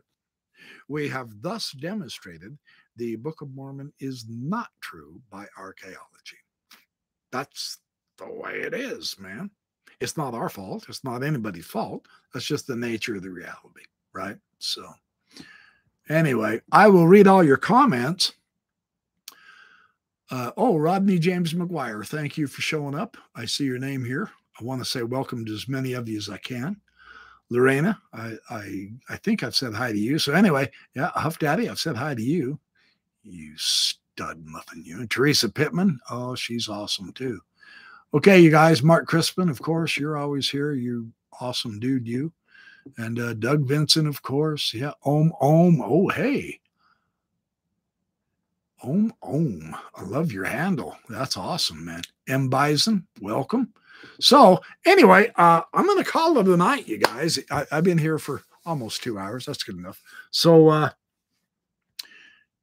We 0.87 1.09
have 1.09 1.41
thus 1.41 1.73
demonstrated 1.73 2.57
the 2.95 3.17
Book 3.17 3.41
of 3.41 3.53
Mormon 3.53 3.91
is 3.99 4.25
not 4.29 4.69
true 4.79 5.19
by 5.29 5.47
archaeology 5.57 6.12
that's 7.33 7.79
the 8.17 8.31
way 8.31 8.61
it 8.61 8.73
is, 8.73 9.19
man. 9.19 9.49
It's 9.99 10.15
not 10.15 10.35
our 10.35 10.49
fault. 10.49 10.85
It's 10.87 11.03
not 11.03 11.23
anybody's 11.23 11.65
fault. 11.65 12.07
That's 12.33 12.45
just 12.45 12.67
the 12.67 12.75
nature 12.75 13.15
of 13.15 13.23
the 13.23 13.31
reality, 13.31 13.85
right? 14.13 14.37
So, 14.59 14.87
anyway, 16.09 16.61
I 16.71 16.87
will 16.87 17.07
read 17.07 17.27
all 17.27 17.43
your 17.43 17.57
comments. 17.57 18.33
Uh, 20.29 20.51
oh, 20.57 20.77
Rodney 20.77 21.19
James 21.19 21.53
McGuire, 21.53 22.05
thank 22.07 22.37
you 22.37 22.47
for 22.47 22.61
showing 22.61 22.95
up. 22.95 23.17
I 23.35 23.45
see 23.45 23.65
your 23.65 23.79
name 23.79 24.05
here. 24.05 24.29
I 24.59 24.63
want 24.63 24.81
to 24.81 24.85
say 24.85 25.01
welcome 25.03 25.45
to 25.45 25.53
as 25.53 25.67
many 25.67 25.93
of 25.93 26.07
you 26.07 26.17
as 26.17 26.29
I 26.29 26.37
can. 26.37 26.79
Lorena, 27.49 27.99
I, 28.13 28.33
I 28.49 28.89
I 29.09 29.17
think 29.17 29.43
I've 29.43 29.55
said 29.55 29.73
hi 29.73 29.91
to 29.91 29.97
you. 29.97 30.17
So 30.17 30.33
anyway, 30.33 30.71
yeah, 30.95 31.11
Huff 31.13 31.39
Daddy, 31.39 31.69
I've 31.69 31.79
said 31.79 31.95
hi 31.95 32.15
to 32.15 32.21
you. 32.21 32.59
You 33.23 33.53
stud 34.13 34.45
muffin 34.45 34.83
you. 34.85 34.99
And 34.99 35.09
Teresa 35.09 35.49
Pittman, 35.49 35.99
oh, 36.09 36.35
she's 36.35 36.69
awesome 36.69 37.11
too. 37.13 37.39
Okay, 38.13 38.39
you 38.39 38.51
guys, 38.51 38.83
Mark 38.83 39.07
Crispin, 39.07 39.49
of 39.49 39.59
course, 39.61 39.97
you're 39.97 40.17
always 40.17 40.47
here. 40.49 40.73
You 40.73 41.11
awesome 41.41 41.79
dude, 41.79 42.07
you. 42.07 42.31
And 42.97 43.19
uh, 43.19 43.33
Doug 43.33 43.67
Vincent, 43.67 44.07
of 44.07 44.21
course. 44.21 44.73
Yeah, 44.73 44.91
Om 45.03 45.33
Om. 45.41 45.81
Oh, 45.81 46.09
hey. 46.09 46.59
Om 48.83 49.13
Om. 49.23 49.75
I 49.95 50.03
love 50.03 50.31
your 50.31 50.43
handle. 50.43 50.95
That's 51.09 51.37
awesome, 51.37 51.83
man. 51.83 52.01
M 52.27 52.49
Bison, 52.49 53.07
welcome. 53.19 53.73
So, 54.19 54.61
anyway, 54.85 55.31
uh, 55.37 55.61
I'm 55.73 55.85
going 55.87 56.03
to 56.03 56.09
call 56.09 56.37
it 56.37 56.47
a 56.47 56.57
night, 56.57 56.87
you 56.87 56.99
guys. 56.99 57.39
I, 57.49 57.65
have 57.71 57.85
been 57.85 57.97
here 57.97 58.19
for 58.19 58.43
almost 58.65 59.01
two 59.01 59.17
hours. 59.17 59.45
That's 59.45 59.63
good 59.63 59.77
enough. 59.77 60.03
So, 60.29 60.67
uh, 60.67 60.89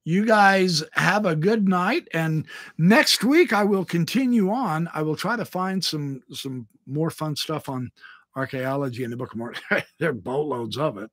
you 0.04 0.24
guys 0.24 0.82
have 0.92 1.26
a 1.26 1.36
good 1.36 1.68
night 1.68 2.08
and 2.14 2.46
next 2.78 3.22
week 3.22 3.52
i 3.52 3.62
will 3.64 3.84
continue 3.84 4.50
on. 4.50 4.88
I 4.94 5.02
will 5.02 5.16
try 5.16 5.36
to 5.36 5.44
find 5.44 5.84
some 5.84 6.22
some 6.32 6.66
more 6.86 7.10
fun 7.10 7.36
stuff 7.36 7.68
on 7.68 7.90
archaeology 8.36 9.04
in 9.04 9.10
the 9.10 9.16
book 9.16 9.32
of 9.32 9.38
mormon. 9.38 9.60
There 9.98 10.10
are 10.10 10.14
boatloads 10.14 10.78
of 10.78 10.98
it. 10.98 11.10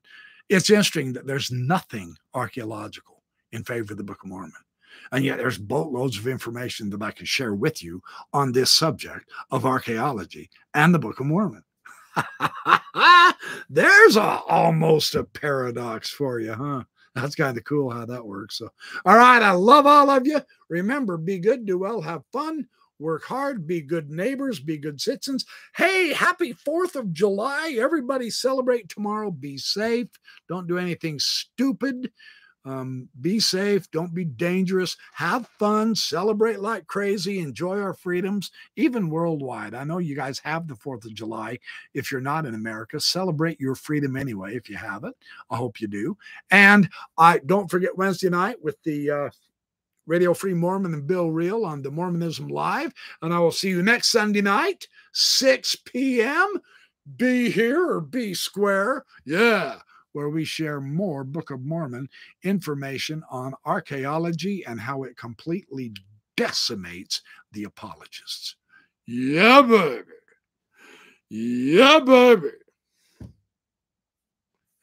It's 0.49 0.69
interesting 0.69 1.14
that 1.14 1.27
there's 1.27 1.51
nothing 1.51 2.15
archaeological 2.34 3.23
in 3.51 3.64
favor 3.64 3.93
of 3.93 3.97
the 3.97 4.03
book 4.03 4.23
of 4.23 4.30
mormon. 4.30 4.53
And 5.11 5.23
yet 5.23 5.38
there's 5.38 5.57
boatloads 5.57 6.18
of 6.18 6.27
information 6.27 6.89
that 6.89 7.01
i 7.01 7.11
can 7.11 7.26
share 7.26 7.53
with 7.53 7.84
you 7.84 8.01
on 8.34 8.51
this 8.51 8.72
subject 8.72 9.30
of 9.51 9.65
archaeology 9.65 10.49
and 10.73 10.93
the 10.93 10.99
book 10.99 11.19
of 11.19 11.26
mormon. 11.26 11.64
There's 13.69 14.15
a, 14.15 14.39
almost 14.47 15.14
a 15.14 15.23
paradox 15.23 16.09
for 16.09 16.39
you 16.39 16.53
huh 16.53 16.84
that's 17.18 17.35
kind 17.35 17.57
of 17.57 17.64
cool 17.64 17.89
how 17.89 18.06
that 18.06 18.26
works. 18.26 18.57
So, 18.57 18.69
all 19.06 19.18
right. 19.18 19.41
I 19.41 19.52
love 19.52 19.85
all 19.85 20.10
of 20.10 20.26
you. 20.27 20.41
Remember, 20.69 21.18
be 21.18 21.39
good, 21.39 21.65
do 21.65 21.77
well, 21.77 22.02
have 22.02 22.23
fun, 22.31 22.68
work 22.99 23.23
hard, 23.23 23.68
be 23.68 23.81
good 23.81 24.10
neighbors, 24.10 24.60
be 24.60 24.77
good 24.77 24.99
citizens. 24.99 25.45
Hey, 25.76 26.14
happy 26.14 26.53
4th 26.53 26.95
of 26.95 27.14
July. 27.14 27.77
Everybody 27.80 28.30
celebrate 28.30 28.89
tomorrow. 28.89 29.31
Be 29.31 29.57
safe. 29.57 30.07
Don't 30.49 30.68
do 30.68 30.77
anything 30.77 31.19
stupid. 31.19 32.11
Um, 32.68 33.07
be 33.22 33.39
safe. 33.39 33.89
Don't 33.91 34.14
be 34.14 34.26
dangerous. 34.26 34.98
Have 35.14 35.48
fun. 35.57 35.95
Celebrate 35.95 36.60
like 36.60 36.85
crazy. 36.85 37.39
Enjoy 37.39 37.80
our 37.80 37.94
freedoms, 37.94 38.52
even 38.76 39.10
worldwide. 39.10 39.73
I 39.73 39.85
know 39.85 39.99
you 39.99 40.18
guys 40.18 40.39
have 40.39 40.68
the 40.68 40.76
4th 40.76 41.06
of 41.06 41.14
July. 41.14 41.60
If 41.94 42.11
you're 42.11 42.19
not 42.19 42.45
in 42.45 42.56
America, 42.56 42.99
celebrate 42.99 43.57
your 43.61 43.76
freedom 43.76 44.18
anyway, 44.18 44.56
if 44.56 44.69
you 44.69 44.76
have 44.76 45.06
it. 45.06 45.14
I 45.49 45.56
hope 45.56 45.80
you 45.80 45.88
do. 45.88 46.18
And 46.52 46.89
I 47.18 47.39
don't 47.45 47.72
forget 47.72 47.98
Wednesday 47.98 48.30
night 48.30 48.57
with 48.61 48.76
the 48.84 49.11
uh, 49.11 49.30
Radio 50.06 50.34
Free 50.34 50.53
Mormon 50.53 50.94
and 50.94 51.07
Bill 51.07 51.31
Reel 51.31 51.64
on 51.64 51.81
the 51.81 51.91
Mormonism 51.91 52.49
Live. 52.49 52.94
And 53.22 53.34
I 53.34 53.39
will 53.39 53.52
see 53.52 53.69
you 53.69 53.81
next 53.81 54.10
Sunday 54.11 54.41
night, 54.41 54.89
6 55.14 55.77
p.m. 55.85 56.60
Be 57.15 57.49
here 57.49 57.89
or 57.89 58.02
be 58.02 58.34
square. 58.34 59.06
Yeah 59.23 59.77
where 60.14 60.30
we 60.30 60.44
share 60.46 60.82
more 60.82 61.24
Book 61.24 61.52
of 61.52 61.62
Mormon 61.62 62.10
information 62.44 63.24
on 63.30 63.54
archaeology 63.66 64.64
and 64.66 64.80
how 64.80 65.04
it 65.04 65.18
completely 65.18 65.94
decimates 66.36 67.22
the 67.52 67.64
apologists. 67.64 68.56
Yeah, 69.06 69.62
baby. 69.62 70.04
Yeah, 71.30 72.00
baby. 72.00 72.52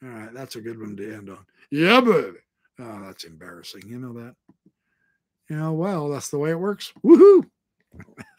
All 0.03 0.09
right, 0.09 0.33
that's 0.33 0.55
a 0.55 0.61
good 0.61 0.79
one 0.79 0.95
to 0.97 1.15
end 1.15 1.29
on. 1.29 1.45
Yeah, 1.71 2.01
baby. 2.01 2.37
Oh, 2.79 3.01
that's 3.03 3.23
embarrassing. 3.23 3.83
You 3.87 3.99
know 3.99 4.13
that? 4.13 4.35
Yeah, 5.49 5.69
well, 5.69 6.09
that's 6.09 6.29
the 6.29 6.37
way 6.37 6.51
it 6.51 6.59
works. 6.59 6.91
Woohoo. 7.03 7.49